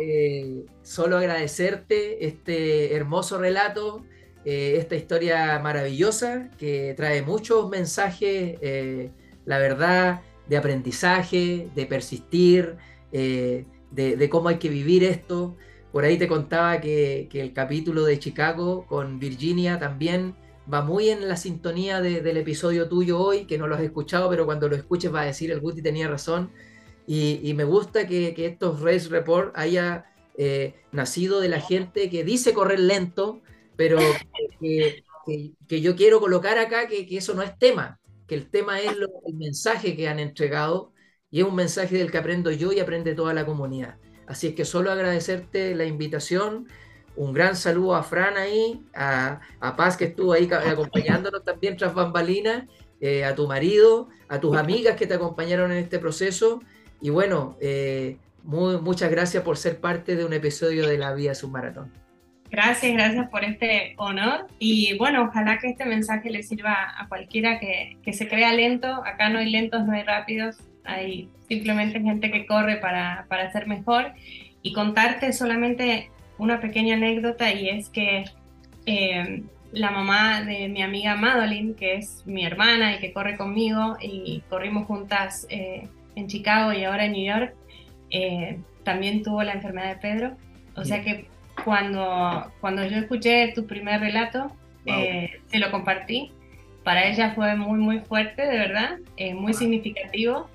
eh, 0.00 0.64
solo 0.82 1.18
agradecerte 1.18 2.26
este 2.26 2.94
hermoso 2.94 3.38
relato, 3.38 4.04
eh, 4.44 4.74
esta 4.78 4.96
historia 4.96 5.58
maravillosa 5.60 6.50
que 6.58 6.94
trae 6.96 7.22
muchos 7.22 7.70
mensajes, 7.70 8.58
eh, 8.60 9.10
la 9.44 9.58
verdad, 9.58 10.22
de 10.48 10.56
aprendizaje, 10.56 11.68
de 11.74 11.86
persistir, 11.86 12.76
de, 13.12 14.28
cómo 14.30 14.48
hay 14.48 14.56
que 14.56 14.68
vivir 14.68 15.04
esto. 15.04 15.56
Por 15.92 16.04
ahí 16.04 16.18
te 16.18 16.26
contaba 16.26 16.80
que, 16.80 17.28
el 17.32 17.52
capítulo 17.52 18.04
de 18.04 18.18
Chicago 18.18 18.86
con 18.86 19.20
Virginia 19.20 19.78
también 19.78 20.34
va 20.72 20.82
muy 20.82 21.10
en 21.10 21.28
la 21.28 21.36
sintonía 21.36 22.00
del 22.00 22.36
episodio 22.36 22.88
tuyo 22.88 23.20
hoy, 23.20 23.44
que 23.46 23.58
no 23.58 23.68
lo 23.68 23.76
has 23.76 23.82
escuchado, 23.82 24.28
pero 24.30 24.46
cuando 24.46 24.68
lo 24.68 24.74
escuches 24.74 25.14
va 25.14 25.20
a 25.20 25.26
decir, 25.26 25.52
el 25.52 25.60
Guti 25.60 25.80
tenía 25.80 26.08
razón 26.08 26.50
y, 27.06 27.52
me 27.54 27.64
gusta 27.64 28.06
que, 28.06 28.34
estos 28.38 28.80
Race 28.80 29.08
Report 29.08 29.52
haya 29.56 30.06
eh, 30.36 30.74
nacido 30.92 31.40
de 31.40 31.48
la 31.48 31.60
gente 31.60 32.08
que 32.08 32.24
dice 32.24 32.54
correr 32.54 32.80
lento, 32.80 33.42
pero 33.76 33.98
que, 34.60 35.04
yo 35.68 35.96
quiero 35.96 36.20
colocar 36.20 36.58
acá 36.58 36.86
que, 36.86 37.06
eso 37.10 37.34
no 37.34 37.42
es 37.42 37.58
tema, 37.58 38.00
que 38.26 38.34
el 38.34 38.50
tema 38.50 38.80
es 38.80 38.92
el 39.26 39.34
mensaje 39.34 39.96
que 39.96 40.08
han 40.08 40.20
entregado 40.20 40.92
y 41.30 41.40
es 41.40 41.46
un 41.46 41.54
mensaje 41.54 41.96
del 41.96 42.10
que 42.10 42.18
aprendo 42.18 42.50
yo 42.50 42.72
y 42.72 42.80
aprende 42.80 43.14
toda 43.14 43.34
la 43.34 43.44
comunidad. 43.44 43.96
Así 44.26 44.48
es 44.48 44.54
que 44.54 44.64
solo 44.64 44.92
agradecerte 44.92 45.74
la 45.74 45.84
invitación. 45.84 46.68
Un 47.16 47.32
gran 47.32 47.56
saludo 47.56 47.94
a 47.94 48.02
Fran 48.02 48.36
ahí, 48.36 48.82
a, 48.94 49.40
Paz 49.76 49.96
que 49.96 50.06
estuvo 50.06 50.32
ahí 50.32 50.48
acompañándonos 50.50 51.44
también 51.44 51.76
tras 51.76 51.94
bambalinas, 51.94 52.64
eh, 53.00 53.24
a 53.24 53.34
tu 53.34 53.48
marido, 53.48 54.08
a 54.28 54.40
tus 54.40 54.56
amigas 54.56 54.96
que 54.96 55.06
te 55.06 55.14
acompañaron 55.14 55.72
en 55.72 55.78
este 55.78 55.98
proceso 55.98 56.60
y 57.02 57.10
bueno, 57.10 57.56
eh, 57.60 58.16
muchas 58.44 59.10
gracias 59.10 59.42
por 59.42 59.56
ser 59.56 59.80
parte 59.80 60.16
de 60.16 60.24
un 60.24 60.32
episodio 60.32 60.86
de 60.86 60.98
La 60.98 61.12
Vía 61.12 61.34
Submaratón. 61.34 61.90
Gracias, 62.50 62.92
gracias 62.92 63.28
por 63.30 63.44
este 63.44 63.94
honor. 63.96 64.46
Y 64.58 64.96
bueno, 64.98 65.24
ojalá 65.24 65.58
que 65.58 65.70
este 65.70 65.84
mensaje 65.84 66.30
le 66.30 66.42
sirva 66.42 66.94
a 66.96 67.08
cualquiera 67.08 67.58
que, 67.58 67.96
que 68.02 68.12
se 68.12 68.28
crea 68.28 68.52
lento. 68.52 69.02
Acá 69.06 69.30
no 69.30 69.38
hay 69.38 69.50
lentos, 69.50 69.84
no 69.84 69.92
hay 69.92 70.02
rápidos. 70.02 70.58
Hay 70.84 71.28
simplemente 71.48 72.00
gente 72.00 72.30
que 72.30 72.46
corre 72.46 72.76
para, 72.76 73.24
para 73.28 73.50
ser 73.50 73.66
mejor. 73.66 74.12
Y 74.62 74.74
contarte 74.74 75.32
solamente 75.32 76.10
una 76.38 76.60
pequeña 76.60 76.94
anécdota 76.94 77.52
y 77.52 77.68
es 77.68 77.88
que 77.88 78.24
eh, 78.86 79.42
la 79.72 79.90
mamá 79.90 80.42
de 80.42 80.68
mi 80.68 80.82
amiga 80.82 81.16
Madeline, 81.16 81.74
que 81.74 81.96
es 81.96 82.22
mi 82.26 82.44
hermana 82.44 82.94
y 82.94 82.98
que 82.98 83.12
corre 83.12 83.36
conmigo, 83.36 83.96
y 84.00 84.42
corrimos 84.50 84.86
juntas 84.86 85.46
eh, 85.48 85.88
en 86.16 86.26
Chicago 86.26 86.72
y 86.72 86.84
ahora 86.84 87.06
en 87.06 87.12
New 87.12 87.24
York, 87.24 87.54
eh, 88.12 88.58
también 88.84 89.22
tuvo 89.22 89.42
la 89.42 89.52
enfermedad 89.52 89.88
de 89.88 89.96
Pedro. 89.96 90.36
O 90.76 90.84
sea 90.84 91.02
que 91.02 91.26
cuando, 91.64 92.50
cuando 92.60 92.86
yo 92.86 92.98
escuché 92.98 93.52
tu 93.54 93.66
primer 93.66 94.00
relato, 94.00 94.52
eh, 94.86 95.30
se 95.46 95.58
lo 95.58 95.70
compartí. 95.70 96.30
Para 96.84 97.06
ella 97.06 97.32
fue 97.34 97.54
muy, 97.56 97.78
muy 97.78 98.00
fuerte, 98.00 98.42
de 98.42 98.58
verdad, 98.58 98.98
eh, 99.16 99.34
muy 99.34 99.54
significativo. 99.54 100.48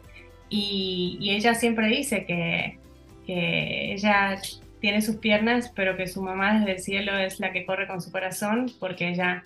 Y, 0.50 1.18
y, 1.20 1.32
ella 1.32 1.56
siempre 1.56 1.88
dice 1.88 2.26
que, 2.26 2.80
que 3.26 3.94
ella 3.94 4.38
tiene 4.80 5.02
sus 5.02 5.18
piernas, 5.18 5.72
pero 5.76 5.98
que 5.98 6.08
su 6.08 6.22
mamá 6.22 6.60
desde 6.60 6.72
el 6.74 6.80
cielo 6.80 7.18
es 7.18 7.40
la 7.40 7.52
que 7.52 7.66
corre 7.66 7.88
con 7.88 8.02
su 8.02 8.12
corazón, 8.12 8.72
porque 8.80 9.10
ella 9.10 9.46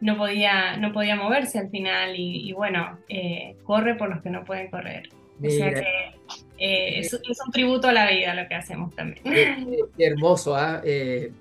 no 0.00 0.16
podía, 0.16 0.76
no 0.76 0.92
podía 0.92 1.16
moverse 1.16 1.58
al 1.58 1.70
final 1.70 2.14
y, 2.16 2.48
y 2.48 2.52
bueno, 2.52 2.98
corre 3.64 3.94
por 3.94 4.10
los 4.10 4.22
que 4.22 4.30
no 4.30 4.44
pueden 4.44 4.70
correr. 4.70 5.08
O 5.42 5.50
sea 5.50 5.74
que 5.74 6.18
eh, 6.58 7.00
es, 7.00 7.12
un 7.14 7.52
tributo 7.52 7.88
a 7.88 7.92
la 7.92 8.10
vida 8.10 8.34
lo 8.34 8.48
que 8.48 8.54
hacemos 8.54 8.94
también. 8.94 9.22
Qué, 9.22 9.86
hermoso, 10.06 10.56
¿ah? 10.56 10.82
eh, 10.84 11.32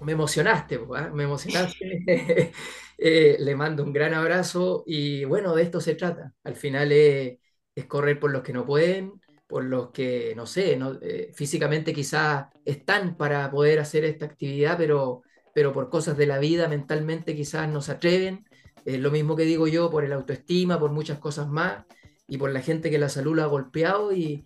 me 0.00 0.12
emocionaste, 0.12 0.80
¿ah? 0.96 1.10
me 1.12 1.24
emocionaste. 1.24 2.52
Eh, 3.00 3.36
le 3.38 3.54
mando 3.54 3.84
un 3.84 3.92
gran 3.92 4.12
abrazo 4.12 4.82
y 4.84 5.22
bueno, 5.22 5.54
de 5.54 5.62
esto 5.62 5.80
se 5.80 5.94
trata. 5.94 6.34
Al 6.42 6.56
final 6.56 6.90
es, 6.90 7.38
correr 7.86 8.18
por 8.18 8.32
los 8.32 8.42
que 8.42 8.52
no 8.52 8.66
pueden, 8.66 9.12
por 9.46 9.62
los 9.62 9.90
que, 9.92 10.32
no 10.34 10.46
sé, 10.46 10.76
no, 10.76 10.98
físicamente 11.32 11.92
quizás 11.92 12.46
están 12.64 13.16
para 13.16 13.48
poder 13.52 13.78
hacer 13.78 14.04
esta 14.04 14.26
actividad, 14.26 14.76
pero, 14.76 15.22
pero 15.54 15.72
por 15.72 15.90
cosas 15.90 16.16
de 16.16 16.26
la 16.26 16.40
vida 16.40 16.66
mentalmente 16.66 17.36
quizás 17.36 17.68
no 17.68 17.82
se 17.82 17.92
atreven. 17.92 18.44
Es 18.84 18.98
lo 18.98 19.12
mismo 19.12 19.36
que 19.36 19.44
digo 19.44 19.68
yo, 19.68 19.90
por 19.90 20.04
el 20.04 20.12
autoestima, 20.12 20.80
por 20.80 20.90
muchas 20.90 21.20
cosas 21.20 21.46
más 21.46 21.84
y 22.28 22.36
por 22.36 22.52
la 22.52 22.60
gente 22.60 22.90
que 22.90 22.98
la 22.98 23.08
salud 23.08 23.34
lo 23.34 23.42
ha 23.42 23.46
golpeado 23.46 24.12
y, 24.12 24.44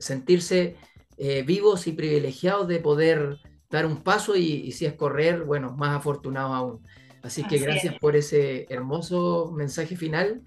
sentirse 0.00 0.74
eh, 1.16 1.44
vivos 1.46 1.86
y 1.86 1.92
privilegiados 1.92 2.66
de 2.66 2.80
poder 2.80 3.38
dar 3.70 3.86
un 3.86 4.02
paso 4.02 4.34
y, 4.34 4.72
si 4.72 4.84
es 4.84 4.94
correr, 4.94 5.44
bueno, 5.44 5.76
más 5.78 5.96
afortunados 5.96 6.56
aún. 6.56 6.86
Así 7.22 7.44
que 7.44 7.58
gracias 7.58 7.94
por 8.00 8.16
ese 8.16 8.66
hermoso 8.68 9.52
mensaje 9.54 9.94
final 9.94 10.42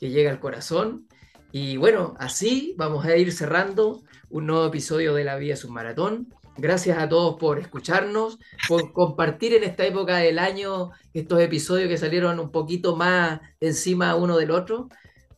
que 0.00 0.10
llega 0.10 0.32
al 0.32 0.40
corazón. 0.40 1.06
Y 1.52 1.76
bueno, 1.76 2.14
así 2.18 2.74
vamos 2.76 3.04
a 3.04 3.16
ir 3.16 3.32
cerrando 3.32 4.02
un 4.28 4.46
nuevo 4.46 4.66
episodio 4.66 5.14
de 5.14 5.22
La 5.22 5.36
Vía 5.36 5.56
Submaratón. 5.56 6.34
Gracias 6.56 6.98
a 6.98 7.08
todos 7.08 7.38
por 7.38 7.60
escucharnos, 7.60 8.40
por 8.66 8.92
compartir 8.92 9.54
en 9.54 9.62
esta 9.62 9.86
época 9.86 10.16
del 10.16 10.40
año 10.40 10.90
estos 11.14 11.40
episodios 11.40 11.88
que 11.88 11.96
salieron 11.96 12.40
un 12.40 12.50
poquito 12.50 12.96
más 12.96 13.40
encima 13.60 14.16
uno 14.16 14.36
del 14.36 14.50
otro 14.50 14.88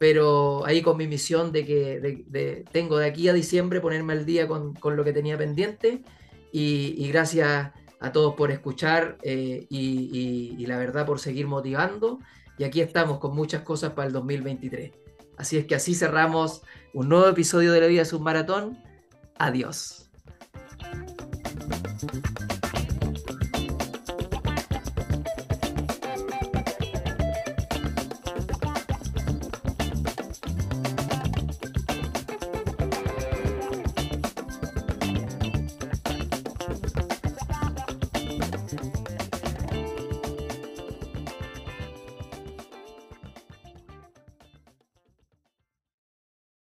pero 0.00 0.64
ahí 0.64 0.80
con 0.80 0.96
mi 0.96 1.06
misión 1.06 1.52
de 1.52 1.66
que 1.66 2.64
tengo 2.72 2.96
de 2.96 3.06
aquí 3.06 3.28
a 3.28 3.34
diciembre 3.34 3.82
ponerme 3.82 4.14
al 4.14 4.24
día 4.24 4.48
con, 4.48 4.74
lo 4.82 5.04
que 5.04 5.12
tenía 5.12 5.36
pendiente 5.36 6.00
y, 6.50 7.06
gracias 7.08 7.72
a 8.00 8.10
todos 8.10 8.34
por 8.34 8.50
escuchar 8.50 9.18
eh, 9.22 9.66
y, 9.68 10.64
la 10.64 10.78
verdad 10.78 11.04
por 11.04 11.20
seguir 11.20 11.46
motivando 11.46 12.18
y 12.56 12.64
aquí 12.64 12.80
estamos 12.80 13.18
con 13.18 13.36
muchas 13.36 13.60
cosas 13.60 13.92
para 13.92 14.06
el 14.06 14.14
2023. 14.14 14.92
Así 15.36 15.58
es 15.58 15.66
que 15.66 15.74
así 15.74 15.94
cerramos 15.94 16.62
un 16.94 17.10
nuevo 17.10 17.28
episodio 17.28 17.70
de 17.70 17.82
la 17.82 17.86
vida 17.86 18.06
submaratón. 18.06 18.82
Adiós. 19.36 20.08